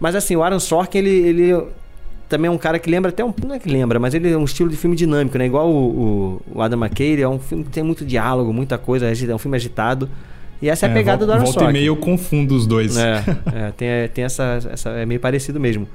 mas 0.00 0.14
assim, 0.14 0.34
o 0.34 0.42
Aaron 0.42 0.58
Sorkin, 0.58 0.96
ele, 0.96 1.10
ele 1.10 1.64
também 2.34 2.48
é 2.48 2.50
um 2.50 2.58
cara 2.58 2.80
que 2.80 2.90
lembra 2.90 3.10
até 3.10 3.24
um. 3.24 3.32
Não 3.46 3.54
é 3.54 3.60
que 3.60 3.68
lembra, 3.68 4.00
mas 4.00 4.12
ele 4.12 4.28
é 4.28 4.36
um 4.36 4.44
estilo 4.44 4.68
de 4.68 4.76
filme 4.76 4.96
dinâmico, 4.96 5.38
né? 5.38 5.46
Igual 5.46 5.70
o, 5.70 6.40
o, 6.52 6.56
o 6.56 6.62
Adam 6.62 6.80
McKay, 6.80 7.22
é 7.22 7.28
um 7.28 7.38
filme 7.38 7.62
que 7.62 7.70
tem 7.70 7.84
muito 7.84 8.04
diálogo, 8.04 8.52
muita 8.52 8.76
coisa, 8.76 9.06
é 9.06 9.34
um 9.34 9.38
filme 9.38 9.56
agitado. 9.56 10.10
E 10.60 10.68
essa 10.68 10.86
é, 10.86 10.88
é 10.88 10.90
a 10.90 10.94
pegada 10.94 11.24
do 11.24 11.30
Aaron 11.30 11.44
Volta 11.44 11.64
e 11.64 11.72
meio 11.72 11.86
eu 11.86 11.96
confundo 11.96 12.56
os 12.56 12.66
dois. 12.66 12.96
É, 12.96 13.22
é 13.54 13.70
tem, 13.76 13.88
é, 13.88 14.08
tem 14.08 14.24
essa, 14.24 14.58
essa. 14.68 14.90
É 14.90 15.06
meio 15.06 15.20
parecido 15.20 15.60
mesmo. 15.60 15.86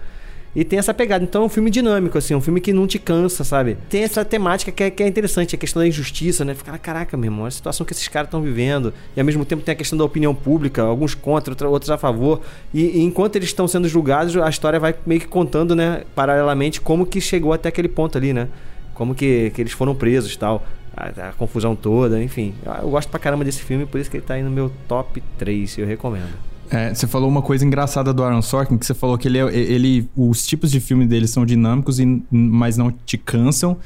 E 0.55 0.63
tem 0.63 0.79
essa 0.79 0.93
pegada. 0.93 1.23
Então 1.23 1.43
é 1.43 1.45
um 1.45 1.49
filme 1.49 1.69
dinâmico, 1.69 2.17
assim, 2.17 2.33
um 2.33 2.41
filme 2.41 2.59
que 2.59 2.73
não 2.73 2.87
te 2.87 2.97
cansa, 2.97 3.43
sabe? 3.43 3.77
Tem 3.89 4.03
essa 4.03 4.25
temática 4.25 4.71
que 4.71 4.83
é, 4.83 4.89
que 4.89 5.03
é 5.03 5.07
interessante, 5.07 5.55
a 5.55 5.57
questão 5.57 5.81
da 5.81 5.87
injustiça, 5.87 6.43
né? 6.43 6.55
Ficar, 6.55 6.77
caraca, 6.79 7.15
meu 7.15 7.27
irmão, 7.27 7.45
a 7.45 7.51
situação 7.51 7.85
que 7.85 7.93
esses 7.93 8.07
caras 8.07 8.27
estão 8.27 8.41
vivendo. 8.41 8.93
E 9.15 9.19
ao 9.19 9.25
mesmo 9.25 9.45
tempo 9.45 9.63
tem 9.63 9.73
a 9.73 9.75
questão 9.75 9.97
da 9.97 10.03
opinião 10.03 10.33
pública, 10.33 10.81
alguns 10.81 11.13
contra, 11.13 11.67
outros 11.67 11.91
a 11.91 11.97
favor. 11.97 12.41
E, 12.73 12.99
e 12.99 13.03
enquanto 13.03 13.35
eles 13.35 13.49
estão 13.49 13.67
sendo 13.67 13.87
julgados, 13.87 14.35
a 14.37 14.49
história 14.49 14.79
vai 14.79 14.95
meio 15.05 15.21
que 15.21 15.27
contando, 15.27 15.75
né, 15.75 16.03
paralelamente, 16.15 16.81
como 16.81 17.05
que 17.05 17.21
chegou 17.21 17.53
até 17.53 17.69
aquele 17.69 17.87
ponto 17.87 18.17
ali, 18.17 18.33
né? 18.33 18.47
Como 18.93 19.13
que, 19.13 19.51
que 19.51 19.61
eles 19.61 19.71
foram 19.71 19.95
presos 19.95 20.35
tal. 20.35 20.65
A, 20.97 21.29
a, 21.29 21.31
confusão 21.33 21.75
toda, 21.75 22.21
enfim. 22.21 22.55
Eu, 22.65 22.73
eu 22.73 22.89
gosto 22.89 23.07
pra 23.09 23.19
caramba 23.19 23.45
desse 23.45 23.61
filme, 23.61 23.85
por 23.85 24.01
isso 24.01 24.09
que 24.09 24.17
ele 24.17 24.25
tá 24.25 24.33
aí 24.33 24.43
no 24.43 24.49
meu 24.49 24.71
top 24.87 25.21
3, 25.37 25.77
eu 25.77 25.85
recomendo. 25.85 26.48
É, 26.71 26.93
você 26.93 27.07
falou 27.07 27.27
uma 27.27 27.41
coisa 27.41 27.65
engraçada 27.65 28.13
do 28.13 28.23
Aaron 28.23 28.41
Sorkin, 28.41 28.77
que 28.77 28.85
você 28.85 28.93
falou 28.93 29.17
que 29.17 29.27
ele, 29.27 29.39
é, 29.39 29.55
ele 29.55 30.09
os 30.15 30.45
tipos 30.45 30.71
de 30.71 30.79
filme 30.79 31.05
dele 31.05 31.27
são 31.27 31.45
dinâmicos, 31.45 31.99
e, 31.99 32.23
mas 32.31 32.77
não 32.77 32.91
te 32.91 33.17
cansam, 33.17 33.77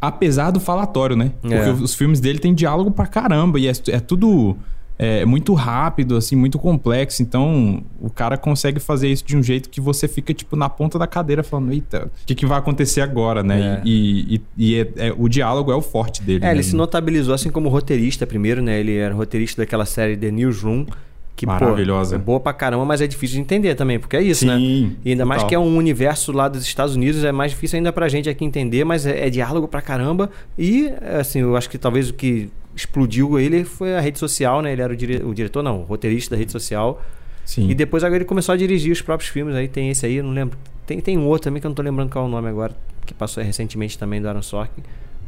apesar 0.00 0.50
do 0.50 0.58
falatório, 0.58 1.14
né? 1.14 1.32
Porque 1.40 1.54
é. 1.54 1.70
os 1.70 1.94
filmes 1.94 2.20
dele 2.20 2.38
têm 2.38 2.54
diálogo 2.54 2.90
pra 2.90 3.06
caramba 3.06 3.58
e 3.60 3.68
é, 3.68 3.72
é 3.88 4.00
tudo 4.00 4.56
é, 4.98 5.24
muito 5.24 5.52
rápido, 5.54 6.16
assim, 6.16 6.36
muito 6.36 6.58
complexo. 6.58 7.22
Então, 7.22 7.82
o 8.00 8.08
cara 8.08 8.36
consegue 8.36 8.78
fazer 8.78 9.08
isso 9.08 9.24
de 9.24 9.36
um 9.36 9.42
jeito 9.42 9.68
que 9.68 9.80
você 9.80 10.06
fica, 10.06 10.32
tipo, 10.32 10.54
na 10.54 10.68
ponta 10.68 10.98
da 10.98 11.06
cadeira 11.06 11.42
falando, 11.42 11.72
eita, 11.72 12.06
o 12.06 12.26
que, 12.26 12.34
que 12.34 12.46
vai 12.46 12.58
acontecer 12.58 13.00
agora, 13.00 13.42
né? 13.42 13.78
É. 13.78 13.82
E, 13.84 14.36
e, 14.36 14.42
e 14.56 14.74
é, 14.76 15.08
é, 15.08 15.14
o 15.16 15.28
diálogo 15.28 15.72
é 15.72 15.74
o 15.74 15.82
forte 15.82 16.22
dele. 16.22 16.44
É, 16.44 16.52
ele 16.52 16.62
se 16.62 16.76
notabilizou 16.76 17.34
assim 17.34 17.50
como 17.50 17.68
roteirista 17.68 18.26
primeiro, 18.26 18.62
né? 18.62 18.78
Ele 18.78 18.96
era 18.96 19.14
roteirista 19.14 19.62
daquela 19.62 19.84
série 19.84 20.16
The 20.16 20.30
Newsroom, 20.30 20.86
que, 21.34 21.46
Maravilhosa. 21.46 22.16
Pô, 22.16 22.22
é 22.22 22.24
boa 22.24 22.40
pra 22.40 22.52
caramba, 22.52 22.84
mas 22.84 23.00
é 23.00 23.06
difícil 23.06 23.36
de 23.36 23.40
entender 23.40 23.74
também, 23.74 23.98
porque 23.98 24.16
é 24.16 24.22
isso, 24.22 24.46
né? 24.46 24.56
Sim, 24.56 24.86
né? 24.86 24.96
E 25.04 25.10
ainda 25.10 25.24
total. 25.24 25.38
mais 25.38 25.48
que 25.48 25.54
é 25.54 25.58
um 25.58 25.76
universo 25.76 26.30
lá 26.32 26.48
dos 26.48 26.62
Estados 26.62 26.94
Unidos, 26.94 27.24
é 27.24 27.32
mais 27.32 27.52
difícil 27.52 27.78
ainda 27.78 27.92
pra 27.92 28.08
gente 28.08 28.28
aqui 28.28 28.44
entender, 28.44 28.84
mas 28.84 29.06
é, 29.06 29.26
é 29.26 29.30
diálogo 29.30 29.66
pra 29.66 29.80
caramba. 29.80 30.30
E, 30.58 30.90
assim, 31.18 31.40
eu 31.40 31.56
acho 31.56 31.68
que 31.70 31.78
talvez 31.78 32.10
o 32.10 32.14
que 32.14 32.50
explodiu 32.74 33.38
ele 33.38 33.64
foi 33.64 33.94
a 33.96 34.00
rede 34.00 34.18
social, 34.18 34.62
né? 34.62 34.72
Ele 34.72 34.82
era 34.82 34.92
o, 34.92 34.96
dire... 34.96 35.22
o 35.24 35.34
diretor, 35.34 35.62
não, 35.62 35.80
o 35.80 35.84
roteirista 35.84 36.34
da 36.34 36.38
rede 36.38 36.52
social. 36.52 37.02
Sim. 37.44 37.68
E 37.68 37.74
depois 37.74 38.04
agora 38.04 38.18
ele 38.18 38.24
começou 38.24 38.52
a 38.52 38.56
dirigir 38.56 38.92
os 38.92 39.02
próprios 39.02 39.30
filmes. 39.30 39.54
Aí 39.54 39.68
tem 39.68 39.90
esse 39.90 40.06
aí, 40.06 40.16
eu 40.16 40.24
não 40.24 40.32
lembro. 40.32 40.56
Tem, 40.86 41.00
tem 41.00 41.18
um 41.18 41.26
outro 41.26 41.44
também 41.44 41.60
que 41.60 41.66
eu 41.66 41.70
não 41.70 41.74
tô 41.74 41.82
lembrando 41.82 42.10
qual 42.10 42.24
é 42.24 42.28
o 42.28 42.30
nome 42.30 42.48
agora, 42.48 42.74
que 43.04 43.14
passou 43.14 43.42
recentemente 43.42 43.98
também 43.98 44.20
do 44.20 44.28
Aaron 44.28 44.42
Sorkin. 44.42 44.82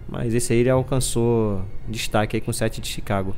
Mas 0.09 0.35
esse 0.35 0.53
aí 0.53 0.61
ele 0.61 0.71
alcançou 0.71 1.63
destaque 1.89 2.37
aí 2.37 2.41
com 2.41 2.51
o 2.51 2.55
set 2.55 2.81
de 2.81 2.89
Chicago. 2.89 3.35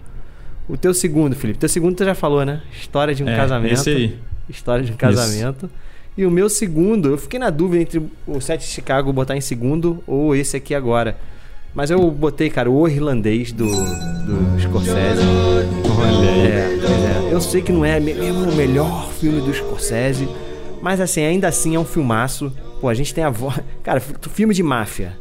O 0.69 0.77
teu 0.77 0.93
segundo, 0.93 1.37
Felipe. 1.37 1.59
Teu 1.59 1.69
segundo 1.69 1.97
tu 1.97 2.05
já 2.05 2.14
falou, 2.14 2.45
né? 2.45 2.62
História 2.73 3.14
de 3.14 3.23
um 3.23 3.29
é, 3.29 3.37
casamento. 3.37 3.75
Esse 3.75 3.91
aí. 3.91 4.19
História 4.49 4.85
de 4.85 4.93
um 4.93 4.97
casamento. 4.97 5.67
Isso. 5.67 5.87
E 6.17 6.25
o 6.25 6.31
meu 6.31 6.49
segundo, 6.49 7.11
eu 7.11 7.19
fiquei 7.19 7.39
na 7.39 7.51
dúvida 7.51 7.83
entre 7.83 8.03
o 8.27 8.41
Sete 8.41 8.62
de 8.62 8.69
Chicago 8.69 9.12
botar 9.12 9.37
em 9.37 9.41
segundo 9.41 10.03
ou 10.07 10.35
esse 10.35 10.57
aqui 10.57 10.75
agora. 10.75 11.17
Mas 11.75 11.91
eu 11.91 12.11
botei, 12.11 12.49
cara, 12.49 12.71
o 12.71 12.89
irlandês 12.89 13.53
do, 13.53 13.67
do 13.67 14.59
Scorsese. 14.59 15.21
Olha 16.01 16.27
é, 16.27 17.29
é, 17.29 17.33
Eu 17.33 17.39
sei 17.39 17.61
que 17.61 17.71
não 17.71 17.85
é 17.85 18.01
mesmo 18.01 18.51
o 18.51 18.57
melhor 18.57 19.11
filme 19.12 19.43
do 19.43 19.53
Scorsese, 19.53 20.27
mas 20.81 21.03
assim, 21.03 21.23
ainda 21.23 21.49
assim 21.49 21.77
é 21.77 21.79
um 21.79 21.85
filmaço. 21.85 22.51
Pô, 22.81 22.89
a 22.89 22.95
gente 22.95 23.12
tem 23.12 23.23
a 23.23 23.29
voz. 23.29 23.61
Cara, 23.85 24.01
filme 24.01 24.55
de 24.55 24.62
máfia. 24.62 25.19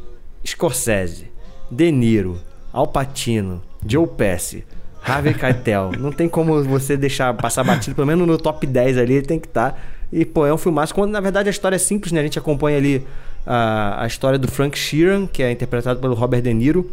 Scorsese, 0.48 1.30
De 1.70 1.91
Niro, 1.91 2.39
Al 2.72 2.88
Pacino, 2.88 3.62
Joe 3.86 4.08
Pesci. 4.08 4.64
Harvey 5.06 5.34
Keitel. 5.34 5.91
Não 5.99 6.12
tem 6.12 6.28
como 6.28 6.64
você 6.64 6.97
deixar 6.97 7.34
passar 7.36 7.64
batido, 7.64 7.95
pelo 7.95 8.08
menos 8.08 8.28
no 8.28 8.38
top 8.38 8.66
10 8.66 8.97
ali, 8.97 9.14
ele 9.14 9.26
tem 9.26 9.39
que 9.39 9.47
estar. 9.47 9.72
Tá. 9.72 9.78
E, 10.12 10.26
pô, 10.26 10.45
é 10.45 10.53
um 10.53 10.58
filmaço. 10.58 10.93
Quando, 10.93 11.12
na 11.12 11.20
verdade, 11.20 11.47
a 11.47 11.51
história 11.51 11.76
é 11.76 11.80
simples, 11.80 12.12
né? 12.12 12.20
A 12.20 12.24
gente 12.24 12.39
acompanha 12.39 12.78
ali 12.78 13.06
a, 13.45 14.03
a 14.03 14.08
história 14.08 14.39
do 14.39 14.47
Frank 14.47 14.78
Sheeran, 14.78 15.28
que 15.28 15.43
é 15.43 15.51
interpretado 15.51 15.99
pelo 15.99 16.16
Robert 16.16 16.41
De 16.41 16.53
Niro. 16.53 16.89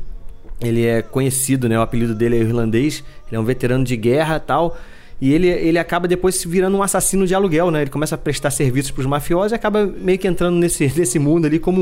Ele 0.61 0.87
é 0.87 1.03
conhecido, 1.03 1.69
né? 1.69 1.79
O 1.79 1.83
apelido 1.83 2.15
dele 2.15 2.37
é 2.37 2.41
irlandês. 2.41 3.03
Ele 3.29 3.37
é 3.37 3.41
um 3.41 3.45
veterano 3.45 3.85
de 3.85 3.97
guerra 3.97 4.39
tal. 4.39 4.77
E 5.21 5.33
ele, 5.33 5.47
ele 5.49 5.79
acaba 5.79 6.09
depois 6.09 6.35
se 6.35 6.49
virando 6.49 6.77
um 6.77 6.83
assassino 6.83 7.27
de 7.27 7.35
aluguel, 7.35 7.71
né? 7.71 7.83
Ele 7.83 7.91
começa 7.91 8.15
a 8.17 8.19
prestar 8.19 8.51
serviços 8.51 8.91
para 8.91 9.01
os 9.01 9.07
mafiosos 9.07 9.53
e 9.53 9.55
acaba 9.55 9.87
meio 9.87 10.19
que 10.19 10.27
entrando 10.27 10.57
nesse, 10.57 10.87
nesse 10.99 11.19
mundo 11.19 11.47
ali 11.47 11.59
como 11.59 11.81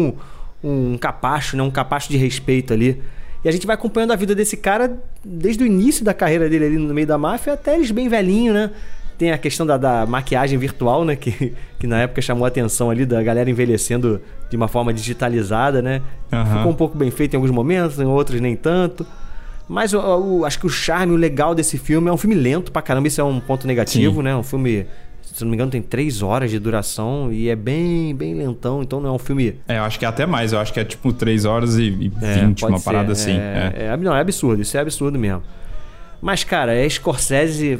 um, 0.62 0.92
um 0.92 0.98
capacho, 0.98 1.56
né? 1.56 1.62
Um 1.62 1.70
capacho 1.70 2.10
de 2.10 2.16
respeito 2.16 2.72
ali. 2.72 3.00
E 3.44 3.48
a 3.48 3.52
gente 3.52 3.66
vai 3.66 3.74
acompanhando 3.74 4.12
a 4.12 4.16
vida 4.16 4.34
desse 4.34 4.56
cara 4.56 4.98
desde 5.24 5.62
o 5.62 5.66
início 5.66 6.04
da 6.04 6.12
carreira 6.12 6.48
dele 6.48 6.66
ali 6.66 6.76
no 6.76 6.92
meio 6.92 7.06
da 7.06 7.16
máfia 7.16 7.54
até 7.54 7.74
eles 7.74 7.90
bem 7.90 8.08
velhinho, 8.08 8.52
né? 8.52 8.70
Tem 9.16 9.32
a 9.32 9.38
questão 9.38 9.66
da, 9.66 9.76
da 9.76 10.06
maquiagem 10.06 10.58
virtual, 10.58 11.04
né? 11.04 11.16
Que, 11.20 11.54
que 11.78 11.86
na 11.86 12.02
época 12.02 12.20
chamou 12.20 12.44
a 12.44 12.48
atenção 12.48 12.90
ali 12.90 13.06
da 13.06 13.22
galera 13.22 13.50
envelhecendo 13.50 14.20
de 14.48 14.56
uma 14.56 14.68
forma 14.68 14.92
digitalizada, 14.92 15.80
né? 15.80 16.02
Uhum. 16.32 16.46
Ficou 16.46 16.72
um 16.72 16.74
pouco 16.74 16.98
bem 16.98 17.10
feito 17.10 17.34
em 17.34 17.36
alguns 17.36 17.50
momentos, 17.50 17.98
em 17.98 18.04
outros 18.04 18.40
nem 18.40 18.56
tanto. 18.56 19.06
Mas 19.68 19.92
acho 20.44 20.58
que 20.58 20.66
o 20.66 20.70
charme, 20.70 21.12
o 21.12 21.16
legal 21.16 21.54
desse 21.54 21.78
filme 21.78 22.08
é 22.08 22.12
um 22.12 22.16
filme 22.16 22.34
lento 22.34 22.72
pra 22.72 22.82
caramba, 22.82 23.06
isso 23.06 23.20
é 23.20 23.24
um 23.24 23.38
ponto 23.38 23.66
negativo, 23.66 24.16
Sim. 24.16 24.22
né? 24.22 24.34
Um 24.34 24.42
filme 24.42 24.86
se 25.40 25.44
não 25.44 25.50
me 25.50 25.56
engano, 25.56 25.70
tem 25.70 25.82
três 25.82 26.22
horas 26.22 26.50
de 26.50 26.58
duração 26.58 27.32
e 27.32 27.48
é 27.48 27.56
bem, 27.56 28.14
bem 28.14 28.34
lentão, 28.34 28.82
então 28.82 29.00
não 29.00 29.10
é 29.10 29.12
um 29.12 29.18
filme. 29.18 29.56
É, 29.66 29.78
eu 29.78 29.82
acho 29.82 29.98
que 29.98 30.04
é 30.04 30.08
até 30.08 30.26
mais, 30.26 30.52
eu 30.52 30.58
acho 30.58 30.72
que 30.72 30.80
é 30.80 30.84
tipo 30.84 31.12
três 31.12 31.44
horas 31.44 31.76
e 31.76 31.90
vinte, 31.90 32.62
é, 32.62 32.66
uma 32.66 32.78
ser. 32.78 32.84
parada 32.84 33.12
assim. 33.12 33.32
É, 33.32 33.72
é. 33.74 33.84
é, 33.86 33.96
não, 33.96 34.14
é 34.14 34.20
absurdo, 34.20 34.62
isso 34.62 34.76
é 34.76 34.80
absurdo 34.80 35.18
mesmo. 35.18 35.42
Mas, 36.20 36.44
cara, 36.44 36.74
é 36.74 36.86
Scorsese 36.86 37.78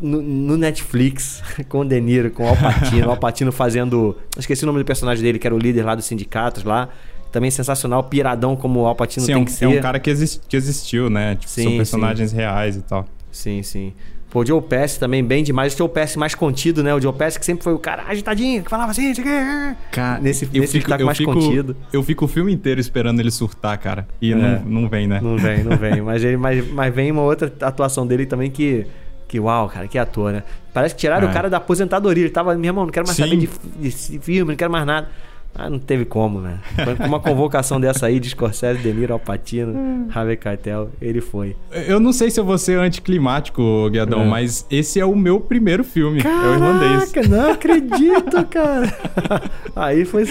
no, 0.00 0.20
no, 0.20 0.56
Netflix, 0.56 1.42
com 1.68 1.80
o 1.80 1.84
De 1.84 2.00
Niro, 2.00 2.30
com 2.30 2.44
o 2.44 2.48
Alpatino, 2.48 3.06
o 3.06 3.10
Alpatino 3.10 3.50
fazendo. 3.50 4.16
Esqueci 4.36 4.64
o 4.64 4.66
nome 4.66 4.78
do 4.78 4.84
personagem 4.84 5.24
dele, 5.24 5.38
que 5.38 5.46
era 5.46 5.54
o 5.54 5.58
líder 5.58 5.84
lá 5.84 5.94
dos 5.94 6.04
sindicatos 6.04 6.64
lá. 6.64 6.88
Também 7.32 7.50
sensacional, 7.50 8.04
piradão 8.04 8.56
como 8.56 8.80
o 8.80 8.86
Alpatino 8.86 9.24
sim, 9.24 9.32
tem 9.32 9.34
é 9.34 9.38
um, 9.38 9.44
que 9.44 9.52
ser. 9.52 9.64
É 9.64 9.68
um 9.68 9.80
cara 9.80 9.98
que, 9.98 10.10
exist, 10.10 10.42
que 10.46 10.56
existiu, 10.56 11.08
né? 11.08 11.34
Tipo, 11.34 11.50
sim, 11.50 11.62
são 11.62 11.76
personagens 11.76 12.30
sim. 12.30 12.36
reais 12.36 12.76
e 12.76 12.82
tal. 12.82 13.06
Sim, 13.30 13.62
sim. 13.62 13.92
Pô, 14.30 14.40
o 14.40 14.46
Joe 14.46 14.60
Pass 14.60 14.98
também 14.98 15.24
bem 15.24 15.42
demais. 15.42 15.74
O 15.74 15.78
Joe 15.78 15.88
Pass 15.88 16.16
mais 16.16 16.34
contido, 16.34 16.82
né? 16.82 16.94
O 16.94 17.00
Joe 17.00 17.12
Pass 17.12 17.38
que 17.38 17.44
sempre 17.44 17.64
foi 17.64 17.72
o 17.72 17.78
cara 17.78 18.04
agitadinho, 18.06 18.62
que 18.62 18.68
falava 18.68 18.90
assim, 18.90 19.12
cara, 19.90 20.20
nesse, 20.20 20.44
eu 20.52 20.60
nesse 20.60 20.80
fico, 20.80 21.04
mais 21.04 21.16
fico, 21.16 21.32
contido. 21.32 21.76
Eu 21.92 22.02
fico 22.02 22.26
o 22.26 22.28
filme 22.28 22.52
inteiro 22.52 22.78
esperando 22.80 23.20
ele 23.20 23.30
surtar, 23.30 23.78
cara. 23.78 24.06
E 24.20 24.32
é. 24.32 24.34
não, 24.34 24.82
não 24.82 24.88
vem, 24.88 25.06
né? 25.06 25.18
Não 25.22 25.38
vem, 25.38 25.64
não 25.64 25.76
vem. 25.76 26.02
mas, 26.02 26.22
ele, 26.22 26.36
mas, 26.36 26.70
mas 26.70 26.94
vem 26.94 27.10
uma 27.10 27.22
outra 27.22 27.52
atuação 27.62 28.06
dele 28.06 28.26
também 28.26 28.50
que... 28.50 28.86
Que 29.26 29.38
uau, 29.38 29.68
cara, 29.68 29.86
que 29.86 29.98
ator, 29.98 30.32
né? 30.32 30.42
Parece 30.72 30.94
que 30.94 31.02
tiraram 31.02 31.28
é. 31.28 31.30
o 31.30 31.34
cara 31.34 31.50
da 31.50 31.58
aposentadoria. 31.58 32.24
Ele 32.24 32.32
tava, 32.32 32.54
meu 32.54 32.70
irmão, 32.70 32.86
não 32.86 32.92
quero 32.92 33.06
mais 33.06 33.14
Sim. 33.14 33.24
saber 33.24 33.36
de, 33.36 33.48
de 33.78 34.18
filme, 34.20 34.52
não 34.52 34.56
quero 34.56 34.72
mais 34.72 34.86
nada. 34.86 35.08
Ah, 35.54 35.68
não 35.68 35.78
teve 35.78 36.04
como, 36.04 36.40
né? 36.40 36.60
Com 36.96 37.04
uma 37.04 37.18
convocação 37.18 37.80
dessa 37.80 38.06
aí 38.06 38.20
de 38.20 38.30
Scorsese, 38.30 38.80
De 38.80 38.92
Niro, 38.92 39.12
Alpatino, 39.12 39.72
hum. 39.72 40.08
Harvey 40.14 40.36
Keitel, 40.36 40.90
ele 41.02 41.20
foi. 41.20 41.56
Eu 41.72 41.98
não 41.98 42.12
sei 42.12 42.30
se 42.30 42.38
eu 42.38 42.44
vou 42.44 42.56
ser 42.56 42.78
anticlimático, 42.78 43.90
Guiadão, 43.90 44.22
é. 44.22 44.26
mas 44.26 44.64
esse 44.70 45.00
é 45.00 45.04
o 45.04 45.16
meu 45.16 45.40
primeiro 45.40 45.82
filme, 45.82 46.22
Caraca, 46.22 46.46
é 46.46 46.50
o 46.50 46.54
irlandês. 46.54 47.28
não 47.28 47.50
acredito, 47.50 48.46
cara. 48.46 48.94
aí 49.74 50.04
foi... 50.04 50.24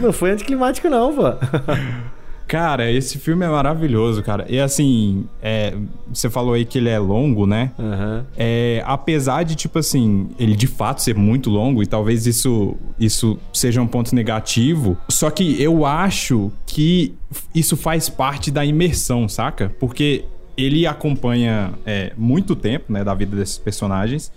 Não 0.00 0.12
foi 0.12 0.30
anticlimático 0.30 0.88
não, 0.88 1.12
pô. 1.12 1.24
Cara, 2.48 2.90
esse 2.90 3.18
filme 3.18 3.44
é 3.44 3.48
maravilhoso, 3.48 4.22
cara. 4.22 4.46
E 4.48 4.58
assim, 4.58 5.26
é, 5.42 5.74
você 6.10 6.30
falou 6.30 6.54
aí 6.54 6.64
que 6.64 6.78
ele 6.78 6.88
é 6.88 6.98
longo, 6.98 7.46
né? 7.46 7.72
Uhum. 7.78 8.24
É, 8.38 8.82
apesar 8.86 9.42
de, 9.42 9.54
tipo 9.54 9.78
assim, 9.78 10.30
ele 10.38 10.56
de 10.56 10.66
fato 10.66 11.02
ser 11.02 11.14
muito 11.14 11.50
longo, 11.50 11.82
e 11.82 11.86
talvez 11.86 12.26
isso, 12.26 12.74
isso 12.98 13.38
seja 13.52 13.82
um 13.82 13.86
ponto 13.86 14.14
negativo, 14.14 14.96
só 15.10 15.30
que 15.30 15.62
eu 15.62 15.84
acho 15.84 16.50
que 16.64 17.14
isso 17.54 17.76
faz 17.76 18.08
parte 18.08 18.50
da 18.50 18.64
imersão, 18.64 19.28
saca? 19.28 19.70
Porque 19.78 20.24
ele 20.56 20.86
acompanha 20.86 21.74
é, 21.84 22.14
muito 22.16 22.56
tempo, 22.56 22.90
né, 22.90 23.04
da 23.04 23.12
vida 23.12 23.36
desses 23.36 23.58
personagens. 23.58 24.32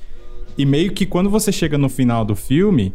E 0.57 0.65
meio 0.65 0.91
que 0.91 1.05
quando 1.05 1.29
você 1.29 1.49
chega 1.49 1.77
no 1.77 1.87
final 1.87 2.25
do 2.25 2.35
filme, 2.35 2.93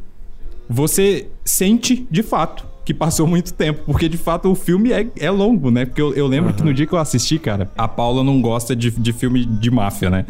você 0.69 1.27
sente 1.43 2.07
de 2.11 2.23
fato 2.23 2.76
que 2.87 2.95
passou 2.95 3.27
muito 3.27 3.53
tempo, 3.53 3.83
porque 3.85 4.09
de 4.09 4.17
fato 4.17 4.49
o 4.49 4.55
filme 4.55 4.93
é, 4.93 5.09
é 5.19 5.29
longo, 5.29 5.73
né? 5.73 5.85
Porque 5.85 6.01
eu, 6.01 6.15
eu 6.15 6.29
lembro 6.29 6.51
uhum. 6.51 6.57
que 6.57 6.63
no 6.63 6.73
dia 6.73 6.87
que 6.87 6.93
eu 6.93 6.99
assisti, 7.01 7.37
cara, 7.37 7.69
a 7.77 7.89
Paula 7.89 8.23
não 8.23 8.41
gosta 8.41 8.77
de, 8.77 8.93
de 8.93 9.13
filme 9.13 9.45
de 9.45 9.73
máfia, 9.73 10.09
né? 10.09 10.25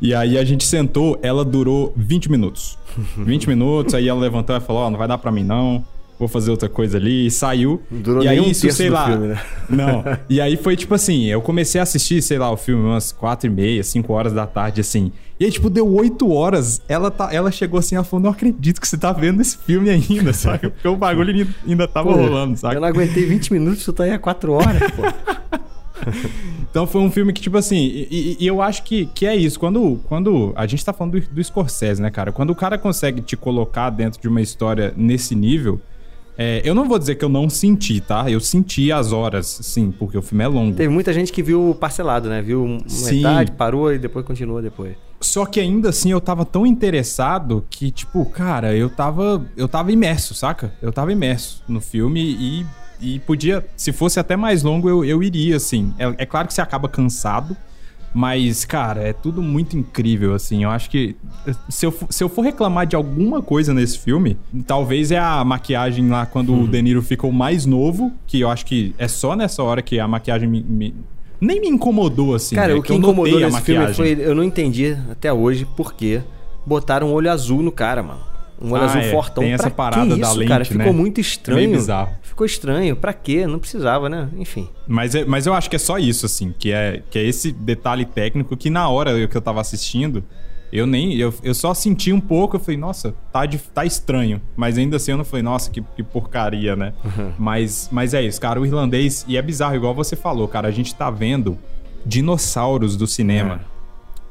E 0.00 0.14
aí 0.14 0.36
a 0.36 0.44
gente 0.44 0.62
sentou, 0.64 1.18
ela 1.22 1.42
durou 1.42 1.94
20 1.96 2.30
minutos. 2.30 2.78
20 3.16 3.48
minutos, 3.48 3.94
aí 3.94 4.08
ela 4.08 4.20
levantou 4.20 4.54
e 4.54 4.60
falou: 4.60 4.82
Ó, 4.82 4.86
oh, 4.88 4.90
não 4.90 4.98
vai 4.98 5.08
dar 5.08 5.16
pra 5.16 5.32
mim 5.32 5.42
não 5.42 5.82
vou 6.18 6.28
fazer 6.28 6.52
outra 6.52 6.68
coisa 6.68 6.98
ali, 6.98 7.26
e 7.26 7.30
saiu. 7.30 7.82
Durou 7.90 8.22
e 8.22 8.28
aí 8.28 8.50
isso, 8.50 8.70
sei 8.70 8.88
lá. 8.88 9.06
Filme, 9.06 9.28
né? 9.28 9.42
Não. 9.68 10.04
E 10.30 10.40
aí 10.40 10.56
foi 10.56 10.76
tipo 10.76 10.94
assim, 10.94 11.24
eu 11.24 11.42
comecei 11.42 11.80
a 11.80 11.82
assistir, 11.82 12.22
sei 12.22 12.38
lá, 12.38 12.50
o 12.50 12.56
filme 12.56 12.84
umas 12.84 13.10
quatro 13.10 13.48
e 13.48 13.50
meia, 13.50 13.82
cinco 13.82 14.12
horas 14.12 14.32
da 14.32 14.46
tarde, 14.46 14.80
assim. 14.80 15.10
E 15.42 15.44
aí, 15.44 15.50
tipo, 15.50 15.68
deu 15.68 15.92
oito 15.94 16.30
horas. 16.30 16.80
Ela, 16.88 17.10
tá, 17.10 17.30
ela 17.32 17.50
chegou 17.50 17.80
assim, 17.80 17.96
ela 17.96 18.04
falou: 18.04 18.22
Não 18.22 18.30
acredito 18.30 18.80
que 18.80 18.86
você 18.86 18.96
tá 18.96 19.10
vendo 19.10 19.42
esse 19.42 19.58
filme 19.58 19.90
ainda, 19.90 20.30
sabe? 20.32 20.70
Porque 20.70 20.86
o 20.86 20.96
bagulho 20.96 21.48
ainda 21.66 21.88
tava 21.88 22.12
pô, 22.12 22.14
rolando, 22.14 22.56
sabe? 22.56 22.76
Eu 22.76 22.80
não 22.80 22.86
aguentei 22.86 23.26
20 23.26 23.52
minutos, 23.52 23.84
tu 23.84 23.92
tá 23.92 24.04
aí 24.04 24.12
há 24.12 24.20
quatro 24.20 24.52
horas, 24.52 24.80
pô. 24.92 25.02
então 26.70 26.86
foi 26.86 27.00
um 27.00 27.10
filme 27.10 27.32
que, 27.32 27.40
tipo 27.40 27.56
assim, 27.56 27.76
e, 27.76 28.36
e, 28.38 28.46
eu 28.46 28.62
acho 28.62 28.84
que, 28.84 29.06
que 29.06 29.26
é 29.26 29.34
isso. 29.34 29.58
Quando, 29.58 29.98
quando 30.04 30.52
a 30.54 30.64
gente 30.64 30.84
tá 30.84 30.92
falando 30.92 31.18
do, 31.20 31.26
do 31.34 31.42
Scorsese, 31.42 32.00
né, 32.00 32.08
cara? 32.08 32.30
Quando 32.30 32.50
o 32.50 32.54
cara 32.54 32.78
consegue 32.78 33.20
te 33.20 33.36
colocar 33.36 33.90
dentro 33.90 34.20
de 34.20 34.28
uma 34.28 34.40
história 34.40 34.94
nesse 34.96 35.34
nível, 35.34 35.80
é, 36.36 36.62
eu 36.64 36.74
não 36.74 36.88
vou 36.88 36.98
dizer 36.98 37.16
que 37.16 37.24
eu 37.24 37.28
não 37.28 37.48
senti, 37.50 38.00
tá? 38.00 38.30
Eu 38.30 38.40
senti 38.40 38.90
as 38.90 39.12
horas, 39.12 39.46
sim, 39.62 39.90
porque 39.90 40.16
o 40.16 40.22
filme 40.22 40.42
é 40.44 40.48
longo. 40.48 40.76
Teve 40.76 40.92
muita 40.92 41.12
gente 41.12 41.32
que 41.32 41.42
viu 41.42 41.76
parcelado, 41.78 42.28
né? 42.28 42.40
Viu 42.40 42.66
metade, 42.66 43.50
sim. 43.50 43.56
parou 43.56 43.92
e 43.92 43.98
depois 43.98 44.24
continua 44.24 44.62
depois. 44.62 44.94
Só 45.20 45.46
que 45.46 45.60
ainda 45.60 45.90
assim 45.90 46.10
eu 46.10 46.20
tava 46.20 46.44
tão 46.44 46.66
interessado 46.66 47.64
que, 47.70 47.90
tipo, 47.90 48.24
cara, 48.24 48.74
eu 48.74 48.88
tava. 48.90 49.44
Eu 49.56 49.68
tava 49.68 49.92
imerso, 49.92 50.34
saca? 50.34 50.72
Eu 50.80 50.92
tava 50.92 51.12
imerso 51.12 51.62
no 51.68 51.80
filme 51.80 52.20
e, 52.20 52.66
e 53.00 53.18
podia. 53.20 53.64
Se 53.76 53.92
fosse 53.92 54.18
até 54.18 54.36
mais 54.36 54.62
longo, 54.62 54.88
eu, 54.88 55.04
eu 55.04 55.22
iria, 55.22 55.56
assim. 55.56 55.94
É, 55.98 56.22
é 56.22 56.26
claro 56.26 56.48
que 56.48 56.54
você 56.54 56.60
acaba 56.60 56.88
cansado. 56.88 57.56
Mas, 58.14 58.64
cara, 58.64 59.02
é 59.02 59.12
tudo 59.12 59.40
muito 59.42 59.76
incrível, 59.76 60.34
assim. 60.34 60.64
Eu 60.64 60.70
acho 60.70 60.90
que 60.90 61.16
se 61.68 61.86
eu, 61.86 61.94
se 62.10 62.22
eu 62.22 62.28
for 62.28 62.42
reclamar 62.42 62.86
de 62.86 62.94
alguma 62.94 63.40
coisa 63.40 63.72
nesse 63.72 63.98
filme, 63.98 64.36
talvez 64.66 65.10
é 65.10 65.18
a 65.18 65.42
maquiagem 65.44 66.08
lá 66.08 66.26
quando 66.26 66.52
uhum. 66.52 66.64
o 66.64 66.68
De 66.68 66.82
Niro 66.82 67.00
ficou 67.00 67.32
mais 67.32 67.64
novo, 67.64 68.12
que 68.26 68.40
eu 68.40 68.50
acho 68.50 68.66
que 68.66 68.94
é 68.98 69.08
só 69.08 69.34
nessa 69.34 69.62
hora 69.62 69.80
que 69.80 69.98
a 69.98 70.06
maquiagem 70.06 70.48
me, 70.48 70.62
me 70.62 70.94
nem 71.40 71.60
me 71.60 71.68
incomodou, 71.68 72.34
assim. 72.34 72.54
Cara, 72.54 72.74
né? 72.74 72.78
o 72.78 72.82
que, 72.82 72.92
que 72.92 72.94
incomodou 72.94 73.40
nesse 73.40 73.60
filme 73.62 73.94
foi. 73.94 74.16
Eu 74.20 74.34
não 74.34 74.44
entendi 74.44 74.96
até 75.10 75.32
hoje 75.32 75.66
por 75.76 75.94
que 75.94 76.20
botaram 76.64 77.08
um 77.08 77.12
olho 77.12 77.30
azul 77.30 77.62
no 77.62 77.72
cara, 77.72 78.02
mano. 78.02 78.31
Um 78.62 78.72
olho 78.72 78.82
ah, 78.82 78.86
azul 78.86 79.00
é, 79.00 79.10
fortão. 79.10 79.42
Tem 79.42 79.52
essa 79.52 79.64
pra 79.64 79.90
parada 79.90 80.14
que 80.14 80.20
isso, 80.20 80.20
da 80.20 80.32
lente, 80.32 80.48
cara? 80.48 80.64
Ficou 80.64 80.86
né? 80.86 80.92
muito 80.92 81.20
estranho. 81.20 81.74
É 81.74 81.76
bizarro. 81.76 82.12
Ficou 82.22 82.46
estranho. 82.46 82.94
Pra 82.94 83.12
quê? 83.12 83.46
Não 83.46 83.58
precisava, 83.58 84.08
né? 84.08 84.28
Enfim. 84.36 84.68
Mas, 84.86 85.14
é, 85.14 85.24
mas 85.24 85.46
eu 85.46 85.52
acho 85.52 85.68
que 85.68 85.76
é 85.76 85.78
só 85.78 85.98
isso, 85.98 86.24
assim. 86.26 86.54
Que 86.56 86.70
é, 86.70 87.02
que 87.10 87.18
é 87.18 87.24
esse 87.24 87.50
detalhe 87.50 88.04
técnico 88.04 88.56
que 88.56 88.70
na 88.70 88.88
hora 88.88 89.26
que 89.26 89.36
eu 89.36 89.40
tava 89.40 89.60
assistindo, 89.60 90.22
eu 90.72 90.86
nem. 90.86 91.16
Eu, 91.16 91.34
eu 91.42 91.54
só 91.54 91.74
senti 91.74 92.12
um 92.12 92.20
pouco, 92.20 92.56
eu 92.56 92.60
falei, 92.60 92.78
nossa, 92.78 93.14
tá, 93.32 93.44
de, 93.44 93.58
tá 93.58 93.84
estranho. 93.84 94.40
Mas 94.56 94.78
ainda 94.78 94.96
assim 94.96 95.10
eu 95.10 95.18
não 95.18 95.24
falei, 95.24 95.42
nossa, 95.42 95.68
que, 95.68 95.82
que 95.96 96.02
porcaria, 96.04 96.76
né? 96.76 96.94
Uhum. 97.04 97.32
Mas, 97.38 97.88
mas 97.90 98.14
é 98.14 98.22
isso, 98.22 98.40
cara. 98.40 98.60
O 98.60 98.64
irlandês. 98.64 99.24
E 99.26 99.36
é 99.36 99.42
bizarro, 99.42 99.74
igual 99.74 99.94
você 99.94 100.14
falou, 100.14 100.46
cara. 100.46 100.68
A 100.68 100.72
gente 100.72 100.94
tá 100.94 101.10
vendo 101.10 101.58
dinossauros 102.06 102.96
do 102.96 103.06
cinema. 103.08 103.60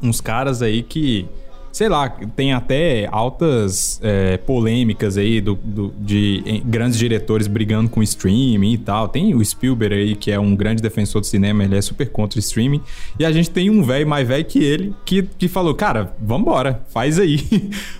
É. 0.01 0.07
Uns 0.07 0.21
caras 0.21 0.61
aí 0.61 0.81
que 0.81 1.27
sei 1.71 1.87
lá, 1.87 2.09
tem 2.35 2.53
até 2.53 3.07
altas 3.11 3.99
é, 4.03 4.37
polêmicas 4.37 5.17
aí 5.17 5.39
do, 5.39 5.55
do, 5.55 5.93
de 5.99 6.61
grandes 6.65 6.97
diretores 6.97 7.47
brigando 7.47 7.89
com 7.89 8.03
streaming 8.03 8.73
e 8.73 8.77
tal. 8.77 9.07
Tem 9.07 9.33
o 9.33 9.43
Spielberg 9.43 9.95
aí, 9.95 10.15
que 10.15 10.31
é 10.31 10.39
um 10.39 10.55
grande 10.55 10.81
defensor 10.81 11.21
do 11.21 11.27
cinema, 11.27 11.63
ele 11.63 11.77
é 11.77 11.81
super 11.81 12.09
contra 12.09 12.37
o 12.37 12.39
streaming. 12.39 12.81
E 13.17 13.25
a 13.25 13.31
gente 13.31 13.49
tem 13.49 13.69
um 13.69 13.83
velho 13.83 14.07
mais 14.07 14.27
velho 14.27 14.45
que 14.45 14.63
ele, 14.63 14.93
que, 15.05 15.23
que 15.23 15.47
falou, 15.47 15.73
cara, 15.73 16.13
vambora, 16.21 16.81
faz 16.89 17.17
aí. 17.17 17.39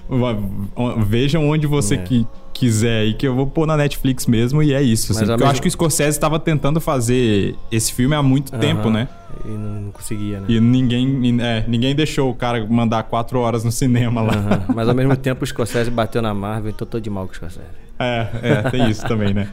Vejam 1.06 1.48
onde 1.48 1.68
você 1.68 1.96
é. 1.96 1.98
que, 1.98 2.28
quiser 2.54 3.02
aí, 3.02 3.14
que 3.14 3.28
eu 3.28 3.36
vou 3.36 3.48
pôr 3.48 3.66
na 3.66 3.76
Netflix 3.76 4.28
mesmo, 4.28 4.62
e 4.62 4.74
é 4.74 4.82
isso. 4.82 5.12
Assim, 5.12 5.26
mesmo... 5.26 5.44
Eu 5.44 5.48
acho 5.48 5.62
que 5.62 5.68
o 5.68 5.72
Scorsese 5.72 6.18
estava 6.18 6.40
tentando 6.40 6.80
fazer 6.80 7.56
esse 7.72 7.92
filme 7.92 8.16
há 8.16 8.22
muito 8.22 8.52
tempo, 8.52 8.90
né? 8.90 9.08
E 9.46 9.50
não 9.50 9.92
conseguia, 9.92 10.40
né? 10.40 10.46
E 10.50 10.60
ninguém, 10.60 11.42
é, 11.42 11.66
ninguém 11.68 11.96
deixou 11.96 12.30
o 12.30 12.36
cara 12.36 12.66
mandar 12.66 13.04
quatro 13.04 13.40
horas 13.40 13.64
no 13.64 13.72
cinema 13.72 14.22
lá. 14.22 14.34
Uhum. 14.34 14.74
Mas 14.76 14.88
ao 14.88 14.96
mesmo 14.96 15.16
tempo 15.16 15.44
o 15.44 15.48
Scorsese 15.48 15.90
bateu 15.90 16.22
na 16.22 16.34
Marvel, 16.34 16.72
então 16.72 16.88
tô 16.88 17.00
de 17.00 17.10
mal 17.10 17.26
com 17.26 17.34
o 17.34 17.36
Scorsese. 17.36 17.82
É, 18.00 18.28
é, 18.42 18.70
tem 18.72 18.90
isso 18.90 19.06
também, 19.08 19.32
né? 19.32 19.48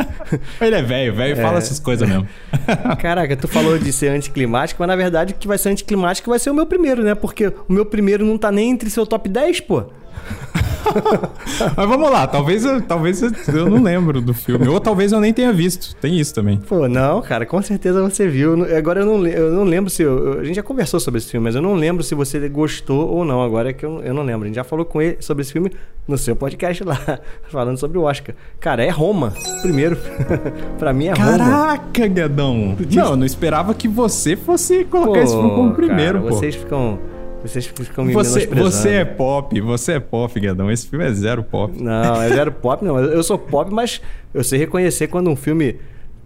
Ele 0.58 0.76
é 0.76 0.82
velho, 0.82 1.14
velho 1.14 1.38
é... 1.38 1.42
fala 1.42 1.58
essas 1.58 1.78
coisas 1.78 2.08
mesmo. 2.08 2.26
Caraca, 2.98 3.36
tu 3.36 3.46
falou 3.46 3.78
de 3.78 3.92
ser 3.92 4.08
anticlimático, 4.08 4.80
mas 4.80 4.88
na 4.88 4.96
verdade 4.96 5.34
o 5.34 5.36
que 5.36 5.46
vai 5.46 5.58
ser 5.58 5.68
anticlimático 5.68 6.30
vai 6.30 6.38
ser 6.38 6.50
o 6.50 6.54
meu 6.54 6.64
primeiro, 6.64 7.02
né? 7.02 7.14
Porque 7.14 7.48
o 7.48 7.72
meu 7.72 7.84
primeiro 7.84 8.24
não 8.24 8.38
tá 8.38 8.50
nem 8.50 8.70
entre 8.70 8.88
seu 8.88 9.06
top 9.06 9.28
10, 9.28 9.60
pô. 9.60 9.84
Mas 11.76 11.88
vamos 11.88 12.10
lá, 12.10 12.26
talvez, 12.26 12.64
eu, 12.64 12.80
talvez 12.82 13.22
eu 13.22 13.70
não 13.70 13.82
lembro 13.82 14.20
do 14.20 14.34
filme. 14.34 14.68
Ou 14.68 14.80
talvez 14.80 15.12
eu 15.12 15.20
nem 15.20 15.32
tenha 15.32 15.52
visto. 15.52 15.94
Tem 15.96 16.18
isso 16.18 16.34
também. 16.34 16.58
Pô, 16.58 16.88
não, 16.88 17.22
cara, 17.22 17.46
com 17.46 17.60
certeza 17.62 18.02
você 18.02 18.28
viu. 18.28 18.66
Agora 18.76 19.00
eu 19.00 19.06
não, 19.06 19.26
eu 19.26 19.52
não 19.52 19.64
lembro 19.64 19.90
se. 19.90 20.02
Eu, 20.02 20.40
a 20.40 20.44
gente 20.44 20.56
já 20.56 20.62
conversou 20.62 21.00
sobre 21.00 21.18
esse 21.18 21.30
filme, 21.30 21.44
mas 21.44 21.54
eu 21.54 21.62
não 21.62 21.74
lembro 21.74 22.02
se 22.02 22.14
você 22.14 22.48
gostou 22.48 23.08
ou 23.08 23.24
não. 23.24 23.42
Agora 23.42 23.70
é 23.70 23.72
que 23.72 23.84
eu, 23.84 24.00
eu 24.02 24.14
não 24.14 24.22
lembro. 24.22 24.44
A 24.44 24.46
gente 24.48 24.56
já 24.56 24.64
falou 24.64 24.84
com 24.84 25.00
ele 25.00 25.16
sobre 25.20 25.42
esse 25.42 25.52
filme 25.52 25.70
no 26.06 26.18
seu 26.18 26.34
podcast 26.34 26.82
lá, 26.84 26.98
falando 27.48 27.78
sobre 27.78 27.98
o 27.98 28.02
Oscar. 28.02 28.34
Cara, 28.60 28.84
é 28.84 28.90
Roma. 28.90 29.32
Primeiro. 29.62 29.96
pra 30.78 30.92
mim 30.92 31.06
é 31.06 31.14
Caraca, 31.14 31.44
Roma. 31.44 31.66
Caraca, 31.66 32.06
Guedão. 32.06 32.76
Não, 32.90 33.10
eu 33.10 33.16
não 33.16 33.26
esperava 33.26 33.74
que 33.74 33.88
você 33.88 34.36
fosse 34.36 34.84
colocar 34.84 35.12
pô, 35.12 35.24
esse 35.24 35.34
filme 35.34 35.50
como 35.50 35.72
primeiro, 35.72 36.18
cara, 36.18 36.30
pô. 36.30 36.36
Vocês 36.36 36.54
ficam 36.54 36.98
vocês 37.42 37.66
ficam 37.66 38.04
me 38.04 38.12
você, 38.12 38.46
você 38.46 38.90
é 38.90 39.04
pop, 39.04 39.60
você 39.60 39.92
é 39.92 40.00
pop, 40.00 40.38
Guedão. 40.38 40.70
Esse 40.70 40.86
filme 40.86 41.04
é 41.04 41.12
zero 41.12 41.42
pop. 41.42 41.82
Não, 41.82 42.22
é 42.22 42.28
zero 42.28 42.52
pop, 42.52 42.84
não. 42.84 42.98
Eu 42.98 43.22
sou 43.22 43.36
pop, 43.36 43.72
mas 43.72 44.00
eu 44.32 44.44
sei 44.44 44.58
reconhecer 44.58 45.08
quando 45.08 45.28
um 45.28 45.36
filme 45.36 45.76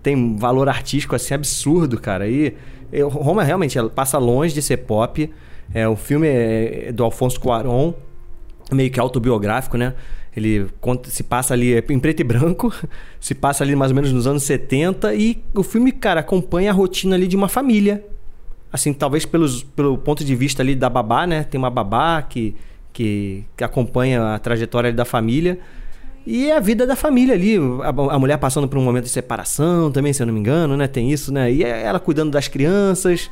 tem 0.03 0.37
valor 0.37 0.69
artístico 0.69 1.17
assim 1.17 1.35
absurdo, 1.35 1.99
cara. 1.99 2.29
E 2.29 2.55
eu, 2.93 3.09
Roma 3.09 3.43
realmente 3.43 3.79
passa 3.95 4.19
longe 4.19 4.55
de 4.55 4.63
ser 4.63 4.79
pop. 4.79 5.31
É, 5.75 5.89
o 5.89 5.97
filme 5.97 6.29
é 6.29 6.93
do 6.93 7.03
Alfonso 7.03 7.41
Cuarón, 7.41 7.95
meio 8.71 8.91
que 8.91 9.01
autobiográfico, 9.01 9.77
né? 9.77 9.95
Ele 10.37 10.67
conta, 10.81 11.09
se 11.09 11.23
passa 11.23 11.55
ali 11.55 11.75
é 11.75 11.83
em 11.89 11.99
preto 11.99 12.21
e 12.21 12.25
branco, 12.25 12.73
se 13.19 13.35
passa 13.35 13.65
ali 13.65 13.75
mais 13.75 13.91
ou 13.91 13.95
menos 13.95 14.13
nos 14.13 14.27
anos 14.27 14.43
70 14.43 15.15
e 15.15 15.43
o 15.55 15.63
filme, 15.63 15.91
cara, 15.91 16.21
acompanha 16.21 16.71
a 16.71 16.75
rotina 16.75 17.17
ali 17.17 17.27
de 17.27 17.37
uma 17.37 17.49
família 17.49 18.05
assim, 18.73 18.93
talvez 18.93 19.25
pelos, 19.25 19.63
pelo 19.63 19.97
ponto 19.99 20.25
de 20.25 20.35
vista 20.35 20.63
ali 20.63 20.75
da 20.75 20.89
babá, 20.89 21.27
né? 21.27 21.45
Tem 21.45 21.59
uma 21.59 21.71
babá 21.71 22.23
que, 22.23 22.55
que, 22.93 23.45
que 23.57 23.65
acompanha 23.65 24.35
a 24.35 24.39
trajetória 24.39 24.93
da 24.93 25.05
família. 25.05 25.59
E 26.27 26.51
é 26.51 26.57
a 26.57 26.61
vida 26.61 26.87
da 26.87 26.97
família 26.97 27.35
ali. 27.35 27.57
A, 27.57 28.15
a, 28.15 28.19
mulher 28.19 28.37
passando 28.39 28.67
por 28.67 28.79
um 28.79 28.83
momento 28.83 29.05
de 29.05 29.11
separação 29.11 29.93
também, 29.93 30.13
se 30.13 30.23
eu 30.23 30.27
não 30.27 30.35
me 30.35 30.41
engano, 30.41 30.77
né? 30.77 30.89
Tem 30.89 31.11
isso, 31.13 31.33
né? 31.33 31.53
E 31.53 31.63
é 31.63 31.83
ela 31.83 32.01
cuidando 32.01 32.33
das 32.33 32.49
crianças. 32.49 33.31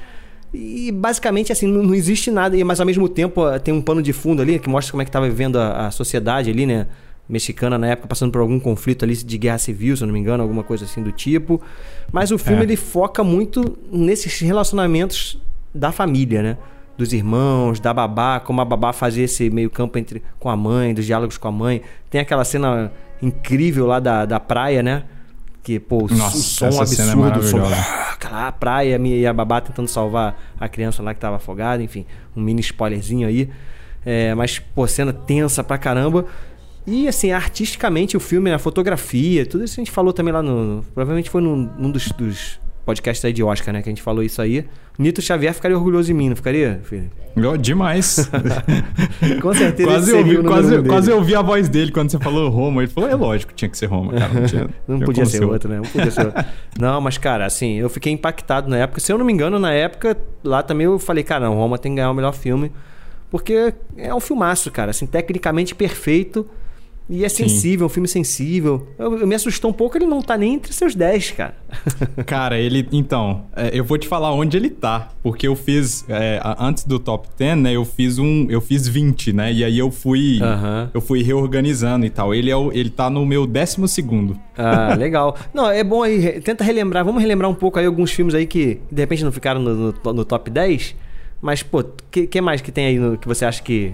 E 0.55 0.93
basicamente, 0.93 1.51
assim, 1.51 1.67
não, 1.67 1.83
não, 1.83 1.95
existe 1.95 2.31
nada, 2.31 2.57
mas 2.65 2.79
ao 2.79 2.87
mesmo 2.87 3.09
tempo 3.09 3.43
tem 3.59 3.75
um 3.75 3.83
pano 3.83 4.01
de 4.01 4.13
fundo 4.13 4.41
ali 4.41 4.61
que 4.61 4.69
mostra 4.69 4.93
como 4.93 5.03
é 5.03 5.05
que 5.05 5.09
estava 5.09 5.29
vivendo 5.29 5.59
a, 5.59 5.89
a, 5.89 5.91
sociedade 5.91 6.49
ali, 6.49 6.65
né? 6.65 6.87
Mexicana 7.29 7.79
na 7.79 7.87
época, 7.87 8.09
passando 8.09 8.31
por 8.31 8.41
algum 8.41 8.61
conflito 8.61 9.05
ali 9.05 9.17
de 9.17 9.39
guerra 9.39 9.59
civil, 9.59 9.97
se 9.97 10.03
eu 10.03 10.07
não 10.07 10.13
me 10.13 10.21
engano, 10.21 10.43
alguma 10.43 10.63
coisa 10.63 10.85
assim 10.85 11.03
do 11.03 11.11
tipo. 11.11 11.61
Mas 12.13 12.31
o 12.31 12.39
filme 12.39 12.61
é. 12.61 12.65
ele 12.65 12.77
foca 12.77 13.25
muito 13.25 13.79
nesses 13.91 14.39
relacionamentos 14.41 15.39
da 15.75 15.91
família, 15.91 16.43
né? 16.43 16.59
Dos 16.99 17.13
irmãos, 17.13 17.81
da 17.81 17.93
babá, 17.93 18.39
como 18.41 18.61
a 18.61 18.65
babá 18.65 18.93
fazia 18.93 19.25
esse 19.25 19.51
meio 19.51 19.71
campo 19.71 19.99
entre, 19.99 20.23
com 20.39 20.49
a 20.49 20.57
mãe, 20.57 20.93
dos 20.95 21.07
diálogos 21.07 21.39
com 21.39 21.49
a 21.49 21.53
mãe. 21.53 21.83
Tem 22.11 22.21
aquela 22.21 22.45
cena 22.45 22.93
incrível 23.21 23.87
lá 23.87 23.99
da, 23.99 24.27
da 24.27 24.39
praia, 24.39 24.83
né? 24.83 25.05
Que, 25.63 25.81
pô, 25.81 26.07
Nossa, 26.11 26.37
o 26.37 26.41
som 26.41 26.67
é 26.67 26.83
absurdo, 26.83 27.37
é 27.37 27.39
o 27.39 27.43
som. 27.43 27.63
Aquela 28.13 28.53
praia 28.53 29.01
e 29.03 29.27
a 29.27 29.33
babá 29.33 29.63
tentando 29.63 29.89
salvar 29.89 30.39
a 30.61 30.69
criança 30.69 31.03
lá 31.03 31.15
que 31.15 31.21
tava 31.21 31.37
afogada, 31.37 31.83
enfim, 31.83 32.05
um 32.37 32.43
mini 32.43 32.61
spoilerzinho 32.61 33.27
aí. 33.27 33.49
É, 34.05 34.35
mas, 34.35 34.59
pô, 34.59 34.87
cena 34.87 35.13
tensa 35.13 35.65
pra 35.65 35.79
caramba. 35.79 36.27
E, 36.87 37.09
assim, 37.09 37.33
artisticamente 37.33 38.17
o 38.17 38.21
filme, 38.21 38.53
a 38.53 38.59
fotografia, 38.59 39.47
tudo 39.47 39.65
isso 39.65 39.81
a 39.81 39.83
gente 39.83 39.91
falou 39.91 40.13
também 40.13 40.33
lá 40.33 40.43
no. 40.43 40.85
Provavelmente 40.95 41.31
foi 41.31 41.41
num, 41.41 41.71
num 41.79 41.91
dos, 41.91 42.09
dos 42.13 42.61
podcasts 42.85 43.25
aí 43.25 43.33
de 43.33 43.43
Oscar, 43.43 43.73
né? 43.73 43.83
Que 43.83 43.89
a 43.89 43.93
gente 43.93 44.03
falou 44.03 44.23
isso 44.23 44.41
aí. 44.43 44.67
Nito 44.99 45.23
Xavier 45.23 45.53
ficaria 45.55 45.77
orgulhoso 45.77 46.07
de 46.07 46.15
mim, 46.15 46.29
não 46.29 46.37
ficaria, 46.37 46.81
filho? 46.85 47.11
Demais. 47.59 48.31
Com 49.41 49.55
certeza. 49.55 49.89
quase 49.89 50.13
ouvi, 50.13 50.43
quase, 50.43 50.83
quase 50.83 51.11
ouvi 51.11 51.35
a 51.35 51.43
voz 51.43 51.69
dele 51.69 51.91
quando 51.91 52.11
você 52.11 52.19
falou 52.19 52.49
Roma. 52.51 52.83
Ele 52.83 52.93
falou, 52.93 53.11
é 53.11 53.15
lógico, 53.15 53.53
tinha 53.55 53.69
que 53.69 53.77
ser 53.77 53.87
Roma, 53.87 54.13
cara. 54.13 54.33
Não, 54.33 54.47
tinha, 54.47 54.69
não 54.87 55.01
podia 55.01 55.27
ser 55.27 55.43
outro, 55.43 55.69
né? 55.69 55.77
Não 55.77 55.85
podia 55.85 56.11
ser 56.11 56.27
outro. 56.27 56.45
não, 56.79 57.01
mas, 57.01 57.19
cara, 57.19 57.47
assim, 57.47 57.75
eu 57.75 57.89
fiquei 57.89 58.13
impactado 58.13 58.69
na 58.69 58.77
época. 58.77 59.01
Se 59.01 59.11
eu 59.11 59.19
não 59.19 59.25
me 59.25 59.33
engano, 59.33 59.59
na 59.59 59.73
época, 59.73 60.17
lá 60.45 60.63
também 60.63 60.85
eu 60.85 60.99
falei, 60.99 61.25
cara, 61.25 61.47
não, 61.47 61.55
Roma 61.55 61.79
tem 61.79 61.93
que 61.93 61.97
ganhar 61.97 62.11
o 62.11 62.15
melhor 62.15 62.35
filme. 62.35 62.71
Porque 63.31 63.75
é 63.97 64.15
um 64.15 64.21
filmaço, 64.21 64.71
cara. 64.71 64.91
Assim, 64.91 65.07
tecnicamente 65.07 65.75
perfeito 65.75 66.47
e 67.09 67.23
é 67.23 67.29
sensível, 67.29 67.81
Sim. 67.81 67.85
um 67.85 67.89
filme 67.89 68.09
sensível. 68.09 68.89
Eu, 68.99 69.19
eu, 69.19 69.27
me 69.27 69.35
assustou 69.35 69.71
um 69.71 69.75
pouco, 69.75 69.99
ele 69.99 70.07
não 70.07 70.23
tá 70.23 70.39
nem 70.39 70.55
entre 70.55 70.73
seus 70.73 70.95
10, 70.95 71.33
cara. 71.33 71.55
cara, 72.25 72.59
ele. 72.59 72.89
Então, 72.93 73.45
é, 73.55 73.71
eu 73.79 73.85
vou 73.85 73.99
te 73.99 74.09
falar 74.09 74.33
onde 74.33 74.57
ele 74.57 74.71
tá. 74.71 75.11
Porque 75.23 75.47
eu 75.47 75.55
fiz. 75.55 76.07
É, 76.09 76.41
antes 76.59 76.85
do 76.85 76.99
top 76.99 77.29
10, 77.37 77.59
né? 77.59 77.73
Eu 77.73 77.85
fiz 77.85 78.19
um. 78.19 78.47
Eu 78.49 78.61
fiz 78.61 78.89
20, 78.89 79.35
né? 79.35 79.53
E 79.53 79.63
aí 79.63 79.79
eu 79.79 79.91
fui. 79.91 80.39
Eu 80.95 81.01
fui 81.03 81.23
reorganizando 81.23 82.07
e 82.07 82.11
tal. 82.11 82.35
Ele, 82.35 82.51
é 82.51 82.57
o, 82.57 82.73
ele 82.73 82.89
tá 82.89 83.11
no 83.11 83.27
meu 83.27 83.47
décimo 83.47 83.87
segundo. 83.87 84.39
Ah, 84.57 84.95
legal. 84.99 85.37
Não, 85.53 85.71
é 85.71 85.85
bom 85.85 86.03
aí. 86.03 86.41
Tenta 86.41 86.65
relembrar. 86.65 87.05
Vamos 87.05 87.21
relembrar 87.21 87.51
um 87.51 87.55
pouco 87.55 87.79
aí 87.79 87.85
alguns 87.85 88.13
filmes 88.13 88.35
aí 88.35 88.47
que 88.47 88.81
de 88.91 89.03
repente 89.03 89.23
não 89.23 89.33
ficaram 89.33 89.61
no, 89.61 89.93
no, 89.93 90.13
no 90.15 90.25
top 90.25 90.51
10. 90.51 90.97
Mas, 91.43 91.63
pô, 91.63 91.81
o 91.81 91.93
que, 92.11 92.27
que 92.27 92.41
mais 92.41 92.63
que 92.63 92.73
tem 92.73 92.87
aí 92.87 92.99
no, 92.99 93.19
que 93.19 93.29
você 93.29 93.45
acha 93.45 93.63
que 93.63 93.93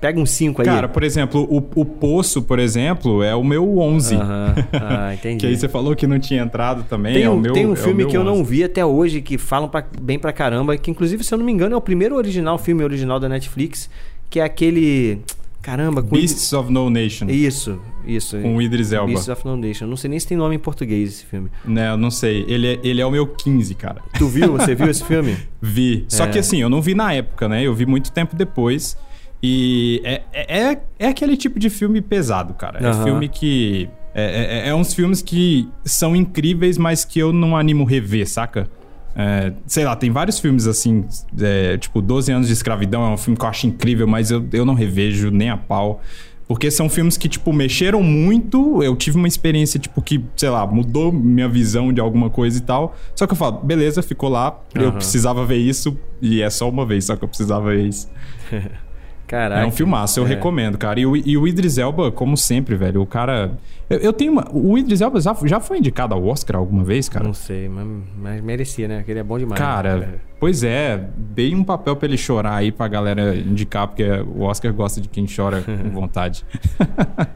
Pega 0.00 0.20
um 0.20 0.26
5 0.26 0.62
aí. 0.62 0.66
Cara, 0.66 0.88
por 0.88 1.02
exemplo, 1.02 1.42
o, 1.50 1.56
o 1.80 1.84
Poço, 1.84 2.42
por 2.42 2.58
exemplo, 2.58 3.22
é 3.22 3.34
o 3.34 3.42
meu 3.42 3.78
11. 3.78 4.14
Aham, 4.14 4.54
ah, 4.72 5.14
entendi. 5.18 5.38
que 5.38 5.46
aí 5.46 5.56
você 5.56 5.68
falou 5.68 5.96
que 5.96 6.06
não 6.06 6.20
tinha 6.20 6.40
entrado 6.40 6.84
também. 6.84 7.14
Tem, 7.14 7.24
é 7.24 7.30
o 7.30 7.36
meu, 7.36 7.52
tem 7.52 7.66
um 7.66 7.72
é 7.72 7.76
filme 7.76 8.06
que 8.06 8.16
eu 8.16 8.22
não 8.22 8.44
vi 8.44 8.62
até 8.62 8.84
hoje, 8.84 9.20
que 9.20 9.36
falam 9.36 9.68
pra, 9.68 9.84
bem 10.00 10.18
pra 10.18 10.32
caramba, 10.32 10.76
que 10.76 10.90
inclusive, 10.90 11.24
se 11.24 11.34
eu 11.34 11.38
não 11.38 11.44
me 11.44 11.50
engano, 11.50 11.74
é 11.74 11.76
o 11.76 11.80
primeiro 11.80 12.14
original, 12.14 12.58
filme 12.58 12.84
original 12.84 13.18
da 13.18 13.28
Netflix, 13.28 13.90
que 14.30 14.38
é 14.38 14.44
aquele... 14.44 15.20
Caramba, 15.60 16.00
com 16.00 16.16
Beasts 16.16 16.52
of 16.52 16.72
No 16.72 16.88
Nation. 16.88 17.26
Isso, 17.28 17.80
isso. 18.06 18.38
Com 18.38 18.56
o 18.56 18.62
Idris 18.62 18.92
Elba. 18.92 19.08
Beasts 19.08 19.28
of 19.28 19.44
No 19.44 19.56
Nation. 19.56 19.86
Não 19.86 19.96
sei 19.96 20.08
nem 20.08 20.18
se 20.18 20.26
tem 20.26 20.36
nome 20.36 20.54
em 20.54 20.58
português 20.58 21.10
esse 21.10 21.26
filme. 21.26 21.50
Não, 21.64 21.96
não 21.96 22.10
sei. 22.10 22.46
Ele 22.48 22.68
é, 22.68 22.80
ele 22.82 23.00
é 23.02 23.04
o 23.04 23.10
meu 23.10 23.26
15, 23.26 23.74
cara. 23.74 24.00
Tu 24.16 24.26
viu? 24.28 24.52
Você 24.52 24.74
viu 24.74 24.88
esse 24.88 25.02
filme? 25.04 25.36
vi. 25.60 26.06
Só 26.08 26.24
é. 26.24 26.28
que 26.28 26.38
assim, 26.38 26.62
eu 26.62 26.70
não 26.70 26.80
vi 26.80 26.94
na 26.94 27.12
época, 27.12 27.48
né? 27.48 27.64
Eu 27.64 27.74
vi 27.74 27.84
muito 27.84 28.12
tempo 28.12 28.36
depois. 28.36 28.96
E 29.42 30.00
é, 30.04 30.22
é, 30.32 30.62
é, 30.62 30.80
é 30.98 31.08
aquele 31.08 31.36
tipo 31.36 31.58
de 31.58 31.70
filme 31.70 32.00
pesado, 32.00 32.54
cara. 32.54 32.86
É 32.86 33.04
filme 33.04 33.28
que. 33.28 33.88
É, 34.14 34.64
é, 34.64 34.68
é, 34.68 34.74
uns 34.74 34.94
filmes 34.94 35.22
que 35.22 35.68
são 35.84 36.16
incríveis, 36.16 36.76
mas 36.76 37.04
que 37.04 37.18
eu 37.20 37.32
não 37.32 37.56
animo 37.56 37.84
rever, 37.84 38.28
saca? 38.28 38.68
É, 39.14 39.52
sei 39.66 39.84
lá, 39.84 39.94
tem 39.94 40.10
vários 40.10 40.38
filmes 40.38 40.66
assim, 40.66 41.04
é, 41.40 41.76
tipo 41.76 42.00
12 42.00 42.30
anos 42.30 42.46
de 42.46 42.52
escravidão 42.52 43.04
é 43.04 43.08
um 43.10 43.16
filme 43.16 43.36
que 43.36 43.44
eu 43.44 43.48
acho 43.48 43.66
incrível, 43.66 44.06
mas 44.06 44.30
eu, 44.30 44.46
eu 44.52 44.64
não 44.64 44.74
revejo 44.74 45.30
nem 45.30 45.50
a 45.50 45.56
pau. 45.56 46.00
Porque 46.48 46.70
são 46.70 46.88
filmes 46.88 47.18
que, 47.18 47.28
tipo, 47.28 47.52
mexeram 47.52 48.02
muito. 48.02 48.82
Eu 48.82 48.96
tive 48.96 49.18
uma 49.18 49.28
experiência, 49.28 49.78
tipo, 49.78 50.00
que, 50.00 50.24
sei 50.34 50.48
lá, 50.48 50.66
mudou 50.66 51.12
minha 51.12 51.46
visão 51.46 51.92
de 51.92 52.00
alguma 52.00 52.30
coisa 52.30 52.56
e 52.56 52.62
tal. 52.62 52.96
Só 53.14 53.26
que 53.26 53.34
eu 53.34 53.36
falo, 53.36 53.58
beleza, 53.58 54.02
ficou 54.02 54.30
lá, 54.30 54.58
uhum. 54.74 54.82
eu 54.82 54.92
precisava 54.92 55.44
ver 55.44 55.58
isso, 55.58 55.94
e 56.22 56.40
é 56.40 56.48
só 56.48 56.66
uma 56.66 56.86
vez, 56.86 57.04
só 57.04 57.16
que 57.16 57.22
eu 57.22 57.28
precisava 57.28 57.68
ver 57.70 57.84
isso. 57.86 58.08
Caraca. 59.28 59.60
É 59.60 59.66
um 59.66 59.70
filmaço, 59.70 60.18
eu 60.18 60.24
é. 60.24 60.28
recomendo, 60.28 60.78
cara. 60.78 60.98
E 60.98 61.04
o, 61.04 61.14
e 61.14 61.36
o 61.36 61.46
Idris 61.46 61.76
Elba, 61.76 62.10
como 62.10 62.34
sempre, 62.34 62.74
velho, 62.74 63.02
o 63.02 63.06
cara. 63.06 63.58
Eu, 63.88 63.98
eu 63.98 64.12
tenho 64.12 64.32
uma. 64.32 64.48
O 64.50 64.78
Idris 64.78 65.02
Elba 65.02 65.20
já, 65.20 65.36
já 65.44 65.60
foi 65.60 65.76
indicado 65.76 66.14
ao 66.14 66.24
Oscar 66.24 66.56
alguma 66.56 66.82
vez, 66.82 67.10
cara? 67.10 67.26
Não 67.26 67.34
sei, 67.34 67.68
mas, 67.68 67.86
mas 68.16 68.40
merecia, 68.40 68.88
né? 68.88 68.96
Porque 68.96 69.12
ele 69.12 69.20
é 69.20 69.22
bom 69.22 69.38
demais. 69.38 69.60
Cara, 69.60 69.98
né? 69.98 70.14
pois 70.40 70.64
é. 70.64 71.08
Dei 71.14 71.54
um 71.54 71.62
papel 71.62 71.94
pra 71.94 72.08
ele 72.08 72.16
chorar 72.16 72.54
aí 72.54 72.72
pra 72.72 72.88
galera 72.88 73.36
indicar, 73.36 73.86
porque 73.86 74.02
o 74.02 74.44
Oscar 74.44 74.72
gosta 74.72 74.98
de 74.98 75.10
quem 75.10 75.26
chora 75.26 75.60
com 75.60 75.76
vontade. 75.92 76.42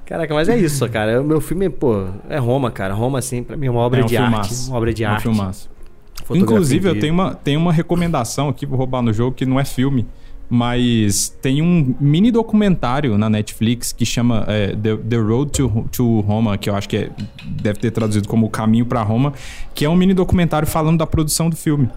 Caraca, 0.07 0.33
mas 0.33 0.49
é 0.49 0.57
isso, 0.57 0.89
cara. 0.89 1.21
O 1.21 1.25
meu 1.25 1.43
filme, 1.43 1.69
pô, 1.69 2.07
é 2.31 2.39
Roma, 2.39 2.71
cara. 2.71 2.95
Roma, 2.95 3.19
assim, 3.19 3.43
pra 3.43 3.55
mim 3.55 3.67
é 3.67 3.71
uma 3.71 3.81
obra 3.81 4.01
é 4.01 4.05
um 4.05 4.07
de 4.07 4.17
filmaço. 4.17 4.55
arte. 4.55 4.69
Uma 4.71 4.77
obra 4.79 4.95
de 4.95 5.05
é 5.05 5.09
um 5.09 5.13
arte. 5.13 5.23
Filmaço. 5.25 5.71
Inclusive, 6.31 6.89
eu 6.89 6.99
tenho 6.99 7.13
uma, 7.13 7.35
tenho 7.35 7.61
uma 7.61 7.73
recomendação 7.73 8.49
aqui, 8.49 8.65
vou 8.65 8.79
roubar 8.79 9.03
no 9.03 9.13
jogo, 9.13 9.37
que 9.37 9.45
não 9.45 9.61
é 9.61 9.65
filme 9.67 10.07
mas 10.55 11.31
tem 11.41 11.63
um 11.63 11.95
mini 11.99 12.31
documentário 12.31 13.17
na 13.17 13.31
Netflix 13.31 13.91
que 13.91 14.05
chama 14.05 14.45
é, 14.47 14.77
The, 14.77 14.97
The, 14.99 15.17
Road 15.17 15.51
to, 15.51 15.89
to 15.91 16.21
Roma, 16.21 16.59
que 16.59 16.69
eu 16.69 16.77
acho 16.77 16.87
que 16.91 16.99
é, 16.99 17.11
deve 17.43 17.79
ter 17.79 17.91
traduzido 17.91 18.29
como 18.29 18.45
O 18.45 18.51
Caminho 18.51 18.85
para 18.85 19.03
Roma, 19.03 19.33
que 19.75 19.83
é 19.83 19.89
um 19.89 19.97
mini 19.97 20.13
documentário 20.13 20.69
falando 20.69 20.99
da 20.99 21.07
produção 21.07 21.49
do 21.49 21.57
filme. 21.57 21.89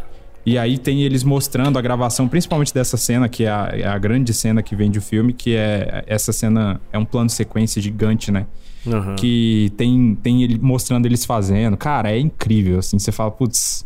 E 0.46 0.58
aí 0.58 0.78
tem 0.78 1.02
eles 1.04 1.22
mostrando 1.22 1.78
a 1.78 1.82
gravação, 1.82 2.30
principalmente 2.30 2.74
dessa 2.74 2.96
cena, 2.96 3.28
que 3.28 3.44
é 3.44 3.50
a, 3.50 3.70
é 3.74 3.86
a 3.86 3.98
grande 3.98 4.34
cena 4.34 4.64
que 4.64 4.74
vem 4.74 4.90
do 4.90 5.02
filme, 5.02 5.34
que 5.34 5.54
é 5.54 6.06
essa 6.08 6.32
cena, 6.32 6.80
é 6.94 6.98
um 6.98 7.04
plano 7.04 7.28
de 7.28 7.34
sequência 7.34 7.82
gigante, 7.82 8.32
né? 8.32 8.46
Uhum. 8.86 9.18
Que 9.18 9.74
tem, 9.76 10.18
tem 10.24 10.44
ele 10.44 10.58
mostrando 10.62 11.06
eles 11.06 11.26
fazendo. 11.26 11.76
Cara, 11.76 12.10
é 12.10 12.18
incrível, 12.18 12.80
assim. 12.80 12.98
Você 12.98 13.12
fala, 13.12 13.32
putz, 13.32 13.86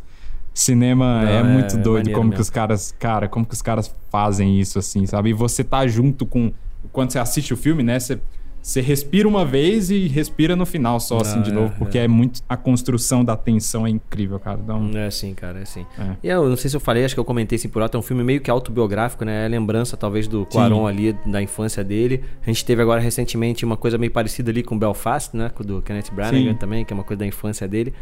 Cinema 0.60 1.22
Não, 1.24 1.30
é, 1.30 1.38
é 1.38 1.44
muito 1.44 1.78
doido 1.78 2.12
como 2.12 2.24
mesmo. 2.24 2.34
que 2.34 2.42
os 2.42 2.50
caras, 2.50 2.94
cara, 3.00 3.30
como 3.30 3.46
que 3.46 3.54
os 3.54 3.62
caras 3.62 3.96
fazem 4.12 4.60
isso 4.60 4.78
assim, 4.78 5.06
sabe? 5.06 5.30
E 5.30 5.34
você 5.34 5.64
tá 5.64 5.88
junto 5.88 6.26
com 6.26 6.52
quando 6.92 7.12
você 7.12 7.20
assiste 7.20 7.54
o 7.54 7.58
filme, 7.58 7.82
né? 7.82 7.98
Você 7.98 8.20
você 8.62 8.82
respira 8.82 9.26
uma 9.26 9.46
vez 9.46 9.90
e 9.90 10.08
respira 10.08 10.54
no 10.54 10.66
final 10.66 11.00
só, 11.00 11.20
assim, 11.20 11.42
de 11.42 11.50
é, 11.50 11.54
novo, 11.54 11.74
porque 11.78 11.98
é. 11.98 12.04
é. 12.04 12.08
muito. 12.10 12.42
A 12.48 12.58
construção 12.58 13.24
da 13.24 13.38
tensão 13.38 13.88
é 13.88 13.90
incrível, 13.90 14.38
cara. 14.38 14.60
Um... 14.74 14.98
É 14.98 15.06
assim, 15.08 15.34
cara, 15.34 15.60
é 15.60 15.62
assim. 15.62 15.86
É. 15.98 16.16
E 16.22 16.28
eu 16.28 16.50
não 16.50 16.58
sei 16.58 16.70
se 16.70 16.76
eu 16.76 16.82
falei, 16.82 17.06
acho 17.06 17.14
que 17.16 17.20
eu 17.20 17.26
comentei 17.26 17.56
assim 17.56 17.70
por 17.70 17.82
alto, 17.82 17.96
é 17.96 18.00
um 18.00 18.04
filme 18.04 18.22
meio 18.22 18.42
que 18.42 18.52
autobiográfico, 18.52 19.24
né? 19.24 19.46
É 19.46 19.48
lembrança, 19.48 19.96
talvez, 19.96 20.28
do 20.28 20.46
Quaron 20.46 20.86
ali, 20.86 21.14
da 21.26 21.42
infância 21.42 21.86
dele. 21.86 22.22
A 22.44 22.46
gente 22.48 22.66
teve 22.66 22.82
agora 22.82 23.00
recentemente 23.00 23.64
uma 23.64 23.78
coisa 23.78 23.98
meio 23.98 24.12
parecida 24.12 24.52
ali 24.52 24.62
com 24.62 24.78
Belfast, 24.78 25.38
né? 25.38 25.50
Do 25.62 25.82
Kenneth 25.82 26.12
Branagh 26.12 26.54
também, 26.56 26.84
que 26.84 26.92
é 26.92 26.96
uma 26.96 27.06
coisa 27.06 27.20
da 27.20 27.26
infância 27.26 27.66
dele. 27.66 27.94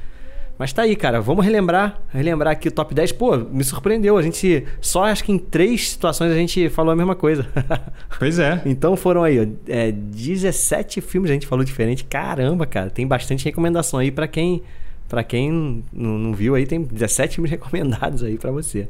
Mas 0.57 0.73
tá 0.73 0.81
aí, 0.81 0.95
cara. 0.95 1.21
Vamos 1.21 1.45
relembrar. 1.45 1.99
Relembrar 2.09 2.53
aqui 2.53 2.67
o 2.67 2.71
top 2.71 2.93
10. 2.93 3.11
Pô, 3.11 3.38
me 3.38 3.63
surpreendeu. 3.63 4.17
A 4.17 4.21
gente. 4.21 4.65
Só 4.81 5.03
acho 5.03 5.23
que 5.23 5.31
em 5.31 5.38
três 5.38 5.91
situações 5.91 6.31
a 6.31 6.35
gente 6.35 6.69
falou 6.69 6.91
a 6.91 6.95
mesma 6.95 7.15
coisa. 7.15 7.45
Pois 8.17 8.39
é. 8.39 8.59
então 8.65 8.95
foram 8.95 9.23
aí, 9.23 9.39
ó, 9.39 9.45
é, 9.67 9.91
17 9.91 11.01
filmes 11.01 11.29
a 11.29 11.34
gente 11.34 11.45
falou 11.45 11.63
diferente. 11.63 12.03
Caramba, 12.03 12.65
cara. 12.65 12.89
Tem 12.89 13.05
bastante 13.05 13.45
recomendação 13.45 13.99
aí 13.99 14.09
para 14.09 14.27
quem. 14.27 14.63
para 15.07 15.23
quem 15.23 15.84
não, 15.93 16.17
não, 16.17 16.34
viu 16.34 16.55
aí, 16.55 16.65
tem 16.65 16.81
17 16.81 17.35
filmes 17.35 17.51
recomendados 17.51 18.23
aí 18.23 18.38
para 18.38 18.49
você. 18.49 18.88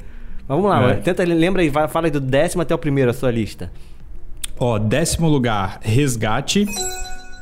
Mas 0.48 0.56
vamos 0.56 0.70
lá, 0.70 0.92
é. 0.92 0.94
tenta, 0.96 1.26
lembra 1.26 1.62
aí, 1.62 1.70
fala 1.70 2.08
aí 2.08 2.12
do 2.12 2.22
décimo 2.22 2.62
até 2.62 2.74
o 2.74 2.78
primeiro 2.78 3.12
a 3.12 3.14
sua 3.14 3.32
lista. 3.32 3.70
Ó, 4.58 4.80
décimo 4.80 5.28
lugar, 5.28 5.80
Resgate. 5.82 6.66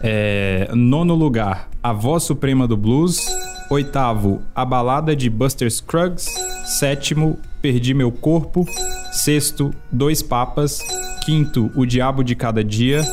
É, 0.01 0.69
nono 0.73 1.13
lugar, 1.15 1.69
A 1.85 1.93
Voz 1.93 2.23
Suprema 2.23 2.67
do 2.67 2.75
Blues. 2.75 3.23
Oitavo, 3.69 4.41
A 4.55 4.65
Balada 4.65 5.15
de 5.15 5.29
Buster 5.29 5.69
Scruggs. 5.69 6.27
Sétimo, 6.65 7.37
Perdi 7.61 7.93
Meu 7.93 8.11
Corpo. 8.11 8.65
Sexto, 9.11 9.71
Dois 9.91 10.23
Papas. 10.23 10.79
Quinto, 11.23 11.71
O 11.75 11.85
Diabo 11.85 12.23
de 12.23 12.33
Cada 12.33 12.63
Dia. 12.63 13.03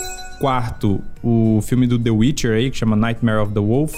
Quarto, 0.41 1.03
o 1.23 1.61
filme 1.61 1.87
do 1.87 1.99
The 1.99 2.11
Witcher 2.11 2.55
aí, 2.55 2.71
que 2.71 2.79
chama 2.79 2.97
Nightmare 2.97 3.43
of 3.43 3.53
the 3.53 3.61
Wolf. 3.61 3.93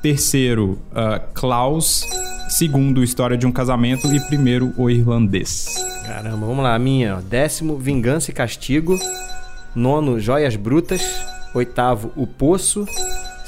Terceiro, 0.00 0.78
uh, 0.92 1.20
Klaus. 1.34 2.02
Segundo, 2.48 3.04
História 3.04 3.36
de 3.36 3.46
um 3.46 3.52
Casamento. 3.52 4.06
E 4.06 4.18
primeiro, 4.28 4.72
O 4.78 4.88
Irlandês. 4.88 5.66
Caramba, 6.06 6.46
vamos 6.46 6.64
lá. 6.64 6.74
A 6.74 6.78
minha. 6.78 7.16
Décimo, 7.16 7.76
Vingança 7.76 8.30
e 8.30 8.34
Castigo. 8.34 8.98
Nono, 9.74 10.18
Joias 10.18 10.56
Brutas. 10.56 11.02
Oitavo, 11.52 12.10
O 12.16 12.26
Poço. 12.26 12.86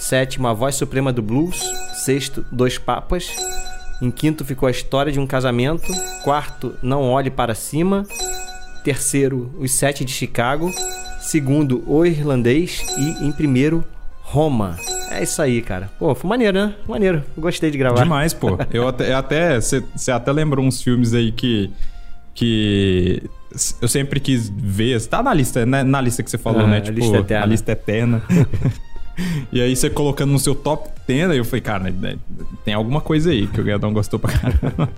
Sétimo, 0.03 0.49
A 0.49 0.53
Voz 0.53 0.75
Suprema 0.75 1.13
do 1.13 1.23
Blues. 1.23 1.63
Sexto, 1.95 2.45
Dois 2.51 2.77
Papas. 2.77 3.31
Em 4.03 4.11
quinto 4.11 4.45
ficou 4.45 4.67
A 4.67 4.71
História 4.71 5.13
de 5.13 5.21
um 5.21 5.27
Casamento. 5.29 5.93
Quarto, 6.25 6.75
Não 6.83 7.03
Olhe 7.03 7.31
para 7.31 7.55
Cima. 7.55 8.05
Terceiro, 8.83 9.55
Os 9.57 9.71
Sete 9.71 10.05
de 10.05 10.11
Chicago. 10.11 10.73
Segundo, 11.21 11.85
O 11.87 12.05
Irlandês. 12.05 12.83
E 12.99 13.25
em 13.25 13.31
primeiro, 13.31 13.85
Roma. 14.23 14.77
É 15.09 15.23
isso 15.23 15.41
aí, 15.41 15.63
cara. 15.63 15.89
Pô, 16.01 16.17
foi 16.17 16.29
maneiro, 16.29 16.59
né? 16.59 16.75
Maneiro. 16.89 17.23
Gostei 17.39 17.71
de 17.71 17.79
gravar. 17.79 18.03
Demais, 18.03 18.35
pô. 18.35 18.59
Eu 18.75 18.89
até. 18.89 19.61
Você 19.61 20.11
até 20.11 20.33
lembrou 20.33 20.67
uns 20.67 20.83
filmes 20.83 21.15
aí 21.15 21.31
que. 21.31 21.71
Que 22.35 23.23
eu 23.83 23.87
sempre 23.87 24.19
quis 24.19 24.49
ver. 24.49 25.01
Tá 25.07 25.23
na 25.23 25.35
lista, 25.35 25.67
né? 25.67 25.85
Na 25.85 26.01
lista 26.01 26.23
que 26.23 26.31
você 26.31 26.39
falou, 26.39 26.67
né? 26.67 26.81
Tipo, 26.81 26.99
a 26.99 27.01
lista 27.01 27.19
eterna. 27.19 27.45
A 27.45 27.47
lista 27.47 27.73
eterna. 27.73 28.23
e 29.53 29.61
aí 29.61 29.75
você 29.75 29.91
colocando 29.91 30.33
no 30.33 30.39
seu 30.39 30.55
top 30.55 30.89
10, 31.07 31.31
aí 31.31 31.39
eu 31.39 31.45
falei, 31.45 31.61
cara, 31.61 31.91
né, 31.91 32.17
tem 32.65 32.75
alguma 32.75 33.01
coisa 33.01 33.31
aí 33.31 33.47
que 33.47 33.61
o 33.61 33.65
Guedão 33.65 33.93
gostou 33.93 34.19
pra 34.19 34.33
caramba. 34.33 34.89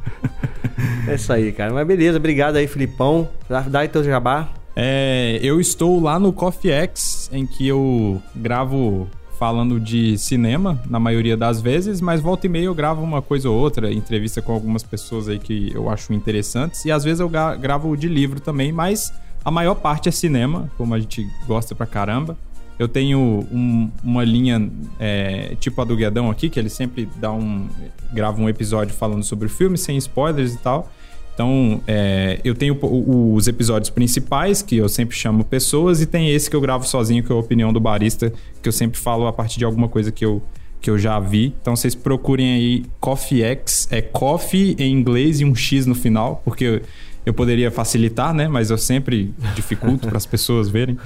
é 1.09 1.15
isso 1.15 1.33
aí, 1.33 1.53
cara. 1.53 1.73
Mas 1.73 1.87
beleza, 1.87 2.19
obrigado 2.19 2.57
aí, 2.57 2.67
Filipão. 2.67 3.29
Dá 3.49 3.81
aí 3.81 3.89
teu 3.89 4.05
jabá. 4.05 4.49
É, 4.77 5.39
eu 5.43 5.61
estou 5.61 6.01
lá 6.01 6.19
no 6.19 6.33
Coffee 6.33 6.71
X, 6.71 7.31
em 7.33 7.47
que 7.47 7.67
eu 7.69 8.21
gravo 8.35 9.09
falando 9.39 9.79
de 9.79 10.17
cinema, 10.17 10.81
na 10.89 10.99
maioria 10.99 11.37
das 11.37 11.61
vezes, 11.61 12.01
mas 12.01 12.21
volta 12.21 12.47
e 12.47 12.49
meia 12.49 12.65
eu 12.65 12.75
gravo 12.75 13.03
uma 13.03 13.21
coisa 13.21 13.51
ou 13.51 13.57
outra, 13.57 13.93
entrevista 13.93 14.41
com 14.41 14.53
algumas 14.53 14.83
pessoas 14.83 15.29
aí 15.29 15.39
que 15.39 15.73
eu 15.75 15.91
acho 15.91 16.13
interessantes, 16.13 16.85
e 16.85 16.91
às 16.91 17.05
vezes 17.05 17.21
eu 17.21 17.29
gravo 17.29 17.97
de 17.97 18.09
livro 18.09 18.41
também, 18.41 18.73
mas 18.73 19.13
a 19.45 19.51
maior 19.51 19.75
parte 19.75 20.09
é 20.09 20.13
cinema, 20.13 20.71
como 20.77 20.95
a 20.95 20.99
gente 20.99 21.29
gosta 21.47 21.75
pra 21.75 21.87
caramba. 21.87 22.37
Eu 22.79 22.89
tenho 22.89 23.19
um, 23.53 23.91
uma 24.03 24.25
linha 24.25 24.71
é, 24.99 25.55
tipo 25.61 25.81
a 25.81 25.85
do 25.85 25.97
Guedão 25.97 26.31
aqui, 26.31 26.49
que 26.49 26.59
ele 26.59 26.69
sempre 26.69 27.09
dá 27.17 27.33
um. 27.33 27.69
grava 28.13 28.41
um 28.41 28.49
episódio 28.49 28.95
falando 28.95 29.23
sobre 29.23 29.47
o 29.47 29.51
filme, 29.51 29.79
sem 29.79 29.97
spoilers 29.97 30.55
e 30.55 30.59
tal. 30.59 30.91
Então, 31.35 31.81
é, 31.87 32.41
eu 32.45 32.55
tenho 32.55 32.79
os 32.81 33.49
episódios 33.49 33.91
principais, 33.91 34.63
que 34.63 34.77
eu 34.77 34.89
sempre 34.89 35.17
chamo 35.17 35.45
pessoas, 35.45 36.01
e 36.01 36.07
tem 36.07 36.31
esse 36.31 36.49
que 36.49 36.55
eu 36.55 36.61
gravo 36.61 36.87
sozinho, 36.87 37.25
que 37.25 37.33
é 37.33 37.35
a 37.35 37.39
opinião 37.39 37.73
do 37.73 37.81
barista, 37.81 38.33
que 38.63 38.69
eu 38.69 38.73
sempre 38.73 39.01
falo 39.01 39.27
a 39.27 39.33
partir 39.33 39.59
de 39.59 39.65
alguma 39.65 39.89
coisa 39.89 40.13
que 40.13 40.25
eu, 40.25 40.41
que 40.81 40.89
eu 40.89 40.97
já 40.97 41.19
vi. 41.19 41.53
Então, 41.61 41.75
vocês 41.75 41.95
procurem 41.95 42.55
aí 42.55 42.85
Coffee 43.01 43.43
X, 43.43 43.89
é 43.91 44.01
coffee 44.01 44.77
em 44.79 44.93
inglês 44.93 45.41
e 45.41 45.45
um 45.45 45.57
X 45.57 45.87
no 45.87 45.95
final, 45.95 46.41
porque 46.45 46.83
eu 47.25 47.33
poderia 47.33 47.71
facilitar, 47.71 48.35
né? 48.35 48.49
Mas 48.49 48.71
eu 48.71 48.79
sempre 48.79 49.35
dificulto 49.55 50.09
para 50.09 50.17
as 50.17 50.27
pessoas 50.27 50.69
verem. 50.69 50.99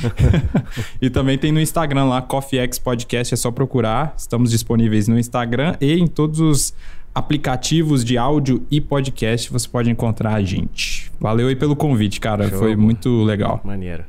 e 1.00 1.08
também 1.08 1.38
tem 1.38 1.52
no 1.52 1.60
Instagram 1.60 2.04
lá, 2.04 2.22
Coffee 2.22 2.58
X 2.60 2.78
Podcast, 2.78 3.34
é 3.34 3.36
só 3.36 3.50
procurar. 3.50 4.14
Estamos 4.16 4.50
disponíveis 4.50 5.08
no 5.08 5.18
Instagram 5.18 5.76
e 5.80 5.92
em 5.94 6.06
todos 6.06 6.40
os 6.40 6.74
aplicativos 7.14 8.04
de 8.04 8.16
áudio 8.16 8.64
e 8.70 8.80
podcast 8.80 9.50
você 9.50 9.68
pode 9.68 9.90
encontrar 9.90 10.34
a 10.34 10.42
gente. 10.42 11.10
Valeu 11.18 11.48
aí 11.48 11.56
pelo 11.56 11.74
convite, 11.74 12.20
cara. 12.20 12.48
Show. 12.48 12.58
Foi 12.58 12.76
muito 12.76 13.24
legal. 13.24 13.60
Maneiro. 13.64 14.04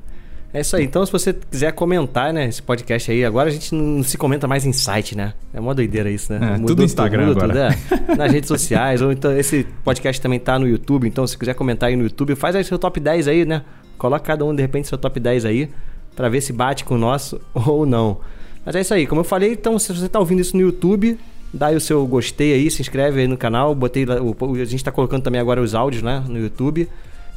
É 0.53 0.61
isso 0.61 0.75
aí. 0.75 0.83
Então, 0.83 1.05
se 1.05 1.11
você 1.11 1.33
quiser 1.33 1.71
comentar, 1.73 2.33
né, 2.33 2.47
esse 2.47 2.61
podcast 2.61 3.11
aí, 3.11 3.23
agora 3.23 3.49
a 3.49 3.51
gente 3.51 3.73
não 3.73 4.01
se 4.01 4.17
comenta 4.17 4.47
mais 4.47 4.65
em 4.65 4.73
site, 4.73 5.15
né? 5.15 5.33
É 5.53 5.59
uma 5.59 5.75
doideira 5.75 6.09
isso, 6.09 6.33
né? 6.33 6.55
É, 6.55 6.57
tudo 6.57 6.77
no 6.77 6.83
Instagram 6.83 7.27
tudo, 7.27 7.43
agora. 7.43 7.75
Tudo, 7.87 8.11
é, 8.11 8.15
nas 8.15 8.31
redes 8.31 8.47
sociais. 8.47 9.01
ou 9.01 9.11
então, 9.11 9.37
esse 9.37 9.65
podcast 9.83 10.19
também 10.19 10.39
tá 10.39 10.57
no 10.57 10.67
YouTube. 10.67 11.07
Então, 11.07 11.25
se 11.27 11.37
quiser 11.37 11.53
comentar 11.53 11.89
aí 11.89 11.95
no 11.95 12.03
YouTube, 12.03 12.35
faz 12.35 12.55
aí 12.55 12.63
seu 12.63 12.79
top 12.79 12.99
10 12.99 13.27
aí, 13.27 13.45
né? 13.45 13.63
Coloca 13.97 14.25
cada 14.25 14.43
um, 14.43 14.55
de 14.55 14.61
repente, 14.61 14.87
seu 14.87 14.97
top 14.97 15.19
10 15.19 15.45
aí, 15.45 15.69
para 16.15 16.29
ver 16.29 16.41
se 16.41 16.51
bate 16.51 16.83
com 16.83 16.95
o 16.95 16.97
nosso 16.97 17.39
ou 17.53 17.85
não. 17.85 18.17
Mas 18.65 18.75
é 18.75 18.81
isso 18.81 18.93
aí. 18.93 19.05
Como 19.05 19.21
eu 19.21 19.25
falei, 19.25 19.53
então, 19.53 19.77
se 19.77 19.93
você 19.93 20.09
tá 20.09 20.19
ouvindo 20.19 20.41
isso 20.41 20.57
no 20.57 20.63
YouTube, 20.63 21.19
dá 21.53 21.67
aí 21.67 21.75
o 21.75 21.81
seu 21.81 22.05
gostei 22.07 22.53
aí, 22.53 22.71
se 22.71 22.81
inscreve 22.81 23.21
aí 23.21 23.27
no 23.27 23.37
canal. 23.37 23.75
Botei 23.75 24.03
a 24.03 24.65
gente 24.65 24.75
está 24.75 24.91
colocando 24.91 25.21
também 25.21 25.39
agora 25.39 25.61
os 25.61 25.75
áudios, 25.75 26.01
né, 26.01 26.23
no 26.27 26.39
YouTube. 26.39 26.89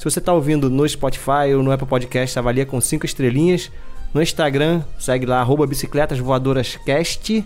Se 0.03 0.11
você 0.11 0.19
está 0.19 0.33
ouvindo 0.33 0.69
no 0.69 0.89
Spotify 0.89 1.55
ou 1.57 1.63
no 1.63 1.71
Apple 1.71 1.87
Podcast, 1.87 2.37
avalia 2.37 2.67
com 2.67 2.81
cinco 2.81 3.07
estrelinhas. 3.07 3.71
No 4.13 4.21
Instagram, 4.21 4.83
segue 4.99 5.25
lá, 5.25 5.39
arroba 5.39 5.65
bicicletas 5.65 6.19
voadoras 6.19 6.77
cast. 6.85 7.45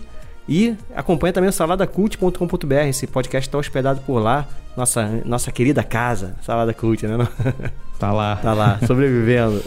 E 0.49 0.75
acompanha 0.95 1.31
também 1.31 1.51
o 1.51 1.53
saladacult.com.br. 1.53 2.73
Esse 2.89 3.05
podcast 3.05 3.47
está 3.47 3.59
hospedado 3.59 4.01
por 4.01 4.17
lá. 4.17 4.47
Nossa, 4.75 5.21
nossa 5.23 5.51
querida 5.51 5.83
casa, 5.83 6.35
Salada 6.41 6.73
Cult, 6.73 7.05
né? 7.05 7.27
Tá 7.99 8.11
lá. 8.11 8.37
Tá 8.37 8.55
lá, 8.55 8.79
sobrevivendo. 8.87 9.61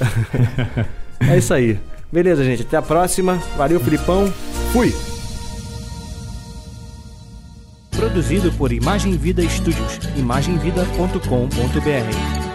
é 1.30 1.38
isso 1.38 1.54
aí. 1.54 1.78
Beleza, 2.10 2.42
gente. 2.42 2.62
Até 2.62 2.76
a 2.76 2.82
próxima. 2.82 3.36
Valeu, 3.56 3.78
Filipão. 3.78 4.26
Fui! 4.72 4.92
Produzido 7.92 8.50
por 8.54 8.72
Imagem 8.72 9.16
Vida 9.16 9.48
Studios, 9.48 10.00
imagemvida.com.br. 10.16 12.49